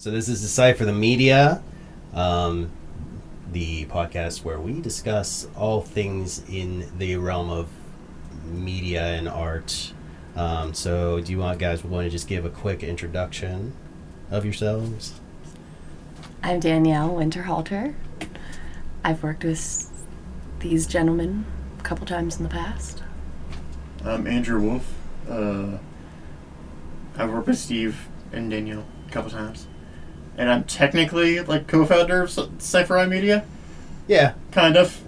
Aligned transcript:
So 0.00 0.12
this 0.12 0.28
is 0.28 0.40
Decipher 0.40 0.84
the 0.84 0.92
Media, 0.92 1.60
um, 2.14 2.70
the 3.50 3.84
podcast 3.86 4.44
where 4.44 4.60
we 4.60 4.80
discuss 4.80 5.48
all 5.56 5.80
things 5.80 6.48
in 6.48 6.88
the 6.98 7.16
realm 7.16 7.50
of 7.50 7.68
media 8.44 9.02
and 9.02 9.28
art. 9.28 9.92
Um, 10.36 10.72
so 10.72 11.18
do 11.18 11.32
you 11.32 11.38
want 11.38 11.58
guys 11.58 11.82
want 11.82 12.04
to 12.04 12.10
just 12.10 12.28
give 12.28 12.44
a 12.44 12.48
quick 12.48 12.84
introduction 12.84 13.72
of 14.30 14.44
yourselves? 14.44 15.14
I'm 16.44 16.60
Danielle 16.60 17.10
Winterhalter. 17.10 17.96
I've 19.02 19.24
worked 19.24 19.42
with 19.42 19.90
these 20.60 20.86
gentlemen 20.86 21.44
a 21.80 21.82
couple 21.82 22.06
times 22.06 22.36
in 22.36 22.44
the 22.44 22.50
past. 22.50 23.02
I'm 24.04 24.28
Andrew 24.28 24.60
Wolf. 24.60 24.94
Uh, 25.28 25.78
I've 27.16 27.32
worked 27.32 27.48
with 27.48 27.58
Steve 27.58 28.06
and 28.30 28.48
Danielle 28.48 28.86
a 29.08 29.10
couple 29.10 29.32
times. 29.32 29.66
And 30.38 30.48
I'm 30.50 30.64
technically 30.64 31.40
like 31.40 31.66
co-founder 31.66 32.22
of 32.22 32.62
Cypher 32.62 32.96
Eye 32.96 33.06
Media, 33.06 33.44
Yeah, 34.06 34.32
kind 34.52 34.76
of. 34.76 34.98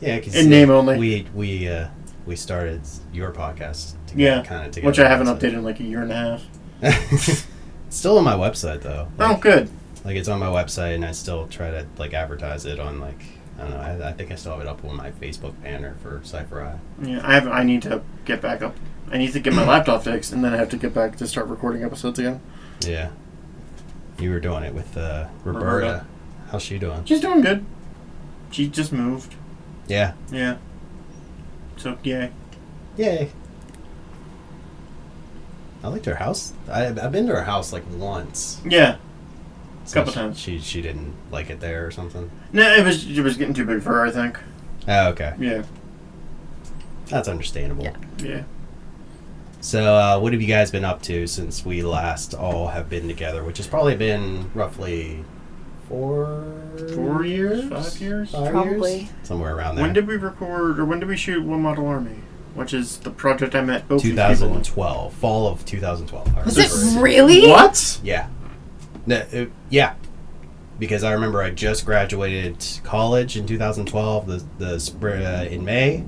yeah. 0.00 0.18
Cause 0.20 0.34
In 0.34 0.50
name 0.50 0.68
only. 0.70 0.98
We 0.98 1.26
we 1.34 1.68
uh, 1.68 1.88
we 2.26 2.34
started 2.36 2.82
your 3.12 3.30
podcast. 3.32 3.92
Together, 4.08 4.36
Yeah, 4.38 4.42
kind 4.44 4.66
of 4.66 4.72
together. 4.72 4.86
which 4.90 4.98
I 4.98 5.08
haven't 5.08 5.26
so- 5.28 5.36
updated 5.36 5.54
in 5.54 5.62
like 5.64 5.78
a 5.80 5.84
year 5.84 6.02
and 6.02 6.12
a 6.12 6.14
half. 6.16 6.44
It's 7.88 7.96
still 7.96 8.18
on 8.18 8.24
my 8.24 8.34
website 8.34 8.82
though. 8.82 9.08
Oh, 9.18 9.36
good. 9.36 9.70
like 10.04 10.16
it's 10.16 10.28
on 10.28 10.38
my 10.38 10.46
website, 10.46 10.94
and 10.94 11.04
I 11.04 11.12
still 11.12 11.46
try 11.48 11.70
to 11.70 11.86
like 11.96 12.12
advertise 12.12 12.66
it 12.66 12.78
on 12.80 13.00
like 13.00 13.22
I 13.58 13.62
don't 13.62 13.70
know. 13.70 13.76
I, 14.04 14.08
I 14.10 14.12
think 14.12 14.30
I 14.30 14.34
still 14.34 14.52
have 14.52 14.60
it 14.60 14.66
up 14.66 14.84
on 14.84 14.94
my 14.96 15.10
Facebook 15.12 15.54
banner 15.62 15.94
for 16.02 16.20
Cypher 16.22 16.62
Eye. 16.62 16.78
Yeah, 17.02 17.20
I 17.22 17.34
have. 17.34 17.46
I 17.48 17.62
need 17.62 17.82
to 17.82 18.02
get 18.24 18.40
back 18.42 18.60
up. 18.62 18.76
I 19.10 19.16
need 19.18 19.32
to 19.32 19.40
get 19.40 19.54
my 19.54 19.64
laptop 19.72 20.04
fixed, 20.04 20.32
and 20.32 20.44
then 20.44 20.52
I 20.52 20.56
have 20.58 20.68
to 20.70 20.76
get 20.76 20.92
back 20.92 21.16
to 21.16 21.26
start 21.26 21.46
recording 21.48 21.82
episodes 21.82 22.18
again. 22.18 22.40
Yeah, 22.86 23.08
you 24.20 24.30
were 24.30 24.40
doing 24.40 24.64
it 24.64 24.74
with 24.74 24.96
uh, 24.96 25.28
Roberta. 25.44 25.64
Roberta. 25.66 26.06
How's 26.50 26.62
she 26.62 26.78
doing? 26.78 27.04
She's 27.04 27.20
doing 27.20 27.40
good. 27.40 27.64
She 28.50 28.68
just 28.68 28.92
moved. 28.92 29.34
Yeah. 29.86 30.14
Yeah. 30.30 30.56
So 31.76 31.98
yay. 32.02 32.30
Yay. 32.96 33.30
I 35.82 35.88
liked 35.88 36.06
her 36.06 36.16
house. 36.16 36.52
I, 36.68 36.86
I've 36.86 37.12
been 37.12 37.26
to 37.28 37.34
her 37.34 37.44
house 37.44 37.72
like 37.72 37.84
once. 37.96 38.60
Yeah. 38.64 38.96
So 39.84 39.94
Couple 40.00 40.12
she- 40.12 40.18
times. 40.18 40.38
She 40.38 40.58
she 40.58 40.82
didn't 40.82 41.14
like 41.30 41.50
it 41.50 41.60
there 41.60 41.86
or 41.86 41.90
something. 41.90 42.30
No, 42.52 42.70
it 42.74 42.84
was 42.84 43.06
it 43.08 43.22
was 43.22 43.36
getting 43.36 43.54
too 43.54 43.64
big 43.64 43.82
for 43.82 43.90
her. 43.90 44.06
I 44.06 44.10
think. 44.10 44.38
Oh, 44.88 45.08
okay. 45.10 45.34
Yeah. 45.38 45.62
That's 47.06 47.28
understandable. 47.28 47.84
Yeah. 47.84 47.96
Yeah. 48.18 48.42
So, 49.60 49.96
uh, 49.96 50.18
what 50.20 50.32
have 50.32 50.40
you 50.40 50.48
guys 50.48 50.70
been 50.70 50.84
up 50.84 51.02
to 51.02 51.26
since 51.26 51.64
we 51.64 51.82
last 51.82 52.32
all 52.34 52.68
have 52.68 52.88
been 52.88 53.08
together? 53.08 53.42
Which 53.42 53.56
has 53.56 53.66
probably 53.66 53.96
been 53.96 54.50
roughly 54.54 55.24
four, 55.88 56.44
Four 56.94 57.24
years? 57.24 57.68
Five 57.68 58.00
years? 58.00 58.30
Five 58.30 58.52
Probably. 58.52 58.98
years? 59.00 59.08
somewhere 59.24 59.56
around 59.56 59.74
there. 59.76 59.84
When 59.84 59.92
did 59.94 60.06
we 60.06 60.16
record, 60.16 60.78
or 60.78 60.84
when 60.84 61.00
did 61.00 61.08
we 61.08 61.16
shoot 61.16 61.42
One 61.44 61.62
Model 61.62 61.86
Army? 61.88 62.18
Which 62.54 62.72
is 62.72 62.98
the 62.98 63.10
project 63.10 63.54
I 63.54 63.60
met 63.62 63.88
both 63.88 64.02
these 64.02 64.12
people 64.12 64.26
in. 64.28 64.62
2012, 64.62 65.12
fall 65.14 65.48
of 65.48 65.64
2012. 65.64 66.44
Was 66.44 66.58
it 66.58 67.00
really? 67.00 67.48
What? 67.48 68.00
Yeah. 68.02 68.28
No, 69.06 69.24
it- 69.32 69.50
yeah. 69.70 69.94
Because 70.78 71.02
I 71.02 71.12
remember 71.12 71.42
I 71.42 71.50
just 71.50 71.84
graduated 71.84 72.64
college 72.84 73.36
in 73.36 73.46
2012, 73.46 74.26
the 74.26 74.44
the 74.58 74.78
spring 74.78 75.24
uh, 75.24 75.46
in 75.50 75.64
May. 75.64 76.04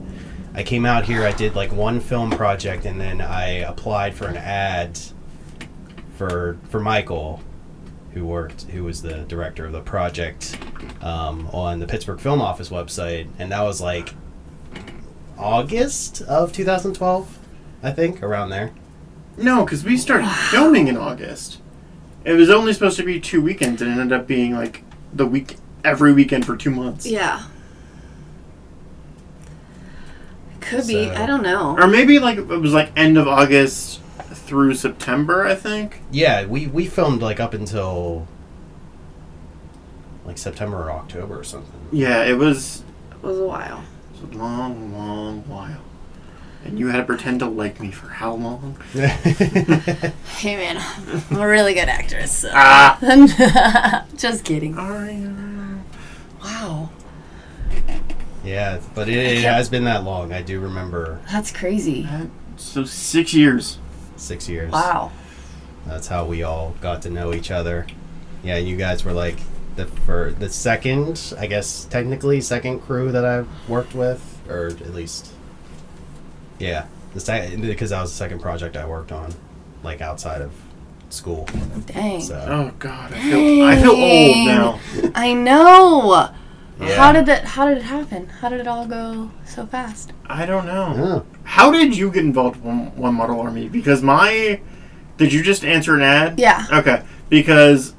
I 0.55 0.63
came 0.63 0.85
out 0.85 1.05
here. 1.05 1.25
I 1.25 1.33
did 1.33 1.55
like 1.55 1.73
one 1.73 2.01
film 2.01 2.31
project, 2.31 2.85
and 2.85 3.01
then 3.01 3.21
I 3.21 3.59
applied 3.59 4.15
for 4.15 4.27
an 4.27 4.37
ad 4.37 4.99
for 6.17 6.59
for 6.69 6.81
Michael, 6.81 7.41
who 8.13 8.27
worked, 8.27 8.63
who 8.65 8.85
was 8.85 9.03
the 9.03 9.19
director 9.29 9.67
of 9.67 9.73
the 9.73 9.81
project, 9.81 10.59
um, 11.01 11.49
on 11.53 11.79
the 11.79 11.87
Pittsburgh 11.87 12.21
Film 12.21 12.41
Office 12.41 12.69
website, 12.69 13.29
and 13.39 13.53
that 13.53 13.63
was 13.63 13.81
like 13.81 14.15
August 15.39 16.23
of 16.23 16.53
2012, 16.53 17.39
I 17.83 17.93
think, 17.93 18.23
around 18.23 18.51
there. 18.51 18.73
No, 19.37 19.65
because 19.65 19.85
we 19.85 19.97
started 19.97 20.29
filming 20.29 20.89
in 20.89 20.97
August. 20.97 21.61
It 22.25 22.35
was 22.35 22.51
only 22.51 22.73
supposed 22.75 22.99
to 22.99 23.05
be 23.05 23.21
two 23.21 23.41
weekends, 23.41 23.81
and 23.81 23.91
it 23.91 24.01
ended 24.01 24.19
up 24.19 24.27
being 24.27 24.55
like 24.55 24.83
the 25.13 25.27
week 25.27 25.57
every 25.85 26.13
weekend 26.13 26.45
for 26.45 26.57
two 26.57 26.71
months. 26.71 27.07
Yeah. 27.07 27.45
Could 30.71 30.87
be. 30.87 31.11
I 31.11 31.27
don't 31.27 31.43
know. 31.43 31.77
Or 31.79 31.87
maybe 31.87 32.19
like 32.19 32.39
it 32.39 32.47
was 32.47 32.73
like 32.73 32.91
end 32.97 33.19
of 33.19 33.27
August 33.29 34.01
through 34.33 34.75
September, 34.75 35.45
I 35.45 35.55
think. 35.55 36.01
Yeah, 36.11 36.47
we 36.47 36.67
we 36.67 36.87
filmed 36.87 37.21
like 37.23 37.39
up 37.41 37.53
until 37.55 38.27
like 40.25 40.39
September 40.39 40.85
or 40.85 40.91
October 40.93 41.39
or 41.39 41.45
something. 41.45 41.81
Yeah, 41.93 42.23
it 42.25 42.35
was, 42.39 42.85
It 43.11 43.23
was 43.23 43.39
a 43.39 43.45
while. 43.47 43.83
it 44.15 44.23
was 44.23 44.35
a 44.35 44.39
long, 44.39 44.93
long 44.97 45.43
while. 45.49 45.81
And 46.65 46.79
you 46.79 46.89
had 46.89 46.99
to 46.99 47.05
pretend 47.05 47.41
to 47.41 47.47
like 47.47 47.81
me 47.81 47.91
for 47.91 48.09
how 48.09 48.35
long? 48.35 48.77
Hey 48.95 50.57
man, 50.57 50.77
I'm 51.31 51.37
a 51.39 51.47
really 51.47 51.75
good 51.75 51.89
actress. 51.89 52.39
So. 52.39 52.51
Ah. 52.53 54.05
Just 54.17 54.45
kidding. 54.45 54.77
Aria. 54.79 55.35
Wow. 56.43 56.91
Yeah, 58.45 58.81
but 58.95 59.09
it, 59.09 59.17
it 59.17 59.45
has 59.45 59.69
been 59.69 59.85
that 59.85 60.05
long. 60.05 60.33
I 60.33 60.43
do 60.43 60.61
remember 60.61 61.21
That's 61.31 61.53
crazy. 61.53 62.07
Uh, 62.11 62.27
so 62.57 62.85
six 62.85 63.33
years. 63.35 63.79
six 64.17 64.49
years. 64.49 64.73
Wow. 64.73 65.13
That's 65.87 66.07
how 66.09 66.25
we 66.27 66.43
all 66.43 66.75
got 66.81 67.03
to 67.03 67.11
know 67.11 67.33
each 67.33 67.51
other. 67.51 67.87
Yeah, 68.43 68.57
you 68.59 68.77
guys 68.77 69.05
were 69.05 69.13
like 69.13 69.39
the 69.77 69.87
for 69.87 70.35
the 70.39 70.49
second, 70.49 71.35
I 71.39 71.47
guess 71.47 71.85
technically 71.87 72.41
second 72.41 72.81
crew 72.81 73.13
that 73.13 73.25
I've 73.25 73.49
worked 73.69 73.95
with, 73.95 74.23
or 74.49 74.67
at 74.69 74.95
least, 74.95 75.33
yeah, 76.59 76.87
the 77.15 77.21
second 77.21 77.63
because 77.63 77.91
that 77.91 78.01
was 78.01 78.11
the 78.11 78.17
second 78.17 78.41
project 78.41 78.77
I 78.77 78.87
worked 78.87 79.13
on, 79.13 79.33
like 79.83 80.01
outside 80.01 80.43
of 80.43 80.53
school. 81.09 81.49
Dang. 81.87 82.21
So 82.21 82.37
Oh 82.49 82.75
God, 82.79 83.13
I 83.13 83.21
feel 83.21 83.65
I 83.65 83.77
feel 83.77 83.91
old 83.93 84.47
now. 84.47 84.81
I 85.15 85.35
know. 85.35 86.31
Yeah. 86.81 86.97
How 86.97 87.13
did 87.13 87.27
that? 87.27 87.45
How 87.45 87.69
did 87.69 87.79
it 87.79 87.85
happen? 87.85 88.27
How 88.27 88.49
did 88.49 88.61
it 88.61 88.67
all 88.67 88.87
go 88.87 89.31
so 89.45 89.67
fast? 89.67 90.13
I 90.27 90.47
don't 90.47 90.67
know. 90.67 90.95
Oh. 90.97 91.27
How 91.45 91.71
did 91.71 91.97
you 91.97 92.11
get 92.11 92.25
involved 92.25 92.57
with 92.57 92.65
one, 92.65 92.97
one 92.97 93.15
model 93.15 93.41
army? 93.41 93.69
Because 93.69 94.03
my, 94.03 94.61
did 95.17 95.33
you 95.33 95.43
just 95.43 95.65
answer 95.65 95.95
an 95.95 96.03
ad? 96.03 96.39
Yeah. 96.39 96.67
Okay, 96.73 97.03
because 97.29 97.95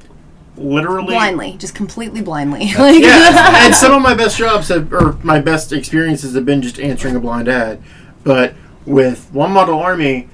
literally. 0.58 1.14
Blindly, 1.14 1.58
just 1.58 1.76
completely 1.76 2.22
blindly. 2.22 2.74
like, 2.78 3.02
Yeah, 3.02 3.66
and 3.66 3.76
some 3.76 3.94
of 3.94 4.02
my 4.10 4.16
best 4.16 4.38
jobs 4.38 4.70
have, 4.70 4.92
or 4.94 5.14
my 5.24 5.40
best 5.40 5.72
experiences 5.72 6.34
have 6.36 6.46
been 6.46 6.62
just 6.62 6.80
answering 6.80 7.16
a 7.16 7.20
blind 7.20 7.48
ad. 7.48 7.82
But 8.24 8.56
with 8.86 9.30
One 9.32 9.52
Model 9.52 9.80
Army, 9.80 10.30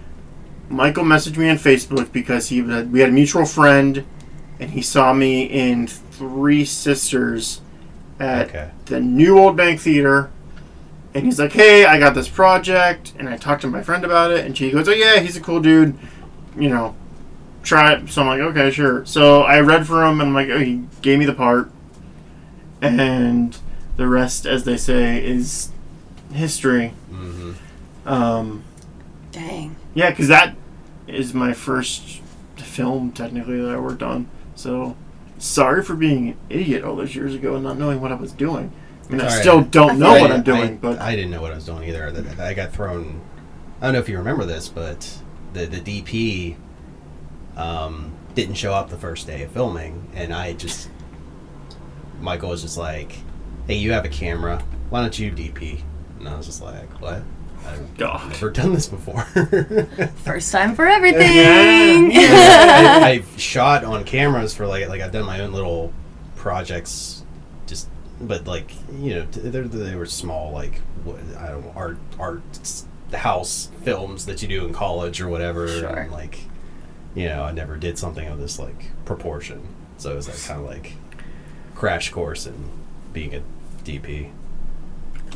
Michael 0.69 1.03
messaged 1.03 1.37
me 1.37 1.49
on 1.49 1.57
Facebook 1.57 2.11
because 2.11 2.49
he 2.49 2.61
we 2.61 2.99
had 2.99 3.09
a 3.09 3.13
mutual 3.13 3.45
friend, 3.45 4.05
and 4.59 4.71
he 4.71 4.81
saw 4.81 5.13
me 5.13 5.43
in 5.43 5.87
Three 5.87 6.65
Sisters 6.65 7.61
at 8.19 8.47
Okay. 8.49 8.69
the 8.85 8.99
New 8.99 9.37
Old 9.39 9.55
Bank 9.55 9.79
Theater. 9.79 10.29
And 11.13 11.25
he's 11.25 11.39
like, 11.39 11.53
"Hey, 11.53 11.85
I 11.85 11.97
got 11.99 12.13
this 12.13 12.27
project," 12.27 13.13
and 13.17 13.27
I 13.27 13.37
talked 13.37 13.61
to 13.61 13.67
my 13.67 13.81
friend 13.81 14.03
about 14.05 14.31
it, 14.31 14.45
and 14.45 14.55
she 14.55 14.69
goes, 14.71 14.87
"Oh 14.87 14.91
yeah, 14.93 15.19
he's 15.19 15.35
a 15.37 15.41
cool 15.41 15.59
dude, 15.59 15.97
you 16.57 16.69
know, 16.69 16.95
try 17.63 17.93
it." 17.93 18.09
So 18.09 18.21
I'm 18.21 18.27
like, 18.27 18.39
"Okay, 18.41 18.69
sure." 18.69 19.03
So 19.05 19.41
I 19.41 19.59
read 19.61 19.87
for 19.87 20.03
him, 20.03 20.19
and 20.21 20.29
I'm 20.29 20.33
like, 20.35 20.49
"Oh, 20.49 20.59
he 20.59 20.83
gave 21.01 21.17
me 21.17 21.25
the 21.25 21.33
part," 21.33 21.71
and 22.81 23.57
the 23.95 24.07
rest, 24.07 24.45
as 24.45 24.63
they 24.63 24.77
say, 24.77 25.23
is 25.25 25.69
history. 26.33 26.93
hmm 27.09 27.53
Um, 28.05 28.63
Dang. 29.31 29.75
yeah, 29.95 30.11
because 30.11 30.27
that 30.27 30.55
is 31.07 31.33
my 31.33 31.53
first 31.53 32.21
film 32.57 33.11
technically 33.11 33.59
that 33.61 33.69
I 33.71 33.79
worked 33.79 34.03
on. 34.03 34.27
So 34.55 34.95
sorry 35.37 35.83
for 35.83 35.95
being 35.95 36.29
an 36.29 36.37
idiot 36.49 36.83
all 36.83 36.95
those 36.95 37.15
years 37.15 37.33
ago 37.35 37.55
and 37.55 37.63
not 37.63 37.77
knowing 37.77 38.01
what 38.01 38.11
I 38.11 38.15
was 38.15 38.31
doing. 38.31 38.71
I 39.07 39.11
mean, 39.11 39.21
I 39.21 39.29
still 39.29 39.61
don't 39.61 39.91
I 39.91 39.95
know 39.95 40.13
feel 40.13 40.21
what 40.21 40.31
I- 40.31 40.35
I'm 40.35 40.43
doing, 40.43 40.71
I, 40.73 40.75
but 40.75 40.99
I 40.99 41.15
didn't 41.15 41.31
know 41.31 41.41
what 41.41 41.51
I 41.51 41.55
was 41.55 41.65
doing 41.65 41.87
either. 41.87 42.13
I 42.39 42.53
got 42.53 42.73
thrown. 42.73 43.21
I 43.81 43.85
don't 43.85 43.93
know 43.93 43.99
if 43.99 44.09
you 44.09 44.17
remember 44.17 44.43
this, 44.45 44.67
but 44.69 45.19
the 45.53 45.65
the 45.65 45.79
DP 45.79 46.55
um, 47.55 48.11
didn't 48.35 48.55
show 48.55 48.73
up 48.73 48.89
the 48.89 48.97
first 48.97 49.27
day 49.27 49.43
of 49.43 49.51
filming, 49.51 50.09
and 50.13 50.33
I 50.33 50.53
just 50.53 50.89
Michael 52.19 52.49
was 52.49 52.61
just 52.63 52.77
like, 52.77 53.15
"Hey, 53.67 53.75
you 53.75 53.91
have 53.93 54.03
a 54.05 54.09
camera. 54.09 54.61
Why 54.89 55.01
don't 55.01 55.17
you 55.17 55.31
DP?" 55.31 55.81
And 56.19 56.27
I 56.27 56.35
was 56.35 56.45
just 56.47 56.61
like, 56.61 56.89
"What? 57.01 57.21
I've 57.67 57.97
God. 57.97 58.29
never 58.29 58.49
done 58.49 58.73
this 58.73 58.87
before." 58.87 59.21
First 60.23 60.51
time 60.51 60.75
for 60.75 60.87
everything. 60.87 62.11
Yeah. 62.11 62.99
I, 63.03 63.09
I've 63.09 63.39
shot 63.39 63.83
on 63.83 64.03
cameras 64.03 64.53
for 64.53 64.67
like 64.67 64.87
like 64.87 65.01
I've 65.01 65.11
done 65.11 65.25
my 65.25 65.41
own 65.41 65.51
little 65.51 65.93
projects, 66.35 67.23
just 67.65 67.89
but 68.21 68.47
like 68.47 68.71
you 68.99 69.15
know 69.15 69.25
they're, 69.25 69.67
they 69.67 69.95
were 69.95 70.05
small 70.05 70.51
like 70.51 70.79
what, 71.03 71.19
I 71.37 71.49
don't 71.49 71.65
know, 71.65 71.73
art 71.75 71.97
art 72.19 72.41
house 73.13 73.69
films 73.83 74.25
that 74.25 74.41
you 74.41 74.47
do 74.47 74.65
in 74.65 74.73
college 74.73 75.21
or 75.21 75.27
whatever. 75.27 75.67
Sure. 75.67 75.87
And 75.87 76.11
like 76.11 76.39
you 77.15 77.27
know, 77.27 77.43
I 77.43 77.51
never 77.51 77.77
did 77.77 77.97
something 77.97 78.27
of 78.27 78.39
this 78.39 78.59
like 78.59 78.91
proportion. 79.05 79.67
So 79.97 80.11
it 80.11 80.15
was 80.15 80.27
like 80.27 80.41
kind 80.43 80.59
of 80.59 80.67
like 80.67 80.93
crash 81.73 82.11
course 82.11 82.45
in 82.45 82.69
being 83.13 83.33
a 83.33 83.41
DP. 83.83 84.31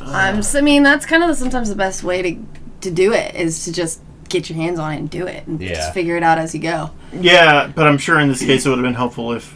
Um, 0.00 0.42
so, 0.42 0.58
I 0.58 0.62
mean, 0.62 0.82
that's 0.82 1.06
kind 1.06 1.22
of 1.22 1.36
sometimes 1.36 1.68
the 1.68 1.76
best 1.76 2.02
way 2.02 2.22
to 2.22 2.36
to 2.80 2.90
do 2.90 3.12
it 3.12 3.34
is 3.36 3.64
to 3.64 3.72
just 3.72 4.00
get 4.28 4.48
your 4.50 4.56
hands 4.56 4.78
on 4.78 4.92
it 4.92 4.96
and 4.96 5.08
do 5.10 5.26
it 5.26 5.46
and 5.46 5.60
Yeah. 5.60 5.74
just 5.74 5.94
figure 5.94 6.16
it 6.16 6.22
out 6.24 6.38
as 6.38 6.52
you 6.54 6.60
go. 6.60 6.90
Yeah, 7.12 7.70
but 7.72 7.86
I'm 7.86 7.98
sure 7.98 8.18
in 8.18 8.28
this 8.28 8.40
case 8.40 8.66
it 8.66 8.68
would 8.70 8.78
have 8.78 8.84
been 8.84 8.94
helpful 8.94 9.32
if 9.32 9.54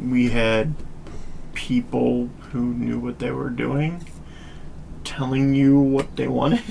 we 0.00 0.30
had 0.30 0.72
people 1.52 2.30
who 2.52 2.60
knew 2.74 2.98
what 2.98 3.18
they 3.18 3.30
were 3.30 3.50
doing 3.50 4.06
telling 5.04 5.54
you 5.54 5.78
what 5.78 6.16
they 6.16 6.28
wanted. 6.28 6.62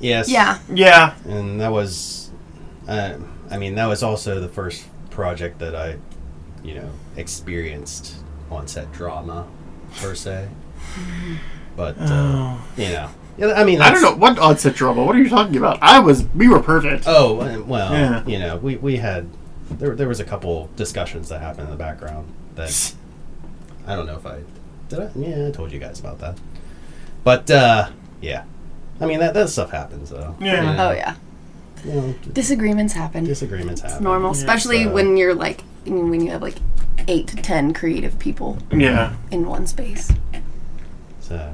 Yes. 0.00 0.30
Yeah. 0.30 0.58
Yeah. 0.72 1.14
And 1.24 1.60
that 1.60 1.72
was, 1.72 2.30
uh, 2.86 3.14
I 3.50 3.58
mean, 3.58 3.74
that 3.74 3.86
was 3.86 4.02
also 4.02 4.40
the 4.40 4.48
first 4.48 4.86
project 5.10 5.58
that 5.58 5.74
I, 5.74 5.96
you 6.62 6.74
know, 6.74 6.88
experienced 7.16 8.14
on 8.50 8.68
set 8.68 8.92
drama, 8.92 9.46
per 10.00 10.14
se. 10.14 10.48
But 11.76 11.96
uh, 12.00 12.06
Oh. 12.10 12.64
you 12.76 12.88
know, 12.88 13.08
yeah, 13.36 13.52
I 13.54 13.64
mean, 13.64 13.80
I 13.80 13.90
don't 13.90 14.02
know 14.02 14.14
what 14.16 14.38
odd 14.38 14.58
set 14.58 14.74
trouble. 14.74 15.06
What 15.06 15.14
are 15.14 15.20
you 15.22 15.28
talking 15.28 15.56
about? 15.56 15.78
I 15.80 16.00
was. 16.00 16.24
We 16.34 16.48
were 16.48 16.60
perfect. 16.60 17.04
Oh 17.06 17.34
well, 17.66 17.92
Yeah. 17.92 18.24
you 18.26 18.38
know, 18.38 18.56
we 18.56 18.76
we 18.76 18.96
had 18.96 19.28
there 19.70 19.94
there 19.94 20.08
was 20.08 20.18
a 20.20 20.24
couple 20.24 20.70
discussions 20.76 21.28
that 21.28 21.40
happened 21.40 21.64
in 21.66 21.70
the 21.70 21.76
background 21.76 22.26
that 22.56 22.94
I 23.86 23.94
don't 23.94 24.06
know 24.06 24.16
if 24.16 24.26
I 24.26 24.38
did. 24.88 24.98
I 25.00 25.10
yeah, 25.16 25.48
I 25.48 25.50
told 25.52 25.70
you 25.72 25.78
guys 25.78 26.00
about 26.00 26.18
that. 26.18 26.36
But 27.22 27.48
uh, 27.50 27.90
yeah, 28.20 28.42
I 29.00 29.06
mean 29.06 29.20
that 29.20 29.34
that 29.34 29.48
stuff 29.50 29.70
happens 29.70 30.10
though. 30.10 30.34
Yeah. 30.40 30.56
You 30.56 30.76
know, 30.76 30.88
Oh 30.88 30.90
yeah. 30.92 31.14
you 31.84 31.92
know, 31.92 32.14
Disagreements 32.32 32.92
happen. 32.92 33.22
disagreements 33.24 33.82
happen. 33.82 33.96
It's 33.98 34.02
normal, 34.02 34.30
Yeah, 34.32 34.38
especially 34.38 34.84
so- 34.84 34.92
when 34.92 35.16
you're 35.16 35.34
like 35.34 35.62
when 35.86 36.20
you 36.20 36.30
have 36.32 36.42
like 36.42 36.56
eight 37.06 37.28
to 37.28 37.36
ten 37.36 37.72
creative 37.72 38.18
people 38.18 38.58
Yeah. 38.72 39.14
in 39.30 39.46
one 39.46 39.66
space. 39.68 40.10
So 41.28 41.52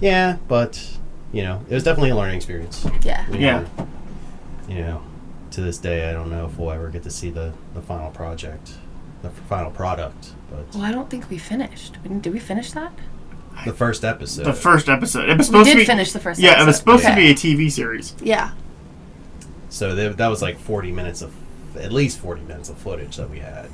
yeah, 0.00 0.36
but 0.48 0.98
you 1.32 1.42
know, 1.42 1.62
it 1.68 1.74
was 1.74 1.84
definitely 1.84 2.10
a 2.10 2.16
learning 2.16 2.36
experience. 2.36 2.86
Yeah. 3.02 3.26
You 3.30 3.38
Yeah. 3.38 3.60
know, 3.60 3.88
you 4.68 4.78
know, 4.82 5.02
to 5.52 5.60
this 5.60 5.78
day, 5.78 6.08
I 6.10 6.12
don't 6.12 6.30
know 6.30 6.46
if 6.46 6.58
we'll 6.58 6.70
ever 6.70 6.88
get 6.88 7.02
to 7.04 7.10
see 7.10 7.30
the 7.30 7.52
the 7.74 7.80
final 7.82 8.10
project, 8.10 8.72
the 9.22 9.30
final 9.30 9.70
product, 9.70 10.32
but 10.50 10.74
Well, 10.74 10.84
I 10.84 10.92
don't 10.92 11.08
think 11.08 11.30
we 11.30 11.38
finished. 11.38 11.96
Didn't- 12.02 12.26
we 12.26 12.38
finish 12.38 12.72
that? 12.72 12.92
the 13.64 13.72
first 13.74 14.04
episode. 14.04 14.44
The 14.44 14.52
first 14.54 14.88
episode. 14.88 15.28
It 15.28 15.36
was 15.36 15.48
We 15.48 15.52
supposed 15.52 15.66
did 15.66 15.72
to 15.72 15.78
be. 15.80 15.84
finish 15.84 16.12
the 16.12 16.20
first. 16.20 16.40
yeah, 16.40 16.62
it 16.62 16.66
was 16.66 16.78
episode. 16.78 16.78
supposed 16.78 17.04
to 17.06 17.14
be 17.14 17.30
a 17.30 17.34
TV 17.34 17.68
series. 17.70 18.14
Yeah. 18.22 18.52
So 19.68 19.94
th- 19.94 20.16
that 20.16 20.28
was 20.28 20.40
like 20.40 20.58
40 20.58 20.92
minutes 20.92 21.20
of, 21.20 21.32
at 21.78 21.92
least 21.92 22.18
40 22.20 22.42
minutes 22.42 22.68
of 22.70 22.78
footage 22.78 23.16
that 23.16 23.28
we 23.28 23.40
had 23.40 23.68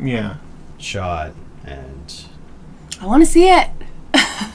Yeah. 0.00 0.36
shot, 0.78 1.32
and 1.64 2.14
I 3.02 3.06
want 3.06 3.22
to 3.22 3.26
see 3.30 3.48
it. 3.50 3.68
I 4.14 4.52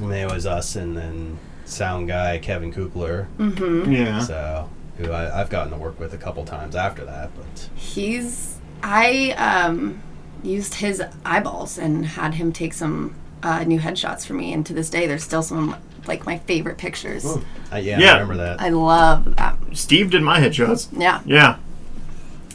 mean, 0.00 0.12
it 0.12 0.30
was 0.30 0.46
us 0.46 0.76
and 0.76 0.96
then 0.96 1.38
sound 1.64 2.08
guy 2.08 2.38
Kevin 2.38 2.72
Kukler, 2.72 3.26
Mm-hmm. 3.38 3.90
Yeah. 3.92 4.20
so 4.20 4.68
who 4.98 5.10
I, 5.10 5.40
I've 5.40 5.50
gotten 5.50 5.72
to 5.72 5.78
work 5.78 5.98
with 6.00 6.14
a 6.14 6.18
couple 6.18 6.44
times 6.44 6.76
after 6.76 7.04
that, 7.04 7.30
but 7.36 7.68
He's. 7.74 8.58
I 8.82 9.30
um 9.32 10.02
used 10.42 10.74
his 10.74 11.02
eyeballs 11.24 11.78
and 11.78 12.04
had 12.06 12.34
him 12.34 12.52
take 12.52 12.72
some 12.74 13.14
uh, 13.42 13.64
new 13.64 13.78
headshots 13.80 14.24
for 14.26 14.34
me, 14.34 14.52
and 14.52 14.64
to 14.66 14.72
this 14.74 14.90
day, 14.90 15.06
there's 15.06 15.24
still 15.24 15.42
some 15.42 15.76
like 16.06 16.24
my 16.24 16.38
favorite 16.38 16.78
pictures. 16.78 17.24
uh, 17.26 17.76
yeah, 17.76 17.98
Yeah. 17.98 18.10
I 18.10 18.20
remember 18.20 18.36
that. 18.36 18.60
I 18.60 18.68
love 18.68 19.34
that. 19.36 19.56
Steve 19.72 20.10
did 20.10 20.22
my 20.22 20.40
headshots. 20.40 20.88
Yeah. 20.92 21.20
Yeah. 21.26 21.56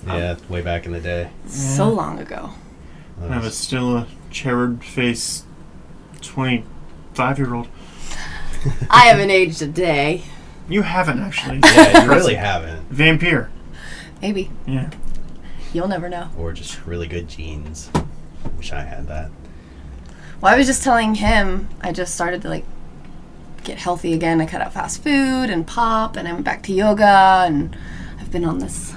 yeah, 0.07 0.37
way 0.47 0.61
back 0.61 0.85
in 0.85 0.93
the 0.93 0.99
day. 1.01 1.29
So 1.47 1.89
long 1.89 2.19
ago. 2.19 2.51
That 3.19 3.31
I 3.31 3.39
was 3.39 3.55
still 3.57 3.97
a 3.97 4.07
cherub 4.31 4.83
face, 4.83 5.43
twenty-five 6.21 7.37
year 7.37 7.53
old. 7.53 7.67
I 8.89 9.07
haven't 9.07 9.31
aged 9.31 9.61
a 9.61 9.67
day. 9.67 10.23
You 10.69 10.83
haven't 10.83 11.19
actually. 11.19 11.59
yeah, 11.63 12.03
you 12.03 12.09
really 12.09 12.35
haven't, 12.35 12.87
Vampire. 12.89 13.49
Maybe. 14.21 14.51
Yeah. 14.67 14.91
You'll 15.73 15.87
never 15.87 16.09
know. 16.09 16.29
or 16.37 16.53
just 16.53 16.85
really 16.85 17.07
good 17.07 17.27
genes. 17.27 17.89
Wish 18.57 18.71
I 18.71 18.81
had 18.81 19.07
that. 19.07 19.31
Well, 20.41 20.53
I 20.53 20.57
was 20.57 20.67
just 20.67 20.83
telling 20.83 21.15
him 21.15 21.69
I 21.81 21.91
just 21.91 22.13
started 22.13 22.41
to 22.43 22.49
like 22.49 22.65
get 23.63 23.77
healthy 23.77 24.13
again. 24.13 24.41
I 24.41 24.45
cut 24.45 24.61
out 24.61 24.73
fast 24.73 25.03
food 25.03 25.49
and 25.49 25.65
pop, 25.65 26.15
and 26.17 26.27
I 26.27 26.33
went 26.33 26.45
back 26.45 26.63
to 26.63 26.73
yoga, 26.73 27.43
and 27.45 27.75
I've 28.19 28.31
been 28.31 28.45
on 28.45 28.59
this 28.59 28.93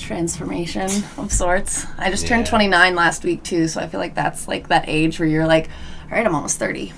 transformation 0.00 0.90
of 1.18 1.32
sorts. 1.32 1.86
I 1.98 2.10
just 2.10 2.26
turned 2.26 2.46
29 2.46 2.94
last 2.94 3.24
week 3.24 3.42
too, 3.42 3.68
so 3.68 3.80
I 3.80 3.86
feel 3.88 4.00
like 4.00 4.14
that's 4.14 4.48
like 4.48 4.68
that 4.68 4.84
age 4.88 5.18
where 5.20 5.28
you're 5.28 5.46
like, 5.46 5.68
all 6.10 6.16
right, 6.16 6.26
I'm 6.26 6.34
almost 6.34 6.58
30. 6.58 6.92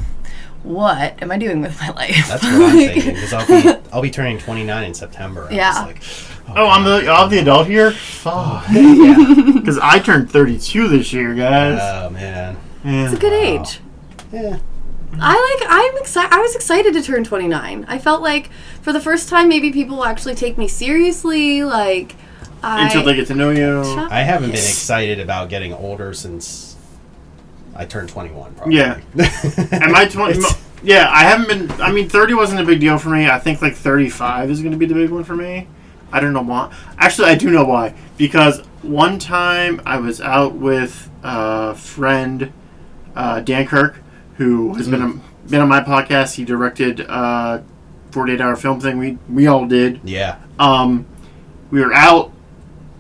What 0.63 1.21
am 1.23 1.33
I 1.33 1.39
doing 1.39 1.61
with 1.61 1.79
my 1.81 1.91
life? 1.91 2.29
That's 2.29 2.43
what 2.45 2.53
I'm 2.55 2.71
thinking 2.77 3.15
because 3.15 3.33
I'll 3.33 3.47
be 3.47 3.89
I'll 3.93 4.03
be 4.03 4.11
turning 4.11 4.39
29 4.39 4.85
in 4.85 4.95
September. 4.95 5.47
I'm 5.51 5.55
Yeah. 5.55 5.85
like, 5.87 6.03
Oh, 6.49 6.55
oh 6.57 6.67
I'm 6.69 6.85
the 6.85 7.11
I'm 7.11 7.31
the 7.31 7.39
adult 7.39 7.67
here. 7.67 7.89
Oh, 7.89 7.91
Fuck. 7.91 8.67
yeah. 8.73 9.53
Because 9.55 9.79
I 9.79 9.99
turned 9.99 10.31
32 10.31 10.89
this 10.89 11.13
year, 11.13 11.35
guys. 11.35 11.79
Oh 11.83 12.11
man. 12.11 12.57
yeah. 12.85 13.05
It's 13.05 13.15
a 13.15 13.17
good 13.19 13.33
Wow. 13.33 13.63
age. 13.63 13.81
Yeah. 14.33 14.59
I 15.21 15.57
like. 15.61 15.69
I'm 15.71 15.99
excited. 16.01 16.33
I 16.33 16.41
was 16.41 16.55
excited 16.57 16.95
to 16.95 17.03
turn 17.03 17.23
29. 17.23 17.85
I 17.87 17.99
felt 17.99 18.23
like 18.23 18.49
for 18.81 18.93
the 18.95 19.01
first 19.01 19.29
time, 19.29 19.47
maybe 19.49 19.71
people 19.71 19.99
will 19.99 20.05
actually 20.07 20.35
take 20.35 20.57
me 20.57 20.67
seriously. 20.69 21.63
Like, 21.65 22.15
I, 22.15 22.19
Until 22.63 23.03
they 23.05 23.15
get 23.15 23.27
to 23.29 23.35
know 23.35 23.51
you. 23.51 23.81
I 24.11 24.21
haven't 24.23 24.51
been 24.51 24.59
excited 24.59 25.19
about 25.21 25.49
getting 25.49 25.73
older 25.73 26.13
since 26.15 26.77
I 27.75 27.85
turned 27.87 28.09
21. 28.09 28.55
Probably. 28.55 28.77
Yeah. 28.77 29.01
Am 29.73 29.95
I 29.95 30.07
20? 30.07 30.39
It's- 30.39 30.63
Yeah, 30.83 31.09
I 31.11 31.23
haven't 31.25 31.49
been. 31.49 31.81
I 31.81 31.93
mean, 31.93 32.09
30 32.09 32.35
wasn't 32.35 32.61
a 32.61 32.65
big 32.65 32.81
deal 32.81 32.99
for 32.99 33.09
me. 33.11 33.29
I 33.29 33.39
think 33.39 33.63
like 33.63 33.75
35 33.75 34.51
is 34.51 34.61
going 34.61 34.73
to 34.73 34.79
be 34.79 34.87
the 34.87 34.95
big 34.95 35.11
one 35.11 35.25
for 35.25 35.35
me. 35.37 35.67
I 36.13 36.21
don't 36.21 36.33
know 36.33 36.43
why. 36.43 36.75
Actually, 36.99 37.29
I 37.31 37.35
do 37.37 37.51
know 37.51 37.65
why. 37.65 37.95
Because 38.19 38.61
one 38.83 39.19
time 39.19 39.81
I 39.87 39.97
was 39.99 40.21
out 40.21 40.55
with 40.55 41.09
a 41.23 41.75
friend, 41.75 42.53
uh, 43.17 43.41
Dan 43.41 43.67
Kirk, 43.67 43.97
who 44.37 44.75
has 44.75 44.89
been 44.89 45.03
a, 45.03 45.49
been 45.49 45.61
on 45.61 45.69
my 45.69 45.81
podcast. 45.81 46.35
He 46.35 46.45
directed 46.45 47.01
uh, 47.09 47.63
48 48.11 48.41
hour 48.41 48.57
film 48.57 48.79
thing 48.81 48.99
we 48.99 49.19
we 49.31 49.47
all 49.47 49.67
did. 49.67 50.01
yeah. 50.05 50.39
Um, 50.59 51.07
we 51.71 51.81
were 51.81 51.95
out 51.95 52.31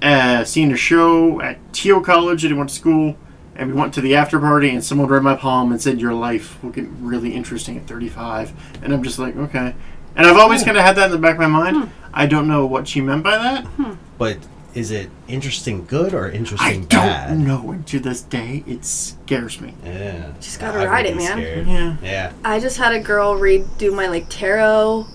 uh, 0.03 0.45
seeing 0.45 0.73
a 0.73 0.77
show 0.77 1.41
at 1.41 1.59
Teo 1.73 2.01
College 2.01 2.43
that 2.43 2.53
I 2.53 2.55
went 2.55 2.71
to 2.71 2.75
school, 2.75 3.17
and 3.55 3.73
we 3.73 3.79
went 3.79 3.95
to 3.95 4.01
the 4.01 4.15
after 4.17 4.39
party, 4.41 4.71
and 4.71 4.85
someone 4.85 5.09
read 5.09 5.23
my 5.23 5.37
palm 5.37 5.73
and 5.73 5.81
said, 5.81 6.01
"Your 6.01 6.15
life 6.15 6.63
will 6.63 6.71
get 6.71 6.87
really 7.01 7.35
interesting 7.35 7.77
at 7.77 7.87
35." 7.87 8.53
And 8.83 8.93
I'm 8.93 9.03
just 9.03 9.19
like, 9.19 9.37
okay. 9.37 9.75
And 10.15 10.27
I've 10.27 10.37
always 10.37 10.63
hmm. 10.63 10.65
Oh. 10.65 10.67
kind 10.67 10.79
of 10.79 10.85
had 10.85 10.97
that 10.97 11.07
in 11.07 11.13
the 11.13 11.19
back 11.19 11.35
of 11.35 11.41
my 11.41 11.47
mind. 11.47 11.77
Hmm. 11.77 11.91
I 12.13 12.27
don't 12.27 12.47
know 12.49 12.67
what 12.67 12.89
she 12.89 13.01
meant 13.01 13.23
by 13.23 13.39
that. 13.39 13.65
Hmm. 13.65 13.95
But 14.19 14.39
is 14.75 14.91
it 14.91 15.11
interesting 15.29 15.85
good 15.85 16.15
or 16.15 16.31
interesting 16.31 16.67
I 16.67 16.75
interesting 16.75 17.19
don't 17.29 17.47
know. 17.47 17.71
And 17.73 17.87
to 17.89 18.01
this 18.01 18.23
day, 18.23 18.65
it 18.67 18.85
scares 18.85 19.61
me. 19.61 19.75
Yeah. 19.85 20.33
Just 20.41 20.61
gotta 20.61 20.81
I 20.81 20.87
ride 20.87 21.07
it, 21.07 21.17
man. 21.17 21.39
scared. 21.39 21.67
Yeah. 21.67 21.97
Yeah. 22.03 22.33
I 22.45 22.59
just 22.59 22.79
had 22.79 22.95
a 22.95 23.01
girl 23.01 23.37
read 23.37 23.67
do 23.79 23.93
my 23.93 24.09
like 24.09 24.27
tarot, 24.29 25.07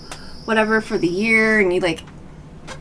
whatever 0.45 0.81
for 0.81 0.97
the 0.97 1.07
year, 1.07 1.59
and 1.59 1.73
you 1.73 1.79
like. 1.79 2.01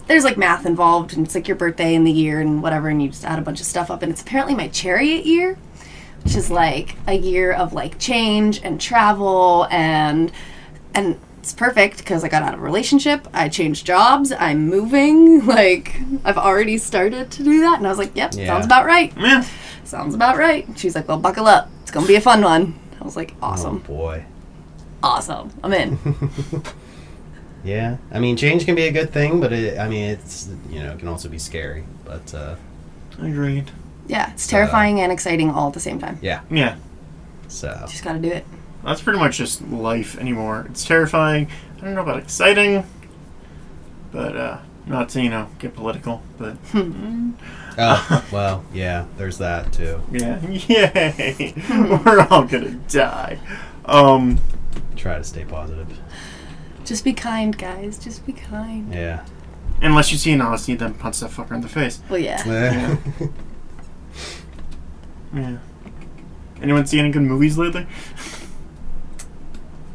There's 0.07 0.25
like 0.25 0.37
math 0.37 0.67
involved, 0.67 1.17
and 1.17 1.27
it's 1.27 1.35
like 1.35 1.49
your 1.49 1.57
birthday 1.57 1.95
and 1.95 2.07
the 2.07 2.13
year 2.13 2.41
and 2.41 2.63
whatever, 2.63 2.89
and 2.89 3.03
you 3.03 3.09
just 3.09 3.25
add 3.25 3.39
a 3.39 3.43
bunch 3.43 3.61
of 3.61 3.67
stuff 3.67 3.91
up, 3.91 4.03
and 4.03 4.11
it's 4.13 4.23
apparently 4.23 4.55
my 4.55 4.69
chariot 4.69 5.27
year, 5.27 5.59
which 6.25 6.35
is 6.37 6.51
like 6.51 6.97
a 7.07 7.15
year 7.15 7.53
of 7.53 7.73
like 7.73 7.99
change 7.99 8.61
and 8.63 8.81
travel 8.81 9.67
and 9.71 10.33
and 10.95 11.19
it's 11.39 11.53
perfect 11.53 11.99
because 11.99 12.25
I 12.25 12.29
got 12.29 12.43
out 12.43 12.55
of 12.55 12.61
a 12.61 12.63
relationship, 12.63 13.29
I 13.33 13.49
changed 13.49 13.87
jobs, 13.87 14.33
I'm 14.33 14.67
moving, 14.69 15.45
like 15.47 15.97
I've 16.25 16.39
already 16.39 16.79
started 16.79 17.31
to 17.33 17.45
do 17.45 17.61
that, 17.61 17.79
and 17.79 17.87
I 17.87 17.91
was 17.91 17.99
like, 17.99 18.17
yep, 18.17 18.33
Yeah. 18.35 18.47
sounds 18.47 18.67
about 18.67 18.85
right, 18.87 19.13
Yeah. 19.17 19.45
sounds 19.85 20.15
about 20.15 20.37
right. 20.39 20.67
She's 20.77 20.95
like, 20.97 21.07
well, 21.07 21.19
buckle 21.19 21.47
up, 21.47 21.69
it's 21.83 21.91
gonna 21.93 22.07
be 22.07 22.17
a 22.17 22.21
fun 22.21 22.43
one. 22.43 22.79
I 23.01 23.05
was 23.05 23.15
like, 23.15 23.35
oh, 23.43 23.47
awesome, 23.49 23.77
Oh 23.85 23.87
boy. 23.89 24.25
awesome, 25.03 25.51
I'm 25.63 25.73
in. 25.73 25.99
Yeah. 27.67 27.97
I 28.13 28.19
mean, 28.21 28.37
change 28.37 28.65
can 28.65 28.75
be 28.75 28.87
a 28.87 28.93
good 28.93 29.13
thing, 29.13 29.41
but 29.41 29.53
it, 29.53 29.79
I 29.79 29.89
mean, 29.89 30.11
it's 30.11 30.49
you 30.71 30.83
know, 30.83 30.93
it 30.93 30.99
can 30.99 31.09
also 31.09 31.29
be 31.29 31.39
scary. 31.39 31.85
But 32.05 32.33
uh, 32.35 32.55
I 33.21 33.29
Agreed. 33.29 33.71
Yeah, 34.07 34.31
it's 34.33 34.47
terrifying 34.47 35.01
and 35.01 35.11
exciting 35.11 35.51
all 35.51 35.67
at 35.69 35.75
the 35.75 35.81
same 35.81 35.99
time. 35.99 36.19
yeah. 36.23 36.43
Yeah. 36.51 36.77
So 37.49 37.69
Just 37.89 38.05
gotta 38.05 38.19
do 38.21 38.31
it. 38.31 38.45
That's 38.85 39.03
pretty 39.03 39.19
much 39.19 39.39
just 39.39 39.63
life 39.69 40.17
anymore. 40.19 40.67
It's 40.71 40.85
terrifying. 40.85 41.49
I 41.79 41.81
don't 41.81 41.95
know 41.95 42.03
about 42.03 42.19
exciting, 42.19 42.85
but 44.13 44.37
uh, 44.37 44.59
not 44.87 45.09
to 45.11 45.23
you 45.23 45.29
know 45.31 45.49
get 45.59 45.75
political, 45.75 46.23
but 46.39 46.57
Oh, 47.79 48.25
well, 48.33 48.65
yeah. 48.73 49.05
There's 49.19 49.39
that 49.39 49.73
too. 49.73 50.01
yeah, 50.11 50.41
yay, 50.49 51.53
we're 51.71 52.27
all 52.31 52.45
gonna 52.45 52.71
die. 52.89 53.39
Um, 53.85 54.39
Try 54.97 55.19
to 55.19 55.25
stay 55.25 55.45
positive. 55.45 55.87
Just 56.87 57.05
be 57.05 57.13
kind, 57.13 57.57
guys. 57.59 57.99
Just 57.99 58.25
be 58.25 58.33
kind. 58.33 58.93
Yeah. 58.95 59.25
Unless 59.83 60.11
you 60.13 60.19
see 60.19 60.33
an 60.33 60.41
Odyssey, 60.41 60.75
then 60.75 60.95
punch 60.95 61.21
that 61.21 61.31
fucker 61.31 61.53
in 61.53 61.61
the 61.61 61.69
face. 61.69 62.01
Well, 62.09 62.19
yeah. 62.21 62.43
Eh. 62.47 63.27
Yeah. 65.35 65.59
Anyone 66.63 66.87
see 66.87 66.99
any 66.99 67.11
good 67.11 67.23
movies 67.23 67.59
lately? 67.59 67.87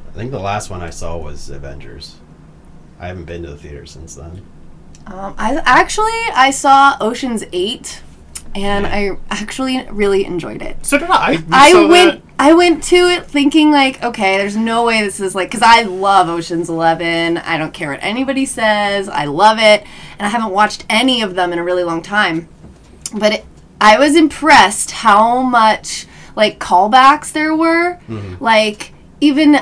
I 0.10 0.14
think 0.14 0.32
the 0.32 0.40
last 0.40 0.70
one 0.70 0.82
I 0.82 0.90
saw 0.90 1.18
was 1.18 1.50
Avengers. 1.50 2.18
I 3.00 3.08
haven't 3.08 3.26
been 3.26 3.42
to 3.44 3.50
the 3.50 3.58
theater 3.58 3.86
since 3.86 4.14
then. 4.16 4.46
Um, 5.08 5.34
I 5.38 5.60
actually 5.66 6.12
I 6.36 6.52
saw 6.52 6.96
Ocean's 7.02 7.44
Eight, 7.54 8.04
and 8.54 8.86
I 8.86 9.18
actually 9.32 9.84
really 9.90 10.26
enjoyed 10.26 10.62
it. 10.62 10.86
So 10.86 11.00
did 11.00 11.10
I. 11.10 11.38
We 11.38 11.44
I 11.52 11.74
went 11.86 12.24
that- 12.26 12.31
I 12.42 12.54
went 12.54 12.84
to 12.86 12.96
it 12.96 13.28
thinking 13.28 13.70
like, 13.70 14.02
okay, 14.02 14.36
there's 14.38 14.58
no 14.58 14.84
way 14.84 15.04
this 15.04 15.20
is 15.20 15.36
like 15.36 15.52
because 15.52 15.62
I 15.62 15.84
love 15.84 16.28
Ocean's 16.28 16.70
Eleven. 16.70 17.38
I 17.38 17.60
don't 17.60 17.72
care 17.72 17.92
what 17.92 18.00
anybody 18.02 18.48
says. 18.48 19.08
I 19.08 19.26
love 19.26 19.60
it, 19.60 19.86
and 20.18 20.26
I 20.26 20.30
haven't 20.30 20.50
watched 20.50 20.84
any 20.90 21.22
of 21.22 21.36
them 21.36 21.54
in 21.54 21.60
a 21.60 21.64
really 21.64 21.84
long 21.84 22.02
time. 22.02 22.50
But 23.14 23.32
it, 23.32 23.46
I 23.80 24.00
was 24.00 24.16
impressed 24.16 24.90
how 24.90 25.44
much 25.44 26.08
like 26.36 26.58
callbacks 26.58 27.32
there 27.32 27.56
were. 27.56 28.00
Mm-hmm. 28.10 28.44
Like 28.44 28.92
even 29.22 29.60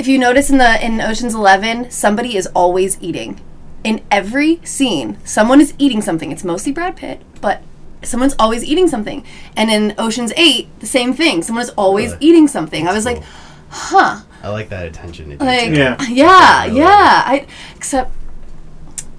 if 0.00 0.08
you 0.08 0.18
notice 0.18 0.50
in 0.50 0.58
the 0.58 0.84
in 0.84 1.00
Ocean's 1.00 1.32
Eleven, 1.32 1.92
somebody 1.92 2.36
is 2.36 2.48
always 2.56 3.00
eating. 3.00 3.40
In 3.84 4.02
every 4.10 4.60
scene, 4.64 5.16
someone 5.24 5.60
is 5.60 5.74
eating 5.78 6.02
something. 6.02 6.32
It's 6.32 6.42
mostly 6.42 6.72
Brad 6.72 6.96
Pitt, 6.96 7.22
but 7.40 7.62
someone's 8.02 8.34
always 8.38 8.64
eating 8.64 8.88
something. 8.88 9.24
And 9.56 9.70
in 9.70 9.94
Ocean's 9.98 10.32
Eight, 10.36 10.68
the 10.80 10.86
same 10.86 11.12
thing. 11.14 11.42
Someone 11.42 11.62
is 11.62 11.70
always 11.70 12.12
Really? 12.12 12.26
eating 12.26 12.48
something. 12.48 12.88
I 12.88 12.92
was 12.92 13.04
Cool. 13.04 13.14
like, 13.14 13.22
huh. 13.70 14.20
I 14.42 14.48
like 14.48 14.68
that 14.70 14.86
attention 14.86 15.36
to 15.38 15.44
Like 15.44 15.70
detail. 15.70 15.96
Yeah. 16.00 16.06
yeah, 16.10 16.64
Really? 16.64 16.78
yeah. 16.80 17.22
I 17.26 17.46
except 17.76 18.10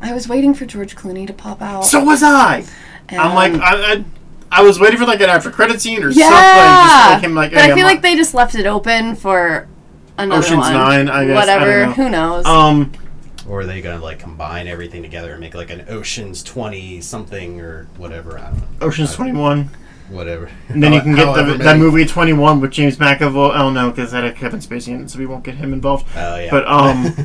I 0.02 0.14
was 0.14 0.28
waiting 0.28 0.54
for 0.54 0.66
George 0.66 0.96
Clooney 0.98 1.26
to 1.28 1.34
pop 1.34 1.62
out. 1.62 1.86
So 1.86 2.04
was 2.04 2.22
I. 2.24 2.66
I'm 3.10 3.34
like, 3.36 3.54
I, 3.54 3.94
I, 3.94 4.04
I 4.52 4.64
was 4.64 4.80
waiting 4.80 4.98
for 5.00 5.06
like 5.06 5.22
an 5.22 5.30
after 5.30 5.50
credit 5.50 5.82
scene 5.82 6.04
or 6.04 6.10
yeah. 6.10 6.28
something. 6.30 6.90
Just 6.90 7.14
like 7.14 7.22
him, 7.24 7.36
like, 7.36 7.52
but 7.52 7.62
hey, 7.62 7.68
I 7.68 7.72
I'm 7.72 7.78
feel 7.78 7.86
on- 7.86 7.92
like 7.94 8.02
they 8.02 8.16
just 8.16 8.34
left 8.34 8.56
it 8.56 8.66
open 8.66 9.16
for 9.16 9.68
another 10.18 10.40
Ocean's 10.42 10.60
one. 10.60 10.74
Nine, 10.74 11.10
I 11.10 11.26
guess. 11.26 11.38
I 11.38 11.46
don't 11.46 11.62
Whatever. 11.62 11.86
know. 11.88 11.92
Who 11.94 12.10
knows? 12.10 12.46
Um, 12.46 12.92
Or 13.48 13.62
are 13.62 13.66
they 13.66 13.82
gonna 13.82 14.02
like 14.02 14.20
combine 14.20 14.68
everything 14.68 15.02
together 15.02 15.32
and 15.32 15.40
make 15.42 15.54
like 15.54 15.70
an 15.70 15.86
Ocean's 15.90 16.42
Twenty 16.44 17.02
something 17.02 17.60
or 17.60 17.88
whatever? 17.98 18.38
I 18.40 18.44
don't 18.52 18.58
know. 18.60 18.68
Ocean's 18.88 19.14
21. 19.16 19.70
Whatever. 20.10 20.50
And 20.70 20.82
then 20.84 20.94
you 20.94 21.02
can 21.02 21.16
get 21.16 21.34
the, 21.34 21.58
that 21.64 21.78
movie 21.78 22.06
21 22.06 22.62
with 22.62 22.72
James 22.72 22.98
McAvoy. 22.98 23.58
Oh 23.58 23.70
no, 23.70 23.90
because 23.90 24.12
that 24.12 24.24
had 24.24 24.36
Kevin 24.36 24.60
Spacey 24.60 24.90
in 24.90 25.04
it, 25.04 25.10
so 25.10 25.18
we 25.20 25.26
won't 25.26 25.44
get 25.44 25.56
him 25.56 25.74
involved. 25.74 26.06
Oh 26.16 26.38
yeah. 26.38 26.52
But 26.52 26.68
um, 26.68 27.16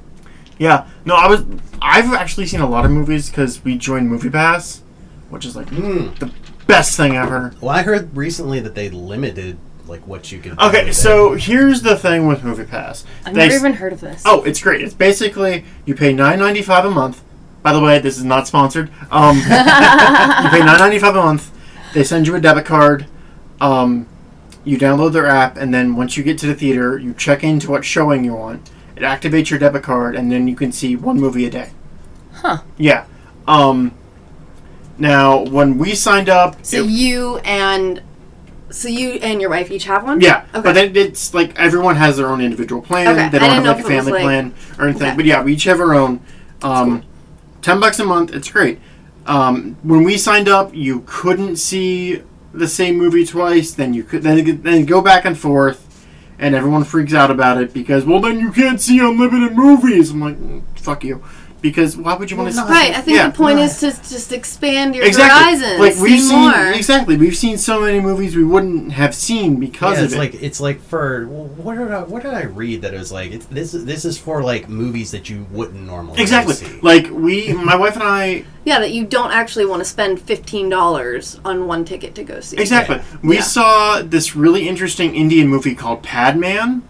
yeah, 0.58 0.88
no, 1.04 1.14
I 1.14 1.28
was. 1.28 1.44
I've 1.80 2.12
actually 2.12 2.46
seen 2.46 2.60
a 2.60 2.68
lot 2.68 2.84
of 2.84 2.90
movies 2.90 3.30
because 3.30 3.62
we 3.64 3.76
joined 3.76 4.08
Movie 4.08 4.30
Pass, 4.30 4.82
which 5.30 5.44
is 5.44 5.56
like 5.56 5.66
Mm. 5.68 6.18
the 6.18 6.30
best 6.66 6.96
thing 6.96 7.16
ever. 7.16 7.54
Well, 7.60 7.70
I 7.70 7.82
heard 7.82 8.16
recently 8.16 8.60
that 8.60 8.74
they 8.74 8.88
limited 8.90 9.58
like 9.86 10.06
what 10.06 10.30
you 10.32 10.38
can. 10.40 10.58
Okay, 10.58 10.92
so 10.92 11.34
here's 11.34 11.82
the 11.82 11.96
thing 11.96 12.26
with 12.26 12.44
Movie 12.44 12.64
Pass. 12.64 13.04
I've 13.26 13.34
They 13.34 13.42
never 13.48 13.54
s- 13.54 13.60
even 13.60 13.72
heard 13.74 13.92
of 13.92 14.00
this. 14.00 14.22
Oh, 14.24 14.42
it's 14.44 14.60
great. 14.60 14.80
It's 14.82 14.94
basically 14.94 15.64
you 15.84 15.94
pay 15.94 16.12
nine 16.12 16.38
ninety 16.38 16.62
five 16.62 16.84
a 16.84 16.90
month. 16.90 17.22
By 17.62 17.72
the 17.72 17.80
way, 17.80 17.98
this 18.00 18.18
is 18.18 18.24
not 18.24 18.46
sponsored. 18.48 18.90
Um, 19.10 19.36
you 19.38 19.42
pay 19.44 20.60
nine 20.64 20.78
ninety 20.78 20.98
five 20.98 21.14
a 21.16 21.22
month. 21.22 21.50
They 21.94 22.04
send 22.04 22.26
you 22.26 22.34
a 22.34 22.40
debit 22.40 22.64
card. 22.64 23.06
Um, 23.60 24.06
you 24.64 24.78
download 24.78 25.12
their 25.12 25.26
app, 25.26 25.56
and 25.56 25.72
then 25.74 25.96
once 25.96 26.16
you 26.16 26.22
get 26.24 26.38
to 26.38 26.46
the 26.46 26.54
theater, 26.54 26.96
you 26.98 27.14
check 27.14 27.42
into 27.44 27.70
what 27.70 27.84
showing 27.84 28.24
you 28.24 28.34
want. 28.34 28.70
It 28.96 29.02
activates 29.02 29.50
your 29.50 29.58
debit 29.58 29.82
card, 29.82 30.14
and 30.16 30.30
then 30.30 30.46
you 30.48 30.54
can 30.56 30.70
see 30.72 30.94
one 30.96 31.18
movie 31.20 31.44
a 31.46 31.50
day. 31.50 31.70
Huh. 32.34 32.58
Yeah. 32.78 33.06
Um, 33.48 33.92
now, 34.98 35.42
when 35.42 35.78
we 35.78 35.94
signed 35.94 36.28
up, 36.28 36.56
So 36.64 36.78
it- 36.78 36.90
you 36.90 37.38
and 37.38 38.02
so 38.72 38.88
you 38.88 39.10
and 39.22 39.40
your 39.40 39.50
wife 39.50 39.70
each 39.70 39.84
have 39.84 40.04
one. 40.04 40.20
Yeah, 40.20 40.44
Okay. 40.54 40.62
but 40.62 40.72
then 40.74 40.96
it's 40.96 41.32
like 41.34 41.58
everyone 41.58 41.96
has 41.96 42.16
their 42.16 42.26
own 42.28 42.40
individual 42.40 42.82
plan. 42.82 43.06
Okay, 43.08 43.28
They 43.28 43.38
don't 43.38 43.50
have 43.50 43.64
like 43.64 43.76
a 43.76 43.80
if 43.80 43.84
it 43.90 43.94
was, 43.96 44.04
family 44.04 44.12
like- 44.12 44.22
plan 44.22 44.54
or 44.78 44.84
anything. 44.88 45.06
Okay. 45.08 45.16
But 45.16 45.24
yeah, 45.26 45.42
we 45.42 45.52
each 45.54 45.64
have 45.64 45.80
our 45.80 45.94
own. 45.94 46.20
Um, 46.62 47.00
cool. 47.02 47.08
Ten 47.62 47.80
bucks 47.80 47.98
a 48.00 48.04
month, 48.04 48.32
it's 48.34 48.50
great. 48.50 48.80
Um, 49.26 49.76
when 49.82 50.02
we 50.02 50.16
signed 50.18 50.48
up, 50.48 50.74
you 50.74 51.04
couldn't 51.06 51.56
see 51.56 52.22
the 52.52 52.66
same 52.66 52.96
movie 52.98 53.24
twice. 53.24 53.70
Then 53.72 53.94
you 53.94 54.02
could 54.02 54.22
then 54.22 54.62
then 54.62 54.84
go 54.84 55.00
back 55.00 55.24
and 55.24 55.38
forth, 55.38 56.06
and 56.40 56.54
everyone 56.54 56.82
freaks 56.84 57.14
out 57.14 57.30
about 57.30 57.62
it 57.62 57.72
because 57.72 58.04
well, 58.04 58.20
then 58.20 58.40
you 58.40 58.50
can't 58.50 58.80
see 58.80 58.98
unlimited 58.98 59.56
movies. 59.56 60.10
I'm 60.10 60.20
like, 60.20 60.38
"Mm, 60.40 60.62
fuck 60.82 61.04
you, 61.04 61.22
because 61.60 61.96
why 61.96 62.14
would 62.14 62.30
you 62.30 62.36
want 62.36 62.50
to? 62.50 62.56
Well, 62.56 62.66
see? 62.66 62.72
no, 62.72 62.78
Right. 62.78 62.96
I 62.96 63.00
think 63.00 63.16
Yeah. 63.16 63.28
the 63.28 63.36
point 63.36 63.58
no. 63.58 63.62
is 63.64 63.78
to 63.80 63.90
just 63.90 64.32
expand 64.32 64.94
your 64.96 65.04
Exactly. 65.04 65.44
horizons. 65.44 65.78
Like 65.80 65.96
we've 65.96 66.20
see 66.20 66.28
seen 66.28 66.38
more. 66.40 66.72
exactly. 66.72 67.16
We've 67.16 67.36
seen 67.36 67.56
so 67.56 67.80
many 67.82 68.00
movies 68.00 68.34
we 68.34 68.42
wouldn't 68.44 68.92
have 68.92 69.14
seen 69.14 69.56
because 69.56 69.92
yeah, 69.94 69.98
of 70.00 70.04
it's 70.06 70.14
it. 70.14 70.18
like 70.18 70.42
it's 70.42 70.60
like 70.60 70.82
for 70.82 71.26
what 71.26 71.78
did 71.78 71.90
I 71.92 72.02
what 72.02 72.22
did 72.24 72.34
I 72.34 72.42
read 72.42 72.82
that 72.82 72.92
it 72.94 72.98
was 72.98 73.12
like 73.12 73.30
it's, 73.32 73.46
this 73.46 73.74
is 73.74 73.84
this 73.84 74.04
is 74.04 74.18
for 74.18 74.42
like 74.42 74.68
movies 74.68 75.12
that 75.12 75.30
you 75.30 75.46
wouldn't 75.52 75.86
normally 75.86 76.20
Exactly. 76.20 76.54
see. 76.54 76.80
Like 76.82 77.08
we, 77.10 77.52
my 77.52 77.76
wife 77.76 77.94
and 77.94 78.02
I, 78.02 78.44
Yeah, 78.64 78.78
that 78.80 78.92
you 78.92 79.04
don't 79.04 79.32
actually 79.32 79.66
want 79.66 79.80
to 79.80 79.84
spend 79.84 80.20
fifteen 80.20 80.68
dollars 80.68 81.38
on 81.44 81.66
one 81.68 81.84
ticket 81.84 82.14
to 82.16 82.24
go 82.24 82.40
see. 82.40 82.56
exactly. 82.58 82.96
Yeah. 82.96 83.02
We 83.22 83.36
Yeah. 83.36 83.42
saw 83.42 84.02
this 84.02 84.34
really 84.36 84.68
interesting 84.68 85.14
Indian 85.14 85.46
movie 85.48 85.74
called 85.76 86.02
Padman, 86.02 86.82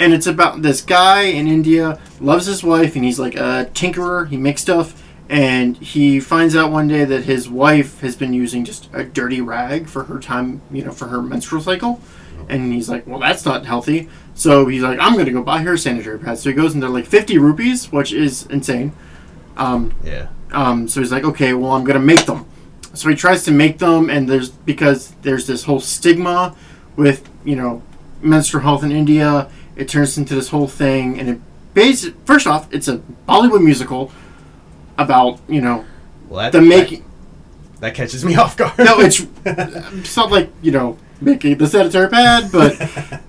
and 0.00 0.12
it's 0.12 0.26
about 0.26 0.62
this 0.62 0.80
guy 0.80 1.22
in 1.22 1.46
India 1.46 2.00
loves 2.20 2.46
his 2.46 2.64
wife, 2.64 2.96
and 2.96 3.04
he's 3.04 3.20
like 3.20 3.36
a 3.36 3.70
tinkerer. 3.74 4.28
He 4.28 4.36
makes 4.36 4.62
stuff, 4.62 5.00
and 5.28 5.76
he 5.76 6.18
finds 6.18 6.56
out 6.56 6.72
one 6.72 6.88
day 6.88 7.04
that 7.04 7.24
his 7.24 7.48
wife 7.48 8.00
has 8.00 8.16
been 8.16 8.32
using 8.32 8.64
just 8.64 8.88
a 8.92 9.04
dirty 9.04 9.40
rag 9.40 9.88
for 9.88 10.04
her 10.04 10.18
time, 10.18 10.62
you 10.72 10.82
know, 10.84 10.90
for 10.90 11.08
her 11.08 11.22
menstrual 11.22 11.62
cycle. 11.62 12.00
And 12.48 12.72
he's 12.72 12.88
like, 12.88 13.06
well, 13.06 13.20
that's 13.20 13.44
not 13.44 13.64
healthy. 13.66 14.08
So 14.34 14.66
he's 14.66 14.82
like, 14.82 14.98
I'm 14.98 15.16
gonna 15.16 15.30
go 15.30 15.42
buy 15.42 15.58
her 15.62 15.76
sanitary 15.76 16.18
pads. 16.18 16.42
So 16.42 16.48
he 16.48 16.56
goes 16.56 16.72
and 16.74 16.82
they're 16.82 16.90
like 16.90 17.06
50 17.06 17.38
rupees, 17.38 17.92
which 17.92 18.12
is 18.12 18.46
insane. 18.46 18.92
Um, 19.56 19.92
Yeah. 20.02 20.28
Um, 20.50 20.88
so 20.88 21.00
he's 21.00 21.12
like, 21.12 21.24
okay, 21.24 21.52
well, 21.52 21.72
I'm 21.72 21.84
gonna 21.84 22.00
make 22.00 22.24
them. 22.24 22.46
So 22.94 23.08
he 23.08 23.14
tries 23.14 23.44
to 23.44 23.52
make 23.52 23.78
them, 23.78 24.10
and 24.10 24.28
there's 24.28 24.48
because 24.48 25.12
there's 25.22 25.46
this 25.46 25.64
whole 25.64 25.78
stigma 25.78 26.56
with 26.96 27.28
you 27.44 27.54
know 27.54 27.82
menstrual 28.20 28.62
health 28.62 28.82
in 28.82 28.90
India. 28.90 29.48
It 29.76 29.88
turns 29.88 30.18
into 30.18 30.34
this 30.34 30.48
whole 30.48 30.66
thing, 30.68 31.18
and 31.18 31.28
it 31.28 31.40
base 31.74 32.08
first 32.24 32.46
off, 32.46 32.72
it's 32.72 32.88
a 32.88 32.98
Bollywood 33.28 33.62
musical 33.64 34.12
about 34.98 35.40
you 35.48 35.60
know 35.60 35.84
Well, 36.28 36.40
that, 36.40 36.52
the 36.52 36.60
making. 36.60 37.04
that, 37.74 37.80
that 37.80 37.94
catches 37.94 38.24
me 38.24 38.34
off 38.42 38.56
guard. 38.56 38.78
No, 38.78 39.00
it's 39.00 39.24
it's 39.44 40.16
not 40.16 40.30
like 40.30 40.50
you 40.62 40.72
know 40.72 40.98
making 41.20 41.56
the 41.58 41.66
sanitary 41.66 42.08
pad, 42.08 42.50
but 42.52 42.76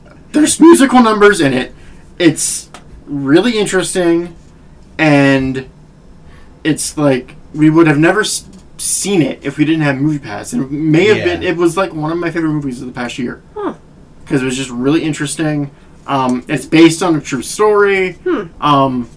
there's 0.31 0.60
musical 0.60 1.01
numbers 1.01 1.39
in 1.41 1.53
it. 1.53 1.74
It's 2.19 2.69
really 3.05 3.57
interesting, 3.57 4.36
and 4.98 5.69
it's 6.63 6.98
like 6.98 7.36
we 7.53 7.69
would 7.69 7.88
have 7.88 7.98
never 8.00 8.21
s- 8.21 8.45
seen 8.77 9.21
it 9.21 9.39
if 9.43 9.57
we 9.57 9.65
didn't 9.65 9.81
have 9.81 9.98
Movie 9.98 10.19
Pass, 10.19 10.53
and 10.53 10.63
it 10.63 10.71
may 10.71 11.05
have 11.07 11.17
Yeah. 11.17 11.25
been. 11.25 11.43
It 11.43 11.55
was 11.57 11.77
like 11.77 11.93
one 11.93 12.12
of 12.12 12.17
my 12.17 12.31
favorite 12.31 12.51
movies 12.51 12.81
of 12.81 12.88
the 12.88 12.93
past 12.93 13.17
year 13.19 13.41
Huh. 13.55 13.75
because 14.24 14.41
it 14.41 14.45
was 14.45 14.57
just 14.57 14.69
really 14.69 15.03
interesting. 15.03 15.71
Um, 16.08 16.43
it's 16.48 16.65
based 16.65 17.03
on 17.03 17.15
a 17.15 17.22
true 17.22 17.41
story. 17.41 18.13
Hmm. 18.13 18.48
Um, 18.60 19.10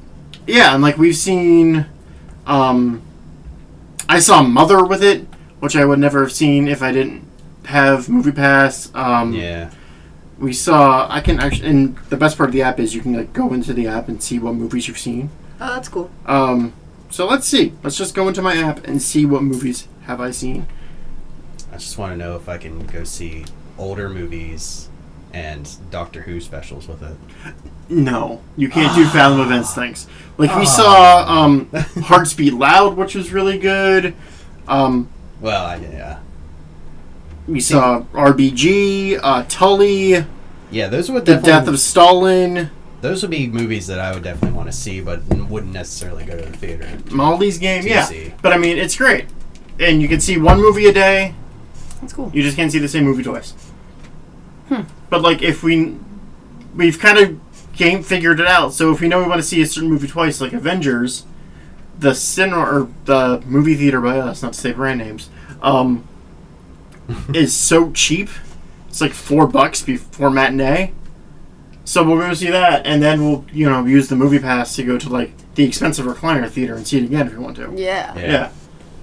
yeah, 0.46 0.74
and 0.74 0.82
like 0.82 0.98
we've 0.98 1.16
seen, 1.16 1.86
um, 2.46 3.02
I 4.08 4.18
saw 4.18 4.42
Mother 4.42 4.84
with 4.84 5.02
it, 5.02 5.26
which 5.60 5.76
I 5.76 5.84
would 5.84 5.98
never 5.98 6.20
have 6.22 6.32
seen 6.32 6.68
if 6.68 6.82
I 6.82 6.92
didn't 6.92 7.26
have 7.64 8.08
Movie 8.08 8.32
Pass. 8.32 8.90
Um, 8.94 9.32
yeah. 9.32 9.70
we 10.38 10.52
saw. 10.52 11.08
I 11.10 11.20
can 11.20 11.40
actually, 11.40 11.68
and 11.68 11.96
the 12.10 12.16
best 12.16 12.36
part 12.36 12.50
of 12.50 12.52
the 12.52 12.62
app 12.62 12.78
is 12.78 12.94
you 12.94 13.00
can 13.00 13.14
like 13.14 13.32
go 13.32 13.52
into 13.52 13.72
the 13.72 13.86
app 13.86 14.08
and 14.08 14.22
see 14.22 14.38
what 14.38 14.54
movies 14.54 14.88
you've 14.88 14.98
seen. 14.98 15.30
Oh, 15.60 15.74
that's 15.74 15.88
cool. 15.88 16.10
Um, 16.26 16.72
so 17.10 17.26
let's 17.26 17.46
see. 17.46 17.72
Let's 17.82 17.96
just 17.96 18.14
go 18.14 18.28
into 18.28 18.42
my 18.42 18.56
app 18.56 18.86
and 18.86 19.00
see 19.00 19.24
what 19.24 19.42
movies 19.42 19.88
have 20.02 20.20
I 20.20 20.30
seen. 20.30 20.66
I 21.72 21.76
just 21.76 21.96
want 21.96 22.12
to 22.12 22.16
know 22.16 22.36
if 22.36 22.48
I 22.48 22.58
can 22.58 22.86
go 22.86 23.04
see 23.04 23.44
older 23.78 24.08
movies 24.08 24.88
and 25.34 25.68
Doctor 25.90 26.22
Who 26.22 26.40
specials 26.40 26.86
with 26.86 27.02
it. 27.02 27.16
No, 27.88 28.40
you 28.56 28.68
can't 28.68 28.94
do 28.94 29.04
Fathom 29.08 29.40
Events 29.40 29.74
things. 29.74 30.06
Like 30.38 30.54
we 30.54 30.62
Ah. 30.62 30.64
saw 30.64 31.42
um, 31.44 31.68
Hearts 32.04 32.32
Beat 32.34 32.54
Loud, 32.54 32.96
which 32.96 33.14
was 33.16 33.32
really 33.32 33.58
good. 33.58 34.14
Um, 34.68 35.08
Well, 35.40 35.66
I, 35.66 35.76
yeah. 35.76 36.18
we 37.48 37.58
saw 37.60 38.02
RBG, 38.12 39.18
uh, 39.22 39.44
Tully, 39.48 40.24
Yeah, 40.70 40.88
those 40.88 41.10
would 41.10 41.26
The 41.26 41.34
definitely, 41.34 41.50
Death 41.52 41.68
of 41.68 41.80
Stalin, 41.80 42.70
those 43.00 43.20
would 43.22 43.30
be 43.30 43.48
movies 43.48 43.86
that 43.88 43.98
I 44.00 44.14
would 44.14 44.22
definitely 44.22 44.56
want 44.56 44.68
to 44.68 44.72
see, 44.72 45.00
but 45.00 45.22
wouldn't 45.50 45.72
necessarily 45.72 46.24
go 46.24 46.38
to 46.38 46.44
the 46.50 46.56
theater. 46.56 46.88
Molly's 47.10 47.58
Game. 47.58 47.82
To 47.82 47.88
Yeah, 47.88 48.04
see. 48.04 48.32
but 48.40 48.52
I 48.52 48.56
mean, 48.56 48.78
it's 48.78 48.96
great, 48.96 49.26
and 49.78 50.00
you 50.00 50.08
can 50.08 50.20
see 50.20 50.38
one 50.38 50.58
movie 50.60 50.86
a 50.86 50.92
day. 50.92 51.34
That's 52.00 52.12
cool. 52.14 52.30
You 52.32 52.42
just 52.42 52.56
can't 52.56 52.70
see 52.72 52.78
the 52.78 52.88
same 52.88 53.04
movie 53.04 53.22
twice. 53.24 53.52
But 55.14 55.22
like, 55.22 55.42
if 55.42 55.62
we 55.62 55.96
we've 56.74 56.98
kind 56.98 57.18
of 57.18 57.38
game 57.76 58.02
figured 58.02 58.40
it 58.40 58.48
out, 58.48 58.74
so 58.74 58.90
if 58.90 59.00
we 59.00 59.06
know 59.06 59.22
we 59.22 59.28
want 59.28 59.40
to 59.40 59.46
see 59.46 59.62
a 59.62 59.66
certain 59.66 59.88
movie 59.88 60.08
twice, 60.08 60.40
like 60.40 60.52
Avengers, 60.52 61.24
the 61.96 62.16
cinema 62.16 62.64
or 62.64 62.88
the 63.04 63.40
movie 63.46 63.76
theater 63.76 64.00
by 64.00 64.18
us, 64.18 64.42
not 64.42 64.54
to 64.54 64.60
say 64.60 64.72
brand 64.72 64.98
names, 64.98 65.30
um, 65.62 66.04
is 67.32 67.54
so 67.54 67.92
cheap. 67.92 68.28
It's 68.88 69.00
like 69.00 69.12
four 69.12 69.46
bucks 69.46 69.82
before 69.82 70.30
matinee. 70.30 70.92
So 71.84 72.02
we'll 72.02 72.18
go 72.18 72.34
see 72.34 72.50
that, 72.50 72.84
and 72.84 73.00
then 73.00 73.22
we'll 73.22 73.44
you 73.52 73.70
know 73.70 73.86
use 73.86 74.08
the 74.08 74.16
movie 74.16 74.40
pass 74.40 74.74
to 74.74 74.82
go 74.82 74.98
to 74.98 75.08
like 75.08 75.30
the 75.54 75.62
expensive 75.62 76.06
recliner 76.06 76.50
theater 76.50 76.74
and 76.74 76.84
see 76.84 76.98
it 76.98 77.04
again 77.04 77.28
if 77.28 77.34
you 77.34 77.40
want 77.40 77.54
to. 77.58 77.72
Yeah. 77.76 78.16
Yeah. 78.16 78.32
Yeah. 78.32 78.52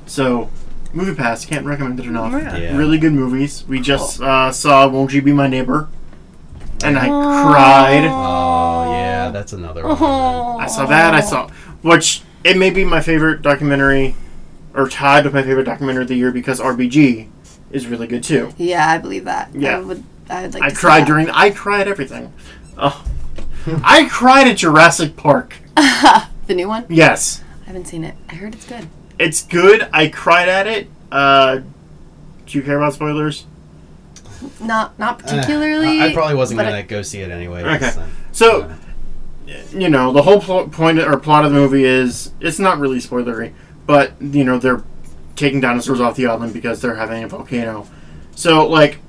So, 0.08 0.50
movie 0.94 1.16
pass 1.16 1.46
can't 1.46 1.66
recommend 1.66 2.02
it 2.02 2.06
enough. 2.06 2.34
Yeah. 2.34 2.58
Yeah. 2.58 2.76
Really 2.76 2.98
good 2.98 3.14
movies. 3.14 3.64
We 3.66 3.80
just 3.80 4.22
uh, 4.22 4.52
saw 4.52 4.90
"Won't 4.90 5.14
You 5.14 5.22
Be 5.22 5.32
My 5.32 5.48
Neighbor," 5.48 5.88
and 6.84 6.98
I 6.98 7.10
Aw. 7.10 7.52
cried. 7.52 8.06
Oh 8.06 8.92
yeah, 8.94 9.32
that's 9.32 9.54
another 9.54 9.84
one. 9.88 9.98
I 10.62 10.68
saw 10.68 10.86
that. 10.86 11.14
I 11.14 11.20
saw 11.22 11.50
which 11.82 12.22
it 12.44 12.58
may 12.58 12.70
be 12.70 12.84
my 12.86 13.02
favorite 13.02 13.42
documentary, 13.42 14.16
or 14.74 14.88
tied 14.90 15.26
with 15.26 15.34
my 15.34 15.44
favorite 15.44 15.66
documentary 15.66 16.04
of 16.04 16.08
the 16.10 16.16
year 16.16 16.32
because 16.32 16.60
RBG 16.60 17.30
is 17.72 17.88
really 17.88 18.08
good 18.08 18.24
too. 18.24 18.52
Yeah, 18.58 18.90
I 18.90 18.98
believe 18.98 19.26
that. 19.26 19.54
Yeah. 19.54 19.78
I 19.78 19.82
would. 19.82 20.04
I 20.30 20.42
would 20.44 20.54
like. 20.54 20.64
I 20.64 20.70
to 20.70 20.76
see 20.76 20.80
cried 20.80 21.02
that. 21.02 21.08
during. 21.08 21.30
I 21.30 21.50
cried 21.52 21.88
everything. 21.88 22.34
Oh, 22.78 23.06
I 23.84 24.08
cried 24.10 24.48
at 24.48 24.58
Jurassic 24.58 25.16
Park. 25.16 25.56
the 25.76 26.54
new 26.56 26.68
one. 26.68 26.86
Yes, 26.90 27.44
I 27.64 27.68
haven't 27.68 27.86
seen 27.88 28.04
it. 28.04 28.16
I 28.30 28.36
heard 28.36 28.54
it's 28.56 28.66
good. 28.68 28.88
it's 29.20 29.44
good. 29.44 29.88
I 29.94 30.08
cried 30.08 30.50
at 30.50 30.68
it. 30.68 30.88
Uh, 31.12 31.60
do 32.46 32.58
you 32.58 32.64
care 32.64 32.78
about 32.78 32.94
spoilers? 32.94 33.46
Not 34.60 34.98
not 35.00 35.22
Uh, 35.22 35.24
particularly. 35.28 36.00
I, 36.02 36.08
I 36.08 36.14
probably 36.14 36.36
wasn't 36.36 36.60
gonna 36.62 36.72
I- 36.78 36.82
go 36.84 37.02
see 37.02 37.20
it 37.22 37.32
anyway. 37.32 37.64
Okay. 37.64 37.90
so- 37.92 38.04
So, 38.34 38.62
uh, 38.64 39.54
you 39.78 39.90
know, 39.90 40.12
the 40.14 40.22
whole 40.22 40.40
pl- 40.40 40.70
point 40.70 41.00
or 41.00 41.18
plot 41.18 41.46
of 41.46 41.52
the 41.52 41.58
movie 41.58 41.84
is 41.84 42.32
it's 42.40 42.60
not 42.60 42.80
really 42.80 43.00
spoilery, 43.00 43.52
but 43.86 44.14
you 44.22 44.44
know 44.44 44.58
they're 44.58 44.84
taking 45.36 45.60
dinosaurs 45.62 46.00
off 46.00 46.16
the 46.16 46.28
island 46.28 46.54
because 46.54 46.82
they're 46.82 46.96
having 46.96 47.24
a 47.24 47.28
volcano. 47.28 47.88
So, 48.36 48.68
like, 48.68 49.00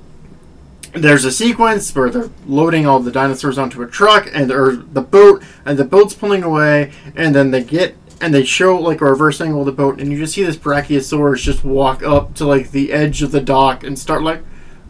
there's 0.93 1.25
a 1.25 1.31
sequence 1.31 1.93
where 1.95 2.09
they're 2.09 2.29
loading 2.45 2.85
all 2.85 2.99
the 2.99 3.11
dinosaurs 3.11 3.57
onto 3.57 3.81
a 3.81 3.87
truck 3.87 4.29
and 4.33 4.51
or 4.51 4.75
the 4.75 5.01
boat, 5.01 5.41
and 5.65 5.77
the 5.77 5.85
boat's 5.85 6.13
pulling 6.13 6.43
away, 6.43 6.91
and 7.15 7.33
then 7.33 7.51
they 7.51 7.63
get 7.63 7.95
and 8.21 8.33
they 8.33 8.43
show 8.43 8.77
like 8.77 9.01
a 9.01 9.05
reverse 9.05 9.41
angle 9.41 9.61
of 9.61 9.65
the 9.65 9.71
boat, 9.71 9.99
and 9.99 10.11
you 10.11 10.17
just 10.19 10.33
see 10.35 10.43
this 10.43 10.55
brachiosaurus 10.55 11.37
just 11.41 11.63
walk 11.63 12.03
up 12.03 12.33
to 12.35 12.45
like 12.45 12.71
the 12.71 12.91
edge 12.91 13.21
of 13.23 13.31
the 13.31 13.41
dock 13.41 13.83
and 13.83 13.97
start 13.97 14.21
like 14.23 14.41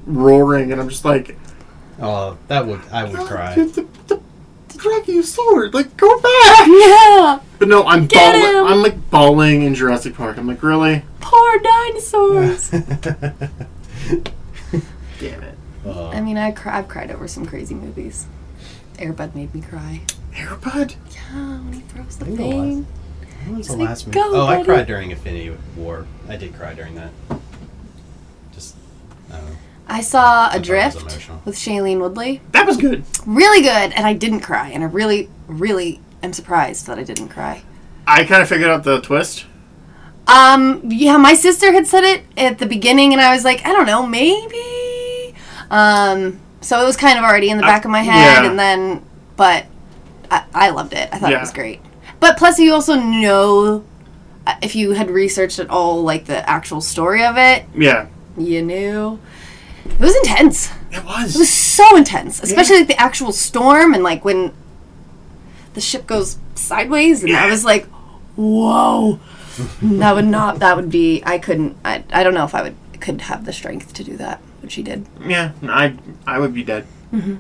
roaring, 0.05 0.71
and 0.71 0.79
I'm 0.81 0.89
just 0.89 1.05
like. 1.05 1.37
oh, 2.01 2.37
that 2.47 2.65
would 2.65 2.81
I 2.91 3.03
would 3.05 3.15
cry. 3.27 3.55
The, 3.55 3.65
the, 3.65 3.87
the 4.07 4.21
brachiosaurus, 4.79 5.73
like 5.73 5.95
go 5.97 6.19
back. 6.19 6.67
Yeah. 6.67 7.39
But 7.59 7.67
no, 7.69 7.83
I'm 7.85 8.07
Get 8.07 8.33
bawling. 8.33 8.55
him! 8.55 8.65
I'm 8.73 8.81
like 8.81 9.09
bawling 9.09 9.61
in 9.63 9.75
Jurassic 9.75 10.15
Park. 10.15 10.37
I'm 10.37 10.47
like, 10.47 10.61
really? 10.63 11.03
Poor 11.21 11.59
dinosaurs. 11.59 12.69
Damn 15.19 15.43
it. 15.43 15.57
Oh. 15.85 16.07
I 16.11 16.21
mean, 16.21 16.37
I 16.37 16.51
cry, 16.51 16.79
I've 16.79 16.87
cried 16.87 17.11
over 17.11 17.27
some 17.27 17.45
crazy 17.45 17.75
movies. 17.75 18.25
Airbud 18.95 19.35
made 19.35 19.53
me 19.53 19.61
cry. 19.61 20.01
Airbud? 20.33 20.95
Yeah, 21.13 21.59
when 21.59 21.73
he 21.73 21.79
throws 21.81 22.17
the 22.17 22.25
I 22.25 22.27
think 22.27 22.37
the 22.37 22.43
thing. 22.43 22.87
When 23.45 23.57
was 23.57 23.67
the 23.67 23.73
It's 23.73 23.79
like, 23.79 23.89
last 23.89 24.07
movie? 24.07 24.19
"Go, 24.19 24.31
oh, 24.33 24.45
I 24.47 24.63
cried 24.63 24.87
during 24.87 25.11
Infinity 25.11 25.55
War. 25.77 26.05
I 26.29 26.35
did 26.37 26.53
cry 26.55 26.73
during 26.73 26.95
that. 26.95 27.11
Just, 28.53 28.75
I 29.31 29.37
don't 29.37 29.49
know. 29.49 29.55
I 29.87 30.01
saw 30.01 30.49
thought 30.49 30.55
it 30.55 30.59
was 30.59 30.69
Adrift 30.69 31.45
with 31.45 31.55
Shailene 31.55 31.99
Woodley. 31.99 32.41
That 32.51 32.65
was 32.65 32.77
good. 32.77 33.03
Really 33.25 33.61
good, 33.61 33.91
and 33.93 34.05
I 34.05 34.13
didn't 34.13 34.39
cry, 34.41 34.69
and 34.69 34.83
I 34.83 34.87
really, 34.87 35.29
really 35.47 35.99
am 36.21 36.33
surprised 36.33 36.87
that 36.87 36.97
I 36.97 37.03
didn't 37.03 37.29
cry. 37.29 37.63
I 38.07 38.23
kind 38.23 38.41
of 38.41 38.49
figured 38.49 38.69
out 38.69 38.83
the 38.83 39.01
twist. 39.01 39.45
Um, 40.27 40.81
yeah, 40.85 41.17
my 41.17 41.33
sister 41.33 41.73
had 41.73 41.85
said 41.85 42.03
it 42.05 42.23
at 42.37 42.59
the 42.59 42.65
beginning, 42.65 43.11
and 43.11 43.21
I 43.21 43.33
was 43.33 43.43
like, 43.43 43.65
I 43.65 43.73
don't 43.73 43.85
know, 43.85 44.05
maybe. 44.07 45.35
Um, 45.69 46.39
so 46.61 46.81
it 46.81 46.85
was 46.85 46.95
kind 46.95 47.17
of 47.19 47.25
already 47.25 47.49
in 47.49 47.57
the 47.57 47.63
I- 47.65 47.67
back 47.67 47.85
of 47.85 47.91
my 47.91 48.01
head, 48.03 48.43
yeah. 48.43 48.49
and 48.49 48.57
then, 48.57 49.05
but 49.35 49.65
I, 50.31 50.45
I 50.53 50.69
loved 50.69 50.93
it. 50.93 51.09
I 51.11 51.17
thought 51.19 51.31
Yeah. 51.31 51.37
it 51.37 51.41
was 51.41 51.51
great. 51.51 51.81
But 52.21 52.37
plus, 52.37 52.57
you 52.57 52.73
also 52.73 52.95
know, 52.95 53.83
uh, 54.47 54.55
if 54.61 54.75
you 54.77 54.91
had 54.91 55.09
researched 55.09 55.59
at 55.59 55.69
all, 55.69 56.03
like 56.03 56.25
the 56.25 56.47
actual 56.49 56.79
story 56.79 57.23
of 57.25 57.37
it, 57.37 57.65
Yeah. 57.75 58.07
you 58.37 58.61
knew. 58.61 59.19
It 59.85 59.99
was 59.99 60.15
intense. 60.15 60.71
It 60.91 61.03
was. 61.03 61.35
It 61.35 61.39
was. 61.39 61.49
so 61.49 61.95
intense, 61.97 62.41
especially 62.41 62.77
like 62.77 62.87
the 62.87 62.99
actual 62.99 63.31
storm 63.31 63.93
and 63.93 64.03
like 64.03 64.23
when 64.23 64.53
the 65.73 65.81
ship 65.81 66.07
goes 66.07 66.37
sideways, 66.55 67.23
and 67.23 67.35
I 67.35 67.49
was 67.49 67.65
like, 67.65 67.85
"Whoa!" 68.35 69.19
that 69.81 70.15
would 70.15 70.25
not. 70.25 70.59
That 70.59 70.75
would 70.75 70.89
be. 70.89 71.21
I 71.25 71.37
couldn't. 71.37 71.77
I. 71.83 72.03
I 72.11 72.23
don't 72.23 72.33
know 72.33 72.45
if 72.45 72.55
I 72.55 72.61
would 72.61 72.75
could 72.99 73.21
have 73.21 73.45
the 73.45 73.51
strength 73.51 73.93
to 73.95 74.03
do 74.03 74.15
that, 74.17 74.41
but 74.61 74.71
she 74.71 74.81
did. 74.83 75.05
yeah, 75.25 75.51
I 75.63 75.95
I 76.25 76.39
would 76.39 76.53
be 76.53 76.63
dead. 76.63 76.87
Mm-hmm. 77.11 77.35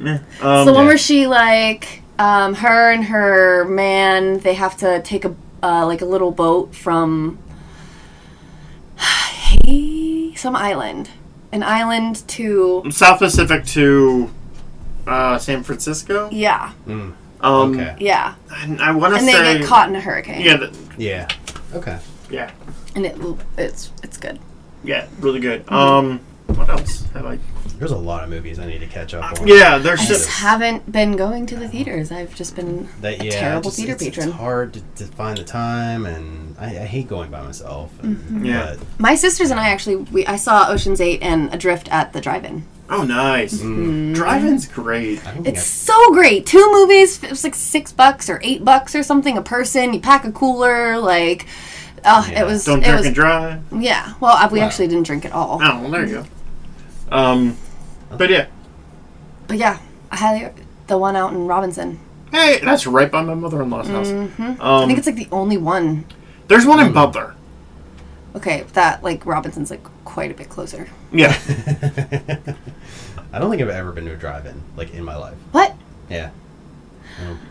Yeah. 0.00 0.18
Um, 0.40 0.66
the 0.66 0.72
one 0.72 0.82
yeah. 0.82 0.86
where 0.86 0.98
she 0.98 1.26
like, 1.26 2.02
um, 2.18 2.54
her 2.54 2.92
and 2.92 3.04
her 3.04 3.64
man, 3.64 4.38
they 4.40 4.54
have 4.54 4.76
to 4.78 5.02
take 5.02 5.24
a 5.24 5.34
uh, 5.62 5.84
like 5.86 6.00
a 6.00 6.04
little 6.04 6.30
boat 6.30 6.74
from 6.74 7.38
some 10.38 10.56
island, 10.56 11.10
an 11.52 11.62
island 11.62 12.26
to 12.28 12.84
South 12.90 13.18
Pacific 13.18 13.64
to 13.66 14.30
uh, 15.06 15.38
San 15.38 15.62
Francisco. 15.62 16.28
yeah, 16.32 16.72
Mm, 16.86 17.12
Um, 17.40 17.72
okay. 17.80 17.96
yeah, 18.00 18.34
I, 18.50 18.76
I 18.80 18.92
want 18.92 19.14
to 19.14 19.18
and 19.18 19.28
they 19.28 19.32
say. 19.32 19.58
get 19.58 19.66
caught 19.66 19.88
in 19.88 19.96
a 19.96 20.00
hurricane. 20.00 20.42
Yeah, 20.42 20.56
the, 20.56 20.76
Yeah. 20.96 21.28
Okay. 21.74 21.98
yeah, 22.30 22.50
and 22.94 23.04
it 23.06 23.16
it's 23.56 23.90
it's 24.02 24.16
good. 24.16 24.38
yeah, 24.84 25.06
really 25.20 25.40
good. 25.40 25.64
Mm-hmm. 25.66 25.74
Um, 25.74 26.20
what 26.56 26.68
else 26.68 27.04
have 27.14 27.26
I? 27.26 27.38
There's 27.78 27.92
a 27.92 27.96
lot 27.96 28.24
of 28.24 28.30
movies 28.30 28.58
I 28.58 28.66
need 28.66 28.80
to 28.80 28.86
catch 28.86 29.14
up 29.14 29.40
on. 29.40 29.46
Yeah, 29.46 29.76
I 29.76 29.78
there's 29.78 30.00
just 30.00 30.26
just 30.26 30.28
haven't 30.40 30.90
been 30.90 31.16
going 31.16 31.46
to 31.46 31.56
the 31.56 31.68
theaters. 31.68 32.10
I've 32.10 32.34
just 32.34 32.56
been 32.56 32.88
That 33.02 33.22
yeah, 33.24 33.30
terrible 33.30 33.70
just- 33.70 33.76
theater 33.76 33.92
it's, 33.92 34.02
patron. 34.04 34.28
It's 34.28 34.36
hard 34.36 34.72
to, 34.74 34.80
to 34.96 35.04
find 35.06 35.38
the 35.38 35.44
time, 35.44 36.04
and 36.04 36.56
I, 36.58 36.66
I 36.66 36.86
hate 36.86 37.06
going 37.08 37.30
by 37.30 37.42
myself. 37.42 37.92
And, 38.02 38.16
Mm-hmm. 38.16 38.44
Yeah. 38.46 38.74
but- 38.78 38.86
my 38.98 39.14
sisters 39.14 39.50
and 39.52 39.60
I 39.60 39.68
actually 39.70 39.96
we 39.96 40.26
I 40.26 40.36
saw 40.36 40.68
Ocean's 40.70 41.00
Eight 41.00 41.22
and 41.22 41.54
Adrift 41.54 41.88
at 41.92 42.12
the 42.12 42.20
drive-in. 42.20 42.64
oh 42.90 43.04
nice. 43.04 43.54
Mm-hmm. 43.54 44.12
Driving's 44.14 44.66
great. 44.66 45.24
I 45.24 45.34
don't 45.34 45.46
It's 45.46 45.62
so 45.62 46.12
great. 46.12 46.46
Two 46.46 46.68
movies. 46.72 47.22
It 47.22 47.30
was 47.30 47.44
like 47.44 47.54
six 47.54 47.92
bucks 47.92 48.28
or 48.28 48.40
eight 48.42 48.64
bucks 48.64 48.94
or 48.96 49.02
something 49.04 49.38
a 49.38 49.42
person. 49.42 49.92
You 49.94 50.00
pack 50.00 50.24
a 50.24 50.32
cooler. 50.32 50.98
Like, 50.98 51.46
oh, 52.04 52.26
Yeah. 52.28 52.42
it 52.42 52.44
was. 52.46 52.64
Don't 52.64 52.80
it 52.80 52.86
drink 52.86 52.96
was, 52.98 53.06
and 53.06 53.14
drive. 53.14 53.62
Yeah. 53.72 54.14
Well, 54.18 54.48
we 54.50 54.58
Wow. 54.58 54.66
actually 54.66 54.88
didn't 54.88 55.06
drink 55.06 55.24
at 55.24 55.32
all. 55.32 55.60
Oh, 55.62 55.80
well, 55.82 55.90
there 55.92 56.06
you 56.06 56.14
go. 56.14 56.24
Um, 57.16 57.56
but 58.16 58.30
yeah, 58.30 58.46
But 59.46 59.58
yeah, 59.58 59.78
I 60.10 60.16
highly 60.16 60.50
the 60.86 60.98
one 60.98 61.16
out 61.16 61.32
in 61.32 61.46
Robinson. 61.46 61.98
hey, 62.32 62.60
that's 62.62 62.86
right 62.86 63.10
by 63.10 63.22
my 63.22 63.34
mother-in-law's 63.34 63.88
house. 63.88 64.10
hmm 64.10 64.42
Um, 64.42 64.58
I 64.60 64.86
think 64.86 64.98
it's 64.98 65.06
like 65.06 65.16
the 65.16 65.28
only 65.32 65.56
one. 65.56 66.04
there's 66.48 66.66
one 66.66 66.80
in 66.80 66.92
Butler. 66.92 67.34
Okay, 68.36 68.64
that 68.74 69.02
like 69.02 69.24
Robinson's 69.26 69.70
like 69.70 69.82
quite 70.04 70.30
a 70.30 70.34
bit 70.34 70.48
closer. 70.48 70.86
Yeah, 71.12 71.36
I 73.32 73.38
don't 73.38 73.50
think 73.50 73.62
I've 73.62 73.68
ever 73.68 73.92
been 73.92 74.04
to 74.06 74.12
a 74.12 74.16
drive-in 74.16 74.62
like 74.76 74.92
in 74.94 75.04
my 75.04 75.16
life. 75.16 75.36
What? 75.52 75.74
Yeah. 76.10 76.30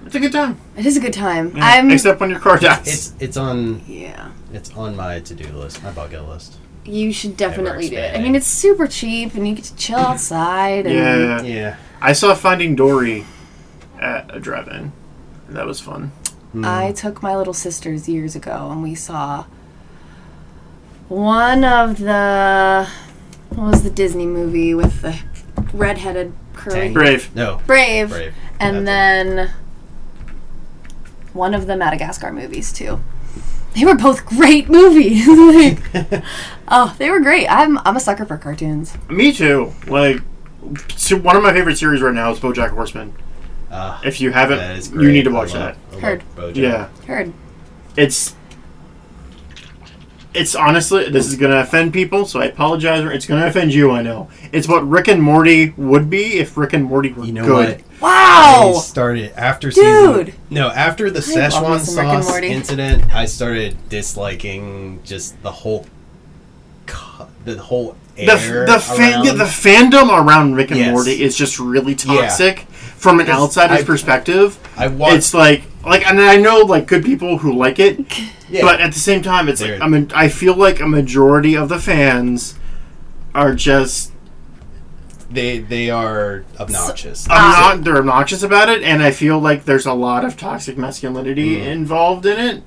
it's 0.06 0.15
a 0.15 0.20
good 0.20 0.32
time. 0.32 0.60
It 0.78 0.86
is 0.86 0.96
a 0.98 1.00
good 1.00 1.13
time. 1.13 1.56
Yeah, 1.56 1.65
I'm. 1.65 1.91
except 1.91 2.20
when 2.20 2.30
your 2.30 2.39
car 2.39 2.58
dies. 2.58 2.88
It's 2.88 3.13
it's 3.20 3.38
on 3.38 3.84
yeah. 3.88 4.32
it's 4.54 4.72
on 4.76 4.96
my 4.96 5.20
to-do 5.20 5.48
list, 5.50 5.84
my 5.84 5.91
bucket 5.91 6.24
list. 6.28 6.58
You 6.88 7.12
should 7.12 7.36
definitely 7.38 7.89
do 7.89 7.97
it. 7.97 8.15
I 8.17 8.21
mean, 8.21 8.34
it's 8.36 8.47
super 8.47 8.88
cheap, 8.88 9.36
and 9.36 9.47
you 9.47 9.56
get 9.56 9.65
to 9.65 9.76
chill 9.76 10.00
outside. 10.00 10.86
And 10.88 10.95
yeah, 10.95 11.41
Yeah. 11.41 11.76
I 12.02 12.13
saw 12.13 12.34
Finding 12.34 12.76
Dory 12.76 13.26
at 14.00 14.34
a 14.34 14.39
drive-in. 14.39 14.93
That 15.50 15.65
was 15.65 15.80
fun. 15.82 16.12
Mm. 16.56 16.65
I 16.65 16.91
took 16.93 17.21
my 17.21 17.36
little 17.36 17.54
sisters 17.54 18.08
years 18.08 18.36
ago, 18.36 18.69
and 18.71 18.82
we 18.82 18.95
saw 18.95 19.45
one 21.10 21.63
of 21.63 22.00
the 22.00 22.88
what 23.50 23.71
was 23.71 23.84
the 23.84 23.89
Disney 23.89 24.26
movie 24.26 24.73
with 24.73 25.02
the 25.02 25.19
redheaded 25.73 26.34
curly 26.54 26.76
Tangled. 26.80 26.93
Brave. 26.93 27.36
no. 27.36 27.62
Brave, 27.65 28.10
Brave. 28.10 28.34
and 28.60 28.76
That's 28.78 28.82
it. 28.84 28.86
then 28.86 29.54
one 31.34 31.54
of 31.54 31.67
the 31.67 31.76
Madagascar 31.78 32.32
movies 32.32 32.71
too. 32.73 33.00
They 33.78 33.86
were 33.86 33.96
both 33.96 34.26
great 34.26 34.70
movies. 34.78 35.28
like, 35.28 36.24
oh, 36.68 36.96
they 36.98 37.10
were 37.10 37.20
great. 37.20 37.48
I'm 37.48 37.78
I'm 37.80 37.96
a 37.96 38.00
sucker 38.00 38.26
for 38.26 38.38
cartoons. 38.38 38.98
Me 39.10 39.32
too. 39.32 39.72
Like, 39.88 40.22
so 40.96 41.16
one 41.18 41.36
of 41.36 41.44
my 41.44 41.54
favorite 41.54 41.78
series 41.78 42.02
right 42.02 42.13
now 42.13 42.32
is 42.32 42.40
BoJack 42.40 42.70
Horseman. 42.72 43.13
Ah, 43.70 44.02
If 44.04 44.20
you 44.22 44.32
haven't, 44.32 44.92
you 44.94 45.12
need 45.12 45.26
to 45.26 45.30
I 45.30 45.34
watch 45.34 45.54
love- 45.54 45.76
that. 45.76 45.78
I 45.92 45.94
love 45.94 46.02
Heard. 46.02 46.24
BoJack. 46.36 46.56
Yeah, 46.56 46.88
Heard. 47.06 47.34
it's 47.98 48.34
it's 50.38 50.56
honestly 50.56 51.10
this 51.10 51.28
is 51.28 51.36
gonna 51.36 51.58
offend 51.58 51.93
people, 51.93 52.26
so 52.26 52.39
I 52.39 52.45
apologize. 52.45 53.04
It's 53.13 53.26
gonna 53.26 53.47
offend 53.47 53.73
you, 53.73 53.91
I 53.91 54.02
know. 54.02 54.30
It's 54.52 54.67
what 54.67 54.88
Rick 54.88 55.08
and 55.08 55.21
Morty 55.21 55.73
would 55.78 56.10
be 56.10 56.38
if 56.39 56.56
Rick 56.58 56.73
and 56.73 56.86
Morty 56.86 57.12
were 57.12 57.26
You 57.26 57.34
know 57.34 57.45
good. 57.45 57.78
what? 57.78 58.02
Wow. 58.02 58.73
I 58.76 58.80
started 58.80 59.34
after 59.36 59.69
Dude. 59.71 60.28
season. 60.28 60.39
No, 60.50 60.69
after 60.69 61.10
the 61.10 61.19
I 61.19 61.21
Szechuan 61.50 61.80
me 61.80 61.80
some 61.80 62.06
Rick 62.06 62.13
and 62.15 62.23
sauce 62.23 62.38
incident, 62.43 63.13
I 63.13 63.26
started 63.26 63.76
disliking 63.89 65.00
just 65.04 65.41
the 65.41 65.52
whole, 65.52 65.86
the 67.45 67.58
whole 67.58 67.95
The, 68.17 68.65
the, 68.67 68.80
fan, 68.80 69.23
yeah, 69.25 69.34
the 69.34 69.43
fandom 69.43 70.10
around 70.10 70.56
Rick 70.56 70.71
and 70.71 70.80
Yes. 70.80 70.91
Morty 70.91 71.21
is 71.21 71.38
just 71.38 71.60
really 71.60 71.93
Yeah. 71.93 72.21
toxic 72.21 72.62
from 72.97 73.19
an 73.19 73.30
outsider's 73.30 73.82
I- 73.82 73.84
perspective. 73.84 74.58
I 74.75 74.88
watched. 74.88 75.15
It's 75.15 75.34
like 75.34 75.63
like, 75.86 76.06
and 76.06 76.19
I 76.19 76.36
know 76.38 76.60
like 76.62 76.88
good 76.88 77.06
people 77.06 77.38
who 77.38 77.53
like 77.53 77.80
it, 77.80 77.99
yeah, 78.49 78.62
but 78.62 78.82
at 78.82 78.91
the 78.93 78.99
same 78.99 79.21
time, 79.21 79.47
it's 79.47 79.62
like 79.62 79.80
I 79.82 79.88
mean, 79.88 80.12
I 80.15 80.27
feel 80.30 80.56
like 80.56 80.80
a 80.82 80.88
majority 80.88 81.56
of 81.56 81.69
the 81.69 81.80
fans 81.80 82.56
are 83.36 83.53
just 83.53 84.12
they 85.30 85.60
they 85.60 85.89
are 85.89 86.43
obnoxious. 86.60 87.27
Obno- 87.27 87.84
they're 87.84 87.97
obnoxious 87.97 88.41
about 88.43 88.69
it, 88.69 88.82
and 88.82 89.03
I 89.03 89.12
feel 89.12 89.39
like 89.39 89.65
there's 89.65 89.86
a 89.86 89.93
lot 89.93 90.25
of 90.25 90.38
toxic 90.38 90.77
masculinity 90.77 91.58
Mm. 91.58 91.65
involved 91.67 92.25
in 92.25 92.39
it. 92.39 92.63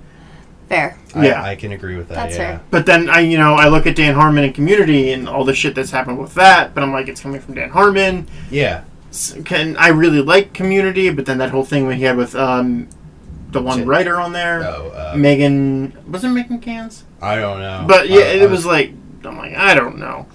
Fair. 0.70 0.96
I, 1.16 1.26
yeah. 1.26 1.42
I 1.42 1.56
can 1.56 1.72
agree 1.72 1.96
with 1.96 2.08
that. 2.08 2.14
That's 2.14 2.36
yeah. 2.36 2.58
fair. 2.58 2.60
But 2.70 2.86
then 2.86 3.10
I, 3.10 3.20
you 3.20 3.36
know, 3.36 3.54
I 3.54 3.68
look 3.68 3.86
at 3.88 3.96
Dan 3.96 4.14
Harmon 4.14 4.44
and 4.44 4.54
Community 4.54 5.10
and 5.12 5.28
all 5.28 5.44
the 5.44 5.52
shit 5.54 5.74
that's 5.74 5.90
happened 5.90 6.18
with 6.20 6.32
that. 6.34 6.74
But 6.74 6.84
I'm 6.84 6.92
like, 6.92 7.08
it's 7.08 7.20
coming 7.20 7.40
from 7.40 7.54
Dan 7.54 7.70
Harmon. 7.70 8.28
Yeah. 8.52 8.84
S- 9.10 9.36
Can 9.44 9.76
I 9.76 9.88
really 9.88 10.22
like 10.22 10.52
Community? 10.54 11.10
But 11.10 11.26
then 11.26 11.38
that 11.38 11.50
whole 11.50 11.64
thing 11.64 11.88
when 11.88 11.96
he 11.98 12.04
had 12.04 12.16
with 12.16 12.36
um, 12.36 12.88
the 13.50 13.60
one 13.60 13.78
Shit. 13.78 13.86
writer 13.88 14.20
on 14.20 14.32
there, 14.32 14.62
Oh, 14.62 14.90
uh, 15.12 15.16
Megan, 15.16 15.92
was 16.08 16.22
it 16.22 16.28
Megan 16.28 16.58
Ganz? 16.58 17.02
I 17.20 17.34
don't 17.34 17.58
know. 17.58 17.84
But 17.88 18.08
yeah, 18.08 18.18
I- 18.18 18.20
I 18.20 18.42
it 18.44 18.48
was 18.50 18.64
like 18.64 18.92
I'm 19.24 19.36
like 19.36 19.56
I 19.56 19.74
don't 19.74 19.98
know. 19.98 20.26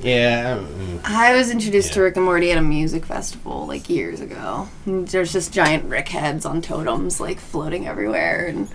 Yeah. 0.00 0.56
mm, 0.58 1.00
I 1.04 1.34
was 1.34 1.50
introduced 1.50 1.92
to 1.94 2.00
Rick 2.02 2.14
and 2.16 2.24
Morty 2.24 2.50
at 2.52 2.56
a 2.58 2.62
music 2.62 3.04
festival 3.04 3.66
like 3.66 3.90
years 3.90 4.20
ago. 4.20 4.68
There's 4.86 5.32
just 5.32 5.52
giant 5.52 5.84
Rick 5.86 6.08
heads 6.10 6.46
on 6.46 6.62
totems 6.62 7.20
like 7.20 7.38
floating 7.40 7.86
everywhere, 7.88 8.46
and 8.46 8.70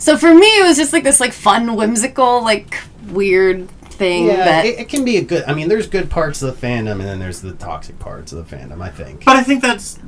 so 0.00 0.16
for 0.16 0.34
me 0.34 0.46
it 0.58 0.66
was 0.66 0.76
just 0.76 0.92
like 0.92 1.04
this 1.04 1.20
like 1.20 1.32
fun, 1.32 1.76
whimsical, 1.76 2.42
like 2.42 2.76
weird 3.08 3.68
thing 4.00 4.26
Yeah, 4.26 4.36
that 4.36 4.64
it, 4.64 4.80
it 4.80 4.88
can 4.88 5.04
be 5.04 5.18
a 5.18 5.22
good. 5.22 5.44
I 5.46 5.54
mean, 5.54 5.68
there's 5.68 5.86
good 5.86 6.10
parts 6.10 6.42
of 6.42 6.58
the 6.58 6.66
fandom, 6.66 6.92
and 6.92 7.02
then 7.02 7.18
there's 7.18 7.40
the 7.42 7.52
toxic 7.52 7.98
parts 7.98 8.32
of 8.32 8.48
the 8.48 8.56
fandom. 8.56 8.82
I 8.82 8.88
think. 8.90 9.24
But 9.24 9.36
I 9.36 9.42
think 9.42 9.62
that's 9.62 9.98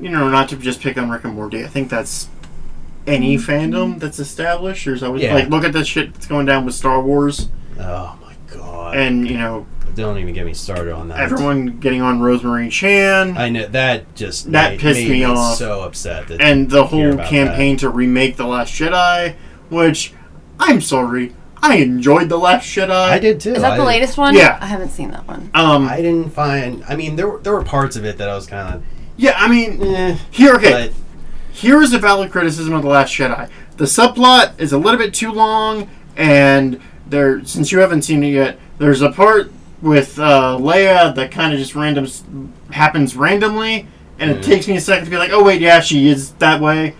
you 0.00 0.08
know 0.08 0.30
not 0.30 0.48
to 0.50 0.56
just 0.56 0.80
pick 0.80 0.96
on 0.96 1.10
Rick 1.10 1.24
and 1.24 1.34
Morty. 1.34 1.64
I 1.64 1.68
think 1.68 1.90
that's 1.90 2.28
any 3.06 3.36
mm-hmm. 3.36 3.50
fandom 3.50 3.98
that's 3.98 4.18
established. 4.20 4.84
There's 4.84 5.02
always 5.02 5.22
Yeah. 5.22 5.34
like 5.34 5.48
look 5.48 5.64
at 5.64 5.72
this 5.72 5.88
shit 5.88 6.14
that's 6.14 6.26
going 6.26 6.46
down 6.46 6.64
with 6.64 6.74
Star 6.74 7.02
Wars, 7.02 7.48
Oh 7.78 8.16
my 8.22 8.34
god! 8.46 8.96
and 8.96 9.28
you 9.28 9.36
know 9.36 9.66
Don't 9.94 10.18
even 10.18 10.32
get 10.32 10.46
me 10.46 10.54
started 10.54 10.92
on 10.94 11.08
that. 11.08 11.18
everyone 11.20 11.78
getting 11.80 12.00
on 12.00 12.18
Kelly 12.18 12.42
Marie 12.42 12.68
Tran. 12.68 13.36
I 13.36 13.48
know 13.50 13.66
that 13.68 14.14
just 14.14 14.50
That 14.52 14.72
made, 14.72 14.80
pissed 14.80 15.00
made 15.00 15.10
me 15.10 15.24
off. 15.24 15.56
So 15.56 15.82
upset 15.82 16.28
that 16.28 16.40
and 16.40 16.70
the 16.70 16.84
whole 16.86 17.12
about 17.12 17.28
campaign 17.28 17.76
to 17.78 17.90
remake 17.90 18.36
the 18.36 18.46
Last 18.46 18.72
Jedi, 18.74 19.34
which 19.68 20.14
I'm 20.58 20.80
sorry, 20.80 21.34
I 21.62 21.76
enjoyed 21.76 22.28
the 22.28 22.38
Last 22.38 22.66
Jedi. 22.66 22.90
I 22.90 23.18
did 23.18 23.38
too. 23.40 23.52
is 23.52 23.62
that 23.62 23.76
the 23.76 23.82
I- 23.82 23.86
latest 23.86 24.16
one? 24.16 24.34
Yeah. 24.34 24.58
I 24.60 24.66
haven't 24.66 24.90
seen 24.90 25.10
that 25.10 25.26
one. 25.28 25.50
Um, 25.54 25.86
I 25.88 25.96
didn't 25.98 26.30
find. 26.32 26.84
I 26.88 26.96
mean, 26.96 27.16
there 27.16 27.28
were 27.28 27.38
there 27.38 27.52
were 27.52 27.64
parts 27.64 27.96
of 27.96 28.04
it 28.04 28.16
that 28.18 28.28
I 28.28 28.34
was 28.34 28.46
kind 28.46 28.74
of. 28.76 28.82
yeah, 29.16 29.34
I 29.36 29.48
mean, 29.48 29.82
Eh, 29.82 30.16
here, 30.30 30.54
okay, 30.54 30.70
But 30.88 30.92
here 31.52 31.82
is 31.82 31.92
a 31.92 31.98
valid 31.98 32.32
criticism 32.32 32.72
of 32.72 32.82
the 32.82 32.88
Last 32.88 33.12
Jedi. 33.14 33.48
The 33.76 33.84
subplot 33.84 34.58
is 34.58 34.72
a 34.72 34.78
little 34.78 34.98
bit 34.98 35.12
too 35.12 35.32
long, 35.32 35.88
and 36.16 36.80
there, 37.06 37.44
since 37.44 37.72
you 37.72 37.78
haven't 37.80 38.02
seen 38.02 38.22
it 38.22 38.28
yet, 38.30 38.58
there's 38.78 39.02
a 39.02 39.10
part 39.12 39.52
with 39.82 40.18
uh, 40.18 40.56
Leia 40.60 41.14
that 41.14 41.30
kind 41.30 41.52
of 41.52 41.58
just 41.58 41.74
random 41.74 42.06
happens 42.70 43.16
randomly, 43.16 43.86
and 44.18 44.30
it 44.30 44.38
Mhm. 44.38 44.42
takes 44.44 44.68
me 44.68 44.76
a 44.76 44.80
second 44.80 45.04
to 45.06 45.10
be 45.10 45.16
like, 45.18 45.30
oh 45.32 45.42
wait, 45.42 45.60
yeah, 45.60 45.80
she 45.80 46.08
is 46.08 46.30
that 46.38 46.60
way. 46.60 46.94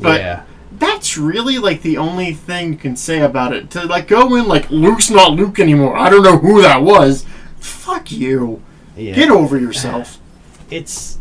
But 0.00 0.20
yeah, 0.20 0.42
that's 0.78 1.18
really 1.18 1.58
like 1.58 1.82
the 1.82 1.96
only 1.98 2.32
thing 2.32 2.72
you 2.72 2.78
can 2.78 2.94
say 2.96 3.20
about 3.20 3.52
it. 3.52 3.70
To 3.70 3.84
like 3.84 4.06
go 4.08 4.34
in 4.36 4.46
like 4.46 4.70
Luke's 4.70 5.10
not 5.10 5.32
Luke 5.32 5.58
anymore. 5.58 5.96
I 5.96 6.08
don't 6.10 6.22
know 6.22 6.38
who 6.38 6.62
that 6.62 6.82
was. 6.82 7.24
Fuck 7.58 8.12
you. 8.12 8.62
yeah. 8.96 9.14
Get 9.14 9.30
over 9.30 9.58
yourself. 9.58 10.18
it's 10.70 11.18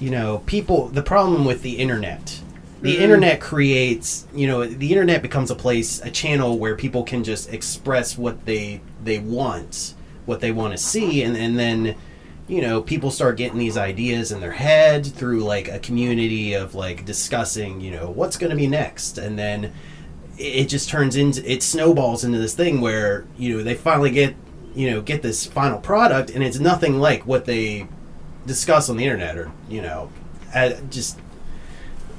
you 0.00 0.10
know 0.10 0.42
people 0.46 0.88
the 0.88 1.02
problem 1.02 1.44
with 1.46 1.62
the 1.62 1.78
internet 1.78 2.40
the 2.82 2.96
Mhm. 2.96 3.00
internet 3.00 3.40
creates 3.40 4.26
you 4.34 4.46
know 4.46 4.66
the 4.66 4.90
internet 4.90 5.22
becomes 5.22 5.50
a 5.50 5.54
place 5.54 6.00
a 6.04 6.10
channel 6.10 6.58
where 6.58 6.74
people 6.74 7.02
can 7.02 7.22
just 7.24 7.50
express 7.52 8.18
what 8.18 8.44
they 8.44 8.80
they 9.02 9.18
want 9.18 9.94
what 10.26 10.40
they 10.40 10.52
want 10.52 10.72
to 10.72 10.78
see 10.78 11.22
and, 11.22 11.36
and 11.36 11.58
then 11.58 11.94
you 12.48 12.60
know 12.60 12.80
people 12.82 13.10
start 13.10 13.36
getting 13.36 13.58
these 13.58 13.76
ideas 13.76 14.30
in 14.30 14.40
their 14.40 14.52
head 14.52 15.04
through 15.06 15.42
like 15.42 15.66
a 15.68 15.78
community 15.80 16.52
of 16.54 16.74
like 16.74 17.04
discussing 17.04 17.80
you 17.80 17.90
know 17.90 18.10
what's 18.10 18.36
going 18.36 18.50
to 18.50 18.56
be 18.56 18.66
next. 18.68 19.18
And 19.18 19.36
then 19.38 19.72
it 20.38 20.66
just 20.68 20.88
turns 20.88 21.16
into 21.16 21.42
it 21.50 21.62
snowballs 21.62 22.22
into 22.22 22.38
this 22.38 22.54
thing 22.54 22.80
where 22.80 23.24
you 23.38 23.56
know 23.56 23.62
they 23.64 23.74
finally 23.74 24.10
get 24.10 24.34
you 24.74 24.90
know 24.90 25.00
get 25.00 25.22
this 25.22 25.46
final 25.46 25.78
product 25.80 26.30
and 26.30 26.44
it's 26.44 26.58
nothing 26.60 26.98
like 27.00 27.26
what 27.26 27.46
they 27.46 27.88
discuss 28.46 28.88
on 28.90 28.96
the 28.96 29.04
internet 29.04 29.36
or 29.38 29.50
you 29.68 29.80
know 29.82 30.10
just 30.90 31.18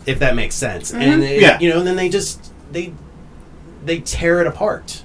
if 0.05 0.19
that 0.19 0.35
makes 0.35 0.55
sense. 0.55 0.91
Mm-hmm. 0.91 1.01
And 1.01 1.23
it- 1.23 1.41
Yeah. 1.41 1.59
you 1.59 1.69
know 1.69 1.77
and 1.79 1.87
then 1.87 1.95
they 1.95 2.09
just 2.09 2.51
they 2.71 2.93
they 3.85 3.99
tear 4.01 4.41
it 4.41 4.47
apart 4.47 5.03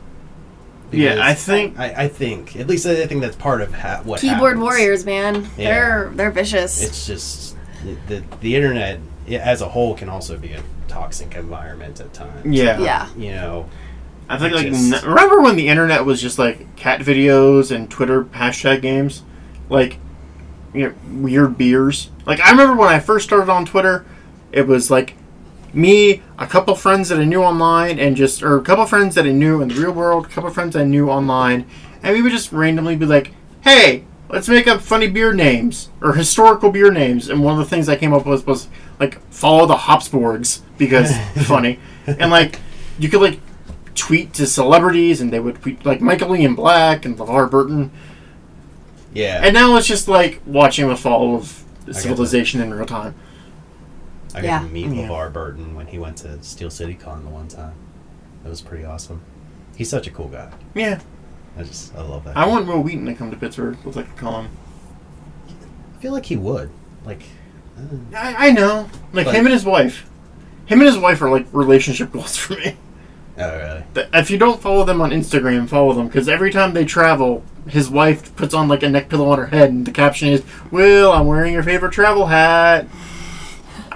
Yeah, 0.92 1.18
I 1.20 1.34
think 1.34 1.78
I, 1.78 2.04
I 2.04 2.08
think 2.08 2.56
at 2.56 2.66
least 2.68 2.86
I 2.86 3.06
think 3.06 3.20
that's 3.22 3.36
part 3.36 3.60
of 3.60 3.72
ha- 3.74 4.02
what 4.04 4.20
Keyboard 4.20 4.40
happens. 4.56 4.60
warriors, 4.62 5.04
man. 5.06 5.48
Yeah. 5.56 5.64
They're 5.72 6.10
they're 6.14 6.30
vicious. 6.30 6.82
it's 6.82 7.06
just 7.06 7.56
the, 7.84 7.96
the 8.08 8.24
the 8.40 8.56
internet 8.56 9.00
i- 9.28 9.34
as 9.34 9.60
a 9.62 9.68
whole 9.68 9.94
can 9.94 10.08
also 10.08 10.36
be 10.38 10.52
a 10.52 10.62
toxic 10.88 11.34
environment 11.34 12.00
at 12.00 12.12
times 12.12 12.44
yeah. 12.54 12.78
yeah. 12.78 13.08
you 13.16 13.32
know 13.32 13.68
I 14.28 14.38
think 14.38 14.54
like 14.54 14.66
Just- 14.66 15.02
n- 15.04 15.08
remember 15.08 15.40
when 15.40 15.56
the 15.56 15.68
internet 15.68 16.04
was 16.04 16.20
just 16.20 16.38
like 16.38 16.76
cat 16.76 17.00
videos 17.00 17.74
and 17.74 17.90
Twitter 17.90 18.24
hashtag 18.24 18.80
games, 18.82 19.22
like 19.68 19.98
you 20.74 20.88
know 20.88 20.94
weird 21.22 21.58
beers. 21.58 22.10
Like 22.24 22.40
I 22.40 22.50
remember 22.50 22.74
when 22.76 22.88
I 22.88 22.98
first 23.00 23.26
started 23.26 23.50
on 23.50 23.64
Twitter, 23.66 24.06
it 24.52 24.66
was 24.66 24.90
like 24.90 25.14
me, 25.74 26.22
a 26.38 26.46
couple 26.46 26.74
friends 26.74 27.08
that 27.08 27.18
I 27.18 27.24
knew 27.24 27.42
online, 27.42 27.98
and 27.98 28.16
just 28.16 28.42
or 28.42 28.56
a 28.56 28.62
couple 28.62 28.84
friends 28.86 29.14
that 29.14 29.26
I 29.26 29.32
knew 29.32 29.62
in 29.62 29.68
the 29.68 29.74
real 29.74 29.92
world, 29.92 30.26
a 30.26 30.28
couple 30.28 30.50
friends 30.50 30.76
I 30.76 30.84
knew 30.84 31.08
online, 31.08 31.66
and 32.02 32.14
we 32.14 32.22
would 32.22 32.32
just 32.32 32.52
randomly 32.52 32.96
be 32.96 33.06
like, 33.06 33.32
"Hey, 33.62 34.04
let's 34.28 34.48
make 34.48 34.66
up 34.66 34.80
funny 34.80 35.08
beer 35.08 35.32
names 35.32 35.90
or 36.00 36.14
historical 36.14 36.70
beer 36.70 36.90
names." 36.90 37.28
And 37.28 37.42
one 37.42 37.54
of 37.54 37.58
the 37.58 37.70
things 37.70 37.88
I 37.88 37.96
came 37.96 38.12
up 38.12 38.26
with 38.26 38.46
was 38.46 38.68
like 39.00 39.20
follow 39.30 39.66
the 39.66 39.76
Hopsborgs 39.76 40.60
because 40.78 41.16
funny, 41.46 41.78
and 42.06 42.30
like 42.30 42.58
you 42.98 43.08
could 43.08 43.22
like 43.22 43.40
tweet 43.94 44.32
to 44.34 44.46
celebrities, 44.46 45.20
and 45.20 45.32
they 45.32 45.40
would 45.40 45.62
tweet 45.62 45.84
like 45.86 46.00
Michael 46.00 46.36
Ian 46.36 46.54
Black 46.54 47.04
and 47.04 47.16
LeVar 47.16 47.50
Burton, 47.50 47.90
yeah 49.14 49.40
and 49.42 49.54
now 49.54 49.76
it's 49.76 49.86
just 49.86 50.08
like 50.08 50.40
watching 50.46 50.88
the 50.88 50.96
fall 50.96 51.36
of 51.36 51.62
civilization 51.90 52.60
in 52.60 52.72
real 52.72 52.86
time. 52.86 53.14
I 54.34 54.40
got 54.40 54.46
Yeah. 54.46 54.58
to 54.60 54.64
meet 54.66 54.86
Yeah. 54.86 55.08
LeVar 55.08 55.32
Burton 55.32 55.74
when 55.74 55.86
he 55.86 55.98
went 55.98 56.16
to 56.18 56.42
Steel 56.42 56.70
City 56.70 56.94
Con 56.94 57.24
the 57.24 57.30
one 57.30 57.48
time. 57.48 57.74
That 58.42 58.48
was 58.50 58.60
pretty 58.62 58.84
awesome. 58.84 59.20
He's 59.76 59.88
such 59.90 60.06
a 60.06 60.10
cool 60.10 60.28
guy. 60.28 60.50
Yeah, 60.74 61.00
I 61.58 61.62
just 61.62 61.94
I 61.96 62.02
love 62.02 62.24
that. 62.24 62.36
I 62.36 62.42
guy. 62.44 62.48
want 62.48 62.66
Wil 62.66 62.82
Wheaton 62.82 63.06
to 63.06 63.14
come 63.14 63.30
to 63.30 63.36
Pittsburgh 63.36 63.76
with 63.84 63.96
like 63.96 64.08
a 64.08 64.20
con. 64.20 64.48
I 65.48 66.02
feel 66.02 66.12
like 66.12 66.26
he 66.26 66.36
would. 66.36 66.70
Like, 67.04 67.22
uh, 67.78 68.16
I, 68.16 68.48
I 68.48 68.50
know, 68.52 68.88
like 69.12 69.26
But- 69.26 69.34
him 69.34 69.46
and 69.46 69.52
his 69.52 69.64
wife. 69.64 70.08
Him 70.66 70.80
and 70.80 70.88
his 70.88 70.98
wife 70.98 71.20
are 71.22 71.30
like 71.30 71.46
relationship 71.52 72.12
goals 72.12 72.36
for 72.36 72.54
me. 72.54 72.76
oh 73.38 73.56
really? 73.56 74.06
If 74.14 74.30
you 74.30 74.38
don't 74.38 74.60
follow 74.60 74.84
them 74.84 75.00
on 75.00 75.10
Instagram, 75.10 75.68
follow 75.68 75.92
them 75.92 76.06
because 76.06 76.28
every 76.28 76.50
time 76.50 76.72
they 76.74 76.84
travel, 76.84 77.42
his 77.68 77.88
wife 77.90 78.34
puts 78.36 78.54
on 78.54 78.68
like 78.68 78.82
a 78.82 78.88
neck 78.88 79.08
pillow 79.08 79.30
on 79.30 79.38
her 79.38 79.46
head, 79.46 79.70
and 79.70 79.86
the 79.86 79.90
caption 79.92 80.28
is, 80.28 80.42
"Will, 80.70 81.12
I'm 81.12 81.26
wearing 81.26 81.52
your 81.52 81.62
favorite 81.62 81.92
travel 81.92 82.26
hat." 82.26 82.86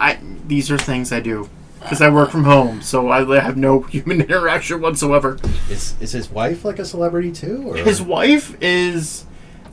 I 0.01 0.19
these 0.47 0.71
are 0.71 0.79
things 0.79 1.13
I 1.13 1.21
do 1.21 1.49
because 1.81 2.01
I 2.01 2.09
work 2.11 2.31
from 2.31 2.45
home, 2.45 2.83
so 2.83 3.11
I 3.11 3.41
have 3.41 3.57
no 3.57 3.81
human 3.95 4.21
interaction 4.21 4.81
whatsoever. 4.81 5.39
Is 5.71 5.95
is 6.01 6.13
his 6.13 6.31
wife 6.31 6.65
like 6.65 6.79
a 6.79 6.85
celebrity 6.85 7.33
too? 7.33 7.65
Or 7.69 7.77
His 7.77 8.01
wife 8.03 8.57
is. 8.61 9.25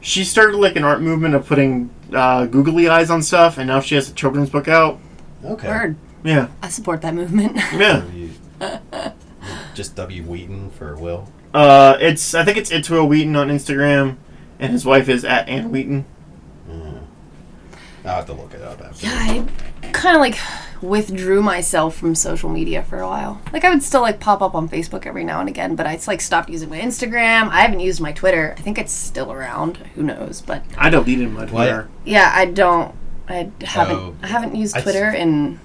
She 0.02 0.26
started 0.26 0.58
like 0.58 0.76
an 0.76 0.84
art 0.84 1.02
movement 1.02 1.34
of 1.34 1.46
putting 1.48 1.90
uh, 2.14 2.46
googly 2.46 2.90
eyes 2.90 3.10
on 3.10 3.22
stuff, 3.24 3.58
and 3.58 3.68
now 3.68 3.80
she 3.80 3.96
has 3.96 4.10
a 4.10 4.14
children's 4.14 4.50
book 4.50 4.68
out. 4.68 5.00
okay. 5.46 5.68
Word. 5.68 5.96
Yeah, 6.26 6.48
I 6.62 6.70
support 6.70 7.02
that 7.02 7.14
movement. 7.14 7.56
yeah. 7.74 8.04
Just 9.74 9.96
W 9.96 10.24
Wheaton 10.24 10.72
for 10.72 10.96
Will. 10.98 11.28
Uh, 11.54 11.98
it's 12.00 12.34
I 12.34 12.44
think 12.44 12.58
it's 12.58 12.72
it's 12.72 12.90
Wil 12.90 13.08
Wheaton 13.08 13.36
on 13.36 13.48
Instagram, 13.50 14.18
and 14.60 14.72
his 14.72 14.86
wife 14.86 15.08
is 15.10 15.24
at 15.26 15.48
Anne 15.50 15.72
Wheaton. 15.72 16.06
Mm. 16.70 17.04
I'll 18.06 18.16
have 18.16 18.26
to 18.28 18.34
look 18.34 18.54
it 18.54 18.62
up 18.62 18.82
after. 18.82 19.06
Yeah, 19.06 19.14
I 19.16 19.46
kind 19.92 20.16
of 20.16 20.22
like 20.22 20.38
withdrew 20.82 21.42
myself 21.42 21.96
from 21.96 22.14
social 22.14 22.50
media 22.50 22.84
for 22.84 23.00
a 23.00 23.08
while. 23.08 23.42
Like 23.54 23.64
I 23.64 23.70
would 23.70 23.84
still 23.84 24.02
like 24.02 24.20
pop 24.20 24.42
up 24.42 24.54
on 24.56 24.68
Facebook 24.68 25.06
every 25.06 25.24
now 25.24 25.40
and 25.40 25.48
again, 25.50 25.76
but 25.76 25.88
I 25.88 25.96
just 25.96 26.08
like 26.08 26.22
stopped 26.22 26.50
using 26.50 26.70
my 26.70 26.80
Instagram. 26.80 27.50
I 27.50 27.62
haven't 27.62 27.80
used 27.80 28.02
my 28.02 28.12
Twitter. 28.12 28.54
I 28.58 28.62
think 28.62 28.78
it's 28.78 28.92
still 28.92 29.32
around. 29.32 29.78
Who 29.96 30.04
knows? 30.04 30.42
But 30.42 30.64
I 30.78 30.90
deleted 30.90 31.32
my 31.32 31.42
Why- 31.42 31.48
Twitter. 31.48 31.90
yeah, 32.06 32.32
I 32.34 32.46
don't. 32.46 32.94
I 33.28 33.50
haven't 33.62 33.96
Oh. 33.96 34.16
I 34.22 34.28
haven't 34.28 34.56
used 34.56 34.76
I- 34.76 34.82
Twitter 34.82 35.10
in 35.10 35.60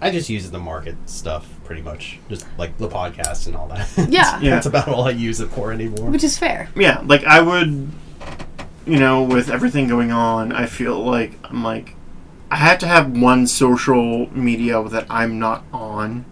I 0.00 0.10
just 0.12 0.28
use 0.28 0.48
the 0.50 0.60
market 0.60 0.94
stuff 1.06 1.48
pretty 1.64 1.82
much, 1.82 2.20
just 2.28 2.46
like 2.56 2.76
the 2.78 2.88
podcast 2.88 3.46
and 3.48 3.56
all 3.56 3.66
that. 3.68 3.88
Yeah. 4.10 4.38
Yeah. 4.40 4.50
that's 4.50 4.66
about 4.66 4.86
all 4.88 5.08
I 5.08 5.10
use 5.10 5.40
it 5.40 5.48
for 5.48 5.72
anymore. 5.72 6.10
which 6.10 6.22
is 6.22 6.38
fair. 6.38 6.68
yeah, 6.76 7.02
like 7.06 7.24
I 7.24 7.40
would, 7.40 7.90
you 8.86 8.98
know, 8.98 9.22
with 9.24 9.50
everything 9.50 9.88
going 9.88 10.12
on, 10.12 10.52
I 10.52 10.66
feel 10.66 11.02
like 11.04 11.32
I'm 11.44 11.64
like, 11.64 11.94
I 12.50 12.56
have 12.56 12.78
to 12.78 12.86
have 12.86 13.16
one 13.16 13.46
social 13.46 14.30
media 14.34 14.82
that 14.88 15.06
I'm 15.10 15.38
not 15.38 15.64
on, 15.72 16.24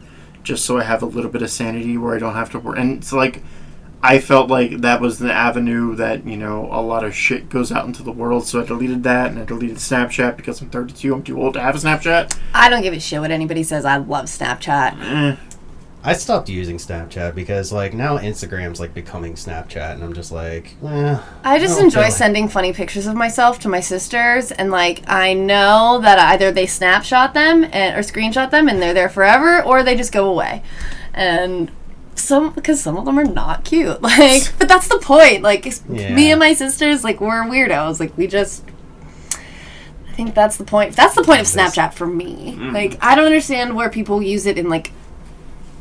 just 0.42 0.64
so 0.64 0.79
I 0.79 0.85
have 0.85 1.02
a 1.02 1.07
little 1.07 1.31
bit 1.31 1.42
of 1.42 1.50
sanity 1.50 1.98
where 1.98 2.14
I 2.14 2.18
don't 2.18 2.35
have 2.35 2.50
to 2.52 2.59
work. 2.59 2.79
And 2.79 2.98
it's 2.98 3.12
like, 3.12 3.42
I 4.02 4.20
felt 4.20 4.48
like 4.48 4.83
that 4.83 5.00
was 5.00 5.18
the 5.18 5.33
avenue 5.33 5.94
that 5.96 6.26
you 6.26 6.37
know 6.37 6.68
a 6.70 6.81
lot 6.81 7.02
of 7.05 7.14
shit 7.14 7.48
goes 7.48 7.72
out 7.72 7.87
into 7.87 8.02
the 8.02 8.12
world. 8.12 8.46
So 8.46 8.62
I 8.62 8.64
deleted 8.64 9.02
that, 9.02 9.31
and 9.31 9.38
I 9.38 9.44
deleted 9.44 9.76
Snapchat 9.76 10.37
because 10.37 10.61
I'm 10.61 10.70
32. 10.70 11.12
I'm 11.12 11.22
too 11.22 11.40
old 11.40 11.55
to 11.55 11.61
have 11.61 11.74
a 11.74 11.79
Snapchat. 11.79 12.38
I 12.55 12.68
don't 12.68 12.83
give 12.83 12.94
a 12.94 13.00
shit 13.00 13.20
what 13.20 13.31
anybody 13.31 13.62
says. 13.62 13.85
I 13.85 13.96
love 13.96 14.26
Snapchat. 14.26 15.00
Eh. 15.00 15.37
I 16.07 16.12
stopped 16.12 16.49
using 16.49 16.77
Snapchat 16.79 17.35
because 17.35 17.73
like 17.73 17.92
now 17.92 18.16
Instagram's 18.16 18.79
like 18.79 18.95
becoming 18.95 19.35
Snapchat, 19.35 19.95
and 19.95 20.05
I'm 20.05 20.14
just 20.14 20.31
like, 20.31 20.77
eh, 20.87 21.19
I 21.42 21.59
just 21.59 21.81
I 21.81 21.83
enjoy 21.85 22.03
like- 22.03 22.12
sending 22.12 22.49
funny 22.49 22.73
pictures 22.73 23.07
of 23.09 23.16
myself 23.16 23.59
to 23.61 23.69
my 23.69 23.81
sisters, 23.81 24.53
and 24.53 24.71
like 24.71 25.03
I 25.09 25.35
know 25.35 25.99
that 26.03 26.19
either 26.19 26.53
they 26.53 26.66
snapshot 26.66 27.35
them 27.35 27.64
and, 27.73 27.97
or 27.97 28.01
screenshot 28.03 28.51
them, 28.53 28.69
and 28.69 28.81
they're 28.81 28.95
there 28.95 29.09
forever, 29.09 29.62
or 29.64 29.83
they 29.83 29.97
just 29.97 30.12
go 30.12 30.31
away. 30.31 30.62
And 31.12 31.73
some 32.14 32.53
because 32.53 32.81
some 32.81 32.97
of 32.97 33.05
them 33.05 33.19
are 33.19 33.25
not 33.25 33.64
cute. 33.64 34.01
Like, 34.03 34.57
but 34.61 34.69
that's 34.69 34.87
the 34.88 34.99
point. 34.99 35.42
Like 35.42 35.66
Yeah. 35.88 36.14
me 36.14 36.31
and 36.31 36.38
my 36.38 36.53
sisters, 36.53 37.03
like 37.03 37.21
we're 37.21 37.42
weirdos. 37.42 37.99
Like 37.99 38.16
we 38.16 38.29
just. 38.29 38.62
I 40.09 40.12
think 40.16 40.35
that's 40.35 40.57
the 40.57 40.64
point. 40.64 40.97
That's 40.97 41.14
the 41.14 41.23
point 41.25 41.40
of 41.40 41.47
Snapchat 41.47 41.92
for 41.92 42.07
me. 42.07 42.55
Like 42.59 42.97
I 43.03 43.14
don't 43.16 43.27
understand 43.27 43.75
where 43.77 43.90
people 43.90 44.23
use 44.23 44.47
it 44.47 44.57
in 44.57 44.69
like 44.71 44.92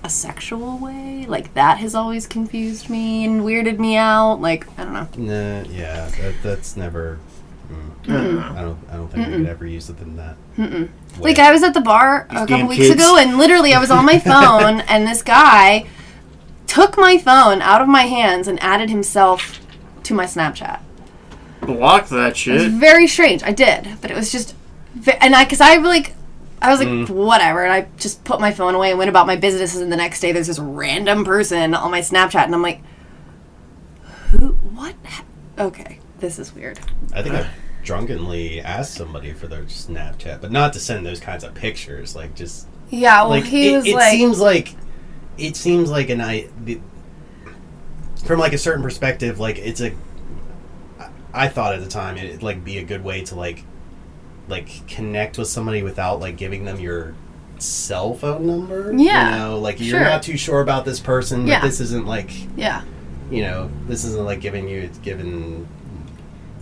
a 0.06 0.10
sexual 0.10 0.78
way. 0.78 1.26
Like 1.28 1.54
that 1.56 1.80
has 1.80 1.96
always 1.96 2.28
confused 2.28 2.89
me 2.89 3.26
and 3.26 3.41
weirded 3.41 3.80
me 3.80 3.98
out. 3.98 4.36
Like 4.41 4.68
I 4.80 4.84
don't 4.86 4.94
know. 4.94 5.08
nah, 5.18 5.70
yeah, 5.70 6.10
that, 6.22 6.36
that's 6.44 6.78
never. 6.78 7.20
mm, 7.70 8.10
I 8.56 8.62
don't. 8.62 8.78
I 8.89 8.94
don't 8.96 9.08
think 9.12 9.28
we 9.28 9.34
could 9.34 9.48
ever 9.48 9.65
use 9.65 9.89
it 9.89 10.00
in 10.00 10.15
that. 10.18 10.38
Like 11.20 11.39
I 11.39 11.52
was 11.52 11.63
at 11.63 11.74
the 11.74 11.82
bar 11.82 12.28
a 12.30 12.46
couple 12.48 12.68
weeks 12.68 12.84
kids. 12.88 12.96
ago, 12.96 13.18
and 13.18 13.38
literally 13.38 13.74
I 13.74 13.80
was 13.80 13.89
on 13.91 14.06
my 14.06 14.20
phone, 14.32 14.82
and 14.82 15.08
this 15.08 15.22
guy 15.24 15.88
took 16.68 16.98
my 16.98 17.18
phone 17.18 17.62
out 17.62 17.82
of 17.82 17.88
my 17.88 18.04
hands 18.04 18.48
and 18.48 18.62
added 18.62 18.89
himself 18.89 19.60
to 20.04 20.13
my 20.13 20.26
Snapchat. 20.26 20.80
block 21.62 22.08
that 22.10 22.18
It 22.48 22.52
was 22.54 22.62
shit. 22.63 22.72
very 22.74 23.08
strange. 23.08 23.44
I 23.44 23.52
did, 23.52 23.98
but 24.02 24.12
it 24.12 24.15
was 24.15 24.32
just, 24.32 24.56
ve- 24.94 25.18
and 25.22 25.34
I, 25.36 25.46
cause 25.46 25.62
I 25.62 25.78
like, 25.78 26.15
I 26.62 26.72
was 26.72 26.80
like, 26.80 26.88
mm. 26.88 27.10
whatever, 27.10 27.63
and 27.63 27.72
I 27.72 27.88
just 27.98 28.24
put 28.24 28.39
my 28.39 28.52
phone 28.52 28.76
away 28.76 28.89
and 28.89 28.98
went 28.98 29.10
about 29.10 29.28
my 29.28 29.36
business. 29.36 29.76
And 29.76 29.91
the 29.91 29.98
next 29.98 30.20
day, 30.20 30.32
there's 30.32 30.48
this 30.48 30.60
random 30.60 31.24
person 31.24 31.74
on 31.74 31.91
my 31.91 32.02
Snapchat, 32.02 32.46
and 32.46 32.56
I'm 32.56 32.62
like, 32.62 32.82
who? 34.32 34.50
What? 34.74 34.96
Okay, 35.58 36.00
this 36.20 36.39
is 36.39 36.54
weird. 36.54 36.80
I 37.13 37.22
think 37.22 37.36
I've 37.36 37.48
drunkenly 37.84 38.62
asked 38.62 38.96
somebody 38.96 39.32
for 39.32 39.48
their 39.48 39.63
Snapchat, 39.63 40.41
but 40.41 40.52
not 40.52 40.74
to 40.74 40.80
send 40.80 41.06
those 41.06 41.20
kinds 41.20 41.44
of 41.44 41.54
pictures. 41.54 42.15
Like 42.15 42.36
just 42.36 42.68
Yeah, 42.89 43.22
well, 43.22 43.30
like 43.30 43.46
he 43.46 43.74
it, 43.74 43.78
was 43.78 43.88
it 43.88 43.96
like, 43.96 44.12
seems 44.12 44.39
like 44.39 44.76
it 45.38 45.56
seems 45.56 45.89
like 45.89 46.10
an 46.10 46.20
I 46.22 46.50
the, 46.63 46.80
from 48.26 48.39
like 48.39 48.54
a 48.54 48.58
certain 48.58 48.84
perspective, 48.84 49.39
like 49.39 49.58
it's 49.58 49.82
a. 49.82 49.94
I- 51.00 51.10
I 51.34 51.48
thought 51.50 51.76
at 51.76 51.84
the 51.84 51.89
time 51.89 52.18
it'd 52.18 52.44
like 52.44 52.63
be 52.63 52.78
a 52.78 52.84
good 52.84 53.04
way 53.04 53.22
to 53.26 53.36
like 53.36 53.63
like 54.47 54.88
connect 54.88 55.38
with 55.38 55.47
somebody 55.47 55.81
without 55.84 56.19
like 56.19 56.38
giving 56.38 56.65
them 56.65 56.79
your 56.79 57.15
cell 57.58 58.13
phone 58.13 58.45
number. 58.45 58.93
Yeah, 58.95 59.29
you 59.31 59.38
know, 59.38 59.60
like 59.60 59.79
you're 59.79 59.99
sure. 59.99 60.01
not 60.01 60.23
too 60.23 60.38
sure 60.38 60.62
about 60.62 60.86
this 60.86 60.99
person. 60.99 61.47
Yeah. 61.47 61.62
But 61.62 61.67
this 61.67 61.79
isn't 61.79 62.05
like 62.05 62.29
yeah, 62.55 62.84
you 63.31 63.41
know 63.41 63.71
this 63.88 64.03
isn't 64.05 64.23
like 64.25 64.41
giving 64.41 64.67
you 64.67 64.81
it's 64.81 64.97
giving 64.99 65.67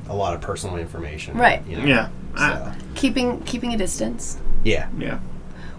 a 0.08 0.16
lot 0.16 0.34
of 0.34 0.42
personal 0.42 0.78
information. 0.78 1.38
Right. 1.38 1.66
You 1.68 1.78
know? 1.78 1.86
Yeah. 1.86 2.08
So, 2.08 2.12
Ah, 2.38 2.76
keeping 2.96 3.42
keeping 3.44 3.74
a 3.74 3.78
distance, 3.78 4.38
yeah. 4.64 4.90
yeah. 4.98 5.20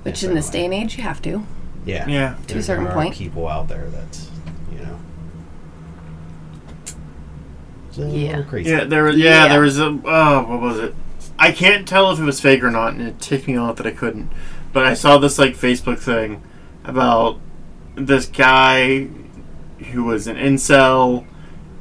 which 0.03 0.23
Yeah, 0.23 0.29
in 0.31 0.35
this 0.35 0.49
day 0.51 0.65
and 0.65 0.73
age 0.75 0.97
you 0.97 1.03
have 1.03 1.21
to. 1.23 1.45
Yeah. 1.85 2.07
Yeah. 2.09 2.37
To 2.49 2.59
a 2.59 2.63
certain 2.63 2.85
there 2.85 2.93
are 2.93 2.97
point. 2.97 3.15
people 3.15 3.49
out 3.49 3.69
there 3.69 3.89
that 3.91 4.21
you 4.73 4.79
know. 4.79 4.99
it's 7.89 7.99
a 7.99 8.01
little 8.01 8.17
Yeah. 8.17 8.43
Crazy. 8.43 8.71
Yeah, 8.71 8.85
there 8.85 9.05
was. 9.05 9.17
Yeah, 9.17 9.45
Yeah. 9.45 9.49
there 9.49 9.61
was 9.63 9.79
a. 9.79 9.99
Oh, 10.05 10.43
what 10.49 10.61
was 10.61 10.79
it? 10.79 10.95
I 11.39 11.53
can't 11.53 11.87
tell 11.87 12.11
if 12.11 12.19
it 12.19 12.25
was 12.25 12.41
fake 12.41 12.63
or 12.63 12.71
not, 12.71 12.95
and 12.95 13.03
it 13.03 13.21
ticked 13.21 13.47
me 13.47 13.57
off 13.57 13.77
that 13.77 13.87
I 13.87 13.91
couldn't. 13.91 14.31
But 14.73 14.87
I 14.87 14.95
saw 14.95 15.19
this 15.19 15.39
like 15.39 15.55
Facebook 15.55 15.99
thing 15.99 16.43
about 16.85 17.41
this 17.95 18.27
guy 18.27 19.09
who 19.93 20.05
was 20.05 20.27
an 20.27 20.37
incel, 20.37 21.27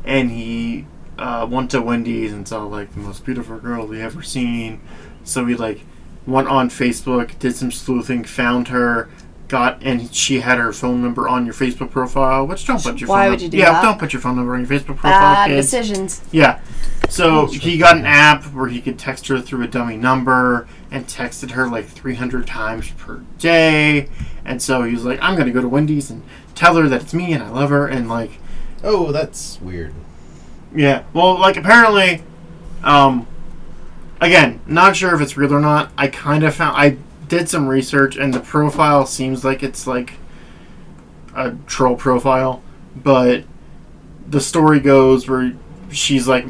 and 0.04 0.32
he 0.32 0.86
uh, 1.18 1.48
went 1.50 1.72
to 1.72 1.82
Wendy's 1.82 2.34
and 2.34 2.48
saw 2.48 2.64
like 2.66 2.94
the 2.94 3.00
most 3.00 3.26
beautiful 3.26 3.58
girl 3.60 3.90
he 3.92 4.02
ever 4.02 4.22
seen. 4.22 4.82
So 5.24 5.46
he 5.46 5.56
like 5.56 5.82
went 6.26 6.48
on 6.48 6.70
Facebook, 6.70 7.38
did 7.40 7.56
some 7.56 7.72
sleuthing, 7.72 8.24
found 8.24 8.70
her. 8.70 9.10
Got 9.54 9.84
and 9.84 10.12
she 10.12 10.40
had 10.40 10.58
her 10.58 10.74
phone 10.74 11.04
number 11.04 11.30
on 11.30 11.46
your 11.46 11.54
Facebook 11.54 11.92
profile. 11.92 12.48
Which 12.48 12.66
don't 12.66 12.82
put 12.82 13.00
your 13.00 13.08
Why 13.08 13.26
phone 13.26 13.30
would 13.34 13.40
num- 13.42 13.44
you 13.44 13.50
do 13.52 13.58
yeah, 13.58 13.72
that? 13.74 13.84
don't 13.84 14.00
put 14.00 14.12
your 14.12 14.20
phone 14.20 14.36
number 14.36 14.56
on 14.56 14.62
your 14.62 14.68
Facebook 14.68 14.98
profile. 14.98 15.36
Bad 15.36 15.48
kids. 15.50 15.68
decisions. 15.70 16.22
Yeah. 16.32 16.60
So 17.08 17.46
he 17.46 17.78
got 17.78 17.96
an 17.98 18.08
app 18.08 18.46
where 18.46 18.68
he 18.68 18.82
could 18.82 18.98
text 18.98 19.28
her 19.28 19.40
through 19.40 19.62
a 19.64 19.68
dummy 19.68 19.96
number 19.96 20.68
and 20.90 21.06
texted 21.06 21.52
her 21.52 21.68
like 21.68 21.86
300 21.86 22.48
times 22.48 22.90
per 22.98 23.22
day. 23.38 24.10
And 24.44 24.60
so 24.60 24.82
he 24.82 24.94
was 24.96 25.06
like, 25.06 25.20
I'm 25.22 25.36
going 25.36 25.46
to 25.46 25.54
go 25.54 25.62
to 25.62 25.70
Wendy's 25.70 26.10
and 26.10 26.24
tell 26.56 26.76
her 26.78 26.90
that 26.90 27.04
it's 27.04 27.14
me 27.14 27.32
and 27.34 27.44
I 27.44 27.50
love 27.50 27.70
her. 27.70 27.86
And 27.86 28.10
like, 28.10 28.32
Oh, 28.84 29.12
that's 29.12 29.62
weird. 29.62 29.94
yeah. 30.76 31.04
Well, 31.14 31.40
like 31.40 31.58
apparently, 31.58 32.24
um, 32.84 33.28
again, 34.20 34.62
not 34.66 34.96
sure 34.96 35.14
if 35.14 35.22
it's 35.22 35.38
real 35.38 35.54
or 35.54 35.60
not. 35.60 35.92
I 35.96 36.08
kind 36.08 36.44
of 36.44 36.56
found, 36.56 36.76
I 36.76 36.98
did 37.28 37.50
some 37.50 37.68
research 37.68 38.16
and 38.18 38.34
the 38.34 38.40
profile 38.40 39.06
seems 39.06 39.44
like 39.46 39.64
it's 39.64 39.88
like 39.88 40.14
a 41.36 41.52
troll 41.68 41.96
profile. 41.96 42.62
But 42.96 43.44
the 44.28 44.42
story 44.42 44.80
goes 44.80 45.28
where 45.28 45.54
she's 45.92 46.28
like 46.28 46.46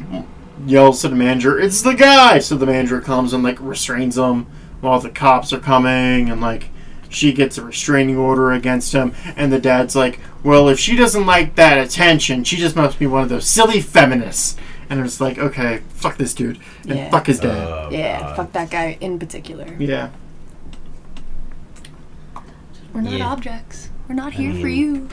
yells 0.66 1.00
to 1.02 1.08
the 1.08 1.16
manager, 1.16 1.58
"It's 1.58 1.82
the 1.82 1.94
guy!" 1.94 2.38
So 2.38 2.56
the 2.56 2.66
manager 2.66 3.00
comes 3.00 3.32
and 3.32 3.42
like 3.42 3.58
restrains 3.60 4.16
him 4.18 4.46
while 4.80 5.00
the 5.00 5.10
cops 5.10 5.52
are 5.52 5.58
coming, 5.60 6.28
and 6.30 6.40
like 6.40 6.68
she 7.08 7.32
gets 7.32 7.56
a 7.58 7.64
restraining 7.64 8.16
order 8.16 8.52
against 8.52 8.92
him. 8.92 9.14
And 9.36 9.52
the 9.52 9.58
dad's 9.60 9.96
like, 9.96 10.18
"Well, 10.42 10.68
if 10.68 10.78
she 10.78 10.96
doesn't 10.96 11.24
like 11.26 11.54
that 11.56 11.78
attention, 11.78 12.44
she 12.44 12.56
just 12.56 12.76
must 12.76 12.98
be 12.98 13.06
one 13.06 13.22
of 13.22 13.28
those 13.28 13.48
silly 13.48 13.80
feminists." 13.80 14.56
And 14.90 15.00
it's 15.00 15.18
like, 15.18 15.38
okay, 15.38 15.80
fuck 15.94 16.18
this 16.18 16.34
dude, 16.34 16.58
and 16.86 16.98
Yeah. 16.98 17.10
fuck 17.10 17.26
his 17.26 17.40
dad. 17.40 17.56
Oh, 17.66 17.88
yeah, 17.90 18.20
God. 18.20 18.36
fuck 18.36 18.52
that 18.52 18.70
guy 18.70 18.98
in 19.00 19.18
particular. 19.18 19.66
yeah, 19.78 20.10
We're 22.94 23.00
not 23.02 23.12
Yeah. 23.12 23.26
objects. 23.28 23.90
We're 24.08 24.14
not 24.14 24.32
here 24.34 24.52
for 24.52 24.66
mean- 24.66 24.76
you. 24.78 25.08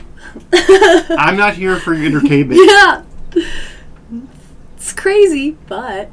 I'm 1.18 1.36
not 1.36 1.54
here 1.54 1.76
for 1.76 1.92
your 1.94 2.06
entertainment. 2.06 2.60
Yeah. 2.64 3.02
It's 4.76 4.92
crazy, 4.92 5.56
but 5.68 6.10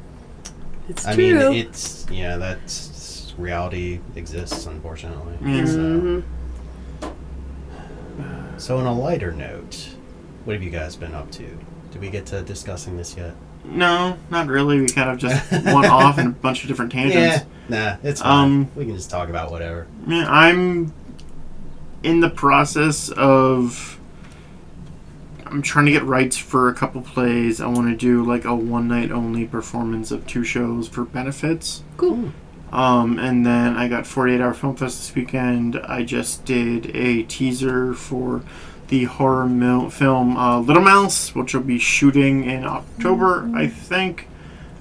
it's 0.88 1.06
I 1.06 1.14
true. 1.14 1.50
mean, 1.50 1.56
it's 1.66 2.06
yeah. 2.10 2.36
That's 2.36 3.34
reality 3.38 4.00
exists, 4.16 4.66
unfortunately. 4.66 5.34
Yeah. 5.44 5.64
So, 5.64 6.22
Mhm. 7.00 7.10
so, 8.56 8.78
on 8.78 8.86
a 8.86 8.92
lighter 8.92 9.32
note, 9.32 9.90
what 10.44 10.54
have 10.54 10.62
you 10.62 10.70
guys 10.70 10.96
been 10.96 11.14
up 11.14 11.30
to? 11.32 11.44
Did 11.92 12.00
we 12.00 12.10
get 12.10 12.26
to 12.26 12.42
discussing 12.42 12.96
this 12.96 13.16
yet? 13.16 13.34
No, 13.64 14.16
not 14.30 14.46
really. 14.46 14.80
We 14.80 14.88
kind 14.88 15.10
of 15.10 15.18
just 15.18 15.50
went 15.52 15.86
off 15.86 16.18
in 16.18 16.26
a 16.28 16.30
bunch 16.30 16.62
of 16.62 16.68
different 16.68 16.92
tangents. 16.92 17.44
Yeah, 17.68 17.96
nah, 18.00 18.08
it's 18.08 18.20
fine. 18.22 18.44
Um, 18.44 18.68
we 18.74 18.86
can 18.86 18.94
just 18.96 19.10
talk 19.10 19.28
about 19.28 19.50
whatever. 19.50 19.86
Yeah, 20.06 20.26
I'm 20.28 20.92
in 22.02 22.20
the 22.20 22.30
process 22.30 23.10
of. 23.10 23.98
I'm 25.46 25.62
trying 25.62 25.86
to 25.86 25.92
get 25.92 26.04
rights 26.04 26.36
for 26.36 26.68
a 26.68 26.74
couple 26.74 27.02
plays. 27.02 27.60
I 27.60 27.66
want 27.66 27.88
to 27.90 27.96
do 27.96 28.24
like 28.24 28.44
a 28.44 28.54
one 28.54 28.86
night 28.86 29.10
only 29.10 29.46
performance 29.46 30.12
of 30.12 30.24
two 30.26 30.44
shows 30.44 30.86
for 30.86 31.04
benefits. 31.04 31.82
cool. 31.96 32.32
Um, 32.72 33.18
and 33.18 33.44
then 33.44 33.76
I 33.76 33.88
got 33.88 34.06
48 34.06 34.40
Hour 34.40 34.54
Film 34.54 34.76
Fest 34.76 34.98
this 34.98 35.12
weekend. 35.16 35.76
I 35.76 36.04
just 36.04 36.44
did 36.44 36.94
a 36.94 37.24
teaser 37.24 37.94
for 37.94 38.42
the 38.86 39.04
horror 39.04 39.46
mil- 39.48 39.90
film 39.90 40.36
uh, 40.36 40.60
Little 40.60 40.82
Mouse, 40.84 41.34
which 41.34 41.52
will 41.52 41.62
be 41.62 41.80
shooting 41.80 42.44
in 42.44 42.64
October, 42.64 43.50
I 43.52 43.66
think. 43.66 44.28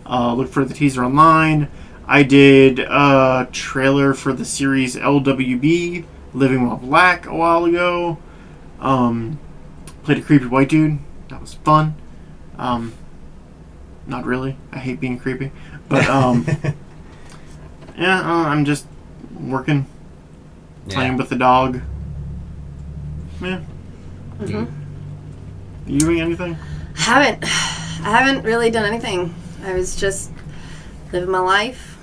Uh, 0.05 0.36
look 0.36 0.49
for 0.49 0.63
the 0.65 0.75
teaser 0.75 1.03
online. 1.03 1.67
I 2.05 2.21
did 2.21 2.77
a 2.77 3.47
trailer 3.51 4.13
for 4.13 4.34
the 4.34 4.45
series 4.45 4.95
LWB, 4.95 6.05
Living 6.34 6.68
While 6.68 6.78
Black, 6.78 7.26
a 7.26 7.36
while 7.36 7.65
ago. 7.65 8.18
Um, 8.80 9.39
played 10.04 10.20
a 10.20 10.22
creepy 10.22 10.46
white 10.46 10.70
dude. 10.70 11.00
That 11.30 11.42
was 11.42 11.54
fun. 11.56 11.96
Um, 12.58 12.94
not 14.08 14.26
really. 14.26 14.58
I 14.72 14.80
hate 14.80 15.00
being 15.00 15.18
creepy. 15.20 15.52
But, 15.88 16.08
um, 16.08 16.46
Yeah, 17.98 18.20
uh, 18.22 18.48
I'm 18.48 18.63
just 18.63 18.86
working, 19.38 19.86
Yeah. 20.88 20.94
playing 20.96 21.18
with 21.18 21.28
the 21.30 21.36
dog. 21.36 21.82
Yeah. 23.42 23.60
Mhm. 24.39 24.72
You 25.86 26.00
doing 26.00 26.22
anything? 26.22 26.56
I 26.98 27.02
haven't 27.02 27.44
I 28.06 28.10
haven't 28.18 28.44
really 28.46 28.70
done 28.72 28.86
anything. 28.86 29.36
I 29.65 29.74
was 29.74 29.98
just 29.98 30.32
living 31.12 31.30
my 31.30 31.39
life 31.39 31.98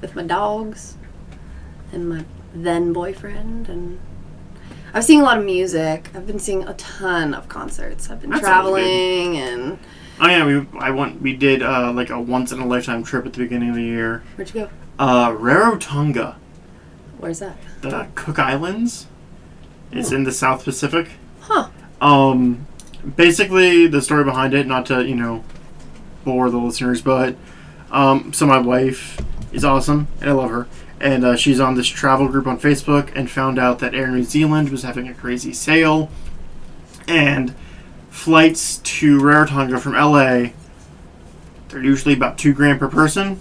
with 0.00 0.16
my 0.16 0.24
dogs 0.24 0.96
and 1.92 2.08
my 2.08 2.24
then 2.64 2.92
boyfriend 2.92 3.68
and 3.68 3.98
I've 4.94 5.04
seen 5.04 5.20
a 5.20 5.24
lot 5.24 5.38
of 5.38 5.44
music. 5.44 6.10
I've 6.14 6.26
been 6.26 6.38
seeing 6.38 6.64
a 6.66 6.74
ton 6.74 7.34
of 7.34 7.48
concerts. 7.48 8.10
I've 8.10 8.20
been 8.20 8.32
traveling 8.32 9.36
and 9.36 9.78
Oh 10.20 10.26
yeah, 10.26 10.44
we 10.44 10.66
I 10.80 10.90
went. 10.90 11.22
We 11.22 11.36
did 11.36 11.62
uh, 11.62 11.92
like 11.92 12.10
a 12.10 12.20
once 12.20 12.50
in 12.50 12.58
a 12.58 12.66
lifetime 12.66 13.04
trip 13.04 13.24
at 13.26 13.32
the 13.34 13.38
beginning 13.38 13.68
of 13.70 13.76
the 13.76 13.82
year. 13.82 14.22
where'd 14.36 14.52
you 14.52 14.62
go? 14.62 14.70
Uh, 14.98 15.30
Rarotonga, 15.30 16.34
Where's 17.18 17.38
that? 17.38 17.56
the 17.82 18.08
Cook 18.16 18.38
Islands. 18.40 19.06
It's 19.92 20.10
in 20.10 20.24
the 20.24 20.32
South 20.32 20.64
Pacific. 20.64 21.10
Huh. 21.42 21.68
Um, 22.00 22.66
basically, 23.16 23.86
the 23.86 24.02
story 24.02 24.24
behind 24.24 24.54
it, 24.54 24.66
not 24.66 24.86
to 24.86 25.06
you 25.06 25.14
know 25.14 25.44
bore 26.24 26.50
the 26.50 26.58
listeners, 26.58 27.00
but 27.00 27.36
um, 27.92 28.32
so 28.32 28.44
my 28.44 28.58
wife 28.58 29.20
is 29.52 29.64
awesome 29.64 30.08
and 30.20 30.28
I 30.30 30.32
love 30.32 30.50
her, 30.50 30.66
and 31.00 31.24
uh, 31.24 31.36
she's 31.36 31.60
on 31.60 31.74
this 31.74 31.86
travel 31.86 32.28
group 32.28 32.46
on 32.46 32.58
Facebook 32.58 33.10
and 33.14 33.30
found 33.30 33.58
out 33.58 33.78
that 33.80 33.94
Air 33.94 34.08
New 34.08 34.24
Zealand 34.24 34.70
was 34.70 34.82
having 34.82 35.08
a 35.08 35.14
crazy 35.14 35.52
sale, 35.52 36.10
and 37.06 37.54
flights 38.10 38.78
to 38.78 39.18
Rarotonga 39.18 39.80
from 39.80 39.92
LA. 39.92 40.52
They're 41.68 41.82
usually 41.82 42.14
about 42.14 42.38
two 42.38 42.52
grand 42.52 42.78
per 42.78 42.88
person. 42.88 43.40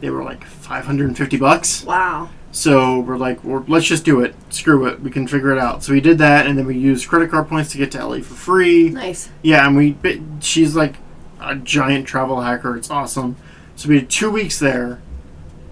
They 0.00 0.10
were 0.10 0.24
like 0.24 0.44
five 0.44 0.84
hundred 0.84 1.08
and 1.08 1.16
fifty 1.16 1.36
bucks. 1.36 1.84
Wow. 1.84 2.30
So 2.54 3.00
we're 3.00 3.16
like, 3.16 3.42
we're, 3.42 3.64
let's 3.66 3.86
just 3.86 4.04
do 4.04 4.20
it. 4.20 4.34
Screw 4.50 4.86
it. 4.86 5.00
We 5.00 5.10
can 5.10 5.26
figure 5.26 5.52
it 5.52 5.58
out. 5.58 5.82
So 5.82 5.94
we 5.94 6.02
did 6.02 6.18
that, 6.18 6.46
and 6.46 6.58
then 6.58 6.66
we 6.66 6.76
used 6.76 7.08
credit 7.08 7.30
card 7.30 7.48
points 7.48 7.72
to 7.72 7.78
get 7.78 7.90
to 7.92 8.04
LA 8.04 8.16
for 8.16 8.34
free. 8.34 8.90
Nice. 8.90 9.30
Yeah, 9.40 9.66
and 9.66 9.74
we 9.74 9.96
she's 10.40 10.76
like 10.76 10.96
a 11.40 11.56
giant 11.56 12.06
travel 12.06 12.42
hacker. 12.42 12.76
It's 12.76 12.90
awesome. 12.90 13.36
So 13.74 13.88
we 13.88 14.00
did 14.00 14.10
two 14.10 14.30
weeks 14.30 14.58
there, 14.58 15.00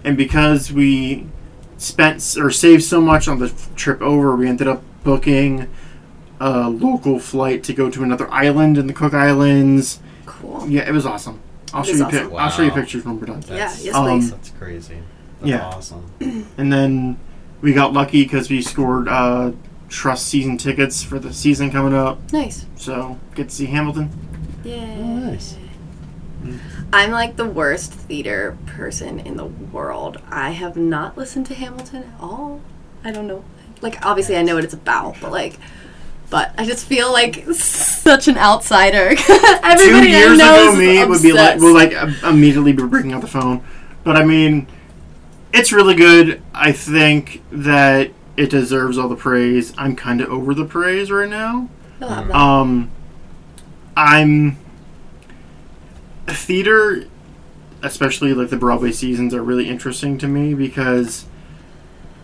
and 0.03 0.17
because 0.17 0.71
we 0.71 1.27
spent 1.77 2.35
or 2.39 2.51
saved 2.51 2.83
so 2.83 3.01
much 3.01 3.27
on 3.27 3.39
the 3.39 3.49
trip 3.75 4.01
over, 4.01 4.35
we 4.35 4.47
ended 4.47 4.67
up 4.67 4.81
booking 5.03 5.67
a 6.39 6.69
local 6.69 7.19
flight 7.19 7.63
to 7.65 7.73
go 7.73 7.89
to 7.89 8.03
another 8.03 8.29
island 8.31 8.77
in 8.77 8.87
the 8.87 8.93
Cook 8.93 9.13
Islands. 9.13 9.99
Cool. 10.25 10.67
Yeah, 10.69 10.87
it 10.87 10.91
was 10.91 11.05
awesome. 11.05 11.39
I'll 11.73 11.81
It 11.83 11.85
show 11.87 11.91
is 11.93 11.99
you. 11.99 12.05
pic- 12.07 12.23
awesome. 12.25 12.35
I'll 12.37 12.49
show 12.49 12.61
you 12.63 12.71
pictures 12.71 13.05
when 13.05 13.19
we're 13.19 13.27
done. 13.27 13.41
Yeah, 13.47 13.55
That's- 13.57 13.85
yes, 13.85 13.95
Um, 13.95 14.05
please. 14.05 14.31
That's 14.31 14.49
crazy. 14.59 14.95
That's 15.39 15.49
Yeah. 15.49 15.65
awesome. 15.67 16.03
And 16.57 16.71
then 16.73 17.17
we 17.61 17.73
got 17.73 17.93
lucky 17.93 18.23
because 18.23 18.49
we 18.49 18.61
scored 18.61 19.07
uh, 19.07 19.51
trust 19.89 20.27
season 20.27 20.57
tickets 20.57 21.03
for 21.03 21.19
the 21.19 21.31
season 21.33 21.71
coming 21.71 21.93
up. 21.93 22.19
Nice. 22.33 22.65
So 22.75 23.19
get 23.35 23.49
to 23.49 23.55
see 23.55 23.65
Hamilton. 23.67 24.09
Yeah. 24.63 24.95
nice. 24.95 25.55
I'm 26.93 27.11
like 27.11 27.35
the 27.37 27.45
worst 27.45 27.93
theater 27.93 28.57
person 28.65 29.19
in 29.19 29.37
the 29.37 29.45
world. 29.45 30.21
I 30.29 30.51
have 30.51 30.75
not 30.75 31.17
listened 31.17 31.45
to 31.47 31.53
Hamilton 31.53 32.03
at 32.03 32.21
all. 32.21 32.61
I 33.03 33.11
don't 33.11 33.27
know. 33.27 33.43
Like 33.81 34.05
obviously 34.05 34.35
I 34.37 34.41
know 34.43 34.55
what 34.55 34.63
it's 34.63 34.73
about, 34.73 35.15
but 35.21 35.31
like 35.31 35.57
but 36.29 36.53
I 36.57 36.65
just 36.65 36.85
feel 36.85 37.11
like 37.11 37.43
such 37.53 38.27
an 38.29 38.37
outsider. 38.37 39.15
Everybody 39.63 40.07
Two 40.07 40.09
years 40.09 40.39
I 40.39 40.55
ago, 40.55 40.71
is 40.71 40.77
me 40.79 41.05
would 41.05 41.21
be 41.21 41.33
like, 41.33 41.55
obsessed. 41.55 41.61
will 41.61 41.73
like 41.73 42.23
immediately 42.23 42.71
be 42.71 42.83
breaking 42.83 43.11
out 43.11 43.21
the 43.21 43.27
phone. 43.27 43.63
But 44.03 44.15
I 44.15 44.23
mean, 44.23 44.65
it's 45.53 45.71
really 45.73 45.93
good. 45.93 46.41
I 46.53 46.71
think 46.71 47.43
that 47.51 48.11
it 48.37 48.49
deserves 48.49 48.97
all 48.97 49.09
the 49.09 49.15
praise. 49.17 49.73
I'm 49.77 49.95
kind 49.95 50.21
of 50.21 50.29
over 50.29 50.53
the 50.53 50.65
praise 50.65 51.11
right 51.11 51.29
now. 51.29 51.69
You'll. 51.99 52.33
Um, 52.33 52.89
I'm 53.97 54.57
theater, 56.33 57.05
especially 57.81 58.33
like 58.33 58.49
the 58.49 58.57
Broadway 58.57 58.91
seasons, 58.91 59.33
are 59.33 59.43
really 59.43 59.69
interesting 59.69 60.17
to 60.19 60.27
me 60.27 60.53
because 60.53 61.25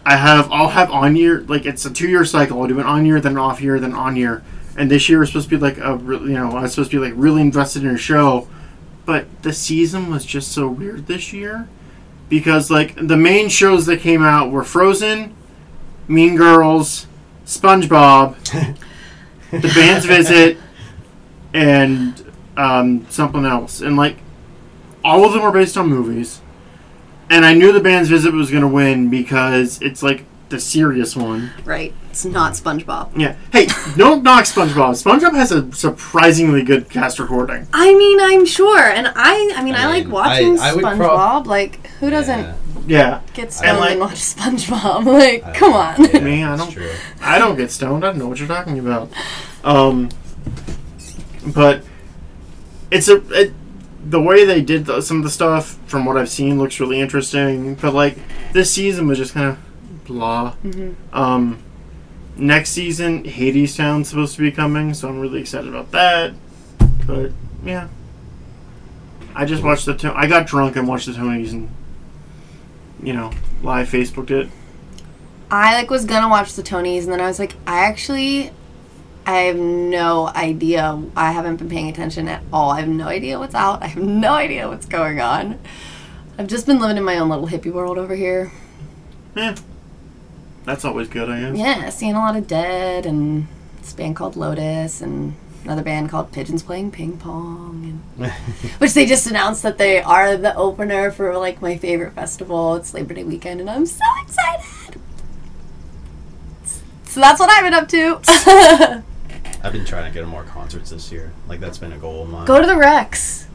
I 0.06 0.15
have 0.15 0.52
I'll 0.52 0.70
have 0.70 0.89
on 0.91 1.15
year 1.15 1.41
like 1.41 1.65
it's 1.65 1.86
a 1.86 1.91
two 1.91 2.08
year 2.08 2.26
cycle. 2.26 2.62
I'll 2.62 2.67
do 2.67 2.80
an 2.80 2.86
on 2.86 3.06
year, 3.06 3.20
then 3.20 3.34
an 3.34 3.38
off 3.38 3.62
year, 3.62 3.80
then 3.80 3.93
on 3.93 4.15
year. 4.15 4.43
And 4.78 4.89
this 4.91 5.10
year 5.10 5.20
was 5.20 5.30
supposed 5.30 5.50
to 5.50 5.58
be 5.58 5.62
like 5.62 5.78
a 5.80 6.00
you 6.02 6.30
know 6.30 6.56
I 6.56 6.62
was 6.62 6.72
supposed 6.72 6.91
to 6.91 7.00
be 7.00 7.06
like 7.06 7.13
really 7.17 7.41
invested 7.41 7.84
in 7.84 7.89
a 7.89 7.98
show, 7.98 8.48
but 9.06 9.26
the 9.43 9.52
season 9.52 10.10
was 10.10 10.26
just 10.26 10.52
so 10.52 10.67
weird 10.67 11.08
this 11.08 11.34
year 11.34 11.67
because 12.30 12.70
like 12.70 12.96
the 12.96 13.17
main 13.17 13.50
shows 13.50 13.86
that 13.88 14.00
came 14.00 14.24
out 14.24 14.52
were 14.52 14.63
Frozen, 14.63 15.36
Mean 16.08 16.36
Girls, 16.36 17.08
SpongeBob, 17.46 18.36
The 19.52 19.72
Band's 19.76 20.06
Visit, 20.06 20.58
and 21.54 22.17
um, 22.58 23.06
something 23.10 23.46
else. 23.46 23.80
And 23.82 23.96
like 23.96 24.17
all 25.04 25.24
of 25.26 25.32
them 25.34 25.43
were 25.43 25.52
based 25.52 25.78
on 25.78 25.88
movies. 25.88 26.41
And 27.30 27.46
I 27.46 27.54
knew 27.54 27.72
The 27.72 27.80
Band's 27.82 28.10
Visit 28.10 28.34
was 28.34 28.50
going 28.50 28.62
to 28.62 28.67
win 28.67 29.10
because 29.10 29.82
it's 29.82 30.02
like 30.04 30.26
the 30.50 30.60
serious 30.60 31.15
one. 31.15 31.52
right. 31.65 31.93
It's 32.10 32.24
not 32.26 32.54
SpongeBob. 32.54 33.12
Yeah. 33.15 33.36
Hey, 33.52 33.67
don't 33.96 34.24
knock 34.24 34.46
SpongeBob. 34.46 34.91
SpongeBob 35.04 35.34
has 35.36 35.52
a 35.52 35.72
surprisingly 35.74 36.63
good 36.63 36.89
cast 36.89 37.20
recording. 37.20 37.67
I 37.74 37.93
mean, 37.93 38.20
I'm 38.20 38.43
sure. 38.46 38.80
And 38.80 39.08
I 39.13 39.54
I 39.56 39.62
mean, 39.63 39.76
I, 39.76 39.84
I 39.84 39.88
like 39.88 40.08
watching 40.08 40.58
I- 40.60 40.70
I 40.70 40.74
SpongeBob. 40.74 40.98
prob- 40.98 41.48
like 41.48 41.86
who 42.00 42.10
doesn't 42.10 42.39
Yeah. 42.39 42.56
Yeah. 42.88 43.22
get 43.36 43.52
stoned 43.54 43.70
And, 43.72 43.80
like- 43.82 43.91
and 43.91 44.00
watch 44.00 44.13
SpongeBob? 44.15 45.06
Like, 45.20 45.43
I- 45.46 45.54
come 45.54 45.74
on. 45.74 46.06
yeah, 46.06 46.20
Me, 46.22 46.43
I 46.43 46.56
don't- 46.56 46.72
True. 46.72 46.89
I 47.22 47.38
don't 47.38 47.56
get 47.58 47.70
stoned. 47.70 48.04
I 48.06 48.08
don't 48.12 48.17
know 48.20 48.28
what 48.30 48.39
you're 48.39 48.48
talking 48.48 48.80
about. 48.80 49.12
Um, 49.65 50.10
but 51.54 51.84
it's 52.91 53.08
a 53.10 53.17
it, 53.41 53.54
the 54.10 54.21
way 54.21 54.45
they 54.45 54.62
did 54.62 54.86
the, 54.86 55.02
some 55.02 55.17
of 55.17 55.23
the 55.23 55.30
stuff 55.30 55.78
from 55.88 56.06
what 56.06 56.17
I've 56.17 56.30
seen 56.30 56.58
looks 56.58 56.80
really 56.80 57.00
interesting. 57.00 57.76
But 57.76 57.93
like 57.93 58.17
this 58.54 58.71
season 58.71 59.08
was 59.08 59.17
just 59.17 59.34
kind 59.34 59.47
of 59.50 60.06
blah. 60.06 60.54
Mhm. 60.63 60.95
Um, 61.13 61.60
next 62.38 62.69
season, 62.71 63.23
Hadestown's 63.23 64.08
supposed 64.10 64.36
to 64.36 64.41
be 64.41 64.52
coming, 64.52 64.93
so 64.93 65.10
I'm 65.10 65.19
really 65.19 65.41
excited 65.41 65.67
about 65.67 65.91
that. 65.91 66.34
But 67.06 67.32
yeah, 67.65 67.88
I 69.36 69.45
just 69.45 69.63
watched 69.63 69.86
the. 69.86 69.93
To- 69.95 70.17
I 70.17 70.28
got 70.28 70.47
drunk 70.47 70.76
and 70.76 70.88
watched 70.88 71.06
the 71.08 71.13
Tonys 71.13 71.52
and 71.52 71.69
you 73.04 73.13
know 73.13 73.32
live 73.63 73.89
Facebooked 73.89 74.32
it. 74.32 74.50
I 75.50 75.76
like 75.76 75.89
was 75.89 76.06
gonna 76.06 76.28
watch 76.30 76.54
the 76.54 76.63
Tonys, 76.63 77.04
and 77.04 77.12
then 77.13 77.21
I 77.21 77.28
was 77.28 77.39
like, 77.39 77.56
I 77.65 77.80
actually, 77.86 78.52
I 79.28 79.42
have 79.42 79.58
no 79.58 80.30
idea. 80.30 81.04
I 81.13 81.34
haven't 81.34 81.58
been 81.58 81.70
paying 81.70 81.90
attention 81.90 82.30
at 82.30 82.42
all. 82.54 82.72
I 82.72 82.80
have 82.80 82.88
no 82.88 83.10
idea 83.10 83.38
what's 83.38 83.54
out. 83.54 83.84
I 83.84 83.88
have 83.88 84.02
no 84.02 84.32
idea 84.32 84.70
what's 84.70 84.86
going 84.86 85.20
on. 85.20 85.60
I've 86.38 86.48
just 86.48 86.66
been 86.66 86.80
living 86.80 86.96
in 86.96 87.04
my 87.04 87.18
own 87.18 87.28
little 87.28 87.48
hippie 87.48 87.72
world 87.72 87.98
over 87.98 88.16
here. 88.16 88.54
Yeah, 89.36 89.56
that's 90.63 90.86
always 90.86 91.10
good, 91.10 91.30
I 91.30 91.42
guess. 91.42 91.58
Yeah, 91.58 91.90
seeing 91.90 92.16
a 92.16 92.20
lot 92.20 92.38
of 92.38 92.48
Dead 92.48 93.06
and 93.06 93.48
this 93.82 93.92
band 93.92 94.16
called 94.16 94.38
Lotus 94.38 95.02
and 95.02 95.36
another 95.66 95.84
band 95.84 96.10
called 96.10 96.32
Pigeons 96.32 96.63
Playing 96.63 96.92
Ping 96.92 97.18
Pong, 97.18 98.02
and 98.18 98.32
which 98.78 98.94
they 98.94 99.06
just 99.06 99.28
announced 99.28 99.62
that 99.63 99.78
they 99.78 100.02
are 100.02 100.38
the 100.38 100.56
opener 100.56 101.12
for 101.12 101.38
like 101.38 101.62
my 101.62 101.76
favorite 101.76 102.13
festival. 102.13 102.76
It's 102.76 102.94
Labor 102.94 103.13
Day 103.13 103.26
weekend, 103.26 103.60
and 103.60 103.70
I'm 103.70 103.88
so 103.88 104.06
excited. 104.24 105.02
So 107.04 107.20
that's 107.20 107.42
what 107.42 107.50
I've 107.50 107.63
been 107.66 107.74
up 107.74 107.90
to. 107.90 109.04
I've 109.63 109.74
been 109.74 109.86
trying 109.86 110.12
to 110.12 110.15
go 110.15 110.22
to 110.24 110.28
more 110.28 110.43
concerts 110.43 110.89
this 110.91 111.12
year. 111.12 111.32
Like 111.48 111.60
that's 111.60 111.78
been 111.78 111.91
a 111.93 111.98
goal 111.98 112.24
of 112.24 112.30
mine. 112.30 112.46
Go 112.46 112.62
to 112.62 112.67
the 112.67 112.78
Rex. 112.78 113.48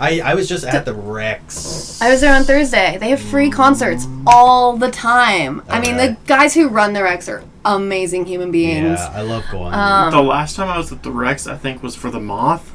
I, 0.00 0.20
I 0.20 0.34
was 0.34 0.48
just 0.48 0.64
at 0.64 0.84
the 0.84 0.94
Rex. 0.94 2.00
I 2.00 2.10
was 2.10 2.20
there 2.20 2.32
on 2.34 2.44
Thursday. 2.44 2.98
They 2.98 3.10
have 3.10 3.20
free 3.20 3.50
concerts 3.50 4.06
all 4.28 4.76
the 4.76 4.90
time. 4.92 5.62
I 5.68 5.80
mean, 5.80 5.96
the 5.96 6.16
guys 6.26 6.54
who 6.54 6.68
run 6.68 6.92
the 6.92 7.02
Rex 7.02 7.28
are 7.28 7.42
amazing 7.64 8.26
human 8.26 8.52
beings. 8.52 8.98
Yeah, 9.00 9.12
I 9.12 9.22
love 9.22 9.44
going. 9.50 9.74
Um, 9.74 10.12
The 10.12 10.22
last 10.22 10.54
time 10.54 10.68
I 10.68 10.78
was 10.78 10.92
at 10.92 11.02
the 11.02 11.10
Rex, 11.10 11.48
I 11.48 11.56
think, 11.56 11.82
was 11.82 11.96
for 11.96 12.10
the 12.12 12.20
Moth 12.20 12.70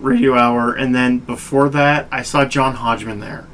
Radio 0.00 0.34
Hour, 0.34 0.72
and 0.72 0.94
then 0.94 1.18
before 1.18 1.68
that, 1.70 2.06
I 2.10 2.22
saw 2.22 2.46
John 2.46 2.76
Hodgman 2.76 3.20
there. 3.20 3.46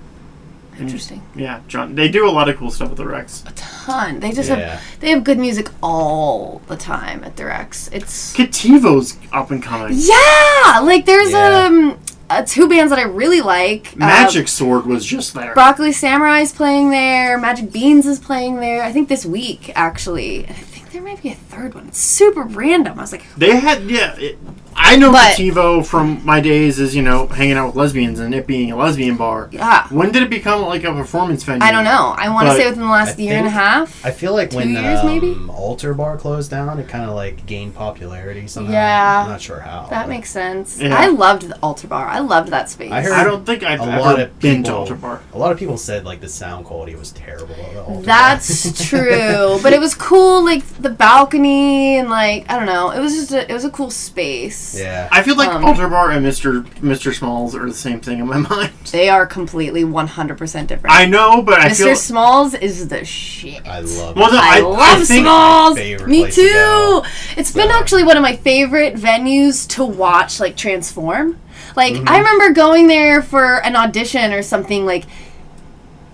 Interesting. 0.78 1.22
Yeah, 1.36 1.60
John. 1.68 1.94
They 1.94 2.08
do 2.08 2.26
a 2.28 2.30
lot 2.30 2.48
of 2.48 2.56
cool 2.56 2.70
stuff 2.70 2.90
at 2.90 2.96
the 2.96 3.06
Rex. 3.06 3.44
A 3.46 3.52
ton. 3.52 4.20
They 4.20 4.32
just 4.32 4.48
Yeah. 4.48 4.56
have 4.76 5.00
they 5.00 5.10
have 5.10 5.22
good 5.24 5.38
music 5.38 5.68
all 5.82 6.60
the 6.66 6.76
time 6.76 7.22
at 7.24 7.36
the 7.36 7.44
Rex. 7.44 7.88
It's 7.92 8.34
Cattivo's 8.34 9.16
up 9.32 9.50
and 9.50 9.62
coming. 9.62 9.92
yeah, 9.94 10.80
like 10.82 11.06
there's 11.06 11.32
Yeah. 11.32 11.66
um 11.66 11.98
uh, 12.30 12.42
two 12.46 12.66
bands 12.66 12.88
that 12.88 12.98
I 12.98 13.02
really 13.02 13.42
like. 13.42 13.92
Uh, 13.94 14.06
Magic 14.06 14.48
Sword 14.48 14.86
was 14.86 15.04
just 15.04 15.34
there. 15.34 15.52
Broccoli 15.52 15.92
Samurai 15.92 16.40
is 16.40 16.50
playing 16.52 16.90
there. 16.90 17.36
Magic 17.36 17.70
Beans 17.70 18.06
is 18.06 18.18
playing 18.18 18.60
there. 18.60 18.82
I 18.82 18.90
think 18.90 19.08
this 19.10 19.26
week 19.26 19.70
actually. 19.74 20.48
I 20.48 20.52
think 20.54 20.90
there 20.92 21.02
might 21.02 21.22
be 21.22 21.28
a 21.28 21.34
third 21.34 21.74
one. 21.74 21.88
It's 21.88 21.98
super 21.98 22.42
random. 22.42 22.98
I 22.98 23.02
was 23.02 23.12
like, 23.12 23.24
They 23.36 23.56
had 23.56 23.82
yeah. 23.90 24.14
It, 24.16 24.38
I 24.76 24.92
I 24.92 24.96
know 24.96 25.10
But- 25.10 25.36
TiVo 25.36 25.86
from 25.86 26.20
my 26.22 26.40
days 26.40 26.78
as 26.78 26.94
you 26.94 27.00
know 27.02 27.26
hanging 27.26 27.56
out 27.56 27.68
with 27.68 27.76
lesbians 27.76 28.20
and 28.20 28.34
it 28.34 28.46
being 28.46 28.70
a 28.72 28.76
lesbian 28.76 29.16
bar. 29.16 29.48
Yeah. 29.50 29.86
When 29.88 30.12
did 30.12 30.22
it 30.22 30.28
become 30.28 30.60
like 30.66 30.84
a 30.84 30.92
performance 30.92 31.42
venue? 31.44 31.64
I 31.64 31.72
don't 31.72 31.84
know. 31.84 32.14
I 32.18 32.28
want 32.28 32.48
to 32.48 32.54
say 32.56 32.66
within 32.66 32.82
the 32.82 32.88
last 32.90 33.18
I 33.18 33.22
year 33.22 33.36
and 33.38 33.46
a 33.46 33.50
half. 33.50 34.04
I 34.04 34.10
feel 34.10 34.34
like 34.34 34.50
Two 34.50 34.56
when 34.58 34.70
years, 34.74 35.00
um, 35.00 35.06
maybe? 35.06 35.34
Altar 35.48 35.94
Bar 35.94 36.18
closed 36.18 36.50
down, 36.50 36.78
it 36.78 36.88
kind 36.88 37.04
of 37.08 37.14
like 37.14 37.46
gained 37.46 37.74
popularity 37.74 38.46
somehow. 38.48 38.72
Yeah. 38.72 39.22
I'm 39.24 39.30
not 39.30 39.40
sure 39.40 39.60
how. 39.60 39.86
that 39.88 40.02
but 40.02 40.08
makes 40.10 40.30
sense. 40.30 40.78
Yeah. 40.78 40.94
I 40.94 41.06
loved 41.06 41.48
the 41.48 41.58
altar 41.62 41.86
bar. 41.88 42.06
I 42.06 42.18
loved 42.18 42.50
that 42.50 42.68
space. 42.68 42.92
I 42.92 43.00
heard 43.00 43.12
I 43.14 43.24
don't 43.24 43.46
think 43.46 43.62
I've 43.62 43.80
a 43.80 43.84
ever 43.84 43.98
lot 44.00 44.20
of 44.20 44.38
been 44.40 44.62
to 44.64 44.68
people- 44.68 44.78
Altar 44.80 44.94
Bar. 44.96 45.20
A 45.32 45.38
lot 45.38 45.52
of 45.52 45.58
people 45.58 45.78
said 45.78 46.04
like 46.04 46.20
the 46.20 46.28
sound 46.28 46.66
quality 46.66 46.94
was 46.94 47.12
terrible. 47.12 47.54
At 47.54 47.72
the 47.72 47.80
Altar 47.80 47.92
Bar. 47.94 48.02
That's 48.02 48.86
true, 48.88 49.58
but 49.62 49.72
it 49.72 49.80
was 49.80 49.94
cool. 49.94 50.44
Like 50.44 50.66
the 50.82 50.90
balcony 50.90 51.96
and 51.96 52.10
like 52.10 52.44
I 52.50 52.56
don't 52.58 52.66
know. 52.66 52.90
It 52.90 53.00
was 53.00 53.14
just 53.14 53.32
a, 53.32 53.50
it 53.50 53.54
was 53.54 53.64
a 53.64 53.70
cool 53.70 53.90
space. 53.90 54.61
Yeah. 54.78 55.08
I 55.12 55.22
feel 55.22 55.36
like 55.36 55.48
Um, 55.50 55.64
Altar 55.64 55.88
Bar 55.88 56.10
and 56.12 56.24
Mr. 56.24 56.64
Mr. 56.80 57.14
Smalls 57.14 57.54
are 57.54 57.66
the 57.66 57.74
same 57.74 58.00
thing 58.00 58.18
in 58.20 58.26
my 58.26 58.38
mind. 58.50 58.72
They 58.90 59.08
are 59.08 59.26
completely 59.26 59.84
one 59.84 60.06
hundred 60.06 60.38
percent 60.38 60.68
different. 60.68 60.94
I 60.94 61.06
know, 61.06 61.42
but 61.42 61.60
I 61.60 61.68
Mr. 61.68 61.84
feel 61.84 61.96
Smalls 61.96 62.54
is 62.54 62.88
the 62.88 63.04
shit. 63.04 63.66
I 63.66 63.80
love. 63.80 64.16
Well, 64.16 64.32
no, 64.32 64.38
I, 64.40 64.58
I- 64.58 64.60
love 64.60 65.00
I 65.00 65.04
Smalls. 65.04 65.76
Me 65.76 65.96
place 66.22 66.34
to 66.36 66.42
too. 66.42 66.52
go. 66.52 67.04
It's 67.36 67.52
been 67.52 67.68
So- 67.68 67.74
actually 67.78 68.04
one 68.04 68.16
of 68.16 68.22
my 68.22 68.36
favorite 68.36 68.94
venues 68.94 69.68
to 69.70 69.84
watch, 69.84 70.40
like 70.40 70.56
transform. 70.56 71.38
Like 71.76 71.94
Mm-hmm. 71.94 72.08
I 72.08 72.18
remember 72.18 72.50
going 72.52 72.86
there 72.86 73.22
for 73.22 73.64
an 73.64 73.76
audition 73.76 74.32
or 74.32 74.42
something, 74.42 74.84
like 74.84 75.04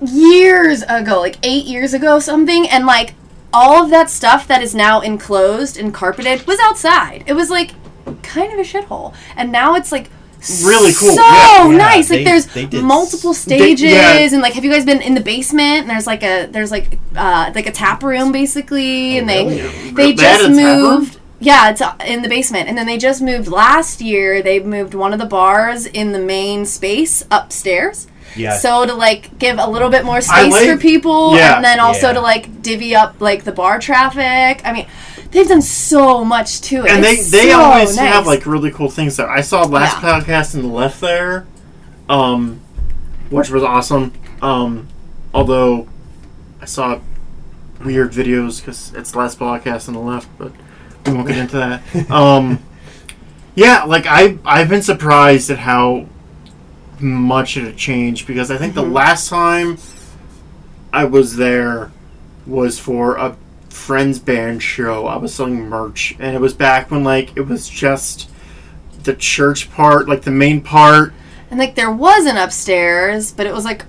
years 0.01 0.83
ago, 0.89 1.21
like 1.21 1.37
eight 1.43 1.65
years 1.65 1.95
ago, 1.95 2.19
something, 2.19 2.69
and 2.69 2.87
like 2.87 3.15
all 3.53 3.83
of 3.83 3.91
that 3.91 4.11
stuff 4.11 4.47
that 4.47 4.63
is 4.63 4.75
now 4.75 5.01
enclosed 5.01 5.77
and 5.79 5.93
carpeted 5.93 6.47
was 6.47 6.59
outside. 6.61 7.25
It 7.27 7.33
was 7.33 7.51
like 7.51 7.73
kind 8.23 8.53
of 8.53 8.59
a 8.59 8.63
shithole, 8.63 9.15
and 9.37 9.51
now 9.53 9.75
it's 9.75 9.93
like. 9.93 10.11
Really 10.63 10.93
cool. 10.93 11.17
So 11.17 11.21
Yeah, 11.21 11.69
yeah, 11.69 11.77
nice! 11.77 12.09
they- 12.09 12.19
Like 12.19 12.25
there's 12.25 12.47
they 12.47 12.81
multiple 12.81 13.31
s- 13.31 13.45
They- 13.45 13.59
stages, 13.59 13.91
yeah. 13.91 14.19
and 14.21 14.41
like, 14.41 14.53
have 14.53 14.65
you 14.65 14.71
guys 14.71 14.85
been 14.85 15.03
in 15.03 15.15
the 15.15 15.21
basement? 15.21 15.81
And 15.81 15.91
there's 15.91 16.07
like 16.07 16.23
a 16.23 16.47
there's 16.47 16.71
like 16.71 16.97
uh 17.17 17.51
like 17.57 17.67
a 17.67 17.73
tap 17.73 18.05
room 18.05 18.31
basically, 18.31 19.17
Oh, 19.17 19.19
and 19.19 19.29
they 19.29 19.45
really? 19.45 19.91
they 19.91 19.91
They 19.91 20.15
just 20.15 20.45
a 20.45 20.47
tap 20.47 20.55
room? 20.57 20.81
moved. 21.01 21.19
Yeah, 21.41 21.71
it's 21.71 21.81
uh, 21.81 21.93
in 22.07 22.23
the 22.23 22.29
basement, 22.29 22.69
and 22.69 22.79
then 22.79 22.87
they 22.87 22.99
just 22.99 23.21
moved 23.21 23.49
last 23.49 24.01
year. 24.01 24.41
They 24.41 24.61
moved 24.61 24.95
one 24.95 25.13
of 25.13 25.19
the 25.19 25.27
bars 25.27 25.87
in 25.87 26.13
the 26.13 26.21
main 26.21 26.67
space 26.67 27.25
upstairs. 27.33 28.07
Yeah. 28.37 28.57
So 28.59 28.87
to 28.87 28.95
like 28.95 29.41
give 29.41 29.59
a 29.59 29.69
little 29.69 29.91
bit 29.91 30.05
more 30.05 30.21
space 30.21 30.53
like- 30.53 30.69
for 30.69 30.77
people, 30.77 31.37
Yeah. 31.37 31.57
and 31.57 31.65
then 31.65 31.81
also 31.81 32.09
Yeah. 32.09 32.13
to 32.13 32.21
like 32.21 32.63
divvy 32.63 32.95
up 32.95 33.17
like 33.19 33.43
the 33.43 33.51
bar 33.53 33.81
traffic. 33.81 34.63
I 34.65 34.73
mean, 34.73 34.87
they've 35.31 35.49
done 35.49 35.63
so 35.63 36.25
much 36.25 36.61
to 36.63 36.85
it. 36.85 36.91
and 36.91 37.05
they 37.05 37.13
It's 37.13 37.31
they 37.31 37.51
so 37.51 37.61
always 37.61 37.97
nice. 37.97 38.13
have 38.15 38.27
like 38.27 38.47
really 38.47 38.71
cool 38.71 38.91
things 38.91 39.17
there. 39.17 39.31
I 39.31 39.41
saw 39.43 39.63
last 39.65 40.03
Yeah. 40.03 40.21
podcast 40.21 40.55
in 40.55 40.63
the 40.63 40.69
left 40.69 41.01
there, 41.01 41.47
um, 42.09 42.61
which 43.31 43.51
was 43.51 43.63
awesome. 43.63 44.13
Um, 44.41 44.89
although 45.35 45.87
I 46.63 46.65
saw 46.65 46.99
weird 47.85 48.13
videos 48.13 48.61
because 48.61 48.93
it's 48.95 49.15
last 49.15 49.39
podcast 49.39 49.89
on 49.89 49.95
the 49.95 50.01
left, 50.01 50.29
but 50.39 50.53
we 51.07 51.13
won't 51.13 51.29
get 51.29 51.37
into 51.39 51.57
that. 51.57 52.11
um, 52.11 52.59
yeah, 53.55 53.85
like 53.85 54.07
I 54.07 54.39
I've 54.45 54.69
been 54.69 54.83
surprised 54.83 55.51
at 55.51 55.59
how 55.59 56.07
much 57.01 57.57
it 57.57 57.65
had 57.65 57.77
changed 57.77 58.27
because 58.27 58.51
I 58.51 58.57
think 58.57 58.75
the 58.75 58.83
Mhm. 58.83 58.93
last 58.93 59.29
time 59.29 59.79
I 60.93 61.05
was 61.05 61.37
there 61.37 61.93
was 62.47 62.79
for 62.79 63.17
a 63.17 63.37
friend's 63.79 64.19
band 64.19 64.63
show. 64.63 65.07
I 65.07 65.17
was 65.17 65.35
selling 65.35 65.69
merch, 65.69 66.15
and 66.19 66.35
it 66.35 66.41
was 66.41 66.53
back 66.55 66.91
when 66.91 67.05
like 67.05 67.37
it 67.37 67.43
was 67.43 67.69
just 67.69 68.29
the 69.05 69.15
church 69.15 69.71
part, 69.71 70.09
like 70.09 70.23
the 70.23 70.31
main 70.31 70.61
part. 70.61 71.13
and 71.51 71.59
like 71.59 71.75
there 71.77 71.91
was 71.91 72.27
an 72.27 72.37
upstairs, 72.37 73.33
but 73.33 73.47
it 73.47 73.55
was 73.55 73.65
like 73.65 73.85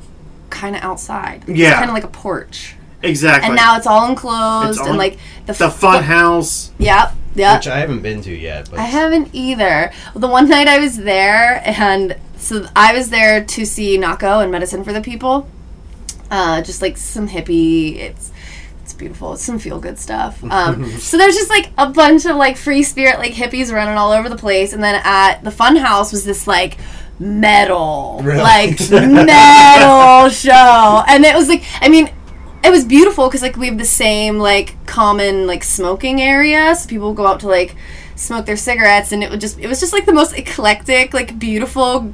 kind 0.49 0.75
of 0.75 0.81
outside. 0.83 1.43
Yeah. 1.47 1.73
kind 1.77 1.89
of 1.89 1.93
like 1.93 2.03
a 2.03 2.07
porch. 2.09 2.75
Exactly. 3.01 3.47
And 3.47 3.55
now 3.55 3.77
it's 3.77 3.87
all 3.87 4.09
enclosed, 4.09 4.71
It's 4.71 4.79
all- 4.79 4.87
and 4.89 4.97
like 4.97 5.17
the 5.45 5.53
the 5.53 5.65
f- 5.65 5.75
fun 5.77 6.03
house. 6.03 6.71
Yep, 6.79 7.13
yep. 7.35 7.59
which 7.59 7.67
I 7.67 7.79
haven't 7.79 8.01
been 8.01 8.21
to 8.23 8.33
yet. 8.35 8.69
But 8.69 8.79
I 8.79 8.83
haven't 8.83 9.29
either. 9.33 9.91
The 10.15 10.27
one 10.27 10.49
night 10.49 10.67
I 10.67 10.79
was 10.79 10.97
there, 10.97 11.61
and 11.65 12.17
so 12.37 12.65
I 12.75 12.93
was 12.93 13.09
there 13.09 13.43
to 13.43 13.65
see 13.65 13.97
Nahko 13.97 14.41
and 14.43 14.51
Medicine 14.51 14.83
for 14.83 14.91
the 14.93 15.01
People. 15.01 15.47
Uh, 16.31 16.61
just 16.61 16.81
like 16.81 16.95
some 16.97 17.27
hippie. 17.29 17.95
It's 17.95 18.31
it's 18.89 18.97
beautiful. 18.97 19.33
It's 19.33 19.43
some 19.43 19.59
feel 19.59 19.79
good 19.79 19.99
stuff. 19.99 20.43
Um, 20.49 20.89
so 20.97 21.15
there's 21.17 21.35
just 21.35 21.49
like 21.49 21.71
a 21.77 21.89
bunch 21.89 22.25
of 22.25 22.35
like 22.35 22.57
free 22.57 22.81
spirit 22.81 23.19
like 23.19 23.33
hippies 23.33 23.71
running 23.71 23.97
all 23.97 24.11
over 24.11 24.27
the 24.29 24.35
place, 24.35 24.73
and 24.73 24.83
then 24.83 24.99
at 25.03 25.43
the 25.43 25.51
Fun 25.51 25.75
House 25.75 26.11
was 26.11 26.25
this 26.25 26.47
like 26.47 26.77
metal 27.19 28.19
Really? 28.23 28.39
like 28.39 28.79
metal 28.89 30.29
show, 30.29 31.03
and 31.07 31.23
it 31.23 31.35
was 31.35 31.47
like 31.47 31.63
I 31.81 31.87
mean 31.89 32.09
it 32.63 32.71
was 32.71 32.83
beautiful 32.83 33.27
because 33.27 33.43
like 33.43 33.57
we 33.57 33.67
have 33.67 33.77
the 33.77 33.85
same 33.85 34.39
like 34.39 34.83
common 34.87 35.45
like 35.45 35.63
smoking 35.63 36.19
area 36.19 36.75
so 36.75 36.89
people 36.89 37.13
go 37.13 37.27
out 37.27 37.39
to 37.41 37.47
like 37.47 37.75
smoke 38.15 38.45
their 38.45 38.57
cigarettes 38.57 39.11
and 39.13 39.23
it 39.23 39.29
would 39.29 39.39
just 39.39 39.59
it 39.59 39.67
was 39.67 39.79
just 39.79 39.93
like 39.93 40.05
the 40.05 40.13
most 40.13 40.33
eclectic 40.37 41.13
like 41.13 41.37
beautiful 41.39 42.13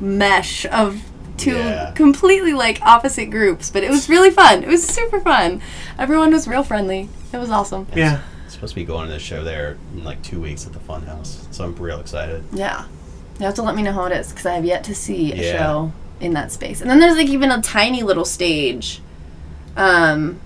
mesh 0.00 0.66
of 0.66 1.00
two 1.36 1.56
Yeah. 1.56 1.90
completely 1.92 2.52
like 2.52 2.80
opposite 2.82 3.26
groups 3.30 3.70
but 3.70 3.82
it 3.82 3.90
was 3.90 4.08
really 4.08 4.30
fun 4.30 4.62
it 4.62 4.68
was 4.68 4.84
super 4.86 5.18
fun 5.20 5.60
everyone 5.98 6.32
was 6.32 6.46
real 6.46 6.62
friendly 6.62 7.08
it 7.32 7.36
was 7.38 7.50
awesome 7.50 7.86
Yeah. 7.94 8.20
supposed 8.48 8.72
to 8.74 8.80
be 8.80 8.84
going 8.84 9.06
to 9.08 9.12
this 9.12 9.22
show 9.22 9.42
there 9.42 9.76
in 9.94 10.04
like 10.04 10.22
two 10.22 10.40
weeks 10.40 10.66
at 10.66 10.72
the 10.72 10.78
Funhouse, 10.78 11.38
so 11.52 11.64
I'm 11.64 11.74
real 11.76 11.98
excited. 12.00 12.44
yeah 12.52 12.84
you 13.40 13.46
have 13.46 13.54
to 13.54 13.62
let 13.62 13.74
me 13.74 13.82
know 13.82 13.92
how 13.92 14.04
it 14.04 14.12
is 14.12 14.30
because 14.30 14.46
i 14.46 14.54
have 14.54 14.64
yet 14.64 14.84
to 14.84 14.94
see 14.94 15.32
a 15.32 15.36
Yeah. 15.36 15.58
show 15.58 15.92
in 16.20 16.34
that 16.34 16.52
space 16.52 16.80
and 16.80 16.88
then 16.88 17.00
there's 17.00 17.16
like 17.16 17.26
even 17.28 17.50
a 17.50 17.60
tiny 17.60 18.02
little 18.04 18.24
stage 18.24 19.00
um 19.76 20.38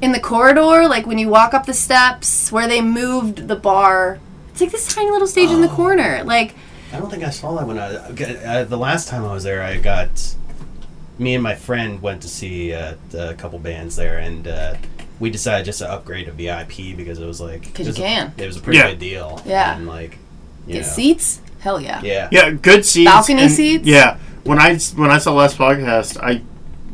in 0.00 0.10
the 0.10 0.18
corridor 0.20 0.88
like 0.88 1.06
when 1.06 1.18
you 1.18 1.28
walk 1.28 1.54
up 1.54 1.66
the 1.66 1.72
steps 1.74 2.50
where 2.50 2.66
they 2.66 2.80
moved 2.80 3.46
the 3.46 3.54
bar 3.54 4.18
it's 4.50 4.60
like 4.60 4.72
this 4.72 4.92
tiny 4.92 5.10
little 5.10 5.28
stage 5.28 5.50
in 5.50 5.60
the 5.60 5.70
Oh. 5.70 5.76
corner 5.76 6.22
like 6.24 6.56
I 6.92 6.98
don't 6.98 7.10
think 7.10 7.22
I 7.24 7.30
saw 7.30 7.54
that 7.56 7.66
when 7.66 7.78
I 7.78 7.94
uh, 7.96 8.64
the 8.64 8.76
last 8.76 9.08
time 9.08 9.24
I 9.24 9.32
was 9.32 9.44
there. 9.44 9.62
I 9.62 9.78
got 9.78 10.34
me 11.18 11.34
and 11.34 11.42
my 11.42 11.54
friend 11.54 12.00
went 12.02 12.22
to 12.22 12.28
see 12.28 12.72
uh, 12.74 12.94
a 13.16 13.34
couple 13.34 13.58
bands 13.58 13.96
there, 13.96 14.18
and 14.18 14.46
uh, 14.48 14.74
we 15.20 15.30
decided 15.30 15.64
just 15.64 15.78
to 15.78 15.90
upgrade 15.90 16.26
to 16.26 16.32
VIP 16.32 16.96
because 16.96 17.18
it 17.18 17.26
was 17.26 17.40
like 17.40 17.62
'Cause 17.74 17.86
it 17.88 17.98
you 17.98 18.04
was 18.04 18.12
a- 18.12 18.32
it 18.36 18.46
was 18.46 18.56
a 18.56 18.60
pretty 18.60 18.78
Yeah. 18.78 18.90
good 18.90 18.98
deal. 18.98 19.42
Yeah. 19.46 19.76
and 19.76 19.86
like 19.86 20.18
you 20.66 20.74
get 20.74 20.82
know, 20.82 20.88
seats 20.88 21.40
hell 21.60 21.80
yeah 21.80 22.00
Yeah, 22.02 22.28
Yeah, 22.32 22.50
good 22.50 22.84
seats. 22.84 23.10
Balcony 23.10 23.42
and- 23.42 23.52
seats? 23.52 23.86
Yeah. 23.86 24.18
When 24.44 24.58
I 24.58 24.76
when 24.96 25.10
I 25.10 25.18
saw 25.18 25.32
last 25.32 25.56
podcast, 25.56 26.18
I 26.22 26.42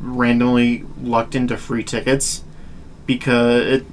randomly 0.00 0.84
lucked 1.02 1.34
into 1.34 1.56
free 1.56 1.82
tickets 1.82 2.44
because 3.06 3.66
it 3.66 3.86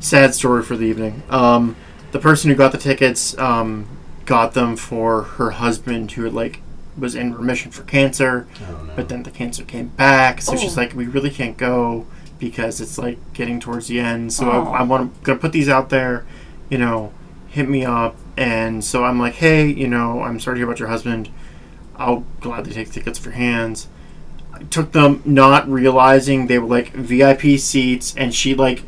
sad 0.00 0.34
story 0.34 0.62
for 0.62 0.76
the 0.76 0.84
evening. 0.86 1.22
Um, 1.28 1.76
the 2.12 2.18
person 2.18 2.50
who 2.50 2.56
got 2.56 2.72
the 2.72 2.78
tickets 2.78 3.36
um, 3.38 3.86
got 4.26 4.54
them 4.54 4.76
for 4.76 5.22
her 5.22 5.50
husband 5.52 6.12
who 6.12 6.28
like 6.30 6.60
was 6.96 7.14
in 7.14 7.34
remission 7.34 7.70
for 7.70 7.82
cancer, 7.84 8.46
oh, 8.50 8.64
I 8.64 8.70
don't 8.86 8.96
but 8.96 9.08
then 9.08 9.22
the 9.22 9.30
cancer 9.30 9.64
came 9.64 9.88
back. 9.88 10.42
So 10.42 10.56
she's 10.56 10.76
Oh. 10.76 10.80
like, 10.80 10.94
we 10.94 11.06
really 11.06 11.30
can't 11.30 11.56
go 11.56 12.06
because 12.38 12.80
it's 12.80 12.98
like 12.98 13.18
getting 13.32 13.60
towards 13.60 13.86
the 13.88 13.98
end. 14.00 14.32
So 14.32 14.50
Oh. 14.50 14.64
I, 14.72 14.80
I 14.80 14.82
want 14.82 15.22
gonna 15.22 15.38
put 15.38 15.52
these 15.52 15.68
out 15.68 15.88
there, 15.90 16.24
you 16.68 16.78
know, 16.78 17.12
hit 17.48 17.68
me 17.68 17.84
up. 17.84 18.16
And 18.36 18.82
so 18.84 19.04
I'm 19.04 19.18
like, 19.18 19.34
hey, 19.34 19.66
you 19.66 19.88
know, 19.88 20.22
I'm 20.22 20.38
sorry 20.40 20.56
to 20.56 20.58
hear 20.60 20.66
about 20.66 20.78
your 20.80 20.88
husband. 20.88 21.28
I'll 21.96 22.24
gladly 22.40 22.72
take 22.72 22.90
tickets 22.90 23.18
for 23.18 23.30
hands. 23.32 23.88
I 24.52 24.62
took 24.64 24.92
them 24.92 25.22
not 25.24 25.68
realizing 25.68 26.46
they 26.46 26.58
were 26.58 26.66
like 26.68 26.92
VIP 26.92 27.58
seats, 27.58 28.14
and 28.16 28.34
she 28.34 28.54
like 28.54 28.82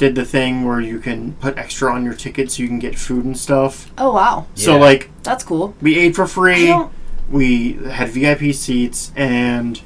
did 0.00 0.14
the 0.14 0.24
thing 0.24 0.64
where 0.64 0.80
you 0.80 0.98
can 0.98 1.34
put 1.34 1.58
extra 1.58 1.92
on 1.92 2.04
your 2.04 2.14
ticket 2.14 2.50
so 2.50 2.62
you 2.62 2.68
can 2.68 2.78
get 2.78 2.98
food 2.98 3.22
and 3.24 3.36
stuff. 3.38 3.92
oh 3.98 4.12
wow. 4.14 4.46
So 4.54 4.74
Yeah. 4.74 4.80
like 4.80 5.10
that's 5.22 5.44
cool. 5.44 5.74
we 5.82 5.98
ate 5.98 6.16
for 6.16 6.24
I 6.24 6.26
free 6.26 6.66
don't, 6.68 6.90
we 7.30 7.74
had 7.74 8.08
VIP 8.08 8.54
seats 8.54 9.12
and 9.14 9.80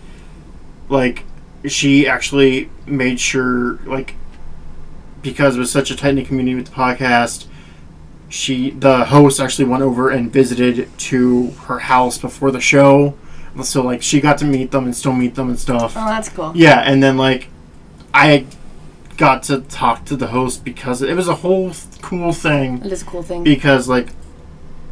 like 0.88 1.24
she 1.66 2.06
actually 2.06 2.70
made 2.86 3.18
sure 3.18 3.80
like 3.84 4.14
because 5.20 5.56
it 5.56 5.58
was 5.58 5.72
such 5.72 5.90
a 5.90 5.96
tight 5.96 6.14
knit 6.14 6.28
community 6.28 6.54
with 6.54 6.66
the 6.66 6.72
podcast 6.72 7.46
she 8.28 8.70
the 8.70 9.06
host 9.06 9.40
actually 9.40 9.64
went 9.64 9.82
over 9.82 10.10
and 10.10 10.32
visited 10.32 10.88
to 10.98 11.50
her 11.66 11.80
house 11.80 12.18
before 12.18 12.50
the 12.52 12.60
show. 12.60 13.14
So 13.64 13.82
like 13.82 14.00
she 14.02 14.20
got 14.20 14.38
to 14.38 14.44
meet 14.44 14.70
them 14.70 14.84
and 14.84 14.94
still 14.96 15.12
meet 15.12 15.34
them 15.34 15.48
and 15.48 15.58
stuff. 15.58 15.94
Oh 15.96 16.06
that's 16.06 16.28
cool. 16.28 16.52
Yeah 16.54 16.80
and 16.80 17.02
then 17.02 17.16
like 17.16 17.48
I 18.12 18.46
got 19.16 19.42
to 19.42 19.60
talk 19.62 20.04
to 20.04 20.16
the 20.16 20.28
host 20.28 20.64
because 20.64 21.02
it 21.02 21.14
was 21.14 21.28
a 21.28 21.36
whole 21.36 21.72
cool 22.02 22.32
thing 22.32 22.84
it 22.84 22.92
is 22.92 23.02
a 23.02 23.04
cool 23.04 23.22
thing 23.22 23.44
because 23.44 23.88
like 23.88 24.08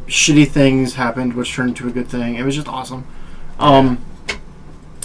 shitty 0.07 0.47
things 0.47 0.95
happened 0.95 1.33
which 1.33 1.53
turned 1.53 1.69
into 1.69 1.87
a 1.87 1.91
good 1.91 2.07
thing 2.07 2.35
it 2.35 2.43
was 2.43 2.55
just 2.55 2.67
awesome 2.67 3.05
um 3.59 4.03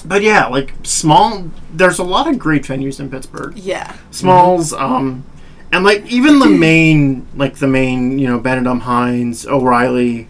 but 0.04 0.22
yeah 0.22 0.46
like 0.46 0.72
small 0.82 1.50
there's 1.72 1.98
a 1.98 2.04
lot 2.04 2.28
of 2.28 2.38
great 2.38 2.62
venues 2.62 3.00
in 3.00 3.10
pittsburgh 3.10 3.56
yeah 3.56 3.96
smalls 4.10 4.72
um 4.72 5.24
And 5.72 5.84
like 5.84 6.06
even 6.06 6.38
the 6.38 6.46
main, 6.66 7.26
like 7.36 7.56
the 7.56 7.66
main, 7.66 8.18
you 8.18 8.26
know, 8.26 8.40
Benedum 8.40 8.80
Heinz, 8.80 9.46
O'Reilly, 9.46 10.26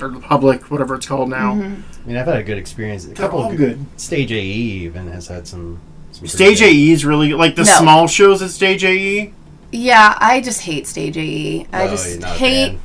or 0.00 0.08
the 0.08 0.18
Public, 0.18 0.68
whatever 0.70 0.96
it's 0.96 1.06
called 1.06 1.30
now. 1.30 1.54
Mm-hmm. 1.54 1.80
I 2.02 2.06
mean, 2.06 2.16
I've 2.16 2.26
had 2.26 2.38
a 2.38 2.42
good 2.42 2.58
experience. 2.58 3.06
A 3.06 3.14
couple 3.14 3.40
all 3.40 3.52
of 3.52 3.56
good. 3.56 3.78
Stage 3.96 4.32
AE 4.32 4.42
even 4.42 5.06
has 5.12 5.28
had 5.28 5.46
some. 5.46 5.78
Some 6.14 6.26
Stage 6.28 6.60
good- 6.60 6.68
AE 6.68 6.90
is 6.92 7.04
really 7.04 7.32
like 7.34 7.54
the 7.56 7.64
No. 7.64 7.72
small 7.78 8.06
shows 8.06 8.40
at 8.42 8.50
Stage. 8.50 8.84
AE. 8.84 9.32
Yeah, 9.72 10.14
I 10.18 10.40
just 10.40 10.60
hate 10.62 10.86
Stage 10.86 11.16
AE. 11.16 11.66
I 11.72 11.82
Oh, 11.82 11.90
just 11.90 12.08
you're 12.08 12.20
not 12.20 12.30
a 12.30 12.38
hate. 12.38 12.68
fan. 12.68 12.78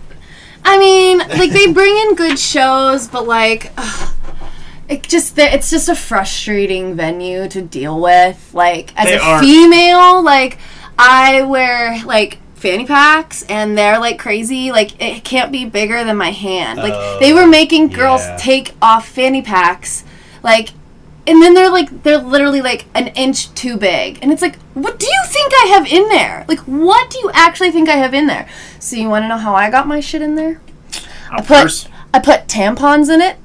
I 0.65 0.77
mean, 0.79 1.19
like 1.19 1.51
they 1.51 1.67
bring 1.71 1.95
in 1.97 2.15
good 2.15 2.37
shows, 2.39 3.07
but 3.07 3.27
like, 3.27 3.71
ugh, 3.77 4.09
it 4.87 5.03
just 5.03 5.37
it's 5.37 5.69
just 5.69 5.87
a 5.89 5.95
frustrating 5.95 6.95
venue 6.95 7.47
to 7.49 7.61
deal 7.61 7.99
with. 7.99 8.49
Like 8.53 8.91
as 8.97 9.05
They 9.05 9.15
a 9.17 9.21
are. 9.21 9.39
female, 9.39 10.21
like 10.23 10.57
I 10.97 11.43
wear 11.43 12.01
like 12.05 12.39
fanny 12.55 12.85
packs 12.85 13.43
and 13.43 13.77
they're 13.77 13.99
like 13.99 14.17
crazy. 14.19 14.71
Like 14.71 14.99
it 15.01 15.23
can't 15.23 15.51
be 15.51 15.63
bigger 15.63 16.03
than 16.03 16.17
my 16.17 16.31
hand. 16.31 16.79
Like 16.79 16.93
Oh, 16.95 17.17
they 17.21 17.31
were 17.33 17.47
making 17.47 17.89
girls 17.89 18.21
yeah. 18.21 18.35
take 18.37 18.73
off 18.81 19.07
fanny 19.07 19.41
packs, 19.43 20.03
like. 20.43 20.69
And 21.29 21.41
then 21.43 21.53
they're 21.53 21.69
like 21.69 22.03
they're 22.03 22.17
literally 22.17 22.61
like 22.61 22.85
an 22.95 23.07
inch 23.09 23.53
too 23.53 23.77
big. 23.77 24.17
And 24.21 24.31
it's 24.31 24.41
like, 24.41 24.57
what 24.73 24.97
do 24.97 25.05
you 25.05 25.21
think 25.27 25.53
I 25.63 25.67
have 25.67 25.85
in 25.85 26.09
there? 26.09 26.43
Like 26.47 26.59
what 26.61 27.11
do 27.11 27.19
you 27.19 27.29
actually 27.33 27.71
think 27.71 27.87
I 27.87 27.97
have 27.97 28.13
in 28.15 28.25
there? 28.25 28.49
So 28.79 28.95
you 28.95 29.09
want 29.09 29.23
to 29.23 29.27
know 29.27 29.37
how 29.37 29.53
I 29.53 29.69
got 29.69 29.87
my 29.87 29.99
shit 29.99 30.21
in 30.21 30.35
there? 30.35 30.59
Of 31.31 31.45
put- 31.45 31.59
course. 31.59 31.87
I 32.13 32.19
put 32.19 32.47
tampons 32.47 33.13
in 33.13 33.21
it. 33.21 33.37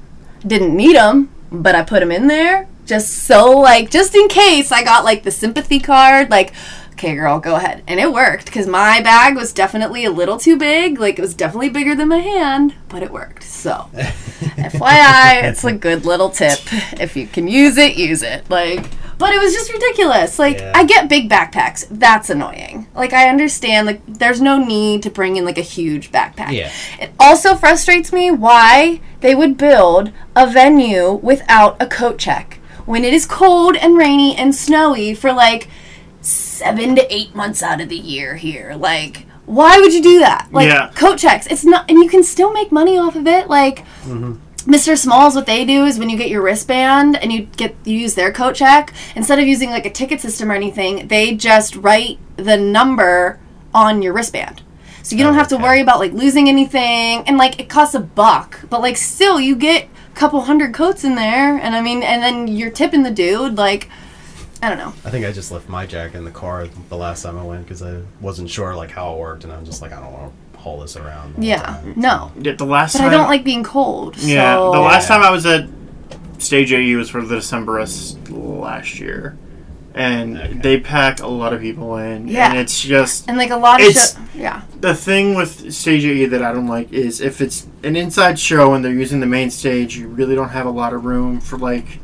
Didn't 0.45 0.75
need 0.75 0.95
them, 0.95 1.29
but 1.51 1.75
I 1.75 1.83
put 1.83 1.99
them 1.99 2.11
in 2.11 2.25
there 2.27 2.67
just 2.85 3.23
so 3.23 3.51
like 3.51 3.89
just 3.89 4.15
in 4.15 4.27
case 4.27 4.71
I 4.71 4.83
got 4.83 5.03
like 5.03 5.23
the 5.23 5.31
sympathy 5.31 5.79
card 5.79 6.29
like 6.29 6.53
okay 6.95 7.13
girl 7.15 7.39
go 7.39 7.55
ahead. 7.55 7.83
And 7.87 7.99
it 7.99 8.11
worked 8.11 8.45
because 8.45 8.67
my 8.67 9.01
bag 9.01 9.35
was 9.35 9.51
definitely 9.53 10.05
a 10.05 10.11
little 10.11 10.37
too 10.37 10.57
big 10.57 10.99
like 10.99 11.19
it 11.19 11.21
was 11.21 11.33
definitely 11.33 11.69
bigger 11.69 11.93
than 11.95 12.07
my 12.07 12.19
hand 12.19 12.73
but 12.89 13.03
it 13.03 13.11
worked. 13.11 13.43
So 13.43 13.89
fyi 13.93 15.43
it's 15.43 15.63
a 15.63 15.73
good 15.73 16.05
little 16.05 16.29
tip. 16.29 16.59
If 16.99 17.15
you 17.15 17.27
can 17.27 17.47
use 17.47 17.77
it 17.77 17.97
use 17.97 18.23
it. 18.23 18.49
Like 18.49 18.89
but 19.17 19.33
it 19.33 19.39
was 19.39 19.53
just 19.53 19.71
ridiculous. 19.71 20.39
Like 20.39 20.59
Yeah. 20.59 20.71
i 20.75 20.83
get 20.85 21.09
big 21.09 21.29
backpacks. 21.29 21.85
That's 21.89 22.29
annoying. 22.29 22.87
Like 22.95 23.11
i 23.13 23.27
understand 23.29 23.87
like 23.87 24.01
there's 24.07 24.41
no 24.41 24.57
need 24.57 25.03
to 25.03 25.09
bring 25.09 25.35
in 25.35 25.43
like 25.45 25.57
a 25.57 25.61
huge 25.61 26.11
backpack. 26.11 26.51
Yeah. 26.51 26.71
it 26.99 27.11
also 27.19 27.55
frustrates 27.55 28.13
me 28.13 28.31
why 28.31 29.01
they 29.19 29.35
would 29.35 29.57
build 29.57 30.11
a 30.35 30.47
venue 30.47 31.11
without 31.13 31.75
a 31.81 31.87
coat 31.87 32.17
check. 32.17 32.59
When 32.85 33.03
it 33.03 33.13
is 33.13 33.25
cold 33.25 33.75
and 33.75 33.97
rainy 33.97 34.35
and 34.35 34.53
snowy 34.55 35.13
for 35.15 35.33
like 35.33 35.67
seven 36.55 36.95
to 36.95 37.13
eight 37.13 37.35
months 37.35 37.61
out 37.61 37.81
of 37.81 37.89
the 37.89 37.97
year 37.97 38.35
here. 38.35 38.75
Like, 38.77 39.25
why 39.45 39.77
would 39.79 39.93
you 39.93 40.01
do 40.01 40.19
that? 40.19 40.47
Like, 40.51 40.67
Yeah. 40.67 40.89
coat 40.95 41.17
checks. 41.17 41.47
It's 41.47 41.65
not, 41.65 41.89
and 41.89 42.01
you 42.03 42.09
can 42.09 42.23
still 42.23 42.51
make 42.51 42.71
money 42.71 42.97
off 42.97 43.15
of 43.15 43.27
it. 43.27 43.47
Like, 43.47 43.79
mm-hmm. 44.05 44.35
Mr. 44.65 44.97
Smalls, 44.97 45.35
what 45.35 45.45
they 45.45 45.63
do 45.63 45.85
is 45.85 45.99
when 45.99 46.09
you 46.09 46.17
get 46.17 46.29
your 46.29 46.41
wristband 46.41 47.17
and 47.17 47.31
you 47.31 47.43
get 47.55 47.75
you 47.83 47.99
use 47.99 48.15
their 48.15 48.33
coat 48.33 48.55
check, 48.55 48.91
instead 49.15 49.37
of 49.37 49.47
using 49.47 49.69
like 49.69 49.85
a 49.85 49.91
ticket 49.91 50.19
system 50.19 50.51
or 50.51 50.55
anything, 50.55 51.07
they 51.07 51.35
just 51.35 51.75
write 51.75 52.17
the 52.35 52.57
number 52.57 53.39
on 53.75 54.01
your 54.01 54.13
wristband. 54.13 54.63
So 55.03 55.15
you 55.15 55.23
don't 55.23 55.35
have 55.35 55.49
to 55.49 55.55
okay. 55.55 55.63
worry 55.63 55.81
about 55.81 55.99
like 55.99 56.13
losing 56.13 56.49
anything 56.49 57.23
and 57.27 57.37
like 57.37 57.59
it 57.59 57.69
costs 57.69 57.93
a 57.93 57.99
buck, 57.99 58.61
but 58.71 58.81
like 58.81 58.97
still 58.97 59.39
you 59.39 59.55
get 59.55 59.83
a 59.83 60.15
couple 60.15 60.41
hundred 60.41 60.73
coats 60.73 61.03
in 61.03 61.13
there 61.13 61.59
and 61.59 61.75
I 61.75 61.81
mean 61.81 62.01
and 62.01 62.23
then 62.23 62.47
you're 62.47 62.71
tipping 62.71 63.03
the 63.03 63.11
dude 63.11 63.55
like 63.55 63.87
I 64.61 64.69
don't 64.69 64.77
know. 64.77 64.93
I 65.03 65.09
think 65.09 65.25
I 65.25 65.31
just 65.31 65.51
left 65.51 65.69
my 65.69 65.85
jacket 65.85 66.17
in 66.17 66.25
the 66.25 66.31
car 66.31 66.67
the 66.89 66.97
last 66.97 67.23
time 67.23 67.37
I 67.37 67.43
went 67.43 67.63
because 67.65 67.83
I 67.83 68.01
wasn't 68.21 68.49
sure 68.49 68.75
like 68.75 68.91
how 68.91 69.13
it 69.13 69.19
worked, 69.19 69.43
and 69.43 69.53
I'm 69.53 69.65
just 69.65 69.81
like, 69.81 69.91
I 69.91 69.99
don't 69.99 70.11
want 70.13 70.33
to 70.53 70.59
haul 70.59 70.79
this 70.79 70.95
around. 70.95 71.43
Yeah. 71.43 71.61
time. 71.61 71.93
No. 71.95 72.31
Yeah, 72.39 72.53
the 72.53 72.65
last 72.65 72.93
But 72.93 72.99
time 72.99 73.09
I 73.09 73.11
don't 73.11 73.27
like 73.27 73.43
being 73.43 73.63
cold. 73.63 74.17
Yeah, 74.17 74.55
so- 74.55 74.71
the 74.71 74.79
last 74.79 75.09
Yeah. 75.09 75.17
time 75.17 75.25
I 75.25 75.29
was 75.31 75.45
at 75.45 75.67
Stage 76.39 76.71
AE 76.73 76.95
was 76.95 77.09
for 77.09 77.21
the 77.21 77.35
Decemberist 77.35 78.17
last 78.31 78.99
year, 78.99 79.37
and 79.93 80.37
Okay. 80.37 80.53
they 80.61 80.79
pack 80.79 81.21
a 81.21 81.27
lot 81.27 81.53
of 81.53 81.61
people 81.61 81.97
in. 81.97 82.27
Yeah. 82.27 82.49
and 82.49 82.57
it's 82.59 82.81
just 82.81 83.27
and 83.27 83.37
like 83.37 83.51
a 83.51 83.57
lot 83.57 83.81
of 83.81 83.87
It's- 83.87 84.13
shit. 84.13 84.41
Yeah. 84.41 84.61
the 84.81 84.93
thing 84.95 85.35
with 85.35 85.71
Stage 85.73 86.03
AE 86.05 86.25
that 86.25 86.43
I 86.43 86.51
don't 86.53 86.67
like 86.67 86.91
is 86.91 87.21
if 87.21 87.39
it's 87.41 87.67
an 87.83 87.95
inside 87.95 88.39
show 88.39 88.73
and 88.73 88.83
they're 88.83 88.91
using 88.91 89.19
the 89.19 89.25
main 89.27 89.49
stage, 89.51 89.97
you 89.97 90.07
really 90.07 90.35
don't 90.35 90.49
have 90.49 90.65
a 90.65 90.71
lot 90.71 90.93
of 90.93 91.05
room 91.05 91.39
for 91.39 91.57
like. 91.57 91.99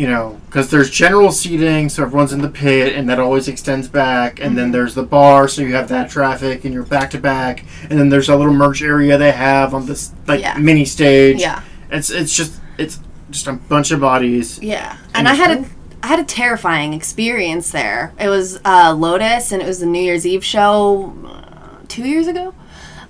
You 0.00 0.06
know, 0.08 0.40
because 0.46 0.70
there's 0.70 0.88
general 0.88 1.30
seating, 1.30 1.90
so 1.90 2.02
everyone's 2.04 2.32
in 2.32 2.40
the 2.40 2.48
pit, 2.48 2.96
and 2.96 3.06
that 3.10 3.18
always 3.20 3.48
extends 3.48 3.86
back. 3.86 4.38
And 4.40 4.48
Mm-hmm. 4.50 4.56
then 4.56 4.72
there's 4.72 4.94
the 4.94 5.02
bar, 5.02 5.46
so 5.46 5.60
you 5.60 5.74
have 5.74 5.88
that 5.88 6.08
traffic, 6.08 6.64
and 6.64 6.72
you're 6.72 6.84
back 6.84 7.10
to 7.10 7.18
back. 7.18 7.64
And 7.90 7.98
then 7.98 8.08
there's 8.08 8.30
a 8.30 8.36
little 8.36 8.54
merch 8.54 8.80
area 8.80 9.18
they 9.18 9.32
have 9.32 9.74
on 9.74 9.84
this 9.84 10.12
like 10.26 10.40
Yeah. 10.40 10.56
mini 10.56 10.86
stage. 10.86 11.38
Yeah. 11.40 11.60
It's 11.90 12.08
it's 12.08 12.34
just 12.34 12.52
it's 12.78 12.98
just 13.30 13.46
a 13.46 13.52
bunch 13.52 13.90
of 13.90 14.00
bodies. 14.00 14.58
Yeah, 14.62 14.96
And 15.14 15.26
and 15.26 15.28
I 15.28 15.34
had 15.34 15.50
a. 15.58 15.64
I 16.02 16.06
had 16.06 16.18
a 16.18 16.24
terrifying 16.24 16.94
experience 16.94 17.70
there. 17.70 18.14
It 18.18 18.28
was 18.30 18.58
uh, 18.64 18.94
Lotus, 18.98 19.52
and 19.52 19.60
it 19.60 19.66
was 19.66 19.80
the 19.80 19.86
New 19.86 20.00
Year's 20.02 20.24
Eve 20.26 20.42
show 20.42 21.12
uh, 21.26 21.84
two 21.88 22.04
years 22.08 22.26
ago, 22.26 22.54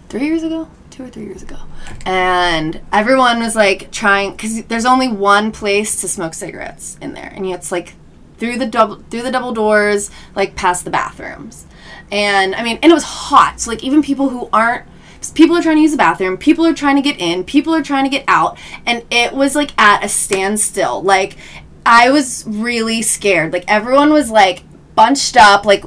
three 0.09 0.25
years 0.27 0.43
ago, 0.43 0.67
two 1.01 1.07
or 1.07 1.11
three 1.11 1.25
years 1.25 1.43
ago, 1.43 1.57
and 2.05 2.81
everyone 2.93 3.41
was 3.41 3.57
like 3.57 3.91
trying 3.91 4.33
because 4.33 4.65
there's 4.65 4.85
only 4.85 5.09
one 5.09 5.51
place 5.51 6.01
to 6.01 6.09
smoke 6.09 6.35
cigarettes 6.35 6.99
in 7.01 7.15
there, 7.15 7.33
and 7.35 7.47
it's 7.47 7.73
like 7.73 7.95
through 8.39 8.59
the 8.59 8.67
double 8.67 8.97
through 9.11 9.23
the 9.23 9.31
double 9.31 9.53
doors, 9.53 10.11
like 10.35 10.55
past 10.57 10.85
the 10.85 10.91
bathrooms, 10.91 11.67
and 12.13 12.55
I 12.55 12.63
mean, 12.63 12.79
and 12.83 12.91
it 12.91 12.95
was 12.95 13.05
hot, 13.05 13.61
so 13.61 13.71
like 13.71 13.83
even 13.83 14.03
people 14.03 14.29
who 14.29 14.49
aren't 14.53 14.87
people 15.35 15.57
are 15.57 15.63
trying 15.63 15.77
to 15.77 15.83
use 15.83 15.91
the 15.91 15.99
bathroom 15.99 16.39
people 16.39 16.65
are 16.65 16.73
trying 16.73 16.97
to 16.97 17.03
get 17.03 17.21
in 17.21 17.45
people 17.45 17.75
are 17.75 17.83
trying 17.83 18.05
to 18.05 18.11
get 18.11 18.25
out 18.27 18.59
and 18.87 19.05
it 19.11 19.35
was 19.35 19.55
like 19.55 19.71
at 19.79 20.03
a 20.03 20.09
standstill. 20.09 21.03
Like 21.03 21.37
i 21.85 22.11
was 22.11 22.45
really 22.47 23.03
scared. 23.03 23.53
Like 23.53 23.65
everyone 23.69 24.15
was 24.15 24.31
like 24.31 24.65
bunched 24.95 25.37
up 25.37 25.67
like 25.67 25.85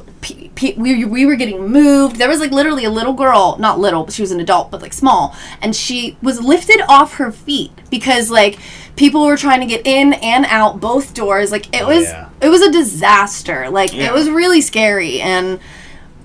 pe- 0.56 0.76
we, 0.76 1.04
we 1.06 1.26
were 1.26 1.36
getting 1.36 1.68
moved 1.70 2.18
there 2.18 2.30
was 2.30 2.40
like 2.40 2.52
literally 2.52 2.86
a 2.86 2.90
little 2.90 3.14
girl 3.14 3.58
not 3.60 3.80
little 3.80 4.04
but 4.04 4.14
she 4.14 4.22
was 4.22 4.32
an 4.32 4.40
adult 4.40 4.70
but 4.72 4.82
like 4.82 4.94
small 4.94 5.36
and 5.62 5.76
she 5.76 6.18
was 6.22 6.42
lifted 6.42 6.82
off 6.88 7.16
her 7.16 7.32
feet 7.32 7.72
because 7.90 8.30
like 8.30 8.58
people 8.96 9.26
were 9.26 9.38
trying 9.38 9.60
to 9.60 9.66
get 9.66 9.86
in 9.88 10.14
and 10.14 10.46
out 10.46 10.80
both 10.80 11.14
doors 11.14 11.52
like 11.52 11.68
it 11.76 11.82
Oh, 11.84 11.88
was 11.88 12.04
yeah. 12.06 12.30
it 12.42 12.50
was 12.50 12.62
a 12.62 12.72
disaster 12.72 13.70
like 13.70 13.94
Yeah. 13.94 14.08
it 14.08 14.14
was 14.14 14.30
really 14.30 14.62
scary 14.62 15.20
and 15.22 15.60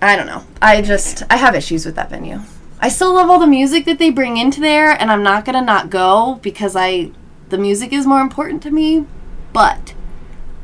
I 0.01 0.15
don't 0.15 0.27
know. 0.27 0.45
I 0.63 0.81
just 0.81 1.25
I 1.29 1.37
have 1.37 1.57
issues 1.57 1.85
with 1.85 1.97
that 1.97 2.09
venue. 2.11 2.39
I 2.81 2.89
still 2.89 3.15
love 3.15 3.29
all 3.29 3.41
the 3.41 3.49
music 3.49 3.85
that 3.87 3.99
they 3.99 4.11
bring 4.11 4.37
into 4.37 4.61
there 4.61 4.91
and 4.93 5.11
I'm 5.11 5.25
not 5.25 5.45
going 5.45 5.55
to 5.59 5.61
not 5.61 5.91
go 5.91 6.39
because 6.41 6.77
I 6.77 7.11
the 7.49 7.59
music 7.59 7.93
is 7.93 8.07
more 8.07 8.21
important 8.21 8.63
to 8.63 8.71
me, 8.71 9.07
but 9.53 9.95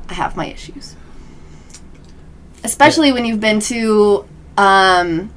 I 0.09 0.15
have 0.15 0.37
my 0.37 0.47
issues. 0.47 0.95
Especially 2.65 3.13
when 3.13 3.25
you've 3.25 3.41
been 3.41 3.61
to 3.61 4.27
um 4.57 5.31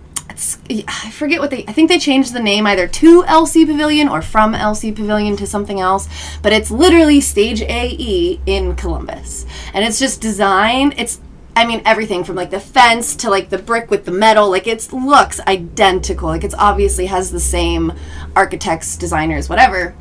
I 0.69 1.09
forget 1.11 1.39
what 1.39 1.49
they 1.49 1.65
I 1.67 1.71
think 1.71 1.89
they 1.89 1.97
changed 1.97 2.33
the 2.33 2.39
name 2.39 2.67
either 2.67 2.87
to 2.87 3.23
LC 3.23 3.65
Pavilion 3.65 4.07
or 4.07 4.21
from 4.21 4.53
LC 4.53 4.95
Pavilion 4.95 5.35
to 5.37 5.47
something 5.47 5.79
else, 5.79 6.07
but 6.41 6.53
it's 6.53 6.69
literally 6.69 7.21
Stage 7.21 7.61
AE 7.61 8.39
in 8.45 8.75
Columbus. 8.75 9.45
And 9.73 9.83
it's 9.83 9.97
just 9.97 10.21
designed 10.21 10.93
it's 10.97 11.21
I 11.55 11.65
mean 11.65 11.81
everything 11.85 12.23
from 12.23 12.35
like 12.35 12.51
the 12.51 12.59
fence 12.59 13.15
to 13.17 13.29
like 13.31 13.49
the 13.49 13.57
brick 13.57 13.89
with 13.89 14.05
the 14.05 14.11
metal, 14.11 14.49
like 14.49 14.67
it 14.67 14.93
looks 14.93 15.39
identical. 15.41 16.27
Like 16.27 16.43
it's 16.43 16.55
obviously 16.55 17.07
has 17.07 17.31
the 17.31 17.39
same 17.39 17.93
architects, 18.35 18.95
designers, 18.95 19.49
whatever. 19.49 19.95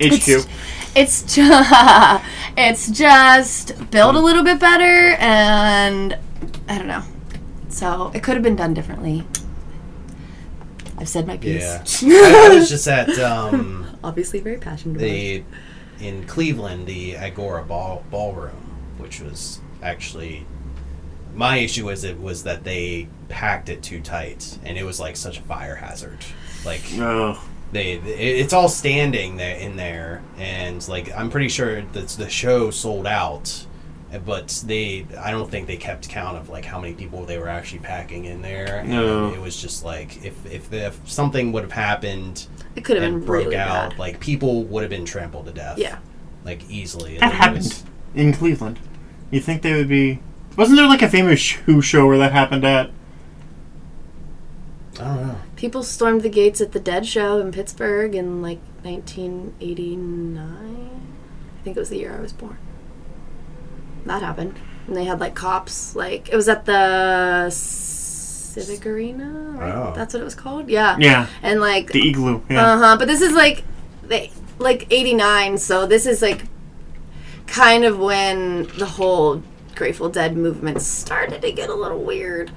HQ. 0.00 0.28
It's, 0.28 0.46
it's 0.94 1.34
just 1.34 2.24
it's 2.56 2.90
just 2.90 3.90
built 3.90 4.14
a 4.14 4.20
little 4.20 4.44
bit 4.44 4.60
better 4.60 5.16
and 5.18 6.16
I 6.70 6.78
don't 6.78 6.86
know. 6.86 7.02
So 7.68 8.10
it 8.14 8.22
could 8.22 8.34
have 8.34 8.42
been 8.42 8.56
done 8.56 8.72
differently. 8.74 9.24
I've 10.96 11.08
said 11.08 11.26
my 11.26 11.36
piece. 11.36 12.02
Yeah. 12.02 12.10
I, 12.48 12.50
I 12.52 12.54
was 12.54 12.68
just 12.70 12.86
at 12.86 13.10
um, 13.18 13.86
Obviously 14.04 14.40
very 14.40 14.58
passionate 14.58 14.92
about 14.96 15.02
the 15.02 15.44
in 16.00 16.24
Cleveland 16.26 16.86
the 16.86 17.16
Agora 17.16 17.62
Ball 17.64 18.04
Ballroom, 18.10 18.94
which 18.98 19.20
was 19.20 19.60
actually 19.82 20.46
my 21.34 21.56
issue 21.58 21.86
was 21.86 22.04
it 22.04 22.20
was 22.20 22.44
that 22.44 22.64
they 22.64 23.08
packed 23.28 23.68
it 23.68 23.82
too 23.82 24.00
tight 24.00 24.58
and 24.64 24.78
it 24.78 24.84
was 24.84 24.98
like 25.00 25.16
such 25.16 25.38
a 25.38 25.42
fire 25.42 25.74
hazard. 25.74 26.18
Like 26.64 26.82
no. 26.92 27.38
they 27.72 27.92
it- 27.92 28.04
it's 28.06 28.52
all 28.52 28.68
standing 28.68 29.36
there 29.36 29.56
in 29.56 29.76
there 29.76 30.22
and 30.38 30.86
like 30.88 31.10
i'm 31.16 31.30
pretty 31.30 31.48
sure 31.48 31.80
that 31.80 32.08
the 32.08 32.28
show 32.28 32.70
sold 32.70 33.06
out 33.06 33.64
but 34.26 34.62
they 34.66 35.06
i 35.18 35.30
don't 35.30 35.50
think 35.50 35.66
they 35.66 35.76
kept 35.76 36.08
count 36.08 36.36
of 36.36 36.48
like 36.48 36.64
how 36.64 36.80
many 36.80 36.94
people 36.94 37.24
they 37.24 37.38
were 37.38 37.48
actually 37.48 37.78
packing 37.78 38.24
in 38.24 38.42
there 38.42 38.80
and 38.80 38.90
No. 38.90 39.32
it 39.32 39.40
was 39.40 39.60
just 39.60 39.84
like 39.84 40.24
if 40.24 40.44
if, 40.46 40.68
the, 40.70 40.86
if 40.86 41.08
something 41.08 41.52
would 41.52 41.62
have 41.62 41.72
happened 41.72 42.46
It 42.74 42.84
could 42.84 42.96
have 43.00 43.08
been 43.10 43.24
broke 43.24 43.44
really 43.46 43.56
out 43.56 43.90
bad. 43.90 43.98
like 43.98 44.20
people 44.20 44.64
would 44.64 44.82
have 44.82 44.90
been 44.90 45.04
trampled 45.04 45.46
to 45.46 45.52
death 45.52 45.78
Yeah. 45.78 45.98
like 46.44 46.68
easily 46.68 47.18
that 47.18 47.32
It 47.32 47.36
happened 47.36 47.64
was- 47.64 47.84
in 48.14 48.32
Cleveland. 48.32 48.78
You 49.30 49.40
think 49.40 49.62
they 49.62 49.72
would 49.74 49.88
be? 49.88 50.18
Wasn't 50.56 50.76
there 50.76 50.88
like 50.88 51.02
a 51.02 51.08
famous 51.08 51.38
shoe 51.38 51.80
show 51.80 52.08
where 52.08 52.18
that 52.18 52.32
happened 52.32 52.64
at? 52.64 52.90
I 54.98 55.04
don't 55.04 55.26
know. 55.28 55.36
People 55.54 55.84
stormed 55.84 56.22
the 56.22 56.28
gates 56.28 56.60
at 56.60 56.72
the 56.72 56.80
Dead 56.80 57.06
Show 57.06 57.38
in 57.38 57.52
Pittsburgh 57.52 58.16
in 58.16 58.42
like 58.42 58.58
1989. 58.82 61.00
I 61.60 61.62
think 61.62 61.76
it 61.76 61.80
was 61.80 61.90
the 61.90 61.98
year 61.98 62.16
I 62.16 62.20
was 62.20 62.32
born. 62.32 62.58
That 64.06 64.22
happened. 64.22 64.58
And 64.86 64.96
they 64.96 65.04
had 65.04 65.20
like 65.20 65.34
cops, 65.34 65.94
like, 65.94 66.28
it 66.30 66.36
was 66.36 66.48
at 66.48 66.64
the 66.64 67.48
Civic 67.50 68.84
Arena, 68.86 69.28
right? 69.56 69.74
Oh. 69.74 69.92
That's 69.94 70.14
what 70.14 70.20
it 70.20 70.24
was 70.24 70.34
called? 70.34 70.68
Yeah. 70.68 70.96
Yeah, 70.98 71.26
And 71.42 71.60
like, 71.60 71.88
the 71.92 72.08
igloo. 72.08 72.42
Yeah. 72.50 72.64
uh 72.72 72.78
huh. 72.78 72.96
But 72.98 73.06
this 73.08 73.20
is 73.20 73.32
like, 73.32 73.62
they, 74.02 74.32
like 74.58 74.86
89, 74.90 75.58
so 75.58 75.86
this 75.86 76.06
is 76.06 76.20
like 76.22 76.44
kind 77.46 77.84
of 77.84 77.98
when 77.98 78.64
the 78.78 78.86
whole 78.86 79.42
Grateful 79.74 80.08
Dead 80.08 80.36
movement 80.36 80.82
started 80.82 81.42
to 81.42 81.52
get 81.52 81.70
a 81.70 81.74
little 81.74 82.02
weird. 82.02 82.50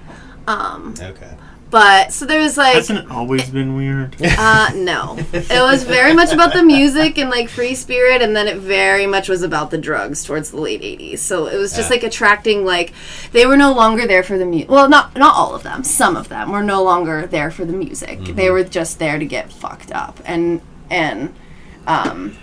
Um, 0.47 0.93
Okay. 0.99 1.35
But 1.73 2.13
so 2.13 2.27
there 2.27 2.39
was 2.39 2.55
like 2.55 2.75
Hasn't 2.75 2.99
it 2.99 3.09
always 3.11 3.49
been 3.49 3.75
weird? 3.75 4.15
uh, 4.21 4.69
no. 4.75 5.17
It 5.33 5.49
was 5.49 5.83
very 5.83 6.13
much 6.13 6.31
about 6.31 6.53
the 6.53 6.61
music 6.61 7.17
and 7.17 7.31
like 7.31 7.49
free 7.49 7.73
spirit, 7.73 8.21
and 8.21 8.35
then 8.35 8.47
it 8.47 8.57
very 8.57 9.07
much 9.07 9.27
was 9.27 9.41
about 9.41 9.71
the 9.71 9.79
drugs 9.79 10.23
towards 10.23 10.51
the 10.51 10.57
late 10.57 10.83
'80s. 10.83 11.17
So 11.17 11.47
it 11.47 11.57
was 11.57 11.75
just 11.75 11.89
Yeah. 11.89 11.95
like 11.95 12.03
attracting 12.03 12.63
like 12.63 12.93
they 13.31 13.47
were 13.47 13.57
no 13.57 13.73
longer 13.73 14.05
there 14.05 14.21
for 14.21 14.37
the 14.37 14.45
music. 14.45 14.69
Well, 14.69 14.87
not 14.87 15.17
not 15.17 15.33
all 15.35 15.55
of 15.55 15.63
them. 15.63 15.83
Some 15.83 16.15
of 16.15 16.29
them 16.29 16.51
were 16.51 16.61
no 16.61 16.83
longer 16.83 17.25
there 17.25 17.49
for 17.49 17.65
the 17.65 17.73
music. 17.73 18.19
They 18.23 18.51
were 18.51 18.63
just 18.63 18.99
there 18.99 19.17
to 19.17 19.25
get 19.25 19.51
fucked 19.51 19.91
up 19.91 20.19
and 20.25 20.61
and 20.91 21.33
um 21.87 22.37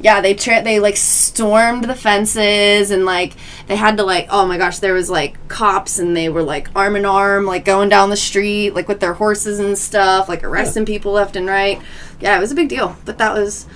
yeah 0.00 0.20
they 0.20 0.34
tra- 0.34 0.62
they 0.62 0.78
like 0.78 0.96
stormed 0.96 1.84
the 1.84 1.94
fences 1.94 2.90
and 2.90 3.04
like 3.04 3.34
they 3.66 3.76
had 3.76 3.96
to 3.96 4.02
like 4.02 4.26
oh 4.30 4.46
my 4.46 4.58
gosh 4.58 4.78
there 4.78 4.92
was 4.94 5.08
like 5.08 5.36
cops 5.48 5.98
and 5.98 6.16
they 6.16 6.28
were 6.28 6.42
like 6.42 6.68
arm 6.76 6.96
in 6.96 7.04
arm 7.06 7.46
like 7.46 7.64
going 7.64 7.88
down 7.88 8.10
the 8.10 8.16
street 8.16 8.70
like 8.74 8.88
with 8.88 9.00
their 9.00 9.14
horses 9.14 9.58
and 9.58 9.76
stuff 9.78 10.28
like 10.28 10.44
arresting 10.44 10.84
people 10.84 11.12
left 11.12 11.34
and 11.36 11.46
right 11.46 11.80
yeah 12.20 12.36
it 12.36 12.40
was 12.40 12.52
a 12.52 12.54
big 12.54 12.68
deal 12.68 12.96
but 13.04 13.16
that 13.18 13.32
was 13.32 13.66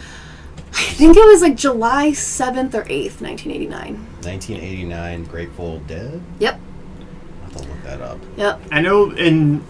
i 0.73 0.83
think 0.83 1.17
it 1.17 1.27
was 1.27 1.41
like 1.43 1.57
july 1.57 2.11
7th 2.11 2.75
or 2.75 2.85
8th 2.85 3.21
1989 3.21 3.95
1989 4.23 5.25
Grateful 5.25 5.79
Dead. 5.81 6.21
yep 6.39 6.61
I 7.01 7.45
have 7.45 7.53
to 7.63 7.69
look 7.69 7.83
that 7.85 8.01
up. 8.03 8.19
yep 8.37 8.61
I 8.71 8.81
know 8.81 9.11
in 9.11 9.61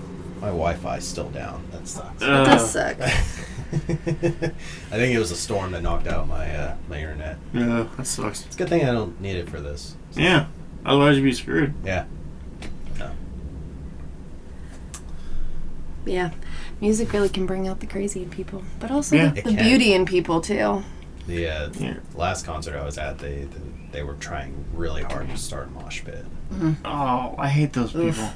My 0.41 0.49
Wi-Fi's 0.49 1.07
still 1.07 1.31
down. 1.31 1.63
That 1.71 1.87
sucks. 1.87 2.23
it 2.23 2.29
uh, 2.29 2.45
does 2.45 2.71
suck 2.71 2.97
I 3.73 4.97
think 4.97 5.15
it 5.15 5.19
was 5.19 5.31
a 5.31 5.37
storm 5.37 5.73
that 5.73 5.83
knocked 5.83 6.07
out 6.07 6.27
my 6.27 6.51
uh, 6.55 6.77
my 6.89 6.99
internet. 6.99 7.39
yeah, 7.53 7.87
that 7.97 8.07
sucks. 8.07 8.45
It's 8.47 8.57
a 8.57 8.59
good 8.59 8.69
thing 8.69 8.83
I 8.85 8.93
don't 8.93 9.21
need 9.21 9.37
it 9.37 9.49
for 9.49 9.61
this. 9.61 9.97
Yeah, 10.15 10.47
otherwise 10.85 11.17
you'd 11.17 11.25
be 11.25 11.33
screwed. 11.33 11.75
Yeah. 11.85 12.07
yeah 16.07 16.31
music 16.81 17.13
really 17.13 17.29
can 17.29 17.47
bring 17.47 17.69
out 17.69 17.81
the 17.81 17.87
crazy 17.87 18.23
in 18.23 18.31
people 18.31 18.63
but 18.79 18.91
also 18.91 19.17
Yeah. 19.17 19.29
the, 19.33 19.43
the 19.43 19.55
beauty 19.55 19.93
in 19.93 20.07
people 20.07 20.41
too 20.41 20.83
The 21.27 21.47
uh, 21.49 21.71
Yeah. 21.79 21.95
last 22.15 22.47
concert 22.47 22.77
I 22.77 22.85
was 22.85 22.99
at, 22.99 23.19
they, 23.19 23.45
they 23.45 23.61
they 23.93 24.03
were 24.05 24.15
trying 24.15 24.65
really 24.73 25.03
hard 25.03 25.29
to 25.29 25.37
start 25.37 25.67
a 25.67 25.71
mosh 25.71 26.05
pit. 26.05 26.25
Oh, 26.85 27.35
I 27.37 27.49
hate 27.49 27.73
those 27.73 27.95
Oof. 27.95 28.15
people. 28.15 28.31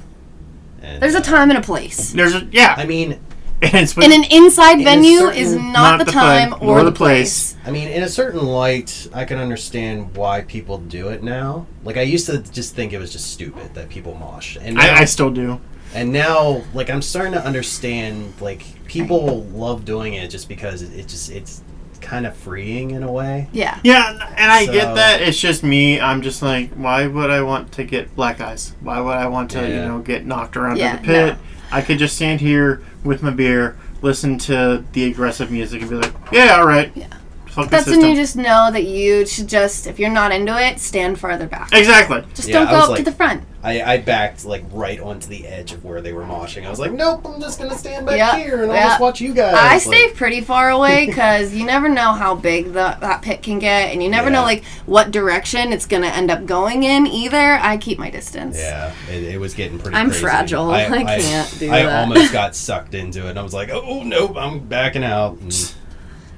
And, 0.83 1.01
there's 1.01 1.15
a 1.15 1.19
uh, 1.19 1.23
time 1.23 1.49
and 1.51 1.59
a 1.59 1.63
place 1.63 2.13
There's 2.13 2.35
a 2.35 2.45
yeah, 2.51 2.75
I 2.77 2.85
mean, 2.87 3.21
and 3.73 3.95
And 4.03 4.13
an 4.13 4.25
inside 4.31 4.79
In 4.79 4.85
venue 4.85 5.19
certain- 5.19 5.39
is 5.43 5.55
not, 5.55 5.73
not 5.73 5.99
the 6.01 6.05
the 6.07 6.11
time 6.13 6.51
thing, 6.53 6.61
or 6.61 6.67
nor 6.77 6.79
the 6.85 6.91
the 6.91 6.97
place. 6.97 7.53
place. 7.55 7.67
I 7.67 7.71
mean, 7.71 7.89
in 7.89 8.03
a 8.03 8.09
certain 8.09 8.45
light, 8.45 9.09
I 9.13 9.25
can 9.25 9.39
understand 9.39 10.17
why 10.17 10.43
people 10.43 10.79
do 10.79 11.09
it 11.09 11.23
now. 11.23 11.67
Like 11.85 11.97
I 11.97 12.03
used 12.03 12.27
to 12.27 12.39
just 12.39 12.75
think 12.75 12.93
it 12.93 12.99
was 12.99 13.13
just 13.13 13.33
stupid 13.33 13.75
that 13.75 13.89
people 13.89 14.15
mosh, 14.15 14.57
and 14.61 14.77
now, 14.77 14.83
I, 14.95 15.01
I 15.01 15.05
still 15.07 15.31
do. 15.31 15.61
and 15.95 16.13
now 16.13 16.63
like 16.75 16.91
I'm 16.91 17.03
starting 17.03 17.33
to 17.33 17.45
understand 17.45 18.35
like 18.41 18.65
people 18.87 19.45
love 19.45 19.85
doing 19.85 20.15
it 20.15 20.29
just 20.29 20.49
because 20.49 20.83
it, 20.83 20.93
it 20.99 21.09
just 21.09 21.31
it's 21.31 21.63
kind 22.01 22.27
of 22.27 22.37
freeing 22.37 22.91
in 22.91 23.03
a 23.03 23.11
way. 23.11 23.49
Yeah. 23.53 23.81
Yeah, 23.83 24.11
and- 24.11 24.21
and 24.37 24.51
I 24.53 24.67
So- 24.67 24.73
get 24.73 24.95
that. 24.95 25.23
It's 25.23 25.39
just 25.41 25.63
me. 25.63 25.99
I'm 25.99 26.21
just 26.21 26.43
like, 26.43 26.71
why 26.75 27.07
would 27.07 27.31
I 27.31 27.41
want 27.41 27.73
to 27.73 27.85
get 27.85 28.15
black 28.15 28.43
eyes? 28.43 28.75
Why 28.83 29.01
would 29.01 29.17
I 29.17 29.27
want 29.27 29.51
to, 29.53 29.67
you 29.67 29.77
know, 29.77 30.01
get 30.01 30.27
knocked 30.27 30.55
around 30.59 30.77
Yeah, 30.77 30.97
in 30.97 31.03
the 31.03 31.07
pit? 31.09 31.37
no. 31.37 31.39
I 31.75 31.83
could 31.83 31.99
just 31.99 32.15
stand 32.15 32.41
here 32.41 32.83
with 33.03 33.21
my 33.21 33.31
beer, 33.31 33.77
listen 34.01 34.39
to 34.39 34.85
the 34.93 35.11
aggressive 35.11 35.51
music, 35.51 35.81
and 35.81 35.91
be 35.91 35.97
like, 35.97 36.15
yeah, 36.31 36.57
all 36.57 36.67
right. 36.69 36.93
Yeah. 36.95 37.09
Fuck 37.55 37.67
the 37.67 37.71
That's 37.71 37.87
when 37.87 38.01
you 38.01 38.15
just 38.17 38.35
know 38.37 38.71
that 38.73 38.85
you 38.85 39.25
should 39.27 39.49
just, 39.49 39.87
if 39.87 39.99
you're 40.01 40.11
not 40.11 40.33
into 40.33 40.61
it, 40.61 40.81
stand 40.81 41.19
farther 41.21 41.47
back. 41.47 41.69
exactly. 41.73 42.25
Just 42.35 42.49
Yeah, 42.49 42.59
don't 42.59 42.67
I 42.69 42.71
go 42.73 42.77
was 42.77 42.83
up 42.83 42.87
to 42.89 42.93
like- 42.97 43.05
the 43.05 43.13
front. 43.13 43.45
I, 43.63 43.83
I 43.95 43.97
backed 43.97 44.45
like 44.45 44.63
right 44.73 45.01
onto 45.01 45.27
the 45.27 45.47
edge 45.47 45.73
of 45.73 45.83
where 45.87 46.03
they 46.03 46.13
were 46.13 46.25
moshing. 46.25 46.67
I 46.67 46.71
was 46.71 46.79
like, 46.79 46.93
nope, 46.93 47.23
I'm 47.25 47.41
just 47.41 47.59
gonna 47.59 47.79
stand 47.79 48.05
back 48.05 48.19
Yeah, 48.19 48.37
here 48.37 48.63
and 48.63 48.71
I'll 48.71 48.77
yeah. 48.77 48.89
just 48.89 49.01
watch 49.01 49.23
you 49.23 49.33
guys. 49.33 49.55
I 49.55 49.73
Like, 49.75 49.81
stay 49.83 50.11
pretty 50.11 50.43
far 50.43 50.69
away 50.69 51.07
because 51.15 51.55
you 51.55 51.65
never 51.65 51.89
know 51.89 52.13
how 52.13 52.35
big 52.35 52.67
the, 52.67 52.99
that 53.01 53.23
pit 53.23 53.43
can 53.43 53.59
get, 53.61 53.91
and 53.91 54.03
you 54.03 54.11
never 54.11 54.29
know 54.29 54.41
Yeah. 54.41 54.45
like 54.45 54.65
what 54.85 55.13
direction 55.13 55.73
it's 55.73 55.87
gonna 55.87 56.09
end 56.09 56.31
up 56.31 56.45
going 56.45 56.83
in. 56.83 57.07
Either 57.07 57.55
I 57.55 57.79
keep 57.79 57.99
my 57.99 58.11
distance. 58.11 58.59
Yeah, 58.59 58.93
it, 59.11 59.23
it 59.23 59.41
was 59.41 59.55
getting 59.55 59.79
pretty. 59.79 59.97
I'm 59.97 60.09
crazy. 60.09 60.21
fragile. 60.21 60.71
I 60.71 60.85
can't 60.87 61.59
do 61.59 61.69
that. 61.69 61.75
I 61.75 61.83
that. 61.85 62.01
almost 62.03 62.33
got 62.35 62.55
sucked 62.55 62.93
into 62.93 63.27
it, 63.27 63.31
and 63.31 63.39
I 63.39 63.43
was 63.43 63.55
like, 63.55 63.71
"Oh 63.71 64.03
nope, 64.03 64.37
I'm 64.37 64.59
backing 64.59 65.05
out." 65.05 65.39
And, 65.39 65.75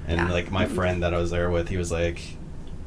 and 0.07 0.18
Yeah. 0.20 0.30
like 0.32 0.50
my 0.50 0.66
friend 0.66 1.02
that 1.02 1.12
I 1.14 1.18
was 1.18 1.30
there 1.30 1.50
with, 1.50 1.68
he 1.68 1.76
was 1.76 1.90
like, 1.92 2.20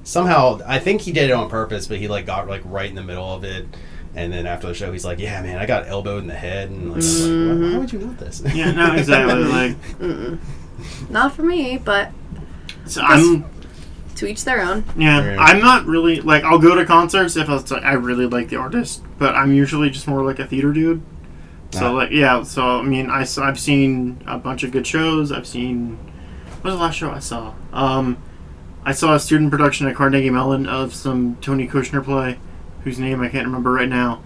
somehow 0.03 0.59
I 0.65 0.79
think 0.79 1.01
he 1.01 1.11
did 1.11 1.29
it 1.29 1.33
on 1.33 1.49
purpose, 1.49 1.87
but 1.87 1.97
he 1.97 2.07
like 2.07 2.25
got 2.25 2.47
like 2.47 2.61
right 2.65 2.89
in 2.89 2.95
the 2.95 3.03
middle 3.03 3.33
of 3.33 3.43
it. 3.43 3.65
And 4.15 4.33
then 4.33 4.47
after 4.47 4.67
the 4.67 4.73
show, 4.73 4.91
he's 4.91 5.05
like, 5.05 5.19
"Yeah, 5.19 5.39
man, 5.43 5.59
I 5.59 5.67
got 5.67 5.87
elbowed 5.87 6.23
in 6.23 6.27
the 6.27 6.33
head." 6.33 6.71
And 6.71 6.85
like, 6.87 6.93
I 6.93 6.95
was 6.95 7.21
like, 7.21 7.29
why, 7.29 7.35
Mm-hmm. 7.35 7.71
why 7.73 7.77
would 7.77 7.93
you 7.93 7.99
want 7.99 8.17
this? 8.17 8.41
Yeah, 8.55 8.71
no, 8.71 8.95
exactly. 8.95 9.43
like, 9.99 10.39
Not 11.09 11.33
for 11.33 11.43
me, 11.43 11.77
but 11.77 12.11
so 12.85 13.01
I'm. 13.01 13.45
to 14.15 14.25
each 14.27 14.43
their 14.45 14.61
own. 14.61 14.83
Yeah, 14.97 15.23
Yeah. 15.23 15.37
I'm 15.39 15.59
not 15.59 15.85
really 15.85 16.21
like 16.21 16.43
I'll 16.43 16.57
go 16.59 16.75
to 16.75 16.85
concerts 16.85 17.37
if 17.37 17.47
it's 17.49 17.69
like 17.71 17.83
I 17.83 17.93
really 17.93 18.25
like 18.25 18.49
the 18.49 18.55
artist, 18.57 19.03
but 19.19 19.35
I'm 19.35 19.53
usually 19.53 19.89
just 19.91 20.07
more 20.07 20.23
like 20.25 20.39
a 20.39 20.45
theater 20.47 20.73
dude. 20.73 21.01
So 21.71 21.87
Ah. 21.87 21.91
like 21.91 22.09
yeah, 22.11 22.41
so 22.43 22.79
I 22.79 22.81
mean 22.81 23.09
I 23.11 23.21
I've 23.37 23.59
seen 23.59 24.23
a 24.25 24.37
bunch 24.39 24.63
of 24.63 24.71
good 24.71 24.87
shows. 24.87 25.31
I've 25.31 25.47
seen 25.47 25.97
what 25.97 26.08
was 26.63 26.73
the 26.73 26.79
last 26.79 26.95
show 26.95 27.11
I 27.11 27.19
saw? 27.19 27.53
Um, 27.71 28.17
I 28.83 28.91
saw 28.91 29.15
a 29.15 29.19
student 29.19 29.51
production 29.51 29.87
at 29.87 29.95
Carnegie 29.95 30.29
Mellon 30.29 30.67
of 30.67 30.93
some 30.93 31.37
Tony 31.41 31.67
Kushner 31.67 32.03
play, 32.03 32.39
whose 32.83 32.99
name 32.99 33.21
I 33.21 33.29
can't 33.29 33.45
remember 33.45 33.71
right 33.71 33.89
now, 33.89 34.21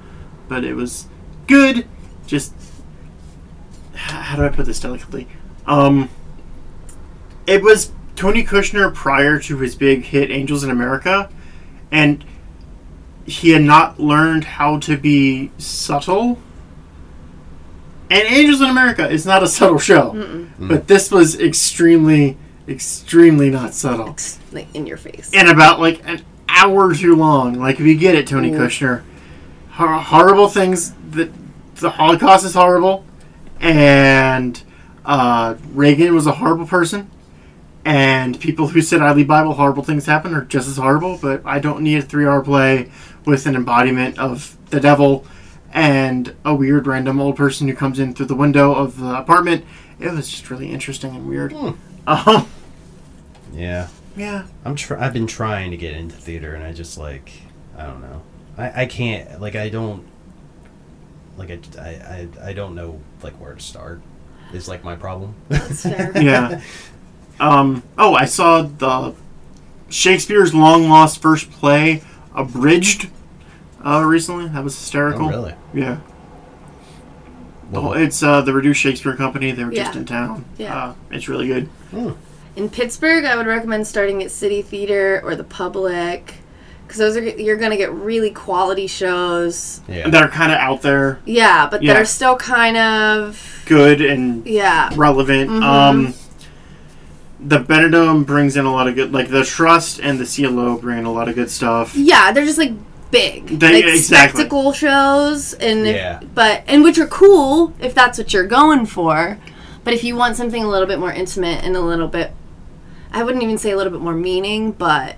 but 0.48 0.64
it 0.64 0.76
was 0.76 1.08
good. 1.48 1.88
Just 2.26 2.54
how 3.96 4.36
do 4.36 4.44
I 4.44 4.50
put 4.50 4.66
this 4.66 4.80
delicately? 4.80 5.28
Um, 5.66 6.10
it 7.48 7.64
was 7.64 7.92
Tony 8.16 8.44
Kushner 8.44 8.94
prior 8.94 9.40
to 9.40 9.58
his 9.58 9.76
big 9.76 10.04
hit 10.04 10.32
Angels 10.32 10.64
in 10.64 10.70
America, 10.70 11.30
and 11.92 12.24
he 13.26 13.52
had 13.52 13.62
not 13.62 14.00
learned 14.00 14.44
how 14.44 14.80
to 14.80 14.98
be 14.98 15.52
subtle. 15.58 16.40
And 18.14 18.28
Angels 18.28 18.62
in 18.62 18.70
America 18.70 19.10
is 19.10 19.26
not 19.26 19.42
a 19.42 19.48
subtle 19.48 19.80
show, 19.80 20.48
but 20.60 20.88
this 20.88 21.10
was 21.10 21.40
extremely, 21.40 22.38
extremely 22.68 23.50
not 23.50 23.74
subtle, 23.74 24.12
It's, 24.12 24.40
like 24.52 24.68
in 24.76 24.86
your 24.86 24.98
face. 24.98 25.32
and 25.34 25.50
about 25.50 25.80
like 25.80 26.00
an 26.08 26.24
hour 26.48 26.94
too 26.94 27.16
long. 27.16 27.56
Like 27.56 27.80
if 27.80 27.86
you 27.88 27.96
get 27.98 28.14
it, 28.14 28.28
Tony 28.28 28.54
Ooh. 28.54 28.58
Kushner, 28.60 29.02
Hor- 29.72 29.98
horrible 29.98 30.48
things 30.48 30.94
that 31.10 31.32
the 31.78 31.90
Holocaust 31.90 32.46
is 32.46 32.54
horrible, 32.54 33.04
and 33.60 34.62
uh, 35.06 35.56
Reagan 35.74 36.14
was 36.14 36.28
a 36.28 36.34
horrible 36.34 36.68
person, 36.68 37.10
and 37.84 38.40
people 38.40 38.68
who 38.68 38.82
said 38.84 39.02
I 39.02 39.12
leave 39.14 39.28
Bible 39.28 39.54
horrible 39.56 39.82
things 39.84 40.06
happen 40.06 40.36
are 40.36 40.46
just 40.46 40.68
as 40.68 40.78
horrible. 40.78 41.18
But 41.20 41.42
I 41.46 41.58
don't 41.58 41.82
need 41.82 41.98
a 41.98 42.02
three-hour 42.04 42.44
play 42.44 42.92
with 43.26 43.48
an 43.48 43.56
embodiment 43.56 44.20
of 44.20 44.56
the 44.70 44.80
devil 44.80 45.26
and 45.74 46.36
a 46.46 46.54
weird 46.54 46.86
random 46.86 47.20
old 47.20 47.36
person 47.36 47.68
who 47.68 47.76
comes 47.76 48.00
in 48.00 48.14
through 48.14 48.28
the 48.28 48.36
window 48.36 48.74
of 48.74 49.00
the 49.00 49.18
apartment. 49.18 49.66
It 50.00 50.12
was 50.12 50.30
just 50.30 50.50
really 50.50 50.72
interesting 50.72 51.16
and 51.16 51.28
weird. 51.28 51.52
Hmm. 51.52 51.72
Um, 52.06 52.48
yeah, 53.54 53.88
yeah. 54.16 54.46
I'm. 54.64 54.76
Tr- 54.76 54.98
I've 54.98 55.14
been 55.14 55.28
trying 55.28 55.72
to 55.72 55.78
get 55.78 55.96
into 55.96 56.16
theater, 56.16 56.54
and 56.54 56.64
I 56.64 56.74
just 56.74 56.98
like, 56.98 57.32
I 57.78 57.86
don't 57.86 58.02
know. 58.02 58.22
I, 58.58 58.84
I 58.84 58.86
can't. 58.86 59.42
Like, 59.42 59.56
I 59.56 59.70
don't. 59.70 60.06
Like, 61.38 61.50
I, 61.50 61.60
I, 61.80 61.90
I, 61.90 62.50
I 62.50 62.54
don't 62.54 62.76
know 62.76 63.00
like 63.24 63.34
where 63.34 63.54
to 63.54 63.62
start. 63.62 64.02
Is 64.54 64.68
like 64.68 64.84
my 64.84 64.96
problem. 64.96 65.34
That's 65.50 65.82
fair. 65.82 66.12
yeah. 66.16 66.62
Um, 67.40 67.82
oh, 67.98 68.14
I 68.14 68.26
saw 68.26 68.62
the 68.62 69.16
Shakespeare's 69.90 70.54
long 70.54 70.88
lost 70.90 71.22
first 71.22 71.50
play 71.50 72.04
abridged 72.36 73.10
uh, 73.86 74.04
recently. 74.06 74.48
That 74.48 74.64
was 74.64 74.78
hysterical. 74.78 75.26
oh, 75.26 75.30
really? 75.30 75.56
Yeah. 75.74 75.98
Well, 77.72 77.90
Oh, 77.90 77.94
it's 77.94 78.22
uh, 78.22 78.42
the 78.42 78.54
Reduced 78.54 78.80
Shakespeare 78.82 79.16
Company. 79.16 79.52
They 79.52 79.64
were 79.64 79.72
just 79.72 79.96
in 79.96 80.06
town. 80.06 80.46
Yeah. 80.58 80.76
Uh, 80.90 80.94
it's 81.12 81.28
really 81.28 81.48
good. 81.48 81.66
hmm. 81.92 82.12
In 82.56 82.70
Pittsburgh, 82.70 83.26
I 83.26 83.36
would 83.36 83.48
recommend 83.48 83.88
starting 83.88 84.22
at 84.22 84.30
City 84.30 84.62
Theater 84.62 85.22
or 85.24 85.36
the 85.36 85.44
Public 85.44 86.36
because 86.86 87.00
those 87.00 87.18
are 87.18 87.22
you're 87.24 87.58
gonna 87.58 87.78
get 87.78 87.92
really 87.92 88.30
quality 88.30 88.86
shows. 88.86 89.82
Yeah. 89.88 90.08
that 90.10 90.22
are 90.22 90.30
kind 90.30 90.52
of 90.52 90.60
out 90.60 90.84
there, 90.84 91.20
Yeah, 91.26 91.68
but 91.68 91.82
Yeah. 91.82 91.94
that 91.94 92.02
are 92.04 92.06
still 92.06 92.36
kind 92.36 92.78
of 92.78 93.64
good 93.66 94.02
and 94.02 94.46
yeah. 94.46 94.92
relevant. 94.96 95.50
Mm-hmm. 95.50 95.64
Um, 95.64 96.14
the 97.40 97.58
Benedum 97.60 98.24
brings 98.26 98.56
in 98.56 98.66
a 98.66 98.72
lot 98.72 98.88
of 98.88 98.94
good, 98.94 99.12
like 99.12 99.30
the 99.30 99.44
Trust 99.44 100.00
and 100.00 100.20
the 100.20 100.26
CLO 100.26 100.78
bring 100.78 101.00
in 101.00 101.06
a 101.06 101.12
lot 101.12 101.28
of 101.28 101.34
good 101.34 101.50
stuff. 101.50 101.96
Yeah, 101.96 102.32
they're 102.32 102.46
just 102.46 102.60
like 102.60 102.74
big, 103.14 103.60
They- 103.60 103.74
like 103.76 103.86
exactly. 103.86 104.42
spectacle 104.42 104.74
shows, 104.74 105.54
and 105.54 105.88
if- 105.88 105.96
but 106.36 106.64
and 106.68 106.84
which 106.84 106.98
are 107.00 107.08
cool 107.08 107.72
if 107.80 107.94
that's 107.96 108.18
what 108.18 108.34
you're 108.34 108.46
going 108.48 108.86
for. 108.86 109.38
But 109.86 109.94
if 109.94 110.04
you 110.04 110.16
want 110.16 110.36
something 110.36 110.64
a 110.64 110.68
little 110.68 110.88
bit 110.88 111.00
more 111.00 111.12
intimate 111.12 111.64
and 111.64 111.76
a 111.76 111.82
little 111.82 112.08
bit, 112.08 112.32
I 113.14 113.22
wouldn't 113.24 113.44
even 113.44 113.58
say 113.58 113.72
a 113.72 113.78
little 113.78 113.92
bit 113.92 114.02
more 114.02 114.14
meaning, 114.16 114.72
but 114.72 115.16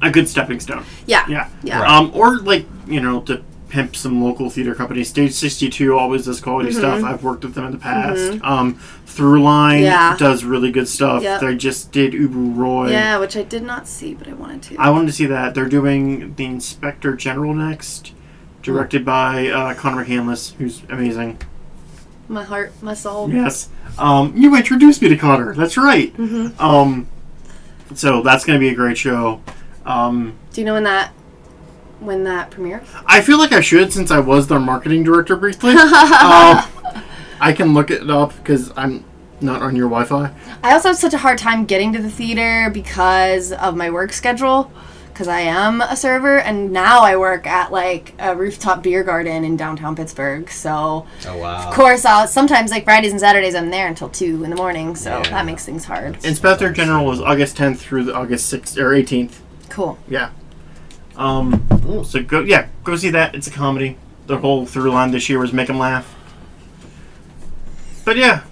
A 0.00 0.10
good 0.10 0.28
stepping 0.28 0.60
stone. 0.60 0.84
yeah, 1.06 1.24
Yeah. 1.28 1.48
yeah, 1.62 1.80
Right. 1.82 1.90
Um, 1.90 2.10
or 2.14 2.38
like 2.38 2.66
you 2.86 3.00
know 3.00 3.20
to 3.22 3.42
pimp 3.68 3.94
some 3.96 4.22
local 4.22 4.48
theater 4.50 4.74
companies. 4.74 5.08
Stage 5.08 5.32
sixty 5.32 5.68
two 5.68 5.96
always 5.98 6.24
does 6.24 6.40
quality 6.40 6.70
Mm-hmm. 6.70 6.78
stuff. 6.78 7.04
I've 7.04 7.22
worked 7.22 7.44
with 7.44 7.54
them 7.54 7.66
in 7.66 7.72
the 7.72 7.78
past. 7.78 8.38
Um, 8.42 8.78
Throughline 9.06 9.82
Yeah. 9.82 10.16
does 10.16 10.44
really 10.44 10.70
good 10.70 10.88
stuff. 10.88 11.22
Yep. 11.22 11.40
They 11.40 11.56
just 11.56 11.90
did 11.92 12.12
Ubu 12.12 12.56
Roi. 12.56 12.90
yeah, 12.90 13.18
which 13.18 13.36
I 13.36 13.42
did 13.42 13.62
not 13.64 13.86
see, 13.88 14.14
but 14.14 14.28
I 14.28 14.32
wanted 14.34 14.62
to. 14.62 14.76
I 14.78 14.90
wanted 14.90 15.06
to 15.06 15.12
see 15.12 15.26
that. 15.26 15.54
They're 15.54 15.68
doing 15.68 16.34
the 16.34 16.44
Inspector 16.44 17.12
General 17.16 17.52
next, 17.54 18.12
directed 18.62 19.04
by 19.04 19.48
uh, 19.48 19.74
Connor 19.74 20.04
McCandless, 20.04 20.52
who's 20.54 20.82
amazing. 20.88 21.38
my 22.28 22.44
heart, 22.44 22.72
my 22.82 22.94
soul. 22.94 23.28
Yes. 23.30 23.68
Um, 23.98 24.32
you 24.36 24.54
introduced 24.54 25.02
me 25.02 25.08
to 25.08 25.16
Connor. 25.16 25.54
That's 25.54 25.76
right. 25.76 26.14
Um, 26.60 27.08
so 27.94 28.22
that's 28.22 28.44
going 28.44 28.58
to 28.58 28.60
be 28.60 28.68
a 28.68 28.74
great 28.74 28.96
show. 28.98 29.40
Um, 29.84 30.34
Do 30.52 30.60
you 30.60 30.64
know 30.66 30.74
when 30.74 30.84
that 30.84 31.12
when 32.00 32.24
that 32.24 32.50
premieres? 32.50 32.86
I 33.06 33.20
feel 33.20 33.38
like 33.38 33.52
I 33.52 33.60
should 33.60 33.92
since 33.92 34.10
I 34.10 34.18
was 34.20 34.46
their 34.46 34.60
marketing 34.60 35.02
director 35.04 35.36
briefly. 35.36 35.70
um, 35.76 36.64
I 37.40 37.52
can 37.56 37.74
look 37.74 37.90
it 37.90 38.08
up 38.10 38.34
because 38.36 38.72
I'm 38.76 39.04
not 39.40 39.62
on 39.62 39.76
your 39.76 39.88
Wi-Fi. 39.88 40.32
I 40.62 40.72
also 40.72 40.88
have 40.88 40.96
such 40.98 41.14
a 41.14 41.18
hard 41.18 41.38
time 41.38 41.64
getting 41.64 41.92
to 41.92 42.02
the 42.02 42.10
theater 42.10 42.70
because 42.70 43.52
of 43.52 43.76
my 43.76 43.90
work 43.90 44.12
schedule. 44.12 44.70
Because 45.08 45.26
I 45.26 45.40
am 45.40 45.80
a 45.80 45.96
server, 45.96 46.38
and 46.38 46.70
now 46.70 47.00
I 47.00 47.16
work 47.16 47.44
at 47.44 47.72
like 47.72 48.14
a 48.20 48.36
rooftop 48.36 48.84
beer 48.84 49.02
garden 49.02 49.42
in 49.44 49.56
downtown 49.56 49.96
Pittsburgh. 49.96 50.48
So, 50.48 51.08
Oh 51.26 51.36
wow. 51.38 51.68
of 51.68 51.74
course, 51.74 52.04
I'll 52.04 52.28
sometimes 52.28 52.70
like 52.70 52.84
Fridays 52.84 53.10
and 53.10 53.18
Saturdays 53.18 53.56
I'm 53.56 53.70
there 53.70 53.88
until 53.88 54.08
two 54.10 54.44
in 54.44 54.50
the 54.50 54.54
morning. 54.54 54.94
So 54.94 55.10
Yeah. 55.18 55.30
that 55.30 55.44
makes 55.44 55.64
things 55.64 55.84
hard. 55.86 56.24
Inspector 56.24 56.70
General 56.72 57.04
was 57.04 57.20
August 57.20 57.56
10th 57.56 57.78
through 57.78 58.04
the 58.04 58.14
August 58.14 58.48
6th 58.52 58.78
or 58.78 58.90
18th. 58.94 59.40
Cool. 59.70 59.98
Yeah. 60.08 60.30
Um, 61.18 61.66
Ooh. 61.90 62.04
so 62.04 62.22
go, 62.22 62.40
yeah, 62.40 62.68
go 62.84 62.96
see 62.96 63.10
that. 63.10 63.34
It's 63.34 63.46
a 63.48 63.50
comedy. 63.50 63.96
The 64.26 64.38
whole 64.38 64.64
through 64.66 64.90
line 64.92 65.10
this 65.10 65.28
year 65.28 65.38
was 65.38 65.52
make 65.52 65.66
them 65.66 65.78
laugh. 65.78 66.14
But 68.04 68.16
yeah, 68.16 68.42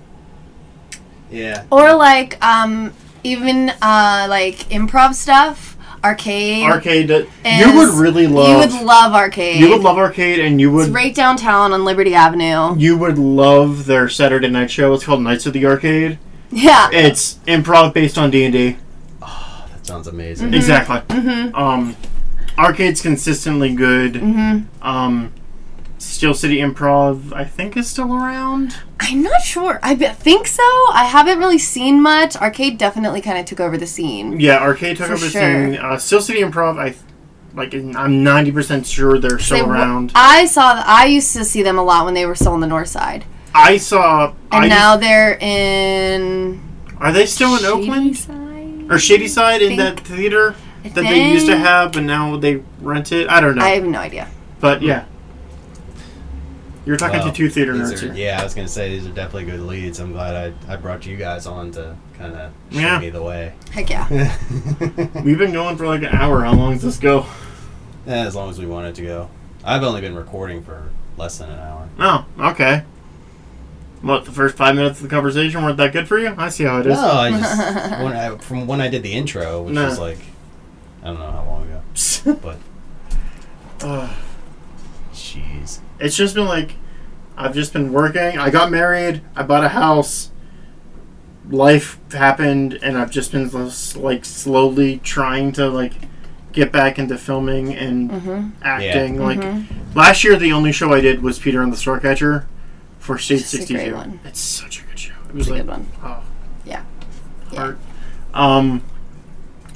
Yeah. 1.30 1.64
Or 1.70 1.94
like 1.94 2.42
um 2.44 2.92
even 3.24 3.70
uh 3.82 4.26
like 4.28 4.56
improv 4.70 5.14
stuff, 5.14 5.76
arcade. 6.04 6.64
arcade. 6.64 7.10
uh, 7.10 7.24
is- 7.44 7.60
you 7.66 7.74
would 7.76 7.94
really 7.94 8.26
love. 8.26 8.48
You 8.48 8.56
would 8.58 8.84
love 8.86 9.14
arcade. 9.14 9.60
you 9.60 9.70
would 9.70 9.80
love 9.82 9.96
arcade, 9.98 10.40
and 10.40 10.60
you 10.60 10.70
would 10.72 10.86
It's 10.86 10.90
right 10.94 11.14
downtown 11.14 11.72
on 11.72 11.84
Liberty 11.84 12.14
Avenue. 12.14 12.74
you 12.78 12.96
would 12.98 13.18
love 13.18 13.86
their 13.86 14.08
Saturday 14.08 14.48
night 14.48 14.70
show. 14.70 14.92
It's 14.94 15.04
called 15.04 15.22
Knights 15.22 15.46
of 15.46 15.52
the 15.52 15.64
Arcade. 15.66 16.18
Yeah. 16.50 16.88
It's 16.92 17.34
improv 17.46 17.92
based 17.94 18.18
on 18.18 18.30
D 18.30 18.44
and 18.44 18.52
D. 18.52 18.76
Oh, 19.22 19.66
That 19.72 19.86
sounds 19.86 20.06
amazing. 20.06 20.48
Mm-hmm. 20.48 20.54
Exactly. 20.54 21.50
Um, 21.54 21.96
arcade's 22.58 23.00
consistently 23.02 23.74
good. 23.74 24.14
Mm-hmm. 24.14 24.82
Um, 24.86 25.32
Steel 25.98 26.34
City 26.34 26.58
Improv, 26.58 27.32
I 27.32 27.44
think, 27.44 27.76
is 27.76 27.88
still 27.88 28.14
around. 28.14 28.76
I'm 29.00 29.22
not 29.22 29.40
sure. 29.42 29.80
I 29.82 29.94
be- 29.94 30.06
think 30.08 30.46
so. 30.46 30.62
I 30.92 31.06
haven't 31.10 31.38
really 31.38 31.58
seen 31.58 32.00
much. 32.02 32.36
Arcade 32.36 32.78
definitely 32.78 33.20
kind 33.20 33.38
of 33.38 33.46
took 33.46 33.60
over 33.60 33.76
the 33.78 33.86
scene. 33.86 34.38
Yeah, 34.38 34.58
arcade 34.58 34.98
took 34.98 35.06
over 35.10 35.16
the 35.24 35.30
scene. 35.30 35.76
Uh, 35.76 35.96
Steel 35.98 36.20
City 36.20 36.40
Improv, 36.40 36.78
I 36.78 36.94
like. 37.54 37.72
I'm 37.74 38.22
90 38.22 38.52
percent 38.52 38.86
sure 38.86 39.18
they're 39.18 39.38
still 39.38 39.60
w- 39.60 39.72
around. 39.74 40.12
I 40.14 40.44
saw. 40.46 40.82
I 40.86 41.06
used 41.06 41.32
to 41.34 41.44
see 41.44 41.62
them 41.62 41.78
a 41.78 41.82
lot 41.82 42.04
when 42.04 42.14
they 42.14 42.26
were 42.26 42.34
still 42.34 42.52
on 42.52 42.60
the 42.60 42.66
north 42.66 42.88
side, 42.88 43.24
I 43.54 43.78
saw. 43.78 44.34
and 44.52 44.64
I 44.66 44.68
now 44.68 44.96
they're 44.98 45.38
in. 45.40 46.60
are 46.98 47.10
they 47.12 47.24
still 47.26 47.56
in 47.56 47.64
Oakland 47.64 48.16
Shadyside? 48.18 48.92
or 48.92 48.98
Shadyside 48.98 49.62
in 49.62 49.76
think- 49.76 49.80
that 49.80 50.00
theater 50.00 50.54
I 50.86 50.88
that 50.90 51.02
they 51.02 51.32
used 51.32 51.46
to 51.46 51.56
have, 51.56 51.92
but 51.92 52.02
now 52.02 52.36
they 52.36 52.62
rent 52.80 53.12
it? 53.12 53.28
I 53.28 53.40
don't 53.40 53.56
know. 53.56 53.64
I 53.64 53.70
have 53.70 53.84
no 53.84 53.98
idea. 53.98 54.28
but 54.60 54.82
yeah, 54.82 55.04
you're 56.84 56.96
talking 56.96 57.18
Wow. 57.20 57.26
to 57.26 57.32
two 57.32 57.50
theater 57.50 57.74
nerds 57.74 58.02
are- 58.02 58.12
here. 58.12 58.28
yeah, 58.30 58.40
I 58.40 58.44
was 58.44 58.54
gonna 58.54 58.68
say 58.68 58.90
these 58.90 59.06
are 59.06 59.10
definitely 59.10 59.44
good 59.50 59.60
leads. 59.60 59.98
I'm 59.98 60.12
glad 60.12 60.54
I, 60.68 60.72
I 60.72 60.76
brought 60.76 61.04
you 61.04 61.16
guys 61.16 61.46
on 61.46 61.72
to 61.72 61.96
kind 62.16 62.34
of 62.34 62.52
show 62.70 62.78
Yeah. 62.78 62.98
me 63.00 63.10
the 63.10 63.22
way. 63.22 63.52
Heck 63.72 63.90
yeah. 63.90 64.08
We've 65.24 65.38
been 65.38 65.52
going 65.52 65.76
for 65.76 65.86
like 65.86 66.02
an 66.02 66.10
hour. 66.14 66.44
How 66.44 66.52
long 66.54 66.74
does 66.74 66.82
this 66.82 66.98
go? 66.98 67.26
Eh, 68.06 68.12
as 68.14 68.36
long 68.36 68.50
as 68.50 68.58
we 68.58 68.66
want 68.66 68.86
it 68.86 68.94
to 68.96 69.02
go. 69.02 69.28
I've 69.64 69.82
only 69.82 70.00
been 70.00 70.14
recording 70.14 70.62
for 70.62 70.90
less 71.16 71.38
than 71.38 71.50
an 71.50 71.58
hour. 71.58 71.88
Oh, 71.98 72.24
okay. 72.50 72.84
What 74.02 74.24
the 74.24 74.30
first 74.30 74.56
five 74.56 74.76
minutes 74.76 74.98
of 75.00 75.02
the 75.02 75.08
conversation 75.08 75.64
weren't 75.64 75.78
that 75.78 75.92
good 75.92 76.06
for 76.06 76.18
you? 76.18 76.32
I 76.38 76.50
see 76.50 76.62
how 76.64 76.78
it 76.78 76.86
is. 76.86 76.96
No, 76.96 77.10
I 77.10 77.30
just 77.38 77.58
when 78.00 78.12
I, 78.12 78.36
from 78.36 78.66
when 78.68 78.80
I 78.80 78.86
did 78.86 79.02
the 79.02 79.12
intro, 79.12 79.62
which 79.62 79.74
No. 79.74 79.86
was 79.86 79.98
like 79.98 80.18
I 81.06 81.10
don't 81.10 81.20
know 81.20 81.30
how 81.30 81.44
long 81.44 81.62
ago, 81.62 82.38
but 82.42 82.58
Ugh. 83.86 84.10
jeez. 85.12 85.78
it's 86.00 86.16
just 86.16 86.34
been 86.34 86.46
like 86.46 86.74
I've 87.36 87.54
just 87.54 87.72
been 87.74 87.92
working. 87.92 88.38
I 88.38 88.48
got 88.50 88.70
married. 88.70 89.20
I 89.36 89.42
bought 89.42 89.62
a 89.62 89.68
house. 89.68 90.30
Life 91.50 91.98
happened, 92.12 92.78
and 92.82 92.96
I've 92.98 93.10
just 93.10 93.30
been 93.30 93.48
like 93.96 94.24
slowly 94.24 94.98
trying 95.04 95.52
to 95.52 95.68
like 95.68 95.92
get 96.52 96.72
back 96.72 96.98
into 96.98 97.16
filming 97.18 97.74
and 97.74 98.10
Mm-hmm. 98.10 98.48
acting. 98.62 99.20
Like 99.22 99.40
Mhm. 99.40 99.66
last 99.94 100.24
year, 100.24 100.36
the 100.36 100.52
only 100.52 100.72
show 100.72 100.92
I 100.94 101.00
did 101.02 101.22
was 101.22 101.38
Peter 101.38 101.60
and 101.62 101.70
the 101.72 101.76
Starcatcher 101.76 102.46
for 102.98 103.18
Stage 103.18 103.40
It's 103.42 103.52
a 103.52 103.56
Sixty 103.58 103.74
great 103.74 103.88
Two. 103.90 103.94
one. 103.94 104.18
It's 104.24 104.40
such 104.40 104.80
a 104.80 104.84
good 104.86 104.98
show. 104.98 105.12
It 105.12 105.26
It's 105.28 105.34
was 105.34 105.48
a 105.48 105.50
like 105.52 105.60
good 105.62 105.68
one. 105.70 105.86
oh 106.02 106.22
Yeah. 106.64 106.82
Yeah. 107.52 107.74
Um, 108.34 108.82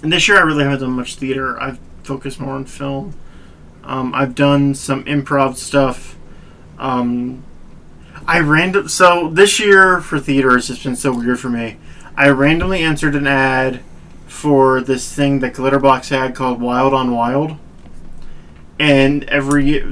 and 0.02 0.12
this 0.12 0.28
year 0.28 0.38
I 0.38 0.42
really 0.42 0.64
haven't 0.64 0.80
done 0.80 0.92
much 0.92 1.16
theater. 1.16 1.60
I've 1.60 1.78
focused 2.04 2.40
more 2.40 2.54
on 2.54 2.64
film. 2.64 3.14
Um, 3.84 4.14
I've 4.14 4.34
done 4.34 4.74
some 4.74 5.04
improv 5.04 5.56
stuff. 5.56 6.16
Um, 6.78 7.44
I 8.26 8.40
random 8.40 8.88
so 8.88 9.28
this 9.28 9.58
year 9.58 10.00
for 10.00 10.20
theater 10.20 10.52
has 10.52 10.68
just 10.68 10.84
been 10.84 10.96
so 10.96 11.12
weird 11.12 11.40
for 11.40 11.48
me. 11.48 11.76
I 12.16 12.28
randomly 12.28 12.80
answered 12.82 13.14
an 13.14 13.26
ad 13.26 13.80
for 14.26 14.80
this 14.80 15.12
thing 15.12 15.40
that 15.40 15.54
Glitterbox 15.54 16.10
had 16.10 16.34
called 16.34 16.60
Wild 16.60 16.94
on 16.94 17.12
Wild, 17.12 17.56
and 18.78 19.24
every 19.24 19.82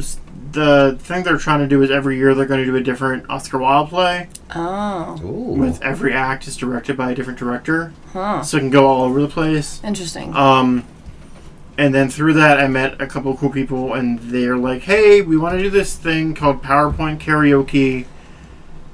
the 0.59 0.97
thing 0.99 1.23
they're 1.23 1.39
trying 1.39 1.61
to 1.61 1.67
do 1.67 1.83
is 1.83 1.91
every 1.91 2.17
year 2.17 2.35
they're 2.35 2.47
going 2.47 2.61
to 2.61 2.67
do 2.67 2.77
a 2.77 2.83
different 2.83 3.29
Oscar 3.31 3.59
Wilde 3.59 3.89
play. 3.89 4.29
Oh. 4.55 5.19
Ooh. 5.23 5.59
With 5.59 5.81
every 5.83 6.13
act 6.13 6.47
is 6.47 6.57
directed 6.57 6.97
by 6.97 7.13
a 7.13 7.15
different 7.15 7.39
director, 7.39 7.93
Huh. 8.13 8.43
so 8.43 8.57
it 8.57 8.61
can 8.61 8.71
go 8.71 8.87
all 8.87 9.03
over 9.05 9.21
the 9.23 9.29
place. 9.29 9.81
Interesting. 9.85 10.35
Um, 10.35 10.85
and 11.77 11.95
then 11.95 12.09
through 12.09 12.33
that, 12.35 12.59
I 12.59 12.67
met 12.67 13.01
a 13.01 13.07
couple 13.07 13.31
of 13.33 13.39
cool 13.39 13.51
people, 13.51 13.95
and 13.95 14.19
they're 14.19 14.57
like, 14.57 14.83
"Hey, 14.83 15.21
we 15.21 15.37
want 15.37 15.57
to 15.57 15.63
do 15.63 15.71
this 15.71 15.95
thing 15.95 16.35
called 16.35 16.63
PowerPoint 16.63 17.19
karaoke, 17.21 18.07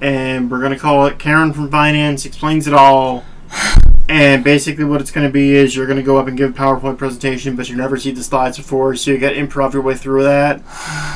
and 0.01 0.51
we're 0.51 0.61
gonna 0.61 0.79
call 0.79 1.07
it 1.07 1.19
Karen 1.19 1.53
from 1.55 1.71
Finance 1.71 2.27
explains 2.27 2.67
it 2.67 2.75
all." 2.75 3.25
And 4.09 4.45
basically, 4.45 4.85
what 4.85 5.01
it's 5.01 5.11
going 5.11 5.27
to 5.27 5.33
be 5.33 5.55
is 5.55 5.75
you're 5.75 5.87
going 5.87 5.97
to 5.97 6.03
go 6.03 6.19
up 6.19 6.27
and 6.29 6.37
give 6.37 6.51
a 6.51 6.53
PowerPoint 6.53 6.99
presentation, 6.99 7.57
but 7.57 7.71
you 7.71 7.77
never 7.77 7.97
see 7.97 8.11
the 8.11 8.23
slides 8.23 8.59
before, 8.59 8.95
so 8.97 9.11
you 9.11 9.19
got 9.19 9.31
to 9.31 9.37
improv 9.37 9.73
your 9.73 9.81
way 9.81 9.95
through 9.95 10.25
that. 10.25 10.61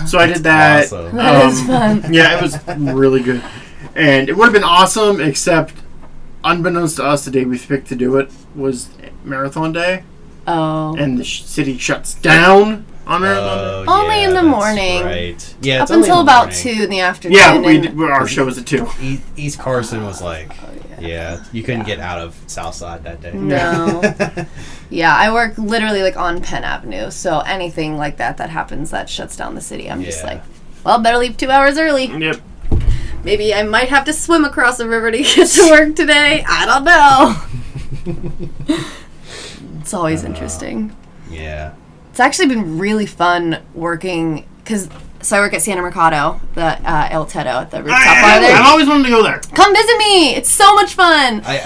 So 0.08 0.18
I 0.18 0.26
did 0.26 0.38
that. 0.44 0.84
Awesome. 0.92 1.16
That 1.16 1.52
is 1.52 1.60
um, 1.60 1.66
fun. 2.02 2.12
Yeah, 2.14 2.36
it 2.38 2.42
was 2.42 2.56
really 2.94 3.22
good, 3.22 3.42
and 3.94 4.28
it 4.30 4.36
would 4.36 4.44
have 4.44 4.52
been 4.54 4.64
awesome, 4.64 5.20
except 5.20 5.74
unbeknownst 6.44 6.96
to 6.96 7.04
us, 7.04 7.24
the 7.26 7.30
day 7.30 7.44
we 7.44 7.58
picked 7.58 7.88
to 7.88 7.96
do 7.96 8.16
it 8.16 8.30
was 8.54 8.88
marathon 9.24 9.72
day 9.72 10.04
Oh. 10.46 10.96
and 10.96 11.18
the 11.18 11.24
sh- 11.24 11.42
city 11.42 11.76
shuts 11.76 12.14
down 12.14 12.86
on 13.08 13.22
Marathon 13.22 13.58
Day. 13.58 13.84
Oh, 13.88 14.00
Only 14.02 14.16
yeah, 14.16 14.22
in 14.24 14.28
the 14.30 14.34
that's 14.42 14.46
morning. 14.46 15.04
Right. 15.04 15.54
Yeah. 15.62 15.76
Up 15.78 15.82
it's 15.82 15.90
only 15.90 16.04
in 16.06 16.10
until 16.10 16.16
the 16.16 16.22
about 16.22 16.42
morning. 16.46 16.58
two 16.76 16.82
in 16.84 16.90
the 16.90 17.00
afternoon. 17.00 17.36
Yeah, 17.38 17.58
we 17.60 17.74
and- 17.76 17.82
did, 17.98 18.00
our 18.00 18.28
show 18.28 18.44
was 18.44 18.58
at 18.58 18.66
two. 18.66 18.86
E- 19.02 19.20
East 19.36 19.58
Carson 19.58 20.04
was 20.04 20.20
like, 20.22 20.50
Oh, 20.62 21.00
yeah, 21.00 21.44
you 21.52 21.62
couldn't 21.62 21.84
get 21.86 22.00
out 22.00 22.18
of 22.20 22.36
South 22.48 22.74
Side 22.74 23.04
that 23.04 23.20
day. 23.20 23.32
No. 23.32 24.02
Yeah, 24.90 25.14
I 25.14 25.30
work 25.32 25.58
literally 25.58 26.00
like 26.02 26.16
on 26.16 26.40
Penn 26.40 26.64
Avenue, 26.64 27.10
so 27.10 27.40
anything 27.40 27.98
like 27.98 28.16
that 28.16 28.38
that 28.38 28.48
happens 28.48 28.90
that 28.90 29.10
shuts 29.10 29.36
down 29.36 29.54
the 29.54 29.60
city, 29.60 29.90
I'm 29.90 30.02
just 30.02 30.20
Yeah. 30.24 30.30
like, 30.30 30.42
well, 30.82 30.98
better 30.98 31.18
leave 31.18 31.36
two 31.36 31.50
hours 31.50 31.76
early. 31.76 32.06
Yep. 32.06 32.40
Maybe 33.22 33.52
I 33.52 33.64
might 33.64 33.90
have 33.90 34.06
to 34.06 34.14
swim 34.14 34.46
across 34.46 34.78
the 34.78 34.88
river 34.88 35.10
to 35.10 35.18
get 35.22 35.46
to 35.46 35.68
work 35.70 35.94
today. 35.94 36.42
I 36.48 36.64
don't 36.64 36.84
know. 38.68 38.76
it's 39.80 39.92
always 39.92 40.24
Uh, 40.24 40.28
interesting. 40.28 40.96
Yeah. 41.30 41.74
It's 42.18 42.24
actually 42.24 42.48
been 42.48 42.80
really 42.80 43.06
fun 43.06 43.62
working 43.76 44.44
because 44.56 44.88
so 45.20 45.36
I 45.36 45.40
work 45.40 45.54
at 45.54 45.62
Sienna 45.62 45.82
Mercato, 45.82 46.40
the 46.54 46.64
uh, 46.64 47.10
Il 47.12 47.26
Tetto 47.26 47.46
at 47.46 47.70
the 47.70 47.80
rooftop 47.80 48.02
bar 48.02 48.24
I, 48.24 48.38
there. 48.40 48.56
I've 48.56 48.66
always 48.66 48.88
wanted 48.88 49.04
to 49.04 49.10
go 49.10 49.22
there. 49.22 49.38
Come 49.54 49.72
visit 49.72 49.98
me. 49.98 50.34
It's 50.34 50.50
so 50.50 50.74
much 50.74 50.94
fun. 50.94 51.42
I 51.44 51.58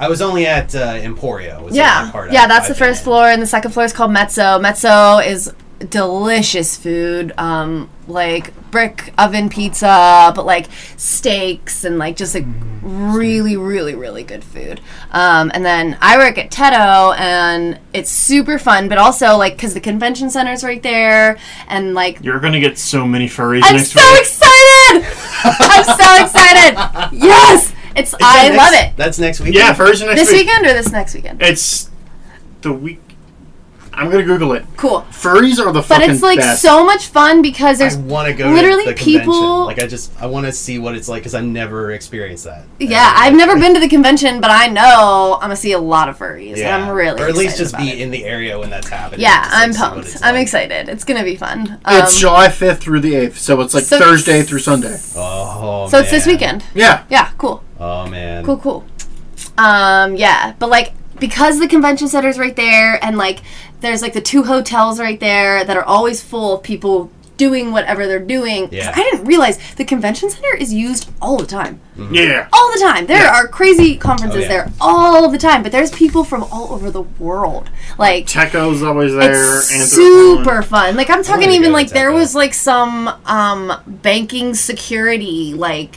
I, 0.00 0.06
I 0.06 0.08
was 0.08 0.20
only 0.20 0.46
at 0.46 0.74
uh, 0.74 0.94
Emporio. 0.94 1.62
was 1.62 1.76
Yeah, 1.76 2.00
only 2.00 2.10
part 2.10 2.32
yeah. 2.32 2.42
I- 2.42 2.46
That's 2.48 2.66
the 2.66 2.74
I've 2.74 2.78
been 2.80 2.88
first 2.88 3.00
in. 3.02 3.04
floor, 3.04 3.26
and 3.26 3.40
the 3.40 3.46
second 3.46 3.70
floor 3.70 3.84
is 3.86 3.92
called 3.92 4.10
Mezzo. 4.10 4.58
Mezzo 4.58 5.18
is 5.18 5.54
delicious 5.88 6.76
food, 6.76 7.32
um, 7.38 7.88
like 8.06 8.52
brick 8.70 9.12
oven 9.18 9.48
pizza, 9.48 10.32
but 10.34 10.44
like 10.44 10.66
steaks 10.96 11.84
and 11.84 11.98
like 11.98 12.16
just 12.16 12.34
like 12.34 12.44
really, 12.82 13.56
really, 13.56 13.94
really 13.94 14.22
good 14.22 14.44
food. 14.44 14.80
Um, 15.10 15.50
and 15.54 15.64
then 15.64 15.96
I 16.00 16.18
work 16.18 16.36
at 16.38 16.50
Tetto, 16.50 17.16
and 17.18 17.78
it's 17.92 18.10
super 18.10 18.58
fun, 18.58 18.88
but 18.88 18.98
also 18.98 19.36
like 19.36 19.54
because 19.54 19.74
the 19.74 19.80
convention 19.80 20.28
center 20.30 20.52
is 20.52 20.62
right 20.62 20.82
there, 20.82 21.38
and 21.68 21.94
like 21.94 22.22
You're 22.22 22.40
gonna 22.40 22.60
get 22.60 22.76
so 22.78 23.06
many 23.06 23.26
furries 23.26 23.62
I'm 23.64 23.76
next 23.76 23.92
so 23.92 24.00
week. 24.00 24.20
excited! 24.20 25.06
I'm 25.44 25.84
so 25.84 26.24
excited! 26.24 27.10
Yes, 27.12 27.72
it's 27.96 28.10
Is 28.12 28.18
I 28.22 28.50
that 28.50 28.56
love 28.56 28.72
it. 28.74 28.96
That's 28.96 29.18
next 29.18 29.40
week. 29.40 29.54
Yeah, 29.54 29.74
furries 29.74 30.02
are 30.02 30.06
next 30.06 30.20
This 30.20 30.30
week. 30.32 30.46
weekend 30.46 30.66
or 30.66 30.72
this 30.74 30.92
next 30.92 31.14
weekend? 31.14 31.42
It's 31.42 31.90
the 32.60 32.72
week. 32.72 33.00
I'm 34.00 34.10
gonna 34.10 34.24
Google 34.24 34.52
it. 34.54 34.64
Cool. 34.78 35.02
Furries 35.10 35.58
are 35.64 35.70
the 35.72 35.82
fucking 35.82 36.06
But 36.06 36.14
it's 36.14 36.22
like 36.22 36.38
best. 36.38 36.62
so 36.62 36.86
much 36.86 37.08
fun 37.08 37.42
because 37.42 37.80
I 37.80 37.84
there's 37.84 37.98
want 37.98 38.28
to 38.28 38.32
go 38.34 38.48
literally 38.50 38.84
to 38.84 38.90
the 38.90 38.94
convention. 38.94 39.20
people- 39.30 39.64
Like 39.66 39.78
I 39.78 39.86
just 39.86 40.10
I 40.18 40.24
want 40.26 40.46
to 40.46 40.52
see 40.52 40.78
what 40.78 40.94
it's 40.94 41.06
like 41.06 41.20
because 41.20 41.34
I've 41.34 41.44
never 41.44 41.90
experienced 41.92 42.44
that. 42.44 42.64
yeah, 42.78 43.12
I've 43.14 43.34
never 43.34 43.58
been 43.58 43.74
to 43.74 43.80
the 43.80 43.88
convention, 43.88 44.40
but 44.40 44.50
I 44.50 44.68
know 44.68 45.34
I'm 45.34 45.42
gonna 45.42 45.56
see 45.56 45.72
a 45.72 45.78
lot 45.78 46.08
of 46.08 46.16
furries. 46.18 46.56
Yeah. 46.56 46.74
And 46.76 46.84
I'm 46.84 46.90
really 46.96 47.20
or 47.20 47.26
at 47.28 47.36
least 47.36 47.58
just 47.58 47.76
be 47.76 47.90
it. 47.90 47.98
in 48.00 48.10
the 48.10 48.24
area 48.24 48.58
when 48.58 48.70
that's 48.70 48.88
happening. 48.88 49.20
Yeah, 49.20 49.42
just, 49.42 49.52
like, 49.52 49.62
I'm 49.68 49.74
pumped. 49.74 50.08
it's 50.08 50.22
I'm 50.22 50.34
like. 50.34 50.42
excited. 50.44 50.88
It's 50.88 51.04
gonna 51.04 51.22
be 51.22 51.36
fun. 51.36 51.78
It's 51.86 52.14
Um, 52.14 52.18
July 52.20 52.48
5th 52.48 52.78
through 52.78 53.00
the 53.00 53.12
8th, 53.14 53.36
so 53.36 53.60
it's 53.60 53.74
like 53.74 53.84
So- 53.84 53.98
Thursday 53.98 54.42
through 54.42 54.60
Sunday. 54.60 54.98
Oh, 55.14 55.88
so 55.90 55.98
it's 55.98 56.10
this 56.10 56.24
weekend. 56.26 56.64
Yeah. 56.74 57.02
Yeah, 57.10 57.28
cool. 57.36 57.62
Oh 57.78 58.06
man. 58.06 58.46
Cool, 58.46 58.56
cool. 58.56 58.84
Um, 59.58 60.16
yeah, 60.16 60.54
but 60.58 60.70
like 60.70 60.92
because 61.18 61.58
the 61.58 61.68
convention 61.68 62.08
center's 62.08 62.38
right 62.38 62.56
there, 62.56 62.98
and 63.04 63.18
like 63.18 63.40
there's 63.80 64.02
like 64.02 64.12
the 64.12 64.20
two 64.20 64.44
hotels 64.44 65.00
right 65.00 65.18
there 65.20 65.64
that 65.64 65.76
are 65.76 65.84
always 65.84 66.22
full 66.22 66.54
of 66.56 66.62
people 66.62 67.10
doing 67.36 67.72
whatever 67.72 68.06
they're 68.06 68.18
doing. 68.18 68.68
Yeah. 68.70 68.92
I 68.94 69.02
didn't 69.02 69.24
realize 69.24 69.58
the 69.76 69.84
convention 69.86 70.28
center 70.28 70.54
is 70.54 70.74
used 70.74 71.10
all 71.22 71.38
the 71.38 71.46
time. 71.46 71.80
Yeah. 72.10 72.46
All 72.52 72.70
the 72.74 72.80
time. 72.80 73.06
There 73.06 73.16
Yeah. 73.24 73.34
are 73.34 73.48
crazy 73.48 73.96
conferences 73.96 74.40
Oh, 74.40 74.42
yeah. 74.42 74.48
there 74.48 74.72
all 74.78 75.30
the 75.30 75.38
time, 75.38 75.62
but 75.62 75.72
there's 75.72 75.90
people 75.90 76.22
from 76.22 76.42
all 76.52 76.70
over 76.74 76.90
the 76.90 77.00
world. 77.00 77.70
Like 77.96 78.26
Tekko's 78.26 78.82
always 78.82 79.14
there. 79.14 79.56
it's 79.56 79.66
super 79.90 80.60
fun. 80.60 80.96
Like 80.96 81.08
I'm 81.08 81.22
talking 81.22 81.50
even 81.52 81.72
like 81.72 81.88
there 81.88 82.12
was 82.12 82.34
like 82.34 82.52
some 82.52 83.08
um 83.24 83.72
banking 83.86 84.52
security 84.52 85.54
like 85.54 85.96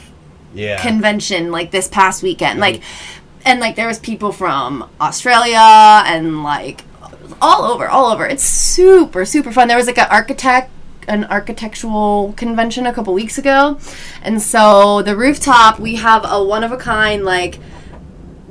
Yeah. 0.54 0.80
convention 0.80 1.50
like 1.52 1.70
this 1.72 1.88
past 1.88 2.22
weekend. 2.22 2.58
Like 2.58 2.76
Mm-hmm. 2.76 3.40
and 3.50 3.60
like 3.60 3.76
there 3.76 3.86
was 3.86 3.98
people 3.98 4.32
from 4.32 4.88
Australia 4.98 6.02
and 6.06 6.42
like 6.42 6.84
all 7.40 7.64
over, 7.64 7.88
all 7.88 8.12
over. 8.12 8.26
It's 8.26 8.44
super, 8.44 9.24
super 9.24 9.52
fun. 9.52 9.68
There 9.68 9.76
was 9.76 9.86
like 9.86 9.98
an 9.98 10.08
architect 10.10 10.70
an 11.06 11.24
architectural 11.26 12.32
convention 12.36 12.86
a 12.86 12.92
couple 12.92 13.12
weeks 13.12 13.36
ago. 13.36 13.78
And 14.22 14.40
so 14.40 15.02
the 15.02 15.16
rooftop, 15.16 15.78
we 15.78 15.96
have 15.96 16.24
a 16.24 16.42
one 16.42 16.64
of 16.64 16.72
a 16.72 16.78
kind 16.78 17.24
like 17.24 17.58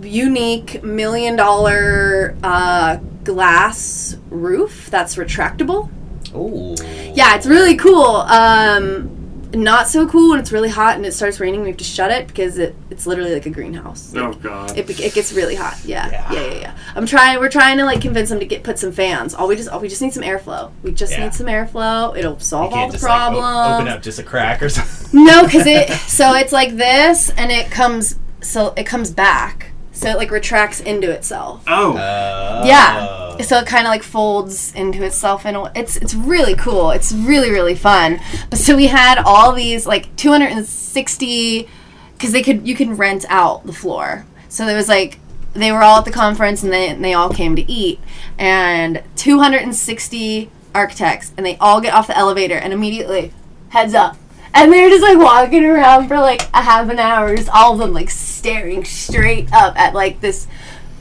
unique 0.02 0.84
million 0.84 1.36
dollar 1.36 2.36
uh, 2.44 2.98
glass 3.24 4.18
roof 4.30 4.90
that's 4.92 5.16
retractable. 5.16 5.90
Ooh. 6.36 6.76
Yeah, 7.14 7.36
it's 7.36 7.46
really 7.46 7.76
cool. 7.76 8.04
Um, 8.06 9.23
not 9.56 9.88
so 9.88 10.08
cool 10.08 10.32
when 10.32 10.39
it's 10.39 10.51
really 10.51 10.70
hot 10.70 10.95
and 10.95 11.06
it 11.06 11.14
starts 11.14 11.39
raining. 11.39 11.62
We 11.62 11.68
have 11.70 11.78
to 11.78 11.84
shut 11.84 12.10
it 12.12 12.28
because 12.28 12.58
it, 12.58 12.76
it's 12.89 13.06
literally 13.06 13.34
like 13.34 13.45
a 13.45 13.49
greenhouse. 13.49 14.14
Oh 14.16 14.34
god. 14.34 14.78
It, 14.78 14.89
it 14.99 15.14
gets 15.14 15.32
really 15.34 15.56
hot. 15.56 15.78
Yeah. 15.86 16.10
Yeah. 16.10 16.34
yeah, 16.34 16.41
yeah, 16.45 16.60
yeah. 16.62 16.78
I'm 16.95 17.06
trying. 17.06 17.39
We're 17.39 17.49
trying 17.49 17.78
to 17.78 17.86
like 17.86 18.01
convince 18.01 18.30
them 18.30 18.39
to 18.39 18.45
get 18.45 18.64
put 18.64 18.80
some 18.80 18.91
fans. 18.91 19.34
All 19.34 19.47
we 19.47 19.56
just, 19.56 19.70
all 19.70 19.80
we 19.80 19.88
just 19.88 20.01
need 20.01 20.14
some 20.14 20.24
airflow. 20.24 20.72
We 20.82 20.91
just 20.91 21.12
Yeah. 21.14 21.26
need 21.26 21.34
some 21.34 21.47
airflow. 21.47 22.18
It'll 22.18 22.39
solve 22.39 22.72
all 22.74 22.80
can't 22.80 22.91
the 22.91 22.97
just 22.97 23.04
like, 23.04 23.32
o- 23.34 23.39
problems. 23.39 23.82
open 23.82 23.88
up 23.89 24.01
just 24.01 24.20
a 24.20 24.24
crack 24.24 24.62
or 24.64 24.70
something. 24.70 25.24
No, 25.26 25.43
because 25.43 25.68
it 25.68 25.89
so 26.08 26.34
it's 26.34 26.51
like 26.54 26.76
this, 26.78 27.30
and 27.32 27.51
it 27.51 27.70
comes 27.70 28.18
so 28.41 28.74
it 28.78 28.86
comes 28.86 29.12
back, 29.12 29.72
so 30.04 30.10
it 30.10 30.18
like 30.18 30.32
retracts 30.32 30.82
into 30.82 31.10
itself. 31.10 31.64
oh. 31.68 31.95
Uh, 31.95 32.64
Yeah, 32.66 33.38
so 33.38 33.58
it 33.58 33.66
kind 33.66 33.88
of 33.88 33.89
like 33.89 34.04
folds 34.04 34.74
into 34.76 35.04
itself, 35.04 35.45
and 35.45 35.70
it's 35.76 35.95
it's 35.97 36.14
really 36.14 36.56
cool. 36.56 36.91
It's 36.91 37.12
really 37.14 37.49
really 37.49 37.76
fun. 37.76 38.20
But 38.49 38.60
so 38.60 38.76
we 38.76 38.88
had 38.88 39.18
all 39.20 39.54
these 39.54 39.86
like 39.88 40.14
260 40.18 41.70
because 42.14 42.32
they 42.32 42.43
could 42.43 42.68
you 42.68 42.76
can 42.76 42.95
rent 42.95 43.26
out 43.30 43.66
the 43.66 43.74
floor. 43.74 44.26
So 44.49 44.66
there 44.66 44.76
was 44.76 44.89
like 44.89 45.20
they 45.54 45.72
were 45.72 45.84
all 45.84 45.99
at 45.99 46.06
the 46.06 46.12
conference 46.12 46.64
and 46.64 46.74
they 46.74 46.89
and 46.89 47.04
they 47.04 47.14
all 47.14 47.30
came 47.30 47.56
to 47.56 47.72
eat, 47.72 47.99
and 48.38 49.01
260 49.16 50.49
architects, 50.76 51.32
and 51.38 51.45
they 51.45 51.58
all 51.58 51.80
get 51.80 51.93
off 51.93 52.08
the 52.08 52.18
elevator 52.18 52.56
and 52.56 52.74
immediately 52.74 53.32
heads 53.70 53.93
up. 53.93 54.18
And 54.54 54.72
they're 54.72 54.89
just 54.89 55.01
like 55.04 55.18
walking 55.18 55.66
around 55.66 56.08
for 56.08 56.18
like 56.18 56.43
a 56.54 56.62
half 56.62 56.89
an 56.89 56.99
hour, 56.99 57.36
just 57.36 57.49
all 57.49 57.74
of 57.74 57.80
them 57.80 57.93
like 57.93 58.10
staring 58.10 58.86
straight 58.86 59.51
up 59.51 59.78
at 59.78 59.93
like 59.93 60.22
this. 60.22 60.47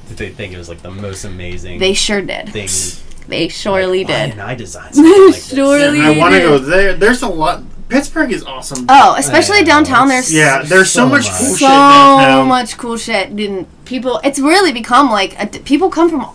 Did 0.09 0.17
they 0.17 0.31
think 0.31 0.53
it 0.53 0.59
was 0.59 0.69
like 0.69 0.83
the 0.83 0.91
most 0.91 1.25
amazing 1.25 1.79
They 1.79 1.93
sure 1.93 2.23
did. 2.23 2.49
thing? 2.51 2.69
They 3.29 3.49
surely 3.49 4.05
Why 4.05 4.11
did. 4.13 4.27
didn't 4.31 4.41
I 4.41 4.55
designed 4.55 4.95
something 4.95 5.13
like 5.13 5.35
this? 5.35 5.55
Surely 5.55 6.01
I 6.01 6.11
want 6.19 6.35
to 6.35 6.41
go 6.41 6.59
there. 6.59 6.95
There's 6.95 7.23
a 7.23 7.29
lot. 7.29 7.63
Pittsburgh 7.89 8.33
is 8.33 8.43
awesome. 8.43 8.87
Oh, 8.89 9.15
especially 9.19 9.59
I 9.59 9.61
know, 9.61 9.67
downtown. 9.67 10.09
There's 10.09 10.33
yeah, 10.33 10.63
there's 10.63 10.91
so, 10.91 11.01
so 11.01 11.09
much 11.09 11.25
much. 11.25 11.39
cool 11.39 11.57
shit 11.57 11.59
so 11.59 12.45
much 12.47 12.79
cool 12.79 12.97
shit. 12.97 13.37
Didn't 13.37 13.69
people? 13.85 14.19
It's 14.25 14.39
really 14.39 14.73
become 14.73 15.11
like 15.11 15.39
a, 15.39 15.47
people 15.61 15.91
come 15.91 16.09
from 16.09 16.27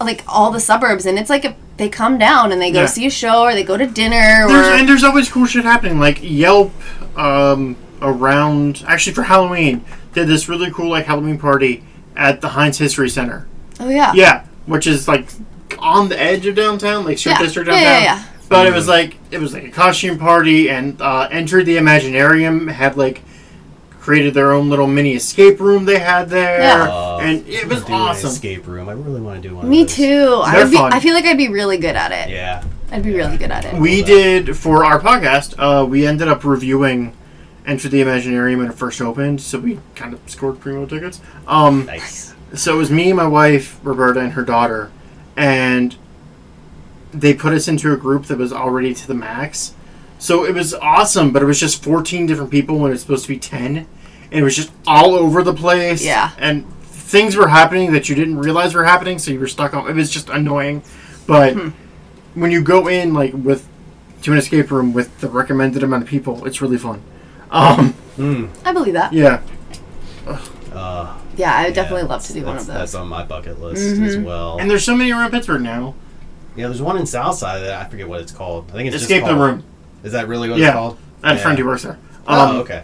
like 0.00 0.22
all 0.28 0.50
the 0.52 0.60
suburbs, 0.60 1.04
and 1.04 1.18
it's 1.18 1.28
like 1.30 1.44
a, 1.44 1.56
they 1.76 1.88
come 1.88 2.18
down 2.18 2.52
and 2.52 2.60
they 2.60 2.70
go 2.70 2.80
Yeah. 2.80 2.86
see 2.86 3.06
a 3.06 3.10
show 3.10 3.42
or 3.42 3.52
they 3.54 3.62
go 3.64 3.76
to 3.76 3.86
dinner 3.86 4.46
There's, 4.46 4.80
and 4.80 4.88
there's 4.88 5.04
always 5.04 5.30
cool 5.30 5.46
shit 5.46 5.64
happening. 5.64 5.98
Like 5.98 6.18
Yelp, 6.22 6.72
um, 7.16 7.76
around 8.00 8.84
actually 8.86 9.14
for 9.14 9.22
Halloween 9.22 9.84
did 10.12 10.26
this 10.28 10.48
really 10.48 10.70
cool 10.70 10.90
like 10.90 11.06
Halloween 11.06 11.38
party 11.38 11.82
at 12.16 12.40
the 12.40 12.48
Heinz 12.48 12.78
History 12.78 13.08
Center. 13.08 13.46
oh 13.80 13.88
yeah 13.88 14.12
Yeah, 14.14 14.44
which 14.66 14.86
is 14.86 15.08
like 15.08 15.28
on 15.78 16.08
the 16.08 16.20
edge 16.20 16.46
of 16.46 16.54
downtown, 16.54 17.04
like 17.04 17.18
Strip 17.18 17.36
Yeah. 17.38 17.42
District 17.44 17.68
Yeah, 17.68 17.74
downtown. 17.74 17.92
yeah, 18.02 18.14
yeah. 18.16 18.22
But 18.48 18.66
it 18.66 18.74
was 18.74 18.86
like 18.86 19.16
it 19.30 19.40
was 19.40 19.54
like 19.54 19.64
a 19.64 19.70
costume 19.70 20.18
party, 20.18 20.68
and 20.68 21.00
uh, 21.00 21.26
Enter 21.30 21.64
the 21.64 21.76
Imaginarium 21.78 22.70
had 22.70 22.98
like 22.98 23.22
created 24.02 24.34
their 24.34 24.50
own 24.52 24.68
little 24.68 24.88
mini 24.88 25.14
escape 25.14 25.60
room 25.60 25.84
they 25.84 25.98
had 26.00 26.28
there, 26.28 26.60
Yeah. 26.60 26.82
Uh, 26.90 27.18
and 27.22 27.46
it 27.48 27.66
was 27.68 27.84
do 27.84 27.92
an 27.94 28.00
awesome. 28.00 28.30
escape 28.30 28.66
room. 28.66 28.88
I 28.88 28.92
really 28.94 29.20
want 29.20 29.40
to 29.40 29.48
do 29.48 29.54
one. 29.54 29.68
Me 29.70 29.82
of 29.82 29.86
those. 29.88 29.96
too. 29.96 30.40
I 30.44 30.62
would 30.62 30.70
be, 30.72 30.76
fun. 30.76 30.92
I 30.92 30.98
feel 30.98 31.14
like 31.14 31.24
I'd 31.24 31.38
be 31.38 31.48
really 31.48 31.78
good 31.78 31.94
at 31.94 32.10
it. 32.10 32.28
Yeah. 32.30 32.64
I'd 32.90 33.04
be 33.04 33.14
really 33.14 33.36
good 33.38 33.52
at 33.52 33.64
it. 33.64 33.74
We 33.80 34.02
did 34.02 34.56
for 34.56 34.84
our 34.84 34.98
podcast. 35.00 35.54
Uh, 35.56 35.86
we 35.86 36.04
ended 36.06 36.26
up 36.28 36.44
reviewing 36.44 37.14
Enter 37.64 37.88
the 37.88 38.02
Imaginarium 38.02 38.58
when 38.58 38.66
it 38.66 38.74
first 38.74 39.00
opened, 39.00 39.40
so 39.40 39.58
we 39.60 39.78
kind 39.94 40.12
of 40.12 40.20
scored 40.26 40.58
primo 40.58 40.84
tickets. 40.84 41.20
Um, 41.46 41.86
Nice. 41.86 42.34
so 42.54 42.74
it 42.74 42.78
was 42.78 42.90
me, 42.90 43.12
my 43.12 43.26
wife, 43.28 43.78
Roberta, 43.84 44.18
and 44.20 44.32
her 44.32 44.42
daughter, 44.42 44.90
and 45.36 45.94
they 47.14 47.32
put 47.34 47.52
us 47.54 47.68
into 47.68 47.92
a 47.92 47.96
group 47.96 48.26
that 48.26 48.36
was 48.36 48.52
already 48.52 48.92
to 48.94 49.06
the 49.06 49.14
max. 49.14 49.74
So 50.22 50.44
it 50.44 50.54
was 50.54 50.72
awesome, 50.74 51.32
but 51.32 51.42
it 51.42 51.46
was 51.46 51.58
just 51.58 51.82
14 51.82 52.26
different 52.26 52.52
people 52.52 52.78
when 52.78 52.92
it's 52.92 53.00
supposed 53.02 53.24
to 53.24 53.28
be 53.28 53.38
10. 53.40 53.76
And 53.78 53.86
it 54.30 54.42
was 54.44 54.54
just 54.54 54.70
all 54.86 55.14
over 55.16 55.42
the 55.42 55.52
place. 55.52 56.04
Yeah. 56.04 56.30
And 56.38 56.64
things 56.84 57.34
were 57.34 57.48
happening 57.48 57.92
that 57.92 58.08
you 58.08 58.14
didn't 58.14 58.38
realize 58.38 58.72
were 58.72 58.84
happening, 58.84 59.18
so 59.18 59.32
you 59.32 59.40
were 59.40 59.48
stuck 59.48 59.74
on. 59.74 59.88
It 59.90 59.94
was 59.96 60.10
just 60.10 60.28
annoying. 60.28 60.82
But 61.26 61.54
Hmm. 61.54 61.68
when 62.34 62.52
you 62.52 62.62
go 62.62 62.86
in, 62.86 63.12
like, 63.14 63.32
with 63.34 63.66
to 64.22 64.30
an 64.30 64.38
escape 64.38 64.70
room 64.70 64.92
with 64.92 65.18
the 65.20 65.28
recommended 65.28 65.82
amount 65.82 66.04
of 66.04 66.08
people, 66.08 66.46
it's 66.46 66.62
really 66.62 66.78
fun. 66.78 67.02
Um, 67.50 67.94
Mm. 68.16 68.48
I 68.64 68.72
believe 68.72 68.94
that. 68.94 69.12
yeah. 69.12 69.40
Uh, 70.26 71.16
Yeah, 71.36 71.52
I 71.52 71.64
would 71.64 71.68
yeah, 71.70 71.82
definitely 71.82 72.08
love 72.08 72.22
to 72.26 72.32
do 72.32 72.44
one 72.44 72.56
of 72.58 72.66
those. 72.66 72.74
That's 72.76 72.94
on 72.94 73.08
my 73.08 73.24
bucket 73.24 73.60
list 73.60 73.82
as 73.82 74.16
Mhm. 74.16 74.24
well. 74.24 74.58
And 74.60 74.70
there's 74.70 74.84
so 74.84 74.94
many 74.94 75.10
around 75.10 75.30
Pittsburgh 75.32 75.62
now. 75.62 75.94
yeah, 76.54 76.66
there's 76.68 76.82
one 76.82 76.96
in 76.98 77.06
Southside 77.06 77.62
that 77.62 77.74
I 77.84 77.88
forget 77.88 78.06
what 78.08 78.20
it's 78.20 78.30
called. 78.32 78.66
I 78.70 78.76
think 78.76 78.86
it's 78.92 79.02
Escape 79.02 79.22
just 79.24 79.32
the 79.34 79.40
Room. 79.40 79.64
Is 80.04 80.12
that 80.12 80.28
really 80.28 80.48
what 80.50 80.58
Yeah. 80.58 80.68
it's 80.68 80.74
called? 80.74 80.98
I 81.22 81.28
had 81.28 81.34
a 81.34 81.38
Yeah. 81.38 81.42
friend 81.44 81.58
who 81.58 81.66
works 81.66 81.82
there. 81.82 81.98
Um, 82.26 82.56
oh, 82.56 82.60
okay. 82.60 82.82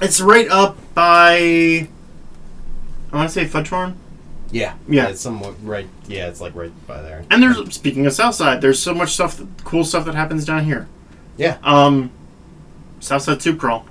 It's 0.00 0.20
right 0.20 0.48
up 0.50 0.76
by. 0.94 1.88
I 3.12 3.16
want 3.16 3.28
to 3.30 3.32
say 3.32 3.46
Fudgehorn. 3.46 3.94
Yeah. 4.50 4.74
Yeah. 4.88 5.06
It's 5.08 5.20
somewhat 5.20 5.54
right. 5.62 5.88
Yeah, 6.06 6.28
it's 6.28 6.40
like 6.40 6.54
right 6.54 6.72
by 6.86 7.02
there. 7.02 7.24
And 7.30 7.42
there's 7.42 7.74
speaking 7.74 8.06
of 8.06 8.12
Southside, 8.12 8.60
there's 8.60 8.78
so 8.78 8.94
much 8.94 9.12
stuff, 9.14 9.36
that, 9.38 9.46
cool 9.64 9.84
stuff 9.84 10.04
that 10.06 10.14
happens 10.14 10.44
down 10.44 10.64
here. 10.64 10.86
Yeah. 11.36 11.56
Um, 11.64 12.10
Southside 13.00 13.42
Soup 13.42 13.58
Crawl 13.58 13.84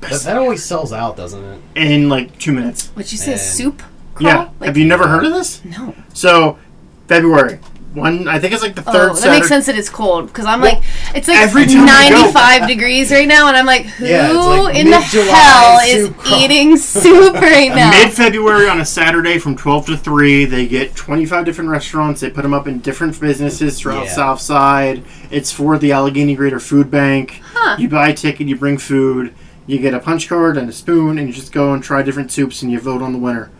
That, 0.00 0.12
that 0.22 0.36
always 0.38 0.64
sells 0.64 0.92
out, 0.92 1.16
doesn't 1.16 1.42
it? 1.44 1.60
in 1.74 2.08
like 2.08 2.38
two 2.38 2.52
minutes. 2.52 2.90
Would 2.96 3.10
you 3.12 3.18
say 3.18 3.32
And- 3.32 3.40
soup? 3.40 3.82
Crawl? 4.14 4.28
Yeah. 4.30 4.48
Like, 4.58 4.68
Have 4.68 4.76
you 4.78 4.86
never 4.86 5.06
heard 5.08 5.24
of 5.24 5.32
this? 5.32 5.60
No. 5.64 5.94
So, 6.14 6.58
February. 7.06 7.58
One, 7.92 8.28
I 8.28 8.38
think 8.38 8.52
it's 8.54 8.62
like 8.62 8.76
the 8.76 8.82
third. 8.82 8.94
Oh, 8.94 8.98
third 8.98 9.10
that 9.10 9.16
Saturday. 9.16 9.36
makes 9.38 9.48
sense 9.48 9.66
that 9.66 9.76
it's 9.76 9.90
cold 9.90 10.28
because 10.28 10.46
I'm 10.46 10.60
Well, 10.60 10.74
like 10.74 10.84
it's 11.12 11.26
like 11.26 11.38
every 11.38 11.66
time 11.66 11.86
95 11.86 12.68
degrees 12.68 13.10
right 13.10 13.26
now, 13.26 13.48
and 13.48 13.56
I'm 13.56 13.66
like, 13.66 13.86
who 13.86 14.06
Yeah, 14.06 14.30
like 14.30 14.76
in 14.76 14.90
the 14.90 15.00
mid-July 15.00 15.24
hell 15.26 15.80
is 15.84 16.06
soup 16.06 16.16
eating 16.38 16.76
soup 16.76 17.34
right 17.34 17.74
now? 17.74 17.90
Mid 17.90 18.12
February 18.12 18.68
on 18.68 18.80
a 18.80 18.84
Saturday 18.84 19.38
from 19.38 19.56
12 19.56 19.86
to 19.86 19.96
3, 19.96 20.44
they 20.44 20.68
get 20.68 20.94
25 20.94 21.44
different 21.44 21.68
restaurants. 21.70 22.20
They 22.20 22.30
put 22.30 22.42
them 22.42 22.54
up 22.54 22.68
in 22.68 22.78
different 22.78 23.18
businesses 23.20 23.80
throughout 23.80 24.04
Yeah. 24.04 24.12
South 24.14 24.40
Side. 24.40 25.02
It's 25.32 25.50
for 25.50 25.76
the 25.76 25.90
Allegheny 25.90 26.36
Greater 26.36 26.60
Food 26.60 26.92
Bank. 26.92 27.42
Huh. 27.54 27.74
You 27.76 27.88
buy 27.88 28.10
a 28.10 28.14
ticket, 28.14 28.46
you 28.46 28.54
bring 28.54 28.78
food, 28.78 29.34
you 29.66 29.78
get 29.78 29.94
a 29.94 29.98
punch 29.98 30.28
card 30.28 30.56
and 30.56 30.68
a 30.68 30.72
spoon, 30.72 31.18
and 31.18 31.26
you 31.26 31.34
just 31.34 31.50
go 31.50 31.72
and 31.72 31.82
try 31.82 32.02
different 32.02 32.30
soups 32.30 32.62
and 32.62 32.70
you 32.70 32.78
vote 32.78 33.02
on 33.02 33.12
the 33.12 33.18
winner. 33.18 33.50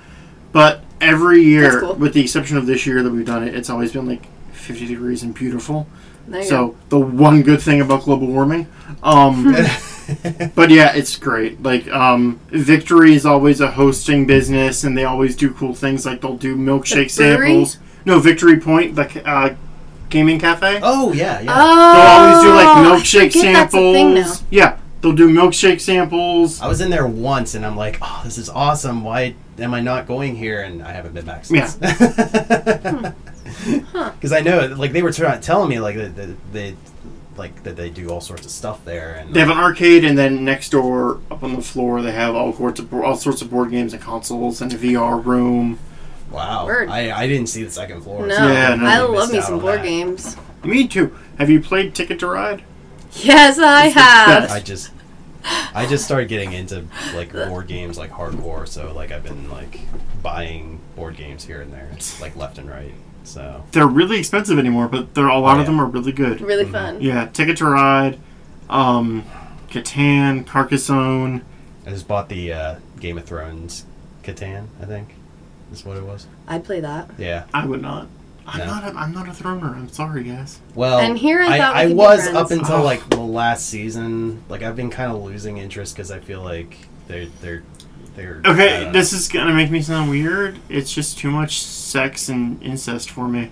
But 0.53 0.85
every 1.01 1.43
year, 1.43 1.81
cool. 1.81 1.95
with 1.95 2.15
the 2.15 2.21
exception 2.21 2.57
of 2.57 2.67
this 2.67 2.87
year 2.87 3.03
that 3.03 3.11
we've 3.11 3.27
done 3.27 3.47
it, 3.47 3.55
it's 3.55 3.71
always 3.71 3.93
been 3.93 4.07
like 4.07 4.27
50 4.53 4.87
degrees 4.87 5.23
and 5.23 5.35
beautiful. 5.35 5.87
There 6.29 6.41
you 6.43 6.47
So 6.47 6.77
the 6.91 6.99
one 6.99 7.43
good 7.43 7.61
thing 7.61 7.81
about 7.81 8.05
global 8.05 8.27
warming, 8.29 8.69
um, 9.03 9.45
but 10.55 10.71
yeah, 10.71 10.95
it's 10.95 11.17
great. 11.17 11.63
Like 11.63 11.89
um, 11.89 12.39
Victory 12.49 13.15
is 13.15 13.27
always 13.27 13.61
a 13.61 13.71
hosting 13.73 14.27
business, 14.27 14.85
and 14.85 14.97
they 14.97 15.05
always 15.05 15.35
do 15.35 15.53
cool 15.53 15.75
things. 15.75 16.07
Like 16.07 16.21
they'll 16.21 16.37
do 16.37 16.57
milkshake 16.57 17.11
samples. 17.11 17.79
No, 18.05 18.19
Victory 18.21 18.61
Point, 18.61 18.95
the 18.95 19.29
uh, 19.29 19.57
gaming 20.09 20.39
cafe. 20.39 20.81
Oh 20.83 21.13
yeah, 21.13 21.41
yeah. 21.41 21.53
Oh, 21.55 21.95
They'll 21.95 22.07
always 22.07 22.43
do 22.45 22.55
like 22.55 22.77
I 22.77 22.85
milkshake 22.99 23.33
forget 23.33 23.55
that's 23.55 23.75
a 23.75 23.93
thing 23.93 24.15
now. 24.15 24.23
samples. 24.23 24.45
Yeah, 24.51 24.79
they'll 25.01 25.13
do 25.13 25.29
milkshake 25.29 25.81
samples. 25.81 26.61
I 26.61 26.69
was 26.69 26.81
in 26.81 26.91
there 26.91 27.07
once, 27.07 27.55
and 27.55 27.65
I'm 27.67 27.77
like, 27.77 27.99
"Oh, 28.03 28.21
this 28.25 28.39
is 28.39 28.49
awesome! 28.49 29.03
Why 29.05 29.35
am 29.61 29.75
I 29.75 29.81
not 29.81 30.07
going 30.07 30.37
here?" 30.37 30.63
And 30.63 30.83
I 30.83 30.93
haven't 30.93 31.15
been 31.15 31.27
back 31.27 31.45
since. 31.45 31.77
Hmm. 31.77 33.07
Because 34.15 34.33
I 34.33 34.41
know, 34.41 34.67
like, 34.79 34.93
they 34.93 35.03
were 35.03 35.13
try- 35.13 35.37
telling 35.39 35.69
me, 35.69 35.81
like, 35.81 35.97
that 35.97 36.17
that 36.17 36.53
they, 36.53 36.77
like, 37.37 37.63
that 37.65 37.77
they 37.77 37.91
do 37.91 38.09
all 38.11 38.21
sorts 38.21 38.47
of 38.47 38.51
stuff 38.53 38.85
there, 38.85 39.15
and 39.15 39.35
They 39.35 39.41
have 39.41 39.51
an 39.51 39.59
arcade, 39.59 40.05
and 40.05 40.17
then 40.17 40.45
next 40.45 40.71
door, 40.71 41.21
up 41.31 41.43
on 41.43 41.55
the 41.57 41.63
floor, 41.63 42.01
they 42.01 42.13
have 42.13 42.35
all 42.35 42.55
sorts 42.55 42.81
of 42.81 42.93
all 42.95 43.17
sorts 43.17 43.43
of 43.43 43.51
board 43.51 43.71
games 43.71 43.93
and 43.93 44.01
consoles, 44.03 44.63
and 44.63 44.73
a 44.73 44.77
VR 44.79 45.23
room. 45.23 45.79
wow, 46.31 46.65
Word. 46.67 46.89
I, 46.89 47.11
I 47.23 47.27
didn't 47.27 47.49
see 47.49 47.63
the 47.65 47.71
second 47.71 48.03
floor. 48.03 48.27
No, 48.27 48.35
so 48.37 48.47
Yeah, 48.49 48.75
no, 48.77 48.87
I 48.87 48.99
love 49.01 49.31
me 49.33 49.41
some 49.43 49.59
board 49.59 49.81
that. 49.81 49.85
games. 49.85 50.37
Me 50.65 50.87
too. 50.87 51.15
Have 51.39 51.51
you 51.51 51.61
played 51.61 51.95
Ticket 51.95 52.19
to 52.21 52.29
Ride? 52.29 52.63
Yes, 53.13 53.59
I 53.59 53.87
It's 53.87 53.95
have. 53.97 54.51
I 54.51 54.61
just, 54.61 54.93
I 55.75 55.87
just 55.89 56.05
started 56.05 56.29
getting 56.29 56.53
into 56.53 56.85
like 57.15 57.33
board 57.33 57.67
games 57.69 57.97
like 57.99 58.11
hardcore. 58.11 58.67
So 58.69 58.93
like 58.93 59.13
I've 59.13 59.23
been 59.25 59.49
like 59.51 59.81
buying 60.23 60.81
board 60.97 61.17
games 61.17 61.45
here 61.45 61.61
and 61.63 61.73
there, 61.73 61.89
it's 61.93 62.21
like 62.21 62.37
left 62.37 62.59
and 62.59 62.69
right. 62.69 62.93
So 63.25 63.65
They're 63.73 63.87
really 63.87 64.19
expensive 64.19 64.59
anymore, 64.59 64.89
but 64.89 65.15
they're 65.15 65.29
a 65.29 65.39
lot 65.39 65.57
Oh, 65.57 65.61
of 65.61 65.65
yeah. 65.65 65.65
them 65.67 65.81
are 65.81 65.87
really 65.87 66.13
good. 66.13 66.41
Really 66.41 66.65
Mhm. 66.65 66.73
fun. 66.73 67.01
Yeah, 67.01 67.27
Ticket 67.27 67.59
to 67.59 67.67
Ride, 67.67 68.19
um, 68.69 69.25
Catan, 69.71 70.45
Carcassonne. 70.47 71.43
I 71.87 71.91
just 71.91 72.09
bought 72.09 72.29
the 72.29 72.53
uh, 72.53 72.75
Game 72.99 73.19
of 73.19 73.25
Thrones 73.25 73.85
Catan. 74.25 74.67
I 74.83 74.87
think 74.87 75.15
is 75.73 75.85
what 75.85 75.97
it 75.97 76.03
was. 76.05 76.27
I'd 76.49 76.65
play 76.65 76.81
that. 76.81 77.11
Yeah. 77.19 77.45
I 77.55 77.67
would 77.67 77.81
not. 77.83 78.09
I'm 78.53 78.59
No. 78.61 78.67
not. 78.67 78.85
A, 78.85 78.97
I'm 78.99 79.13
not 79.13 79.29
a 79.29 79.33
throner. 79.33 79.75
I'm 79.77 79.89
sorry, 79.89 80.25
guys. 80.25 80.59
Well, 80.75 80.99
And 80.99 81.17
here 81.19 81.41
I 81.43 81.59
I, 81.59 81.83
I 81.85 81.87
was 81.93 82.27
up 82.29 82.51
until 82.51 82.77
Oh. 82.77 82.83
like 82.83 83.09
the 83.11 83.21
last 83.21 83.67
season. 83.67 84.43
Like 84.49 84.63
I've 84.63 84.77
been 84.77 84.91
kind 84.91 85.13
of 85.13 85.23
losing 85.23 85.59
interest 85.59 85.95
because 85.95 86.11
I 86.11 86.19
feel 86.21 86.43
like 86.43 86.77
they're 87.09 87.27
they're 87.41 87.63
they're 88.17 88.41
Okay, 88.45 88.87
uh, 88.87 88.93
this 88.93 89.13
is 89.13 89.29
gonna 89.29 89.55
make 89.55 89.71
me 89.71 89.81
sound 89.83 90.11
weird. 90.11 90.59
It's 90.69 90.93
just 90.93 91.19
too 91.19 91.31
much 91.31 91.61
sex 91.63 92.29
and 92.29 92.63
incest 92.63 93.11
for 93.11 93.29
me. 93.29 93.51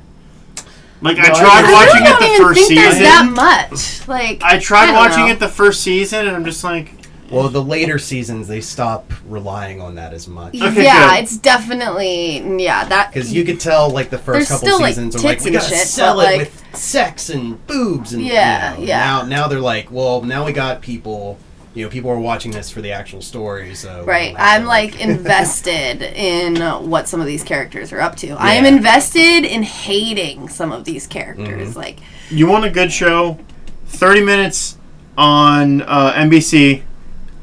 Like 1.01 1.18
I 1.18 1.28
No, 1.28 1.34
I 1.34 1.38
tried 1.40 1.62
get- 1.62 1.72
watching 1.72 2.03
I 2.03 2.11
it 2.11 2.18
the 2.38 2.42
first 2.44 2.68
think 2.68 2.80
season. 2.80 3.03
that 3.05 3.30
much. 3.70 4.09
Like 4.09 4.42
I 4.42 4.59
tried 4.59 4.86
don't 4.86 4.96
watching 4.96 5.26
know. 5.26 5.32
it 5.32 5.38
the 5.38 5.49
first 5.49 5.82
season, 5.82 6.26
and 6.26 6.34
I'm 6.36 6.44
just 6.44 6.64
like, 6.64 6.90
Well, 7.31 7.49
the 7.49 7.62
later 7.62 7.99
seasons 7.99 8.49
they 8.49 8.61
stop 8.61 9.12
relying 9.26 9.81
on 9.81 9.97
that 9.97 10.12
as 10.14 10.26
much 10.29 10.55
Okay, 10.61 10.85
yeah, 10.85 11.11
good. 11.16 11.24
it's 11.24 11.37
definitely 11.37 12.39
yeah 12.64 12.85
that 12.85 13.12
because 13.12 13.33
you 13.33 13.45
could 13.45 13.61
tell 13.61 13.91
like 13.91 14.11
the 14.11 14.18
first 14.18 14.49
couple 14.49 14.66
still, 14.66 14.81
like, 14.81 14.95
seasons 14.95 15.16
are 15.16 15.20
like 15.20 15.41
we 15.45 15.51
gotta 15.51 15.68
shit, 15.68 15.87
sell 15.87 16.20
it 16.20 16.24
like- 16.24 16.39
with 16.39 16.64
sex 16.76 17.29
and 17.31 17.64
boobs 17.66 18.12
and 18.12 18.22
you 18.24 18.33
Yeah, 18.33 18.74
know, 18.79 18.85
yeah. 18.85 18.99
Now 18.99 19.22
now 19.24 19.49
they're 19.49 19.61
like, 19.61 19.91
well, 19.91 20.22
now 20.22 20.45
we 20.45 20.53
got 20.53 20.81
people. 20.83 21.39
You 21.74 21.85
know, 21.85 21.91
people 21.91 22.11
are 22.11 22.18
watching 22.18 22.51
this 22.51 22.70
for 22.70 22.81
the 22.81 22.91
actual 22.93 23.20
story. 23.22 23.74
So 23.76 24.03
Right. 24.05 24.35
I'm 24.37 24.62
to, 24.62 24.68
like 24.68 24.99
invested 25.09 26.03
in 26.03 26.57
what 26.91 27.07
some 27.09 27.20
of 27.20 27.26
these 27.26 27.45
characters 27.45 27.93
are 27.93 28.01
up 28.01 28.16
to. 28.16 28.31
I 28.31 28.55
am 28.55 28.64
invested 28.64 29.45
in 29.45 29.62
hating 29.62 30.49
some 30.49 30.72
of 30.72 30.85
these 30.85 31.07
characters. 31.07 31.68
Mm-hmm. 31.70 31.79
Like, 31.79 31.99
you 32.31 32.49
want 32.49 32.64
a 32.64 32.70
good 32.70 32.91
show? 32.91 33.39
Thirty 33.87 34.22
minutes 34.22 34.76
on 35.16 35.83
uh, 35.83 36.12
NBC, 36.14 36.83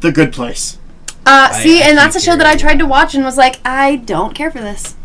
The 0.05 0.11
Good 0.11 0.31
Place. 0.31 0.77
uh, 1.25 1.49
I- 1.51 1.61
see, 1.63 1.81
I 1.81 1.87
and 1.89 1.97
that's 1.97 2.15
a 2.15 2.19
show 2.21 2.35
that 2.37 2.45
I 2.45 2.55
tried 2.55 2.77
to 2.79 2.85
watch 2.85 3.15
and 3.15 3.23
was 3.25 3.37
like, 3.37 3.59
I 3.65 3.95
don't 3.95 4.35
care 4.35 4.51
for 4.51 4.59
this. 4.61 4.95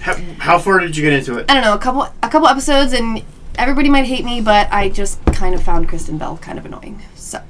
How, 0.00 0.14
how 0.38 0.58
far 0.58 0.78
did 0.80 0.96
you 0.96 1.02
get 1.02 1.12
into 1.12 1.36
it? 1.36 1.50
I 1.50 1.54
don't 1.54 1.62
know, 1.62 1.74
a 1.74 1.78
couple, 1.78 2.02
a 2.22 2.28
couple 2.30 2.48
episodes, 2.48 2.92
and 2.94 3.22
everybody 3.56 3.90
might 3.90 4.06
hate 4.06 4.24
me, 4.24 4.40
but 4.40 4.72
I 4.72 4.88
just 4.88 5.22
kind 5.26 5.54
of 5.54 5.62
found 5.62 5.88
Kristen 5.90 6.16
Bell 6.16 6.38
kind 6.38 6.58
of 6.58 6.64
annoying. 6.64 7.02
So, 7.16 7.42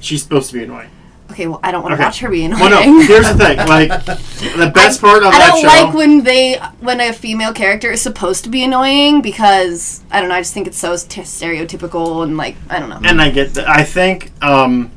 She's 0.00 0.22
supposed 0.22 0.50
to 0.50 0.54
be 0.58 0.62
annoying. 0.62 0.90
okay, 1.32 1.46
well, 1.48 1.58
I 1.64 1.72
don't 1.72 1.82
want 1.82 1.92
to 1.92 1.94
Okay. 1.96 2.04
watch 2.04 2.20
her 2.20 2.28
be 2.28 2.44
annoying. 2.44 2.60
Well, 2.60 2.70
no. 2.86 3.00
Here's 3.06 3.26
the 3.26 3.34
thing. 3.34 3.56
Like 3.56 3.88
the 4.04 4.70
best 4.72 5.00
part 5.00 5.22
of 5.24 5.30
I 5.34 5.38
that 5.38 5.48
don't 5.48 5.60
show. 5.62 5.66
like 5.66 5.94
when 5.94 6.22
they 6.24 6.58
when 6.80 7.00
a 7.00 7.12
female 7.12 7.52
character 7.54 7.90
is 7.90 8.02
supposed 8.02 8.44
to 8.44 8.50
be 8.50 8.62
annoying 8.62 9.20
because 9.22 10.02
I 10.12 10.20
don't 10.20 10.28
know. 10.28 10.34
I 10.36 10.40
just 10.42 10.52
think 10.54 10.66
it's 10.68 10.78
so 10.78 10.94
t- 10.96 11.22
stereotypical 11.22 12.22
and 12.22 12.36
like 12.36 12.54
I 12.68 12.78
don't 12.78 12.90
know. 12.90 13.00
and 13.02 13.20
I 13.22 13.30
get 13.30 13.54
that. 13.54 13.66
I 13.68 13.82
think 13.84 14.30
um, 14.42 14.90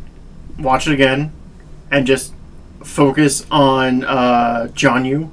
watch 0.59 0.86
it 0.88 0.93
again 0.93 1.32
and 1.92 2.06
just 2.06 2.34
focus 2.84 3.46
on 3.50 4.04
uh, 4.04 4.68
Jianyu 4.74 5.32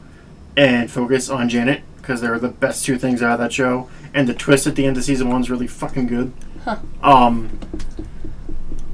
and 0.57 0.91
focus 0.91 1.29
on 1.29 1.49
Janet 1.49 1.83
because 1.97 2.21
they're 2.21 2.39
the 2.39 2.49
best 2.49 2.85
two 2.85 2.99
things 2.99 3.23
out 3.23 3.35
of 3.35 3.39
that 3.39 3.53
show. 3.53 3.89
And 4.15 4.29
the 4.29 4.35
twist 4.35 4.67
at 4.67 4.77
the 4.77 4.87
end 4.87 4.97
of 4.97 5.05
season 5.05 5.31
one's 5.31 5.51
really 5.51 5.67
fucking 5.67 6.07
good. 6.07 6.33
Huh. 6.65 6.79
Um, 7.03 7.59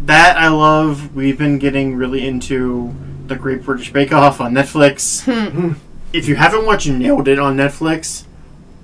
that 0.00 0.36
I 0.36 0.48
love. 0.48 1.14
We've 1.14 1.36
been 1.36 1.58
getting 1.58 1.96
really 1.96 2.26
into 2.26 2.94
the 3.26 3.36
Great 3.36 3.62
British 3.62 3.92
Bake 3.92 4.12
Off 4.12 4.40
on 4.40 4.54
Netflix. 4.54 5.24
Hmm. 5.24 5.72
if 6.12 6.28
you 6.28 6.36
haven't 6.36 6.64
watched 6.64 6.88
Nailed 6.88 7.28
It 7.28 7.38
on 7.38 7.56
Netflix, 7.56 8.24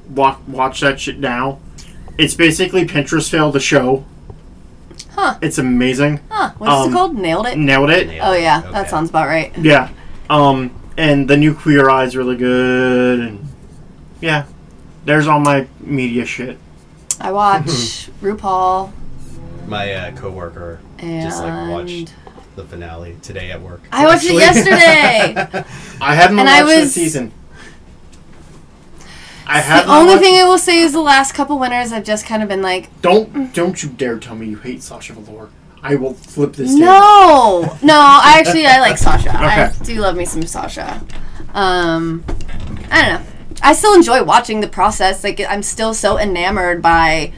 watch 0.09 0.39
watch 0.47 0.81
that 0.81 1.01
shit 1.01 1.19
now. 1.19 1.61
It's 2.19 2.35
basically 2.35 2.87
Pinterest 2.87 3.29
fail 3.31 3.51
the 3.51 3.61
show. 3.61 4.05
Huh. 5.15 5.39
It's 5.41 5.59
amazing. 5.59 6.21
Huh? 6.29 6.53
What's 6.59 6.73
Um, 6.73 6.91
it 6.91 6.93
called? 6.93 7.15
Nailed 7.17 7.47
it. 7.47 7.57
Nailed 7.59 7.91
it. 7.91 8.07
Nailed 8.09 8.21
Oh 8.27 8.33
it. 8.33 8.43
yeah, 8.43 8.59
Okay. 8.61 8.71
that 8.73 8.91
sounds 8.91 9.11
about 9.11 9.29
right. 9.29 9.53
Yeah. 9.59 9.89
Um, 10.29 10.71
and 10.97 11.29
the 11.29 11.37
new 11.37 11.55
Queer 11.55 11.89
Eye 11.89 12.05
is 12.05 12.17
really 12.17 12.37
good. 12.37 13.21
And 13.21 13.49
yeah, 14.21 14.45
there's 15.05 15.27
all 15.27 15.41
my 15.41 15.67
media 15.81 16.25
shit. 16.27 16.59
I 17.21 17.31
watch 17.33 17.65
RuPaul 18.23 18.93
My 19.69 19.93
uh, 19.95 20.17
coworker 20.17 20.81
and 20.99 21.23
just 21.23 21.43
like 21.43 21.71
watched 21.71 22.13
the 22.57 22.65
finale 22.65 23.17
today 23.23 23.51
at 23.53 23.61
work. 23.61 23.83
I 23.93 24.07
watched 24.07 24.25
it 24.27 24.35
yesterday. 24.35 25.35
I 26.01 26.15
haven't 26.15 26.39
And 26.39 26.49
watched 26.49 26.63
I 26.63 26.65
this 26.67 26.81
was- 26.85 26.95
season. 26.95 27.33
I 29.47 29.61
have. 29.61 29.87
the 29.87 29.93
only 29.93 30.17
thing 30.17 30.37
I 30.37 30.45
will 30.45 30.59
say 30.59 30.79
is 30.81 30.93
the 30.93 31.01
last 31.01 31.33
couple 31.35 31.59
winners 31.59 31.93
I've 31.93 32.05
just 32.05 32.27
kind 32.27 32.43
of 32.43 32.49
been 32.49 32.63
like, 32.63 32.89
Don't 33.03 33.53
don't 33.55 33.83
you 33.83 33.89
dare 33.89 34.19
tell 34.19 34.35
me 34.35 34.47
you 34.47 34.57
hate 34.57 34.83
Sasha 34.83 35.13
Velour. 35.13 35.51
I 35.83 35.97
will 35.97 36.15
flip 36.15 36.55
this. 36.55 36.71
table. 36.71 36.87
no, 36.87 37.79
no. 37.83 37.95
I 37.99 38.37
actually 38.39 38.67
I 38.67 38.81
like 38.81 38.97
Sasha. 38.97 39.31
I 39.35 39.71
do 39.85 40.01
love 40.01 40.17
me 40.17 40.25
some 40.25 40.43
Sasha. 40.43 41.03
Um, 41.53 42.25
I 42.91 43.03
don't 43.03 43.23
know. 43.23 43.31
I 43.63 43.75
still 43.75 43.95
enjoy 43.95 44.23
watching 44.25 44.61
the 44.61 44.69
process. 44.69 45.23
Like 45.23 45.41
I'm 45.47 45.63
still 45.63 45.93
so 45.95 46.19
enamored 46.19 46.81
by 46.81 47.33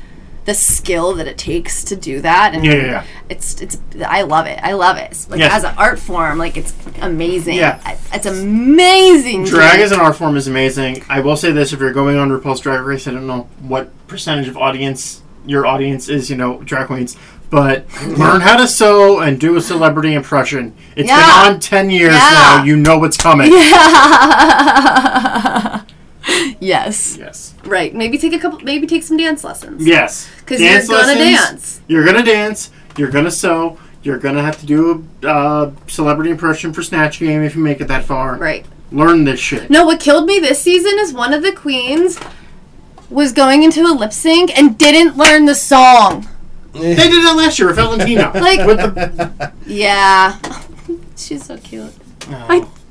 the 0.47 0.55
skill 0.55 1.13
that 1.15 1.27
it 1.27 1.37
takes 1.37 1.85
to 1.85 1.97
do 1.97 2.21
that, 2.23 2.55
and 2.55 2.65
Yeah, 2.65 2.73
yeah, 2.75 2.85
yeah. 2.87 3.05
it's 3.29 3.61
it's 3.61 3.79
I 4.07 4.23
love 4.23 4.47
it. 4.47 4.59
I 4.63 4.73
love 4.73 4.97
it. 4.97 5.27
Like 5.29 5.41
Yes. 5.41 5.53
as 5.53 5.65
an 5.65 5.75
art 5.77 5.99
form, 5.99 6.39
like 6.39 6.57
it's 6.57 6.73
amazing. 7.03 7.57
Yeah. 7.57 7.79
It's 8.13 8.27
amazing. 8.27 9.45
Drag 9.45 9.81
as 9.81 9.93
an 9.93 10.01
art 10.01 10.17
form 10.17 10.37
is 10.37 10.49
amazing. 10.49 11.05
I 11.09 11.21
will 11.21 11.37
say 11.37 11.53
this: 11.53 11.73
if 11.73 11.81
you're 11.81 11.93
going 11.93 12.17
on 12.17 12.31
RuPaul's 12.31 12.61
Drag 12.61 12.81
Race, 12.81 13.07
I 13.07 13.13
don't 13.13 13.27
know 13.27 13.49
what 13.61 13.91
percentage 14.09 14.49
of 14.49 14.57
audience 14.57 15.23
your 15.45 15.67
audience 15.67 16.09
is, 16.09 16.29
you 16.31 16.37
know, 16.37 16.61
drag 16.65 16.87
queens, 16.89 17.17
but 17.51 17.87
learn 18.07 18.41
how 18.41 18.57
to 18.57 18.67
sew 18.67 19.21
and 19.21 19.39
do 19.41 19.55
a 19.57 19.61
celebrity 19.61 20.15
impression. 20.15 20.75
It's 20.97 21.09
Yeah. 21.09 21.17
been 21.45 21.55
on 21.55 21.61
ten 21.61 21.91
years 21.91 22.15
Yeah. 22.15 22.57
now. 22.59 22.65
You 22.65 22.77
know 22.77 22.99
what's 22.99 23.17
coming. 23.17 23.53
Yeah. 24.67 25.83
yes. 26.61 27.17
Yes. 27.17 27.55
Right. 27.65 27.95
Maybe 27.95 28.19
take 28.19 28.33
a 28.33 28.39
couple. 28.39 28.61
Maybe 28.61 28.87
take 28.87 29.03
some 29.03 29.17
dance 29.17 29.45
lessons. 29.45 29.87
Yes. 29.87 30.29
Because 30.41 30.61
you're 30.61 30.71
Dance 30.73 30.89
gonna 30.89 31.07
lessons. 31.15 31.51
dance. 31.51 31.81
You're 31.89 32.05
gonna 32.05 32.25
dance. 32.25 32.71
You're 32.97 33.11
gonna 33.11 33.31
sew. 33.31 33.79
You're 34.03 34.19
gonna 34.19 34.43
have 34.43 34.59
to 34.61 34.67
do 34.67 35.07
a 35.23 35.27
uh, 35.29 35.73
celebrity 35.89 36.31
impression 36.31 36.73
for 36.73 36.83
Snatch 36.83 37.19
Game 37.19 37.43
if 37.43 37.57
you 37.57 37.63
make 37.63 37.81
it 37.81 37.89
that 37.89 38.05
far. 38.05 38.37
Right. 38.37 38.65
Learn 38.93 39.25
this 39.25 39.41
shit. 39.41 39.69
No, 39.69 39.85
what 39.85 39.99
killed 40.01 40.27
me 40.27 40.39
this 40.39 40.63
season 40.63 40.99
is 40.99 41.13
one 41.13 41.33
of 41.35 41.43
the 41.43 41.51
queens 41.53 42.19
was 43.11 43.33
going 43.33 43.63
into 43.65 43.83
a 43.83 43.91
lip 43.93 44.13
sync 44.13 44.57
and 44.57 44.79
didn't 44.79 45.17
learn 45.17 45.45
the 45.47 45.55
song. 45.55 46.29
They 46.73 46.95
did 46.95 47.25
that 47.25 47.35
last 47.37 47.59
year 47.59 47.69
with 47.69 47.77
Valentina. 47.77 48.31
Like- 48.35 48.67
with 48.67 48.77
the, 48.79 49.53
Yeah, 49.67 50.39
she's 51.17 51.45
so 51.47 51.57
cute. 51.59 51.93
Oh. 52.29 52.47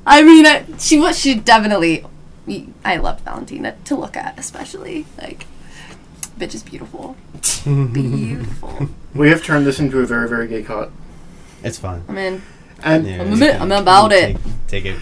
I 0.06 0.18
I 0.18 0.22
mean, 0.22 0.44
I, 0.46 0.64
she 0.78 0.98
was 0.98 1.18
she 1.18 1.34
definitely. 1.34 2.04
I 2.84 2.96
loved 2.96 3.20
Valentina 3.24 3.76
to 3.86 3.96
look 3.96 4.16
at, 4.16 4.38
especially 4.38 5.06
like, 5.18 5.46
bitch 6.38 6.54
is 6.54 6.62
beautiful, 6.62 7.16
beautiful. 7.64 8.88
we 9.14 9.28
have 9.30 9.42
turned 9.42 9.66
this 9.66 9.78
into 9.80 9.98
a 10.00 10.06
very, 10.06 10.28
very 10.28 10.46
gay 10.48 10.62
cut. 10.62 10.90
It's 11.62 11.78
fine. 11.78 12.02
I 12.08 12.12
mean, 12.12 12.42
And 12.82 13.06
Yeah, 13.06 13.20
I'm 13.22 13.28
you 13.32 13.44
a 13.44 13.52
can- 13.52 13.62
I'm 13.62 13.72
about 13.72 14.10
you 14.12 14.16
it. 14.18 14.32
Take, 14.36 14.36
take 14.68 14.84
it 14.84 14.98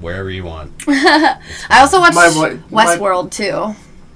wherever 0.00 0.30
you 0.30 0.44
want. 0.44 0.72
I 0.88 1.38
also 1.80 2.00
watched 2.00 2.14
My 2.16 2.30
boy- 2.32 2.58
my- 2.70 2.86
Westworld 2.86 3.30
too. 3.30 3.74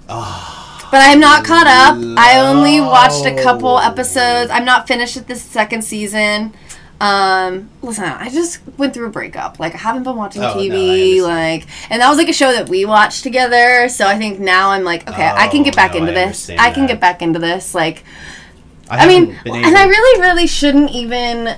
Ah, 0.09 0.89
But 0.91 1.01
I'm 1.03 1.21
not 1.21 1.45
caught 1.45 1.67
up. 1.67 1.97
I 2.19 2.41
only 2.41 2.81
watched 2.81 3.25
a 3.27 3.41
couple 3.43 3.79
episodes. 3.79 4.51
I'm 4.51 4.65
not 4.65 4.87
finished 4.89 5.17
with 5.17 5.27
this 5.27 5.43
second 5.43 5.83
season. 5.83 6.55
Um, 7.01 7.69
listen, 7.83 8.05
I 8.05 8.31
just 8.31 8.61
went 8.79 8.95
through 8.95 9.07
a 9.07 9.11
breakup. 9.11 9.59
Like 9.59 9.75
I 9.75 9.79
haven't 9.79 10.05
been 10.05 10.17
watching 10.17 10.43
Oh, 10.43 10.55
TV. 10.55 11.19
understand. 11.19 11.23
like, 11.23 11.69
and 11.91 12.01
that 12.01 12.09
was 12.09 12.19
like 12.19 12.29
a 12.29 12.33
show 12.33 12.53
that 12.53 12.69
we 12.69 12.85
watched 12.85 13.23
together. 13.23 13.89
So 13.89 14.07
I 14.07 14.17
think 14.17 14.39
now 14.39 14.71
I'm 14.71 14.85
like, 14.85 15.09
okay, 15.09 15.27
I 15.35 15.49
can 15.49 15.63
get 15.65 15.75
Oh, 15.75 15.77
back 15.77 15.93
no, 15.95 15.99
into 15.99 16.13
I 16.13 16.15
this. 16.27 16.51
I 16.51 16.71
can 16.71 16.83
that. 16.85 16.93
get 16.95 17.01
back 17.01 17.21
into 17.21 17.39
this. 17.39 17.75
Like, 17.75 18.05
I, 18.89 19.05
I 19.05 19.09
mean, 19.09 19.37
and 19.45 19.77
I 19.77 19.87
really, 19.87 20.21
really 20.21 20.47
shouldn't 20.47 20.91
even, 20.93 21.57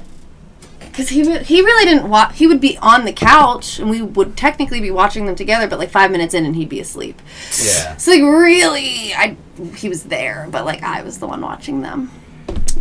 because 0.80 1.10
he 1.10 1.22
he 1.40 1.60
really 1.60 1.84
didn't 1.84 2.08
watch. 2.08 2.36
He 2.38 2.46
would 2.46 2.60
be 2.60 2.78
on 2.78 3.04
the 3.04 3.12
couch, 3.12 3.78
and 3.78 3.90
we 3.90 4.00
would 4.00 4.36
technically 4.36 4.80
be 4.80 4.90
watching 4.90 5.26
them 5.26 5.34
together. 5.36 5.68
But 5.68 5.78
like 5.78 5.90
five 5.90 6.10
minutes 6.10 6.34
in, 6.34 6.46
and 6.46 6.56
he'd 6.56 6.68
be 6.70 6.80
asleep. 6.80 7.20
Yeah. 7.62 7.96
So 7.98 8.10
like 8.12 8.22
really, 8.22 9.12
I 9.14 9.36
he 9.74 9.88
was 9.88 10.04
there, 10.04 10.46
but 10.50 10.64
like 10.64 10.82
I 10.82 11.02
was 11.02 11.18
the 11.18 11.26
one 11.26 11.40
watching 11.42 11.82
them. 11.82 12.10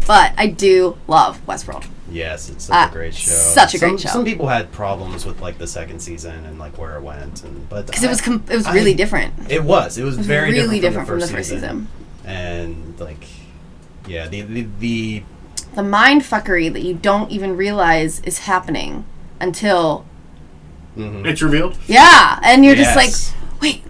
But 0.07 0.33
I 0.37 0.47
do 0.47 0.97
love 1.07 1.43
Westworld. 1.47 1.85
Yes, 2.11 2.49
it's 2.49 2.65
such 2.65 2.75
Ah, 2.75 2.87
a 2.89 2.91
great 2.93 3.15
show. 3.15 3.31
such 3.31 3.73
a 3.73 3.79
great 3.79 3.89
some, 3.89 3.97
show. 3.97 4.09
Some 4.09 4.25
people 4.25 4.47
had 4.47 4.71
problems 4.71 5.25
with 5.25 5.41
like 5.41 5.57
the 5.57 5.65
second 5.67 5.99
season 6.01 6.45
and 6.45 6.59
like 6.59 6.77
where 6.77 6.95
it 6.97 7.01
went, 7.01 7.43
and 7.43 7.67
but 7.67 7.87
Because 7.87 8.03
it 8.03 8.09
was 8.09 8.21
com- 8.21 8.43
it 8.49 8.55
was 8.55 8.67
I- 8.67 8.73
really 8.73 8.93
different. 8.93 9.33
It 9.49 9.63
was. 9.63 9.97
It 9.97 10.03
was 10.03 10.15
It 10.15 10.19
was 10.19 10.27
very 10.27 10.51
really 10.51 10.79
different, 10.79 11.07
different 11.07 11.07
from 11.07 11.19
the 11.19 11.27
first 11.27 11.49
season. 11.49 11.87
And 12.23 12.99
like, 12.99 13.25
yeah, 14.07 14.27
the 14.27 14.41
the, 14.41 14.67
the 14.79 15.23
The 15.73 15.83
mind 15.83 16.21
fuckery 16.21 16.71
that 16.71 16.83
you 16.83 16.93
don't 16.93 17.31
even 17.31 17.57
realize 17.57 18.19
is 18.21 18.39
happening 18.39 19.05
until 19.41 20.05
mhm. 20.95 21.25
it's 21.25 21.41
revealed. 21.41 21.75
yeah, 21.87 22.39
and 22.43 22.63
you're 22.63 22.75
Yes. 22.75 22.95
just 22.95 23.33
like, 23.35 23.61
wait, 23.61 23.83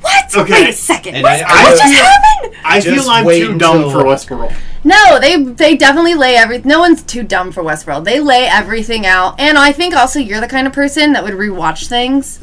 what? 0.00 0.36
Okay. 0.36 0.52
Wait 0.52 0.68
a 0.68 0.72
second. 0.72 1.16
And 1.16 1.22
What, 1.22 1.32
I- 1.32 1.44
I 1.44 1.62
what 1.64 1.70
just 1.78 1.82
feel- 1.82 2.04
happened? 2.04 2.56
I 2.64 2.80
Just 2.80 3.04
feel 3.04 3.10
I'm 3.10 3.24
too 3.26 3.58
dumb 3.58 3.90
for 3.90 4.02
Westworld. 4.04 4.54
No, 4.84 5.18
they 5.18 5.42
they 5.42 5.76
definitely 5.76 6.14
lay 6.14 6.36
every. 6.36 6.58
No 6.62 6.78
one's 6.80 7.02
too 7.02 7.22
dumb 7.22 7.52
for 7.52 7.62
Westworld. 7.62 8.04
They 8.04 8.20
lay 8.20 8.46
everything 8.46 9.04
out, 9.06 9.38
and 9.38 9.58
I 9.58 9.72
think 9.72 9.94
also 9.94 10.18
you're 10.20 10.40
the 10.40 10.48
kind 10.48 10.66
of 10.66 10.72
person 10.72 11.12
that 11.12 11.22
would 11.24 11.34
rewatch 11.34 11.88
things. 11.88 12.38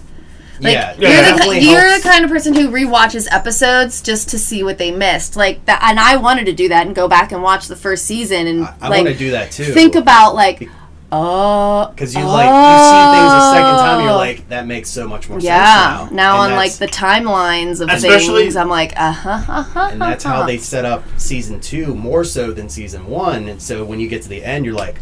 Like 0.60 0.74
yeah, 0.74 0.96
you're, 0.98 1.10
yeah, 1.12 1.38
the, 1.38 1.60
you're 1.62 1.98
the 1.98 2.02
kind 2.04 2.26
of 2.26 2.32
person 2.32 2.54
who 2.56 2.70
rewatches 2.70 3.28
episodes 3.32 4.02
just 4.02 4.30
to 4.30 4.40
see 4.40 4.64
what 4.64 4.78
they 4.80 4.90
missed. 4.92 5.36
Like 5.36 5.64
that, 5.66 5.82
and 5.84 6.00
I 6.00 6.18
wanted 6.18 6.46
to 6.48 6.54
do 6.54 6.70
that 6.70 6.86
and 6.88 6.96
go 6.96 7.08
back 7.08 7.32
and 7.32 7.42
watch 7.44 7.68
the 7.68 7.76
first 7.76 8.06
season 8.06 8.48
and 8.48 8.64
I, 8.66 8.76
I 8.82 8.88
like 8.90 9.06
want 9.06 9.16
to 9.16 9.18
do 9.20 9.32
that 9.32 9.52
too. 9.52 9.66
think 9.66 9.94
about 9.96 10.34
like, 10.34 10.68
oh, 11.12 11.90
because 11.90 12.14
you 12.14 12.24
like 12.24 12.48
you 12.48 12.78
see 12.84 13.04
things 13.18 13.34
a 13.34 13.52
second 13.52 13.78
time, 13.78 14.02
you're 14.02 14.12
oh. 14.12 14.18
like 14.18 14.50
that 14.50 14.66
makes 14.68 14.90
so 14.90 15.08
much 15.08 15.30
more 15.30 15.40
yeah. 15.40 16.00
sense 16.00 16.12
Now 16.12 16.36
now. 16.36 16.42
on 16.42 16.52
like 16.52 16.74
the 16.74 16.88
timelines 16.88 17.82
of 17.82 17.90
Especially- 17.90 18.44
things, 18.44 18.56
I'm 18.56 18.70
like, 18.70 18.94
uh 18.96 19.12
huh, 19.12 19.30
uh 19.48 19.64
huh. 19.64 19.90
and 19.92 20.02
that's 20.02 20.24
how 20.24 20.46
they 20.46 20.58
set 20.58 20.86
up 20.86 21.04
season 21.18 21.60
two 21.60 21.94
more 21.96 22.24
so 22.24 22.52
than 22.52 22.70
season 22.70 23.08
one. 23.08 23.48
And 23.48 23.62
so 23.62 23.84
when 23.86 24.00
you 24.00 24.08
get 24.08 24.22
to 24.24 24.30
the 24.30 24.44
end, 24.44 24.66
you're 24.66 24.74
like, 24.74 25.00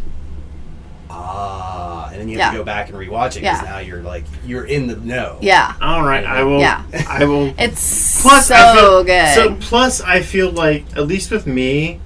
ah, 1.09 2.09
and 2.11 2.19
then 2.19 2.29
you 2.29 2.39
have 2.39 2.51
to 2.51 2.59
go 2.59 2.63
back 2.63 2.89
and 2.89 2.97
rewatch 2.97 3.31
it 3.31 3.41
because 3.41 3.61
Yeah. 3.61 3.69
now 3.69 3.79
you're 3.79 4.01
like 4.01 4.25
you're 4.45 4.65
in 4.65 4.87
the 4.87 4.95
know. 4.97 5.37
Yeah, 5.41 5.73
All 5.81 6.03
right, 6.03 6.23
I 6.25 6.43
will. 6.43 6.59
Yeah. 6.59 6.83
I 7.07 7.25
will. 7.25 7.53
it's 7.57 8.21
Plus, 8.21 8.47
so 8.47 8.55
I 8.55 8.75
feel, 8.75 9.03
good. 9.03 9.35
So 9.35 9.55
plus, 9.55 10.01
I 10.01 10.21
feel 10.21 10.51
like 10.51 10.85
at 10.95 11.07
least 11.07 11.31
with 11.31 11.45
me, 11.45 11.99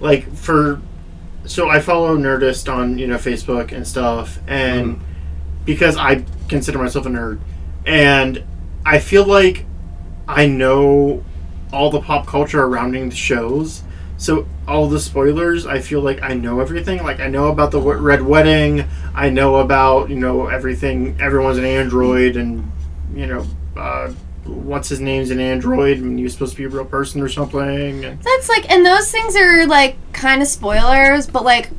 like 0.00 0.32
for, 0.34 0.80
so 1.46 1.68
I 1.68 1.80
follow 1.80 2.16
Nerdist 2.16 2.72
on 2.72 2.98
you 2.98 3.06
know 3.06 3.16
Facebook 3.16 3.72
and 3.72 3.86
stuff, 3.86 4.38
and 4.46 4.96
Mhm. 4.96 5.00
because 5.64 5.96
I 5.96 6.24
consider 6.48 6.78
myself 6.78 7.06
a 7.06 7.08
nerd, 7.10 7.38
and 7.86 8.42
I 8.84 8.98
feel 8.98 9.24
like 9.24 9.64
I 10.28 10.46
know 10.46 11.22
all 11.72 11.90
the 11.90 12.00
pop 12.00 12.26
culture 12.26 12.58
surrounding 12.58 13.08
the 13.08 13.16
shows. 13.16 13.82
So 14.18 14.46
all 14.66 14.88
the 14.88 14.98
spoilers, 15.00 15.66
I 15.66 15.80
feel 15.80 16.00
like 16.00 16.22
I 16.22 16.32
know 16.34 16.60
everything. 16.60 17.02
Like 17.02 17.20
I 17.20 17.26
know 17.28 17.48
about 17.48 17.70
the 17.70 17.78
w- 17.78 17.98
red 17.98 18.22
wedding. 18.22 18.84
I 19.14 19.28
know 19.30 19.56
about 19.56 20.08
you 20.10 20.16
know 20.16 20.46
everything. 20.46 21.16
Everyone's 21.20 21.58
an 21.58 21.64
android, 21.66 22.36
and 22.36 22.70
you 23.14 23.26
know 23.26 23.44
uh, 23.76 24.08
what's 24.46 24.88
his 24.88 25.00
name's 25.00 25.30
an 25.30 25.40
android, 25.40 25.98
and 25.98 26.18
he 26.18 26.24
was 26.24 26.32
supposed 26.32 26.52
to 26.52 26.58
be 26.58 26.64
a 26.64 26.68
real 26.68 26.84
person 26.84 27.20
or 27.20 27.28
something. 27.28 28.00
That's 28.00 28.48
like, 28.48 28.70
and 28.70 28.84
those 28.84 29.10
things 29.10 29.36
are 29.36 29.66
like 29.66 29.96
kind 30.12 30.42
of 30.42 30.48
spoilers, 30.48 31.26
but 31.26 31.44
like 31.44 31.70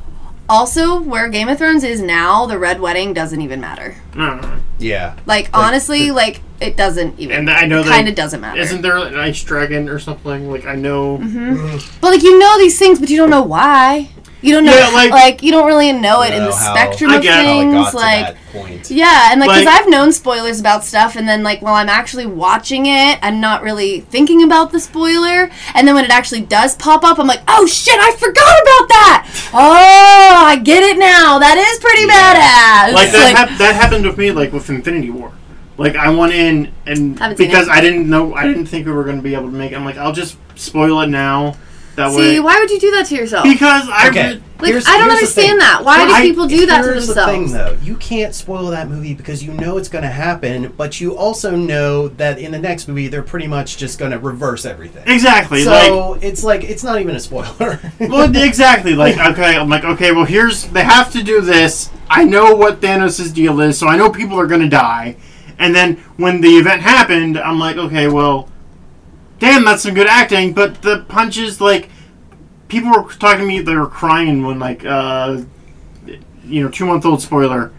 also 0.48 1.00
where 1.00 1.28
Game 1.28 1.48
of 1.48 1.58
Thrones 1.58 1.84
is 1.84 2.00
now, 2.00 2.46
the 2.46 2.58
Red 2.58 2.80
Wedding 2.80 3.12
doesn't 3.12 3.40
even 3.40 3.60
matter. 3.60 3.96
I. 4.14 4.60
Yeah. 4.78 5.16
Like, 5.26 5.50
honestly, 5.52 6.10
like 6.10 6.40
it 6.60 6.76
doesn't 6.76 7.18
even. 7.18 7.36
And 7.36 7.50
I 7.50 7.66
know 7.66 7.82
that- 7.82 7.90
kind 7.90 8.08
of 8.08 8.14
doesn't 8.14 8.40
matter. 8.40 8.60
Isn't 8.60 8.82
there 8.82 8.96
an 8.96 9.16
ice 9.16 9.42
dragon 9.42 9.88
or 9.88 9.98
something? 9.98 10.50
Like 10.50 10.66
I 10.66 10.74
know. 10.74 11.18
Mm-hmm. 11.18 11.56
Mm. 11.56 12.00
but 12.00 12.10
like 12.12 12.22
you 12.22 12.38
know 12.38 12.58
these 12.58 12.78
things, 12.78 12.98
but 12.98 13.10
you 13.10 13.16
don't 13.16 13.30
know 13.30 13.42
why. 13.42 14.10
You 14.40 14.54
don't 14.54 14.64
know, 14.64 14.76
Yeah, 14.76 14.90
like- 14.90 15.10
like, 15.10 15.42
you 15.42 15.50
don't 15.50 15.66
really 15.66 15.92
know 15.92 16.22
it 16.22 16.32
in 16.32 16.44
Know 16.44 16.50
the 16.50 16.56
how- 16.56 16.72
spectrum 16.74 17.10
I 17.10 17.16
of 17.16 17.22
get 17.22 17.34
how 17.34 17.42
How 17.42 17.42
it 17.42 17.60
things. 17.60 17.74
got 17.74 17.90
to 17.90 17.96
like, 17.96 18.26
that 18.26 18.52
point. 18.52 18.90
Yeah, 18.90 19.32
and 19.32 19.40
like, 19.40 19.48
because 19.50 19.64
Like- 19.64 19.80
I've 19.80 19.88
known 19.88 20.12
spoilers 20.12 20.60
about 20.60 20.84
stuff, 20.84 21.16
and 21.16 21.28
then 21.28 21.42
like 21.42 21.60
while 21.60 21.74
I'm 21.74 21.88
actually 21.88 22.26
watching 22.26 22.86
it, 22.86 23.18
I'm 23.20 23.40
not 23.40 23.62
really 23.64 24.00
thinking 24.10 24.44
about 24.44 24.70
the 24.70 24.78
spoiler, 24.78 25.50
and 25.74 25.88
then 25.88 25.94
when 25.96 26.04
it 26.04 26.10
actually 26.12 26.42
does 26.42 26.76
pop 26.76 27.02
up, 27.04 27.18
I'm 27.18 27.26
like, 27.26 27.42
oh 27.48 27.66
shit, 27.66 27.98
I 27.98 28.12
forgot 28.12 28.62
about 28.62 28.88
that. 28.90 29.26
Oh, 29.52 30.44
I 30.46 30.56
get 30.56 30.84
it 30.84 30.98
now. 30.98 31.38
That 31.40 31.58
is 31.58 31.78
pretty 31.80 32.06
badass. 32.06 32.94
Like 32.94 33.10
that. 33.10 33.36
hap- 33.48 33.58
that 33.58 33.74
happened 33.74 34.06
with 34.06 34.18
me. 34.18 34.30
Like 34.30 34.52
with 34.52 34.70
Infinity 34.70 35.10
War. 35.10 35.32
Like 35.78 35.96
I 35.96 36.10
went 36.10 36.32
in 36.32 36.72
and 36.86 37.14
because 37.36 37.66
it. 37.68 37.72
I 37.72 37.80
didn't 37.80 38.08
know, 38.08 38.34
I 38.34 38.46
didn't 38.46 38.66
think 38.66 38.86
we 38.86 38.92
were 38.92 39.04
going 39.04 39.16
to 39.16 39.22
be 39.22 39.34
able 39.34 39.50
to 39.50 39.56
make. 39.56 39.72
it. 39.72 39.76
I'm 39.76 39.84
like, 39.84 39.96
I'll 39.96 40.12
just 40.12 40.36
spoil 40.56 41.00
it 41.00 41.08
now. 41.08 41.56
That 41.98 42.12
See, 42.12 42.18
way. 42.18 42.40
why 42.40 42.58
would 42.58 42.70
you 42.70 42.80
do 42.80 42.90
that 42.92 43.06
to 43.06 43.14
yourself? 43.16 43.44
Because 43.44 43.88
I. 43.92 44.08
Okay. 44.08 44.34
re- 44.34 44.42
Like, 44.60 44.70
Here's- 44.70 44.88
I 44.88 44.98
don't 44.98 45.10
here's 45.10 45.20
the 45.20 45.26
thing. 45.40 45.50
understand 45.50 45.60
that. 45.60 45.84
Why 45.84 46.04
do 46.06 46.12
I- 46.12 46.22
people 46.22 46.46
do 46.48 46.66
that 46.66 46.78
to 46.78 46.84
Here's 46.88 47.06
themselves? 47.06 47.52
the 47.52 47.58
thing, 47.58 47.76
though. 47.76 47.76
You 47.84 47.94
can't 47.96 48.34
spoil 48.34 48.66
that 48.70 48.88
movie 48.88 49.14
because 49.14 49.44
you 49.44 49.52
know 49.52 49.76
it's 49.78 49.88
going 49.88 50.02
to 50.02 50.10
happen, 50.10 50.72
but 50.76 51.00
you 51.00 51.16
also 51.16 51.54
know 51.54 52.08
that 52.08 52.38
in 52.40 52.50
the 52.50 52.58
next 52.58 52.88
movie 52.88 53.06
they're 53.06 53.22
pretty 53.22 53.46
much 53.46 53.76
just 53.76 53.98
going 54.00 54.10
to 54.10 54.18
reverse 54.18 54.64
everything. 54.64 55.04
Exactly. 55.06 55.64
like 55.64 55.86
So 55.86 56.18
it's 56.22 56.42
like 56.42 56.64
it's 56.64 56.82
not 56.82 57.00
even 57.00 57.14
a 57.14 57.20
spoiler. 57.20 57.78
well, 58.00 58.34
exactly. 58.36 58.94
Like, 58.94 59.16
okay, 59.18 59.56
I'm 59.56 59.68
like, 59.68 59.84
okay, 59.84 60.10
well, 60.10 60.24
here's 60.24 60.64
they 60.64 60.82
have 60.82 61.12
to 61.12 61.22
do 61.22 61.40
this. 61.40 61.90
I 62.10 62.24
know 62.24 62.54
what 62.54 62.80
Thanos' 62.80 63.32
deal 63.32 63.60
is, 63.60 63.78
so 63.78 63.86
I 63.86 63.96
know 63.96 64.10
people 64.10 64.40
are 64.40 64.46
gonna 64.48 64.68
die. 64.68 65.16
And 65.60 65.72
then 65.74 65.96
when 66.16 66.40
the 66.40 66.50
event 66.56 66.82
happened, 66.82 67.38
I'm 67.38 67.58
like, 67.60 67.76
okay, 67.76 68.08
well, 68.08 68.48
damn, 69.38 69.64
that's 69.64 69.82
some 69.82 69.94
good 69.94 70.06
acting. 70.06 70.52
But 70.52 70.82
the 70.82 71.04
punches, 71.08 71.60
like, 71.60 71.90
people 72.68 72.90
were 72.90 73.10
talking 73.12 73.40
to 73.40 73.46
me, 73.46 73.60
they 73.60 73.74
were 73.74 73.88
crying 73.88 74.46
when, 74.46 74.58
like, 74.58 74.84
uh, 74.84 75.42
you 76.44 76.62
know, 76.62 76.68
two 76.68 76.86
month 76.86 77.04
old 77.04 77.22
spoiler, 77.22 77.72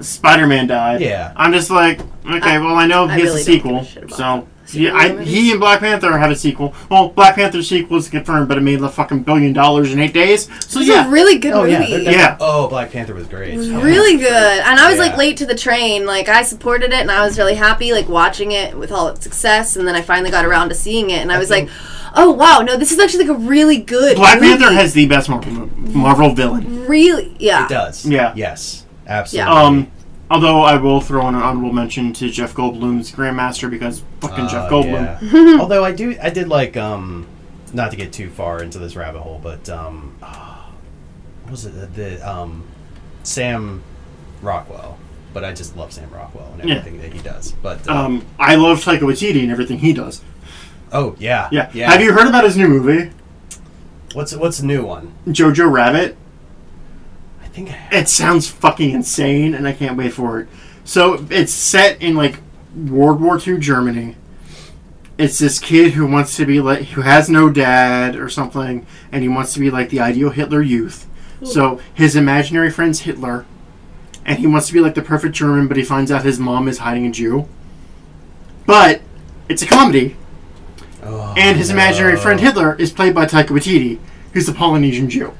Spider 0.00 0.46
Man 0.46 0.66
died. 0.66 1.00
Yeah. 1.00 1.32
I'm 1.36 1.52
just 1.52 1.70
like, 1.70 2.00
okay, 2.26 2.58
well, 2.58 2.74
I 2.74 2.86
know 2.86 3.06
I 3.06 3.14
he 3.16 3.22
has 3.22 3.30
really 3.30 3.42
a 3.42 3.44
don't 3.44 3.80
a 3.80 3.84
sequel, 3.84 4.08
so. 4.10 4.16
that. 4.16 4.48
Yeah, 4.74 4.94
I, 4.94 5.22
he 5.22 5.50
and 5.50 5.60
Black 5.60 5.80
Panther 5.80 6.16
have 6.18 6.30
a 6.30 6.36
sequel. 6.36 6.74
Well, 6.90 7.08
Black 7.10 7.34
Panther's 7.36 7.68
sequel 7.68 7.96
is 7.98 8.08
confirmed, 8.08 8.48
but 8.48 8.58
it 8.58 8.62
made 8.62 8.80
a 8.80 8.88
fucking 8.88 9.22
billion 9.22 9.52
dollars 9.52 9.92
in 9.92 10.00
eight 10.00 10.12
days. 10.14 10.44
So 10.68 10.80
It's 10.80 10.88
yeah, 10.88 11.06
a 11.06 11.10
really 11.10 11.38
good 11.38 11.52
oh 11.52 11.64
yeah, 11.64 11.80
movie. 11.80 12.04
they're 12.04 12.12
Yeah. 12.12 12.36
Oh, 12.40 12.68
Black 12.68 12.90
Panther 12.92 13.14
was 13.14 13.26
great. 13.26 13.54
It 13.54 13.58
was 13.58 13.70
really 13.70 14.18
good. 14.18 14.32
And 14.32 14.78
I 14.78 14.90
was 14.90 14.98
like 14.98 15.16
late 15.16 15.36
to 15.38 15.46
the 15.46 15.54
train. 15.54 16.06
Like 16.06 16.28
I 16.28 16.42
supported 16.42 16.92
it 16.92 17.00
and 17.00 17.10
I 17.10 17.24
was 17.24 17.38
really 17.38 17.54
happy 17.54 17.92
like 17.92 18.08
watching 18.08 18.52
it 18.52 18.76
with 18.76 18.92
all 18.92 19.08
its 19.08 19.22
success 19.22 19.76
and 19.76 19.86
then 19.86 19.94
I 19.94 20.02
finally 20.02 20.30
got 20.30 20.44
around 20.44 20.68
to 20.70 20.74
seeing 20.74 21.10
it 21.10 21.18
and 21.20 21.30
I 21.32 21.38
was 21.38 21.50
like, 21.50 21.68
"Oh 22.14 22.30
wow, 22.32 22.60
no, 22.60 22.76
this 22.76 22.92
is 22.92 22.98
actually 22.98 23.26
like 23.26 23.36
a 23.36 23.40
really 23.40 23.78
good 23.78 24.16
Black 24.16 24.40
movie. 24.40 24.56
Panther 24.58 24.74
has 24.74 24.92
the 24.92 25.06
best 25.06 25.28
Marvel, 25.28 25.68
Marvel 25.76 26.34
villain. 26.34 26.86
really 26.86 27.34
yeah. 27.38 27.64
It 27.66 27.68
does. 27.68 28.04
Yeah. 28.06 28.32
Yes. 28.34 28.84
Absolutely. 29.06 29.52
Um, 29.52 29.90
although 30.34 30.62
I 30.62 30.76
will 30.76 31.00
throw 31.00 31.28
in 31.28 31.34
an 31.34 31.42
honorable 31.42 31.72
mention 31.72 32.12
to 32.14 32.28
Jeff 32.28 32.54
Goldblum's 32.54 33.12
Grandmaster 33.12 33.70
because 33.70 34.02
fucking 34.20 34.48
Jeff 34.48 34.66
Uh, 34.66 34.70
Goldblum. 34.70 35.32
yeah. 35.32 35.58
Although 35.60 35.84
I 35.84 35.92
do, 35.92 36.16
I 36.20 36.30
did 36.30 36.48
like, 36.48 36.76
um, 36.76 37.26
not 37.72 37.90
to 37.92 37.96
get 37.96 38.12
too 38.12 38.30
far 38.30 38.62
into 38.62 38.78
this 38.78 38.96
rabbit 38.96 39.20
hole, 39.20 39.40
but 39.42 39.68
um, 39.68 40.14
ah, 40.22 40.70
what 41.42 41.52
was 41.52 41.64
it 41.66 41.94
the 41.94 42.28
um, 42.28 42.64
Sam 43.22 43.82
Rockwell? 44.42 44.98
But 45.32 45.44
I 45.44 45.52
just 45.52 45.76
love 45.76 45.92
Sam 45.92 46.10
Rockwell 46.10 46.48
and 46.58 46.68
Yeah. 46.68 46.76
everything 46.76 47.00
that 47.00 47.12
he 47.12 47.20
does. 47.20 47.52
But 47.62 47.88
uh, 47.88 47.92
Um, 48.06 48.24
I 48.38 48.56
love 48.56 48.78
Taika 48.84 49.00
Waititi 49.00 49.42
and 49.42 49.50
everything 49.52 49.78
he 49.78 49.92
does. 49.92 50.20
Oh 50.92 51.16
yeah, 51.18 51.48
Yeah. 51.52 51.70
yeah. 51.72 51.90
Have 51.90 52.00
you 52.00 52.12
heard 52.12 52.26
about 52.26 52.44
his 52.44 52.56
new 52.56 52.68
movie, 52.68 53.10
What's 54.14 54.34
what's 54.36 54.58
the 54.58 54.66
new 54.66 54.84
one? 54.84 55.12
Jojo 55.26 55.70
Rabbit? 55.70 56.16
I 57.54 57.56
think 57.56 57.70
I 57.70 57.88
It 57.98 58.08
sounds 58.08 58.48
fucking 58.48 58.90
insane, 58.90 59.54
and 59.54 59.68
I 59.68 59.72
can't 59.72 59.96
wait 59.96 60.12
for 60.12 60.40
it. 60.40 60.48
So 60.84 61.24
it's 61.30 61.52
set 61.52 62.02
in 62.02 62.16
like 62.16 62.38
World 62.74 63.20
War 63.20 63.40
II 63.40 63.58
Germany. 63.58 64.16
It's 65.16 65.38
this 65.38 65.60
kid 65.60 65.92
who 65.92 66.04
wants 66.06 66.36
to 66.36 66.44
be 66.44 66.60
like 66.60 66.86
who 66.88 67.02
has 67.02 67.30
no 67.30 67.48
dad 67.48 68.16
or 68.16 68.28
something, 68.28 68.84
and 69.12 69.22
he 69.22 69.28
wants 69.28 69.52
to 69.54 69.60
be 69.60 69.70
like 69.70 69.90
the 69.90 70.00
ideal 70.00 70.30
Hitler 70.30 70.62
youth. 70.62 71.06
So 71.44 71.78
his 71.92 72.16
imaginary 72.16 72.70
friend's 72.70 73.00
Hitler, 73.00 73.44
and 74.24 74.38
he 74.38 74.46
wants 74.46 74.66
to 74.68 74.72
be 74.72 74.80
like 74.80 74.94
the 74.94 75.02
perfect 75.02 75.34
German, 75.34 75.68
but 75.68 75.76
he 75.76 75.84
finds 75.84 76.10
out 76.10 76.24
his 76.24 76.38
mom 76.40 76.66
is 76.68 76.78
hiding 76.78 77.06
a 77.06 77.10
Jew. 77.10 77.46
But 78.66 79.02
it's 79.48 79.62
a 79.62 79.66
comedy, 79.66 80.16
Oh, 81.02 81.34
and 81.36 81.58
his 81.58 81.68
imaginary 81.70 82.14
no. 82.14 82.20
friend 82.20 82.40
Hitler 82.40 82.74
is 82.76 82.90
played 82.92 83.14
by 83.14 83.26
Taika 83.26 83.48
Waititi, 83.48 83.98
who's 84.32 84.48
a 84.48 84.54
Polynesian 84.54 85.10
Jew, 85.10 85.34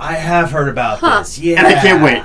I 0.00 0.14
have 0.14 0.50
heard 0.50 0.68
about 0.68 0.98
Huh. 1.00 1.18
this. 1.20 1.38
Yeah, 1.38 1.58
and 1.58 1.66
I 1.66 1.74
can't 1.74 2.02
wait. 2.02 2.22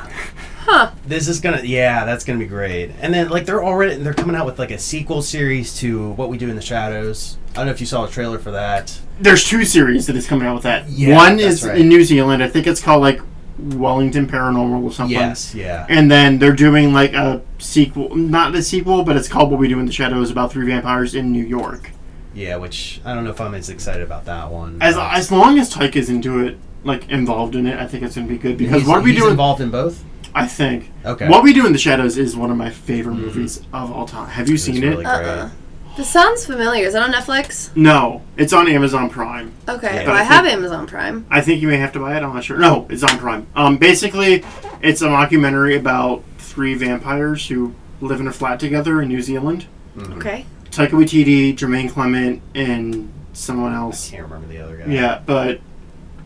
Huh. 0.66 0.92
This 1.06 1.28
is 1.28 1.40
gonna, 1.42 1.62
yeah, 1.64 2.06
that's 2.06 2.24
gonna 2.24 2.40
be 2.40 2.46
great. 2.48 2.92
And 3.02 3.14
then 3.14 3.30
like 3.30 3.46
they're 3.46 3.64
already 3.64 3.98
they're 3.98 4.14
coming 4.14 4.36
out 4.36 4.46
with 4.48 4.58
like 4.58 4.72
a 4.72 4.80
sequel 4.80 5.22
series 5.22 5.76
to 5.80 6.12
What 6.14 6.30
We 6.30 6.38
Do 6.40 6.50
in 6.50 6.56
the 6.56 6.62
Shadows. 6.62 7.38
I 7.52 7.58
don't 7.58 7.66
know 7.68 7.72
if 7.72 7.80
you 7.82 7.86
saw 7.86 8.06
a 8.06 8.10
trailer 8.10 8.40
for 8.40 8.52
that. 8.52 8.98
There's 9.20 9.44
two 9.44 9.64
series 9.66 10.08
that 10.08 10.16
is 10.16 10.26
coming 10.26 10.48
out 10.48 10.56
with 10.56 10.64
that. 10.64 10.90
Yeah, 10.90 11.16
One 11.16 11.38
that's 11.38 11.58
is 11.62 11.66
right. 11.68 11.78
in 11.78 11.88
New 11.90 12.04
Zealand. 12.04 12.42
I 12.42 12.48
think 12.48 12.66
it's 12.66 12.82
called 12.82 13.02
like 13.02 13.20
Wellington 13.60 14.28
Paranormal 14.28 14.84
or 14.84 14.92
something. 14.92 15.16
Yes, 15.16 15.54
yeah. 15.54 15.86
And 15.90 16.10
then 16.10 16.40
they're 16.40 16.52
doing 16.56 16.94
like 16.94 17.14
a 17.14 17.42
sequel, 17.60 18.16
not 18.16 18.56
a 18.56 18.62
sequel, 18.64 19.04
but 19.04 19.16
it's 19.16 19.28
called 19.28 19.52
What 19.52 19.60
We 19.60 19.68
Do 19.68 19.80
in 19.80 19.86
the 19.86 19.92
Shadows 19.94 20.32
about 20.32 20.52
three 20.52 20.66
vampires 20.66 21.14
in 21.16 21.32
New 21.32 21.44
York. 21.44 21.92
Yeah, 22.34 22.58
which 22.58 23.00
I 23.06 23.14
don't 23.14 23.24
know 23.24 23.30
if 23.30 23.40
I'm 23.40 23.54
as 23.54 23.70
excited 23.70 24.02
about 24.02 24.26
that 24.26 24.52
one. 24.52 24.78
As 24.82 24.96
but- 24.96 25.14
as 25.14 25.32
long 25.32 25.58
as 25.60 25.74
Taika's 25.74 26.10
into 26.10 26.40
it, 26.40 26.58
like 26.86 27.10
involved 27.10 27.56
in 27.56 27.66
it, 27.68 27.78
I 27.80 27.88
think 27.88 28.04
it's 28.04 28.16
gonna 28.16 28.28
be 28.28 28.38
good 28.38 28.58
because 28.58 28.82
he's, 28.82 28.88
what 28.88 29.04
we 29.04 29.12
he's 29.12 29.22
do, 29.24 29.30
involved 29.30 29.60
in 29.62 29.70
both. 29.72 30.04
I 30.34 30.48
think 30.48 30.92
Okay, 31.06 31.28
what 31.30 31.44
we 31.44 31.52
do 31.54 31.66
in 31.66 31.72
the 31.74 31.80
shadows 31.80 32.18
is 32.18 32.36
one 32.36 32.52
of 32.52 32.58
my 32.58 32.70
favorite 32.70 33.16
Mhm. 33.16 33.22
movies 33.22 33.62
of 33.74 33.92
all 33.92 34.06
time. 34.06 34.30
Have 34.30 34.48
you 34.48 34.56
It's 34.56 34.64
seen 34.64 34.82
really 34.82 35.04
it? 35.04 35.08
Uh-uh. 35.08 35.50
This 35.98 36.10
sounds 36.10 36.46
familiar. 36.46 36.86
Is 36.86 36.94
that 36.94 37.02
on 37.04 37.14
Netflix? 37.14 37.70
No, 37.76 38.22
it's 38.36 38.52
on 38.52 38.68
Amazon 38.68 39.10
Prime. 39.10 39.54
Okay, 39.68 40.02
Yeah. 40.04 40.08
well, 40.08 40.18
I 40.18 40.24
have 40.24 40.46
Amazon 40.46 40.88
Prime. 40.88 41.26
I 41.32 41.40
think 41.40 41.62
you 41.62 41.70
may 41.70 41.78
have 41.78 41.94
to 41.94 42.00
buy 42.00 42.18
it. 42.18 42.22
I'm 42.24 42.34
not 42.34 42.44
sure. 42.44 42.58
No, 42.58 42.86
it's 42.90 43.02
on 43.02 43.18
Prime. 43.18 43.48
Um, 43.56 43.78
basically, 43.78 44.44
it's 44.82 45.02
a 45.02 45.08
mockumentary 45.08 45.78
about 45.78 46.22
three 46.38 46.74
vampires 46.74 47.48
who 47.48 47.74
live 48.02 48.20
in 48.20 48.28
a 48.28 48.32
flat 48.34 48.60
together 48.60 49.02
in 49.02 49.08
New 49.08 49.22
Zealand. 49.22 49.68
Mhm. 49.98 50.18
Okay. 50.18 50.46
Taika 50.70 50.90
Waititi, 50.90 51.56
Jermaine 51.56 51.90
Clement, 51.90 52.42
and 52.54 53.10
someone 53.32 53.74
else. 53.74 53.82
I 53.82 53.86
else. 53.86 54.10
can't 54.12 54.24
remember 54.24 54.48
the 54.54 54.62
other 54.62 54.76
guy. 54.76 54.92
Yeah, 54.92 55.20
but 55.26 55.62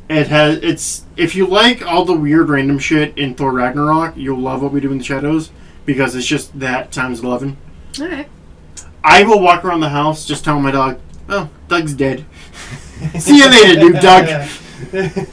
it 0.10 0.28
has. 0.28 0.58
It's 0.58 1.06
if 1.16 1.36
you 1.36 1.46
like 1.48 1.86
all 1.86 2.04
the 2.06 2.14
weird 2.14 2.50
random 2.50 2.80
shit 2.80 3.18
in 3.18 3.36
Thor 3.36 3.52
Ragnarok, 3.54 4.18
you'll 4.18 4.40
love 4.40 4.62
what 4.62 4.72
we 4.74 4.80
do 4.82 4.92
in 4.92 4.98
the 4.98 5.04
shadows 5.04 5.52
because 5.86 6.16
it's 6.16 6.26
just 6.28 6.60
that 6.60 6.92
times 6.92 7.22
eleven. 7.22 7.58
All 8.02 8.08
right. 8.08 8.28
I 9.04 9.24
will 9.24 9.40
walk 9.40 9.64
around 9.64 9.80
the 9.80 9.90
house 9.90 10.26
just 10.26 10.44
telling 10.44 10.64
my 10.64 10.72
dog, 10.72 11.00
"Oh, 11.30 11.50
Doug's 11.68 11.94
dead." 11.94 12.26
See 13.20 13.38
you 13.38 13.50
later, 13.50 13.80
dude, 13.80 14.00
Doug. 14.02 14.50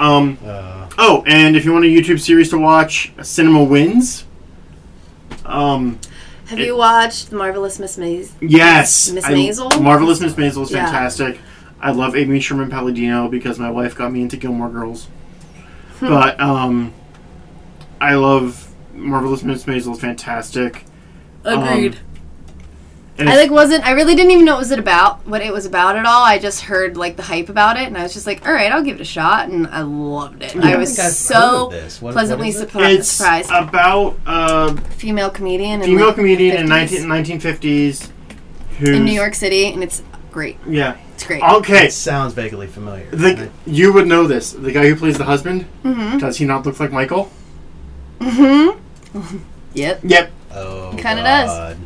Um. 0.00 0.38
Uh, 0.44 0.76
Oh, 1.02 1.22
and 1.26 1.56
if 1.56 1.64
you 1.64 1.72
want 1.72 1.84
a 1.84 1.88
YouTube 1.88 2.20
series 2.20 2.50
to 2.50 2.58
watch, 2.58 3.12
Cinema 3.22 3.62
Wins. 3.64 4.24
Um. 5.46 5.98
Have 6.46 6.58
It- 6.58 6.66
you 6.66 6.76
watched 6.76 7.32
Marvelous 7.32 7.78
Miss 7.78 7.96
Maze? 7.96 8.32
Yes, 8.40 9.10
Miss 9.12 9.24
Maisel? 9.26 9.80
Marvelous 9.80 10.20
Miss 10.20 10.34
Maisel 10.34 10.62
is 10.62 10.70
Yeah. 10.72 10.84
fantastic. 10.86 11.38
I 11.80 11.92
love 11.92 12.14
Amy 12.14 12.40
Sherman 12.40 12.70
Palladino 12.70 13.28
because 13.28 13.58
my 13.58 13.70
wife 13.70 13.94
got 13.96 14.12
me 14.12 14.22
into 14.22 14.36
Gilmore 14.36 14.68
Girls. 14.70 15.08
Hmm. 15.98 16.08
but 16.08 16.40
um, 16.40 16.94
I 18.00 18.14
love 18.14 18.72
Marvelous 18.94 19.42
Miss 19.42 19.64
Maisel 19.64 19.92
is 19.92 20.00
fantastic. 20.00 20.84
Agreed. 21.44 21.98
And 23.18 23.28
I 23.28 23.36
like 23.36 23.50
wasn't. 23.50 23.86
I 23.86 23.90
really 23.90 24.14
didn't 24.14 24.30
even 24.30 24.46
know 24.46 24.52
what 24.54 24.60
was 24.60 24.70
it 24.70 24.78
about. 24.78 25.26
What 25.26 25.42
it 25.42 25.52
was 25.52 25.66
about 25.66 25.96
at 25.96 26.06
all. 26.06 26.22
I 26.24 26.38
just 26.38 26.62
heard 26.62 26.96
like 26.96 27.16
the 27.16 27.22
hype 27.22 27.50
about 27.50 27.76
it, 27.76 27.86
and 27.86 27.98
I 27.98 28.02
was 28.02 28.14
just 28.14 28.26
like, 28.26 28.46
"All 28.46 28.52
right, 28.52 28.72
I'll 28.72 28.82
give 28.82 28.96
it 28.96 29.02
a 29.02 29.04
shot," 29.04 29.50
and 29.50 29.66
I 29.66 29.82
loved 29.82 30.42
it. 30.42 30.54
Yeah. 30.54 30.62
I 30.64 30.72
I 30.72 30.76
was 30.76 30.98
I've 30.98 31.12
so. 31.12 31.68
What- 32.00 32.12
pleasantly 32.14 32.46
what 32.46 32.56
is 32.56 32.60
it? 32.62 32.70
surpri- 32.70 32.94
it's 32.94 33.08
surprised. 33.08 33.50
about 33.50 34.18
a 34.24 34.74
female 34.92 35.28
comedian, 35.28 35.82
in, 35.82 35.86
female 35.88 36.06
like, 36.06 36.14
comedian 36.14 36.56
in 36.56 36.66
50s 36.66 37.06
19, 37.06 37.40
1950s 37.40 38.10
who's 38.78 38.88
in 38.88 39.04
New 39.04 39.12
York 39.12 39.34
City, 39.34 39.66
and 39.66 39.82
it's 39.82 40.02
great. 40.30 40.56
Yeah. 40.66 40.96
It's 41.20 41.26
great. 41.26 41.42
Okay. 41.42 41.84
It 41.88 41.92
sounds 41.92 42.32
vaguely 42.32 42.66
familiar. 42.66 43.04
The, 43.10 43.50
you 43.66 43.92
would 43.92 44.06
know 44.06 44.26
this. 44.26 44.52
The 44.52 44.72
guy 44.72 44.86
who 44.88 44.96
plays 44.96 45.18
the 45.18 45.24
husband, 45.24 45.66
Mm-hmm. 45.84 46.16
does 46.16 46.38
he 46.38 46.46
not 46.46 46.64
look 46.64 46.80
like 46.80 46.92
Michael? 46.92 47.30
Mm-hmm. 48.20 49.38
Yep. 49.74 50.00
Yep. 50.02 50.30
oh, 50.52 50.90
Kinda 50.98 51.22
does. 51.22 51.48
God. 51.50 51.76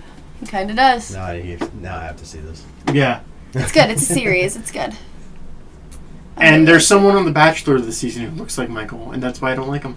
He 0.40 0.46
kind 0.46 0.70
of 0.70 0.76
does. 0.76 1.12
Now 1.12 1.24
I, 1.24 1.58
now 1.80 1.98
I 1.98 2.04
have 2.04 2.16
to 2.18 2.24
see 2.24 2.38
this. 2.38 2.64
Yeah. 2.92 3.20
It's 3.52 3.72
good. 3.72 3.90
It's 3.90 4.08
a 4.08 4.14
series. 4.14 4.56
It's 4.56 4.70
good. 4.70 4.94
I 6.38 6.46
And 6.46 6.66
there's 6.66 6.86
someone 6.86 7.14
on 7.16 7.24
The 7.26 7.30
Bachelor 7.32 7.78
this 7.80 7.98
season 7.98 8.22
who 8.24 8.36
looks 8.36 8.56
like 8.56 8.70
Michael, 8.70 9.10
and 9.12 9.20
that's 9.22 9.42
why 9.42 9.50
I 9.52 9.54
don't 9.56 9.68
like 9.68 9.82
him. 9.82 9.96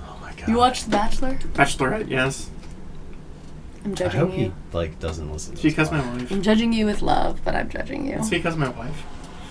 Oh 0.00 0.16
my 0.20 0.32
god. 0.34 0.46
You 0.48 0.58
watched 0.58 0.84
The 0.84 0.90
Bachelor? 0.90 1.38
Bachelorette, 1.54 2.08
yes. 2.08 2.50
I'm 3.84 3.92
I 3.92 3.94
judging 3.94 4.20
hope 4.20 4.30
you. 4.32 4.36
he 4.38 4.52
like 4.72 4.98
doesn't 5.00 5.30
listen. 5.32 5.52
It's 5.54 5.62
To 5.62 5.68
because 5.68 5.90
this 5.90 6.04
my 6.04 6.14
wife. 6.16 6.30
I'm 6.30 6.42
judging 6.42 6.72
you 6.72 6.86
with 6.86 7.02
love, 7.02 7.40
but 7.44 7.54
I'm 7.54 7.68
judging 7.68 8.06
you. 8.06 8.14
It's 8.16 8.30
because 8.30 8.56
my 8.56 8.68
wife. 8.70 9.04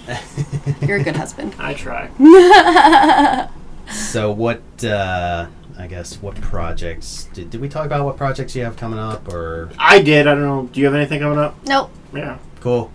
podcast. 0.08 0.88
You're 0.88 0.98
a 0.98 1.04
good 1.04 1.16
husband. 1.16 1.56
I 1.60 1.74
try. 1.74 2.10
So 3.90 4.32
what? 4.32 4.62
uh 4.84 5.48
I 5.80 5.86
guess 5.88 6.22
what 6.22 6.36
projects 6.42 7.30
did, 7.34 7.52
did 7.52 7.62
we 7.62 7.70
talk 7.70 7.86
about? 7.86 8.04
What 8.04 8.18
projects 8.18 8.56
you 8.56 8.64
have 8.64 8.76
coming 8.76 8.98
up? 9.00 9.32
Or 9.32 9.70
I 9.78 10.02
did. 10.02 10.26
I 10.28 10.34
don't 10.34 10.44
know. 10.44 10.70
Do 10.74 10.80
you 10.80 10.86
have 10.88 10.96
anything 10.96 11.20
coming 11.22 11.38
up? 11.38 11.56
nope. 11.66 11.92
Yeah. 12.14 12.38
cool. 12.60 12.92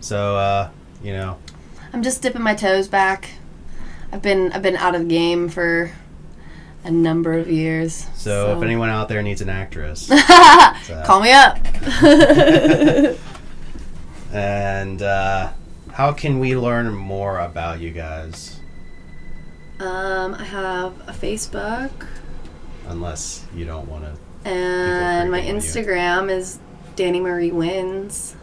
So 0.00 0.36
uh, 0.36 0.70
you 1.02 1.12
know, 1.12 1.38
I'm 1.92 2.02
just 2.02 2.22
dipping 2.22 2.42
my 2.42 2.54
toes 2.54 2.88
back. 2.88 3.30
I've 4.12 4.22
been 4.22 4.50
I've 4.52 4.62
been 4.62 4.76
out 4.76 4.94
of 4.94 5.02
the 5.02 5.08
game 5.08 5.48
for 5.48 5.92
a 6.84 6.90
number 6.90 7.32
of 7.34 7.48
years. 7.50 8.06
so, 8.14 8.56
if 8.56 8.62
anyone 8.62 8.88
out 8.88 9.08
there 9.08 9.22
needs 9.22 9.40
an 9.40 9.48
actress, 9.48 10.08
Call 11.04 11.20
me 11.20 11.32
up. 11.32 11.58
and 14.32 15.02
uh, 15.02 15.52
how 15.92 16.12
can 16.12 16.38
we 16.38 16.56
learn 16.56 16.92
more 16.92 17.38
about 17.38 17.80
you 17.80 17.90
guys? 17.90 18.58
um, 19.80 20.34
I 20.34 20.44
have 20.44 20.92
a 21.08 21.12
Facebook 21.12 21.90
Unless 22.86 23.44
you 23.54 23.64
don't 23.64 23.88
want 23.88 24.04
to. 24.04 24.48
and 24.48 25.30
my 25.30 25.38
creeping 25.40 25.56
on 25.56 25.62
you. 25.62 25.68
Instagram 25.68 26.30
is 26.30 26.58
Danny 26.96 27.20
Marie 27.20 27.50
Wins. 27.52 28.36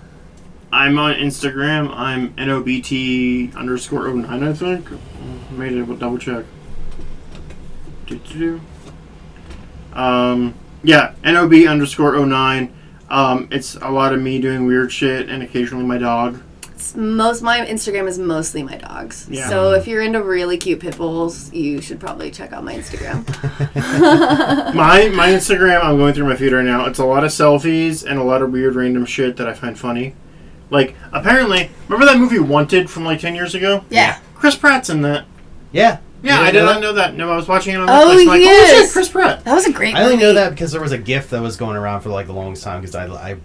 I'm 0.72 0.98
on 0.99 1.16
Instagram. 1.16 1.91
I'm 1.95 2.34
NOBT 2.36 3.56
underscore 3.56 4.07
09, 4.14 4.44
I 4.44 4.53
think. 4.53 4.88
Made 5.52 5.74
it, 5.74 5.88
but 5.88 5.98
double 5.99 6.18
check. 6.20 6.45
Do-do-do. 8.10 8.60
Um, 9.94 10.56
yeah, 10.84 11.14
NOB 11.23 11.53
underscore 11.68 12.26
09. 12.26 12.73
Um, 13.10 13.48
it's 13.52 13.76
a 13.76 13.90
lot 13.90 14.14
of 14.14 14.22
me 14.22 14.40
doing 14.40 14.65
weird 14.65 14.91
shit 14.91 15.30
and 15.30 15.41
occasionally 15.44 15.86
my 15.86 15.98
dog. 15.98 16.41
It's 16.73 16.95
most 16.95 17.41
my 17.41 17.60
Instagram 17.65 18.07
is 18.07 18.18
mostly 18.18 18.64
my 18.64 18.77
dogs. 18.77 19.27
Yeah. 19.30 19.49
So 19.49 19.73
if 19.73 19.86
you're 19.88 20.02
into 20.02 20.23
really 20.23 20.57
cute 20.57 20.80
pit 20.80 20.98
bulls, 20.98 21.52
you 21.52 21.81
should 21.81 21.99
probably 21.99 22.31
check 22.31 22.53
out 22.53 22.64
my 22.64 22.73
Instagram. 22.76 23.26
My 24.73 25.10
my 25.10 25.30
Instagram, 25.30 25.84
I'm 25.84 25.98
going 25.98 26.14
through 26.14 26.27
my 26.27 26.36
feed 26.36 26.53
right 26.53 26.64
now. 26.64 26.86
It's 26.86 26.99
a 26.99 27.06
lot 27.06 27.23
of 27.23 27.31
selfies 27.31 28.06
and 28.10 28.18
a 28.19 28.23
lot 28.23 28.41
of 28.41 28.52
weird 28.52 28.76
random 28.76 29.06
shit 29.06 29.36
that 29.38 29.48
I 29.48 29.53
find 29.53 29.77
funny. 29.77 30.15
Like 30.69 30.95
apparently, 31.11 31.69
remember 31.88 32.06
that 32.06 32.18
movie 32.19 32.40
Wanted 32.40 32.90
from 32.90 33.03
like 33.03 33.19
ten 33.19 33.36
years 33.36 33.56
ago? 33.56 33.84
yeah. 33.90 34.19
Chris 34.36 34.56
Pratt's 34.56 34.90
in 34.90 35.02
that. 35.02 35.26
Yeah. 35.73 35.98
Yeah, 36.21 36.39
I 36.41 36.51
didn't 36.51 36.81
know 36.81 36.93
that? 36.93 37.15
No, 37.15 37.31
I 37.31 37.35
was 37.35 37.47
watching 37.47 37.73
it 37.75 37.77
on 37.79 37.89
Oh, 37.89 37.93
Netflix. 37.93 38.21
I'm 38.21 38.27
like, 38.27 38.41
he 38.41 38.47
oh 38.49 38.65
shit. 38.81 38.91
Chris 38.91 39.09
Pratt. 39.09 39.43
That 39.45 39.53
was 39.55 39.65
a 39.67 39.71
great 39.71 39.95
I 39.95 40.01
only 40.03 40.15
movie. 40.15 40.25
know 40.25 40.33
that 40.33 40.49
because 40.51 40.71
there 40.71 40.81
was 40.81 40.91
a 40.91 40.97
GIF 40.97 41.29
that 41.29 41.41
was 41.41 41.55
going 41.57 41.77
around 41.77 42.01
for 42.01 42.09
like 42.09 42.27
the 42.27 42.33
longest 42.33 42.63
time 42.63 42.81
because 42.81 42.95
I 42.95 43.05
I 43.07 43.37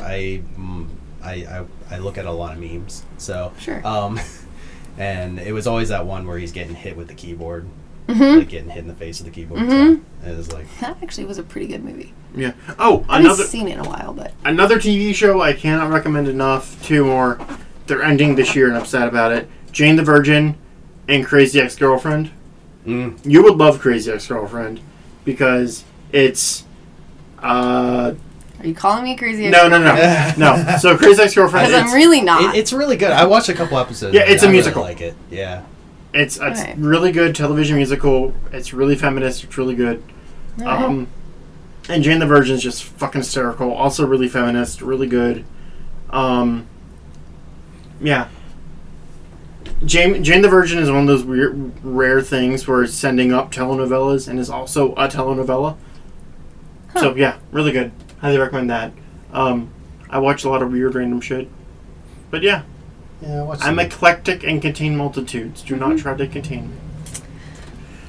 I, 0.00 0.42
mm, 0.58 0.88
I 1.22 1.32
I 1.32 1.64
I 1.90 1.98
look 1.98 2.16
at 2.18 2.24
a 2.26 2.32
lot 2.32 2.54
of 2.56 2.60
memes. 2.60 3.04
So 3.18 3.52
Sure. 3.58 3.86
Um, 3.86 4.18
and 4.98 5.38
it 5.38 5.52
was 5.52 5.66
always 5.66 5.88
that 5.90 6.06
one 6.06 6.26
where 6.26 6.38
he's 6.38 6.52
getting 6.52 6.74
hit 6.74 6.96
with 6.96 7.08
the 7.08 7.14
keyboard, 7.14 7.66
Mhm. 8.08 8.38
like 8.38 8.48
getting 8.48 8.70
hit 8.70 8.80
in 8.80 8.88
the 8.88 8.94
face 8.94 9.18
with 9.20 9.26
the 9.32 9.34
keyboard. 9.40 9.60
Mhm. 9.60 10.00
So 10.22 10.30
it 10.30 10.36
was 10.36 10.52
like 10.52 10.66
That 10.80 10.96
actually 11.02 11.24
was 11.26 11.38
a 11.38 11.42
pretty 11.42 11.66
good 11.66 11.84
movie. 11.84 12.12
Yeah. 12.34 12.52
Oh, 12.78 13.04
I 13.08 13.20
another 13.20 13.44
seen 13.44 13.68
it 13.68 13.74
in 13.74 13.80
a 13.80 13.88
while, 13.88 14.12
but 14.12 14.32
another 14.44 14.78
TV 14.78 15.14
show 15.14 15.40
I 15.42 15.52
cannot 15.52 15.90
recommend 15.90 16.28
enough. 16.28 16.82
Two 16.82 17.04
more. 17.04 17.38
They're 17.86 18.02
ending 18.02 18.34
this 18.34 18.56
year, 18.56 18.68
and 18.68 18.76
I'm 18.78 18.86
sad 18.86 19.08
about 19.08 19.30
it. 19.32 19.48
Jane 19.72 19.96
the 19.96 20.02
Virgin 20.02 20.56
and 21.08 21.24
Crazy 21.24 21.60
Ex 21.60 21.76
Girlfriend. 21.76 22.30
mm, 22.86 23.18
You 23.24 23.42
would 23.42 23.56
love 23.56 23.80
Crazy 23.80 24.10
Ex 24.10 24.26
Girlfriend 24.26 24.80
because 25.24 25.84
it's 26.12 26.64
uh, 27.42 28.14
Are 28.60 28.66
you 28.66 28.74
calling 28.74 29.04
me 29.04 29.16
crazy? 29.16 29.46
Ex 29.46 29.56
Girlfriend? 29.56 29.84
No, 29.84 29.94
no, 29.94 30.56
no, 30.56 30.66
no. 30.66 30.76
So 30.78 30.96
Crazy 30.96 31.22
Ex-Girlfriend. 31.22 31.66
Because 31.68 31.82
I'm 31.82 31.92
really 31.94 32.20
not. 32.22 32.54
It, 32.54 32.58
it's 32.58 32.72
really 32.72 32.96
good. 32.96 33.10
I 33.10 33.24
watched 33.26 33.48
a 33.48 33.54
couple 33.54 33.78
episodes. 33.78 34.14
Yeah, 34.14 34.22
it's 34.26 34.42
a 34.42 34.46
I 34.46 34.48
really 34.48 34.52
musical. 34.58 34.82
like 34.82 35.00
it. 35.00 35.14
Yeah. 35.30 35.62
it's 36.14 36.38
it's 36.40 36.60
Right. 36.62 36.74
really 36.78 37.12
good 37.12 37.34
television 37.34 37.76
musical. 37.76 38.32
It's 38.52 38.72
really 38.72 38.94
feminist. 38.96 39.44
It's 39.44 39.58
really 39.58 39.74
good. 39.74 40.02
Alright. 40.60 40.82
Um, 40.84 41.08
and 41.88 42.02
Jane 42.02 42.18
the 42.18 42.26
Virgin 42.26 42.54
is 42.54 42.62
just 42.62 42.82
fucking 42.84 43.20
hysterical. 43.20 43.72
Also 43.74 44.06
really 44.06 44.28
feminist. 44.28 44.80
Really 44.80 45.06
good. 45.08 45.44
Um, 46.10 46.66
yeah. 48.00 48.28
Jane, 49.84 50.22
Jane 50.24 50.40
the 50.42 50.48
Virgin 50.48 50.78
is 50.78 50.90
one 50.90 51.00
of 51.00 51.06
those 51.06 51.24
weird, 51.24 51.72
rare 51.84 52.20
things 52.22 52.66
where 52.66 52.82
it's 52.82 52.94
sending 52.94 53.32
up 53.32 53.52
telenovelas 53.52 54.28
and 54.28 54.38
is 54.38 54.48
also 54.48 54.92
a 54.94 55.08
telenovela. 55.08 55.76
So 56.96 57.14
yeah, 57.16 57.38
really 57.50 57.72
good. 57.72 57.90
Highly 58.20 58.38
recommend 58.38 58.70
that. 58.70 58.92
Um, 59.32 59.70
I 60.08 60.18
watch 60.18 60.44
a 60.44 60.48
lot 60.48 60.62
of 60.62 60.70
weird 60.72 60.94
random 60.94 61.20
shit. 61.20 61.48
But 62.30 62.42
yeah, 62.42 62.62
Yeah, 63.20 63.40
I 63.40 63.42
watched. 63.42 63.62
I'm 63.64 63.76
some- 63.76 63.78
eclectic 63.80 64.44
and 64.44 64.62
contain 64.62 64.96
multitudes. 64.96 65.62
Do 65.62 65.76
not 65.76 65.98
try 65.98 66.14
to 66.16 66.26
contain 66.28 66.70
me. 66.70 66.76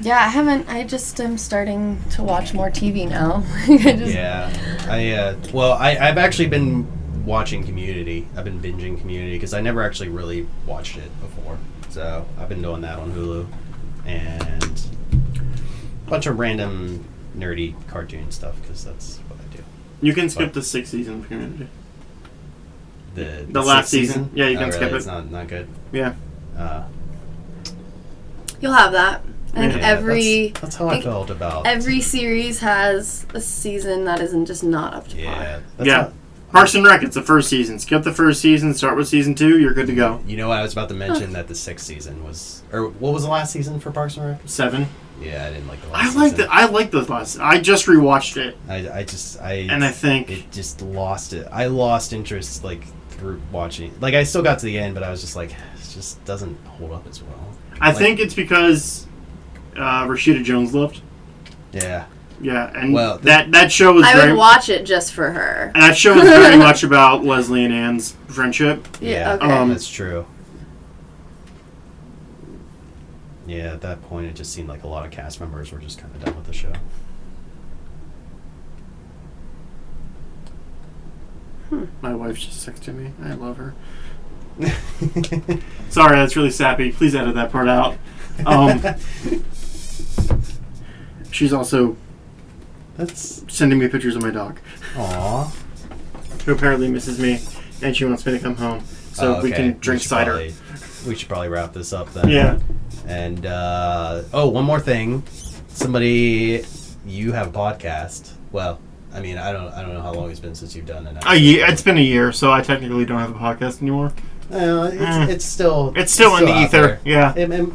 yeah, 0.02 0.18
I 0.18 0.28
haven't. 0.28 0.70
I 0.70 0.84
just 0.84 1.20
am 1.20 1.38
starting 1.38 1.98
to 2.12 2.24
watch 2.24 2.54
more 2.54 2.70
TV 2.70 3.10
now. 3.10 3.44
I 3.68 3.78
just, 3.98 4.14
Yeah, 4.14 4.50
I 4.88 5.12
uh, 5.12 5.36
well, 5.52 5.74
I 5.74 5.98
I've 5.98 6.18
actually 6.20 6.48
been 6.48 6.88
watching 7.26 7.64
Community. 7.66 8.28
I've 8.36 8.46
been 8.46 8.60
binging 8.62 9.00
Community 9.00 9.34
because 9.36 9.54
I 9.54 9.62
never 9.62 9.82
actually 9.82 10.10
really 10.10 10.48
watched 10.66 10.98
it 10.98 11.10
before. 11.22 11.58
So 11.90 12.26
I've 12.40 12.50
been 12.50 12.62
doing 12.62 12.82
that 12.82 13.00
on 13.00 13.12
Hulu, 13.14 13.48
and 14.06 14.82
a 16.06 16.10
bunch 16.10 16.26
of 16.28 16.38
random 16.40 17.06
nerdy 17.38 17.74
cartoon 17.88 18.32
stuff 18.32 18.56
because 18.62 18.84
that's 18.84 19.18
what 19.28 19.40
I 19.40 19.56
do. 19.56 19.64
You 20.02 20.14
can 20.14 20.30
skip 20.30 20.48
But- 20.48 20.54
the 20.54 20.62
sixth 20.64 20.92
season 20.92 21.16
of 21.16 21.28
Community. 21.28 21.68
The 23.16 23.46
The 23.50 23.62
last 23.62 23.90
sixth 23.90 24.10
season? 24.14 24.30
Yeah, 24.36 24.48
you 24.48 24.58
Oh, 24.58 24.60
can 24.60 24.68
really? 24.70 24.78
skip 24.78 24.92
it. 24.92 24.96
It's 24.96 25.06
not 25.06 25.32
not 25.32 25.48
good. 25.48 25.68
Yeah. 25.94 26.14
Uh, 26.58 26.84
You'll 28.62 28.74
have 28.74 28.92
that. 28.94 29.22
I 29.54 29.58
think 29.70 29.74
yeah, 29.82 29.88
every 29.88 30.48
that's, 30.50 30.60
that's 30.62 30.76
how 30.76 30.88
I 30.88 30.92
think 30.94 31.04
felt 31.06 31.30
about 31.30 31.66
every 31.66 32.02
series 32.02 32.60
has 32.60 33.26
a 33.34 33.40
season 33.40 34.04
that 34.04 34.20
isn't 34.20 34.48
just 34.48 34.64
not 34.66 34.94
up 34.94 35.08
to 35.10 35.16
par. 35.16 35.24
yeah 35.24 35.60
that's 35.78 35.88
Yeah. 35.88 36.10
How- 36.56 36.62
Parks 36.62 36.76
and 36.76 36.86
Rec, 36.86 37.04
it's 37.04 37.16
the 37.16 37.22
first 37.22 37.50
season. 37.50 37.78
Skip 37.80 38.04
the 38.04 38.14
first 38.14 38.42
season, 38.42 38.74
start 38.74 38.96
with 38.98 39.08
season 39.08 39.36
two, 39.36 39.60
you're 39.60 39.74
good 39.74 39.88
to 39.88 39.96
go. 39.96 40.22
You 40.26 40.38
know, 40.38 40.48
what 40.48 40.58
I 40.58 40.62
was 40.64 40.74
about 40.74 40.90
to 40.90 40.96
mention 40.96 41.34
that 41.34 41.48
the 41.48 41.56
sixth 41.56 41.86
season 41.86 42.24
was, 42.24 42.64
or 42.72 42.88
what 42.90 43.14
was 43.14 43.24
the 43.24 43.30
last 43.30 43.52
season 43.54 43.80
for 43.80 43.92
Parks 43.92 44.18
and 44.18 44.26
Rec? 44.28 44.40
Seven. 44.46 44.88
Yeah, 45.22 45.46
I 45.46 45.50
didn't 45.52 45.68
like 45.68 45.82
the 45.82 45.88
I 45.88 45.92
last 45.92 46.16
like 46.16 46.32
season. 46.32 46.46
the 46.48 46.54
I 46.54 46.66
like 46.66 46.92
the 46.92 47.02
last. 47.04 47.40
I 47.40 47.60
just 47.62 47.86
rewatched 47.86 48.36
it, 48.38 48.58
I, 48.68 49.00
I 49.00 49.04
just 49.04 49.40
I 49.42 49.54
and 49.70 49.84
I 49.84 49.92
think 49.92 50.30
it 50.30 50.52
just 50.52 50.82
lost 50.82 51.32
it. 51.34 51.48
I 51.52 51.68
lost 51.68 52.12
interest 52.12 52.64
like 52.66 52.84
through 53.12 53.42
watching. 53.52 53.94
Like 54.02 54.14
I 54.14 54.24
still 54.24 54.42
got 54.44 54.60
to 54.60 54.66
the 54.66 54.78
end, 54.78 54.94
but 54.94 55.04
I 55.04 55.10
was 55.12 55.22
just 55.22 55.36
like, 55.38 55.52
it 55.52 55.58
just 55.94 56.24
doesn't 56.26 56.58
hold 56.66 56.92
up 56.92 57.08
as 57.08 57.24
well. 57.24 57.52
I 57.80 57.90
like- 57.90 57.98
think 57.98 58.20
it's 58.20 58.34
because 58.34 59.08
uh, 59.78 60.06
Rashida 60.06 60.44
Jones 60.44 60.74
left. 60.76 61.02
Yeah, 61.72 62.06
Yeah, 62.46 62.72
and 62.76 62.94
Well, 62.94 63.18
that 63.20 63.52
that 63.54 63.72
show 63.72 63.94
was 63.94 64.06
I 64.06 64.14
very 64.14 64.32
would 64.34 64.38
watch 64.38 64.70
it 64.70 64.86
just 64.86 65.14
for 65.14 65.32
her. 65.32 65.72
and 65.74 65.82
that 65.82 65.98
show 65.98 66.14
was 66.14 66.26
very 66.26 66.58
much 66.58 66.84
about 66.84 67.26
Leslie 67.26 67.66
and 67.66 67.74
Anne's 67.74 68.12
friendship. 68.28 68.88
Yeah, 69.02 69.10
Yeah. 69.10 69.34
okay. 69.34 69.52
Um, 69.52 69.70
that's 69.70 69.90
true. 69.90 70.28
Yeah, 73.48 73.74
at 73.74 73.82
that 73.82 74.04
point, 74.04 74.28
it 74.28 74.36
just 74.36 74.54
seemed 74.54 74.70
like 74.70 74.84
a 74.84 74.88
lot 74.88 75.06
of 75.06 75.12
cast 75.12 75.40
members 75.40 75.72
were 75.72 75.80
just 75.80 75.98
kind 76.00 76.14
of 76.16 76.24
done 76.24 76.36
with 76.36 76.46
the 76.46 76.54
show. 76.54 76.72
My 82.02 82.14
wife 82.14 82.38
just 82.38 82.64
to 82.84 82.94
me. 82.94 83.12
I 83.24 83.34
love 83.34 83.58
her. 83.58 83.74
Sorry, 85.90 86.16
that's 86.16 86.36
really 86.36 86.52
sappy. 86.52 86.92
Please 86.92 87.16
edit 87.16 87.34
that 87.34 87.52
part 87.52 87.68
out. 87.68 87.98
Um, 88.46 88.80
she's 91.32 91.52
also 91.52 91.98
that's 92.98 93.44
sending 93.54 93.80
me 93.80 93.88
pictures 93.88 94.16
of 94.16 94.22
my 94.22 94.32
dog, 94.32 94.60
aw. 94.98 95.52
who 96.46 96.54
apparently 96.54 96.90
misses 96.90 97.20
me, 97.20 97.40
and 97.82 97.96
she 97.96 98.06
wants 98.06 98.26
me 98.26 98.32
to 98.34 98.40
come 98.40 98.56
home 98.56 98.84
so 99.14 99.36
Oh, 99.38 99.42
we 99.44 99.50
okay. 99.54 99.64
can 99.72 99.80
drink 99.80 100.02
should 100.02 100.10
cider. 100.10 100.32
Probably, 100.32 100.54
we 101.08 101.16
should 101.16 101.28
probably 101.30 101.50
wrap 101.50 101.74
this 101.74 101.94
up 101.94 102.12
then. 102.14 102.30
Yeah. 102.30 102.60
And 103.08 103.46
uh, 103.46 104.24
oh, 104.34 104.50
one 104.50 104.66
more 104.66 104.80
thing. 104.80 105.24
Somebody, 105.68 106.64
you 107.06 107.32
have 107.34 107.48
a 107.48 107.52
podcast. 107.52 108.32
Well, 108.52 108.80
I 109.14 109.20
mean, 109.22 109.38
I 109.38 109.52
don't, 109.52 109.72
I 109.74 109.82
don't 109.82 109.94
know 109.94 110.02
how 110.02 110.14
long 110.14 110.32
it's 110.32 110.40
been 110.40 110.56
since 110.56 110.76
you've 110.76 110.86
done 110.86 111.06
it. 111.08 111.18
A 111.26 111.36
year. 111.36 111.66
It's 111.70 111.82
been 111.82 111.98
a 111.98 112.02
year, 112.02 112.32
so 112.32 112.52
I 112.52 112.62
technically 112.62 113.06
don't 113.06 113.20
have 113.20 113.30
a 113.36 113.40
podcast 113.40 113.82
anymore. 113.82 114.14
Uh, 114.52 114.90
it's, 114.94 115.02
Eh. 115.02 115.28
it's 115.30 115.46
still, 115.46 115.94
It's 115.96 116.12
still 116.12 116.36
in 116.38 116.46
the 116.46 116.52
out 116.54 116.64
ether. 116.64 116.82
there. 116.82 117.00
Yeah. 117.06 117.34
It- 117.36 117.52
it- 117.52 117.70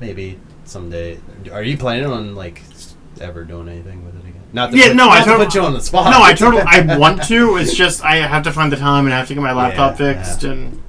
maybe 0.00 0.38
someday. 0.64 1.18
Are 1.52 1.62
you 1.62 1.76
planning 1.76 2.06
on 2.06 2.34
like 2.34 2.62
ever 3.20 3.44
doing 3.44 3.68
anything 3.68 4.04
with 4.04 4.14
it 4.16 4.20
again? 4.20 4.29
Not 4.52 4.70
to 4.72 4.76
Yeah, 4.78 4.88
put, 4.88 4.96
no, 4.96 5.08
I 5.10 5.20
to 5.20 5.24
tot- 5.26 5.38
put 5.38 5.54
you 5.54 5.60
on 5.62 5.72
the 5.74 5.80
spot. 5.80 6.10
No, 6.10 6.22
I 6.22 6.32
totally. 6.34 6.62
I 6.66 6.96
want 6.98 7.22
to. 7.24 7.56
It's 7.56 7.74
just 7.74 8.04
I 8.04 8.16
have 8.16 8.42
to 8.44 8.52
find 8.52 8.72
the 8.72 8.76
time 8.76 9.04
and 9.06 9.14
I 9.14 9.18
have 9.18 9.28
to 9.28 9.34
get 9.34 9.42
my 9.42 9.52
laptop 9.52 9.98
Yeah, 9.98 10.14
fixed. 10.14 10.44
And 10.44 10.82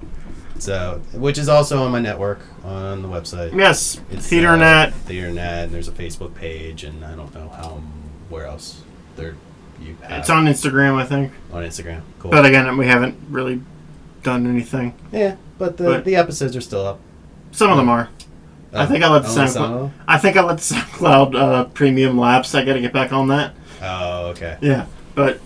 So, 0.59 1.01
which 1.13 1.37
is 1.37 1.47
also 1.49 1.83
on 1.83 1.91
my 1.91 1.99
network 1.99 2.39
on 2.63 3.01
the 3.01 3.07
website. 3.07 3.53
yes, 3.57 3.99
It's, 4.11 4.27
TheaterNet. 4.31 4.89
Uh, 4.89 4.91
TheaterNet, 5.07 5.63
and 5.65 5.71
there's 5.73 5.87
a 5.87 5.91
Facebook 5.91 6.33
page, 6.35 6.83
and 6.83 7.03
I 7.05 7.15
don't 7.15 7.33
know 7.33 7.49
how, 7.49 7.81
where 8.29 8.45
else 8.45 8.81
there 9.15 9.35
you 9.81 9.97
have 10.03 10.19
It's 10.19 10.29
on 10.29 10.45
Instagram, 10.45 10.95
I 10.95 11.05
think. 11.05 11.31
on 11.51 11.63
Instagram. 11.63 12.01
Cool. 12.19 12.31
But 12.31 12.45
again, 12.45 12.77
we 12.77 12.85
haven't 12.87 13.15
really 13.29 13.61
done 14.23 14.45
anything. 14.47 14.93
yeah, 15.11 15.35
but 15.57 15.77
the 15.77 15.83
but- 15.85 16.05
the 16.05 16.15
episodes 16.15 16.55
are 16.55 16.61
still 16.61 16.85
up. 16.85 16.99
Some 17.51 17.69
of 17.71 17.77
them 17.77 17.89
are. 17.89 18.09
I 18.73 18.83
Oh, 18.83 18.87
think 18.87 19.03
I 19.03 19.09
let 19.09 19.23
the 19.23 19.27
SoundCloud- 19.29 19.49
some 19.49 19.63
of 19.73 19.79
them? 19.81 19.93
I 20.07 20.17
think 20.17 20.37
I 20.37 20.43
let 20.43 20.57
the 20.59 20.63
SoundCloud 20.75 21.35
uh, 21.35 21.63
premium 21.65 22.17
lapse. 22.17 22.55
I 22.55 22.63
got 22.63 22.73
to 22.73 22.81
get 22.81 22.93
back 22.93 23.11
on 23.11 23.27
that. 23.29 23.53
Oh, 23.81 24.27
okay. 24.27 24.57
Yeah, 24.61 24.85
but 25.15 25.39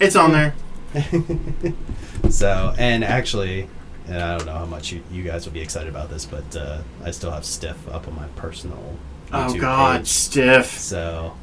it's 0.00 0.16
on 0.16 0.32
there. 0.32 0.54
so, 2.30 2.74
and 2.78 3.04
actually, 3.04 3.68
and 4.06 4.16
I 4.22 4.36
don't 4.36 4.46
know 4.46 4.54
how 4.54 4.64
much 4.64 4.92
you, 4.92 5.02
you 5.10 5.22
guys 5.22 5.46
will 5.46 5.52
be 5.52 5.60
excited 5.60 5.88
about 5.88 6.10
this, 6.10 6.24
but 6.24 6.56
uh, 6.56 6.78
I 7.04 7.10
still 7.10 7.30
have 7.30 7.44
Stiff 7.44 7.88
up 7.88 8.06
on 8.08 8.14
my 8.16 8.26
personal 8.36 8.96
YouTube 9.28 9.56
Oh 9.56 9.60
God, 9.60 9.98
page. 10.00 10.08
stiff. 10.08 10.78
So, 10.78 11.34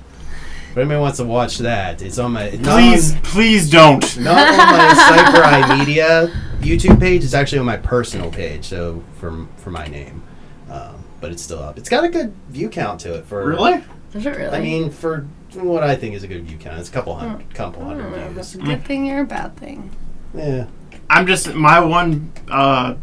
if 0.71 0.77
anybody 0.77 0.99
wants 0.99 1.17
to 1.17 1.23
watch 1.25 1.59
that, 1.59 2.01
it's 2.01 2.17
on 2.19 2.33
my 2.33 2.49
Please, 2.49 3.13
on, 3.15 3.21
please 3.21 3.69
don't. 3.69 4.17
not 4.19 4.37
on 4.49 4.57
my 4.57 5.41
Eye 5.43 5.77
Media 5.77 6.31
YouTube 6.59 6.99
page. 6.99 7.23
It's 7.23 7.33
actually 7.33 7.59
on 7.59 7.65
my 7.65 7.77
personal 7.77 8.31
page, 8.31 8.65
so 8.65 9.03
for 9.19 9.45
for 9.57 9.71
my 9.71 9.87
name. 9.87 10.23
Um, 10.69 11.03
but 11.19 11.31
it's 11.31 11.41
still 11.41 11.59
up. 11.59 11.77
It's 11.77 11.89
got 11.89 12.03
a 12.03 12.09
good 12.09 12.33
view 12.49 12.69
count 12.69 13.01
to 13.01 13.15
it 13.15 13.25
for 13.25 13.45
Really? 13.45 13.83
Is 14.13 14.25
it 14.25 14.35
really? 14.35 14.57
I 14.57 14.61
mean, 14.61 14.89
for 14.89 15.27
what 15.53 15.83
I 15.83 15.95
think 15.95 16.15
is 16.15 16.23
a 16.23 16.27
good 16.27 16.43
view 16.43 16.57
count, 16.57 16.79
it's 16.79 16.89
a 16.89 16.91
couple 16.91 17.15
hundred, 17.15 17.53
couple 17.53 17.83
hundred 17.83 18.11
know 18.11 18.29
views. 18.29 18.55
a 18.55 18.59
good 18.59 18.85
thing 18.85 19.09
or 19.11 19.21
a 19.21 19.25
bad 19.25 19.55
thing. 19.57 19.91
Yeah. 20.33 20.67
I'm 21.09 21.25
just 21.27 21.53
my 21.53 21.79
one 21.79 22.31
uh, 22.49 22.95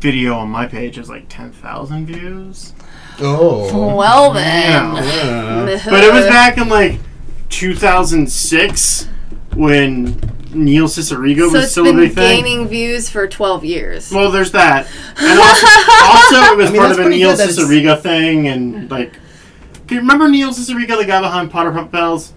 video 0.00 0.34
on 0.34 0.48
my 0.48 0.66
page 0.66 0.98
is 0.98 1.08
like 1.08 1.26
ten 1.28 1.52
thousand 1.52 2.06
views. 2.06 2.72
Oh. 3.18 3.96
Well 3.96 4.32
then. 4.32 4.96
Yeah. 4.96 5.82
But 5.84 6.04
it 6.04 6.12
was 6.12 6.26
back 6.28 6.58
in 6.58 6.68
like 6.68 7.00
2006 7.48 9.08
when 9.54 10.20
Neil 10.54 10.86
Cicierega 10.86 11.48
So 11.48 11.52
was 11.52 11.54
it's 11.64 11.72
still 11.72 11.84
been 11.84 11.96
a 11.98 12.00
big 12.02 12.14
thing. 12.14 12.44
gaining 12.44 12.68
views 12.68 13.08
for 13.10 13.26
12 13.26 13.64
years. 13.64 14.10
Well, 14.12 14.30
there's 14.30 14.52
that, 14.52 14.86
and 15.16 15.40
also, 15.40 15.66
also 16.46 16.52
it 16.52 16.56
was 16.56 16.68
I 16.70 16.72
mean, 16.72 16.80
part 16.82 16.92
of 16.92 16.98
a 16.98 17.08
Neil 17.08 17.30
good 17.30 17.38
that 17.38 17.48
it's- 17.50 17.58
Cicierega 17.58 18.00
thing, 18.00 18.48
and 18.48 18.90
like, 18.90 19.12
do 19.86 19.94
you 19.94 20.00
remember 20.00 20.28
Neil 20.28 20.50
Cicierega, 20.50 20.98
the 20.98 21.04
guy 21.04 21.20
behind 21.20 21.50
Potter 21.50 21.70
Puppet 21.72 21.92
Pals? 21.92 22.32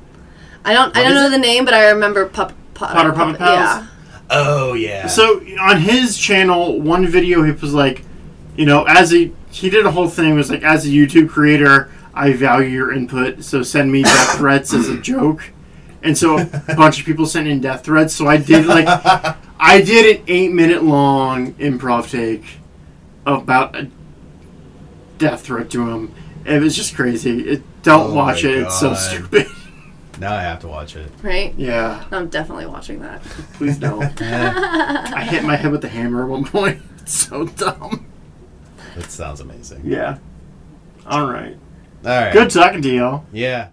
I 0.65 0.73
don't 0.73 0.95
I 0.95 1.03
don't 1.03 1.13
know 1.15 1.27
it? 1.27 1.29
the 1.31 1.37
name, 1.37 1.65
but 1.65 1.73
I 1.73 1.89
remember 1.89 2.25
Pup, 2.27 2.53
Potter, 2.73 2.93
Potter 2.93 3.11
Puppet 3.13 3.37
Pals? 3.39 3.59
Yeah. 3.59 3.87
Oh 4.29 4.73
yeah. 4.73 5.07
So 5.07 5.41
on 5.59 5.79
his 5.81 6.17
channel, 6.17 6.79
one 6.81 7.07
video 7.07 7.41
he 7.43 7.51
was 7.51 7.73
like, 7.73 8.03
you 8.55 8.65
know, 8.65 8.83
as 8.83 9.13
a 9.13 9.31
he 9.51 9.69
did 9.71 9.85
a 9.85 9.91
whole 9.91 10.07
thing 10.09 10.35
was 10.35 10.51
like, 10.51 10.61
as 10.61 10.85
a 10.85 10.89
YouTube 10.89 11.29
creator, 11.29 11.89
I 12.13 12.33
value 12.33 12.69
your 12.69 12.93
input, 12.93 13.43
so 13.43 13.63
send 13.63 13.91
me 13.91 14.03
death 14.03 14.37
threats 14.37 14.73
as 14.73 14.89
a 14.89 14.97
joke. 14.99 15.51
And 16.01 16.17
so 16.17 16.37
a 16.39 16.75
bunch 16.77 16.99
of 16.99 17.05
people 17.05 17.25
sent 17.25 17.47
in 17.47 17.59
death 17.61 17.83
threats. 17.83 18.13
So 18.15 18.27
I 18.27 18.37
did 18.37 18.65
like 18.65 18.85
I 19.59 19.81
did 19.81 20.17
an 20.17 20.23
eight 20.27 20.51
minute 20.53 20.83
long 20.83 21.53
improv 21.55 22.09
take 22.09 22.43
about 23.25 23.75
a 23.75 23.89
death 25.17 25.41
threat 25.41 25.69
to 25.71 25.89
him. 25.89 26.13
It 26.45 26.61
was 26.61 26.75
just 26.75 26.95
crazy. 26.95 27.41
It, 27.41 27.63
don't 27.83 28.11
Oh 28.11 28.15
watch 28.15 28.43
my 28.43 28.49
it. 28.49 28.57
It's 28.63 28.79
so 28.79 28.93
stupid. 28.93 29.47
now 30.19 30.33
I 30.35 30.41
have 30.41 30.59
to 30.61 30.67
watch 30.67 30.95
it. 30.95 31.11
Right? 31.21 31.53
yeah, 31.57 32.05
I'm 32.11 32.29
definitely 32.29 32.65
watching 32.65 32.99
that. 33.01 33.21
please 33.53 33.77
don't. 33.77 33.99
Eh, 34.21 34.53
I 34.55 35.23
hit 35.23 35.43
my 35.43 35.55
head 35.57 35.71
with 35.71 35.81
the 35.81 35.89
hammer 35.89 36.23
at 36.23 36.29
one 36.29 36.45
point. 36.45 36.81
It's 37.01 37.13
so 37.27 37.45
dumb. 37.47 38.05
that 38.95 39.09
sounds 39.09 39.39
amazing. 39.41 39.81
Yeah. 39.83 40.19
All 41.07 41.27
right. 41.29 41.57
All 42.05 42.11
right. 42.11 42.31
Good 42.31 42.51
talking 42.51 42.81
to 42.83 42.89
y'all. 42.95 43.25
Yeah. 43.33 43.69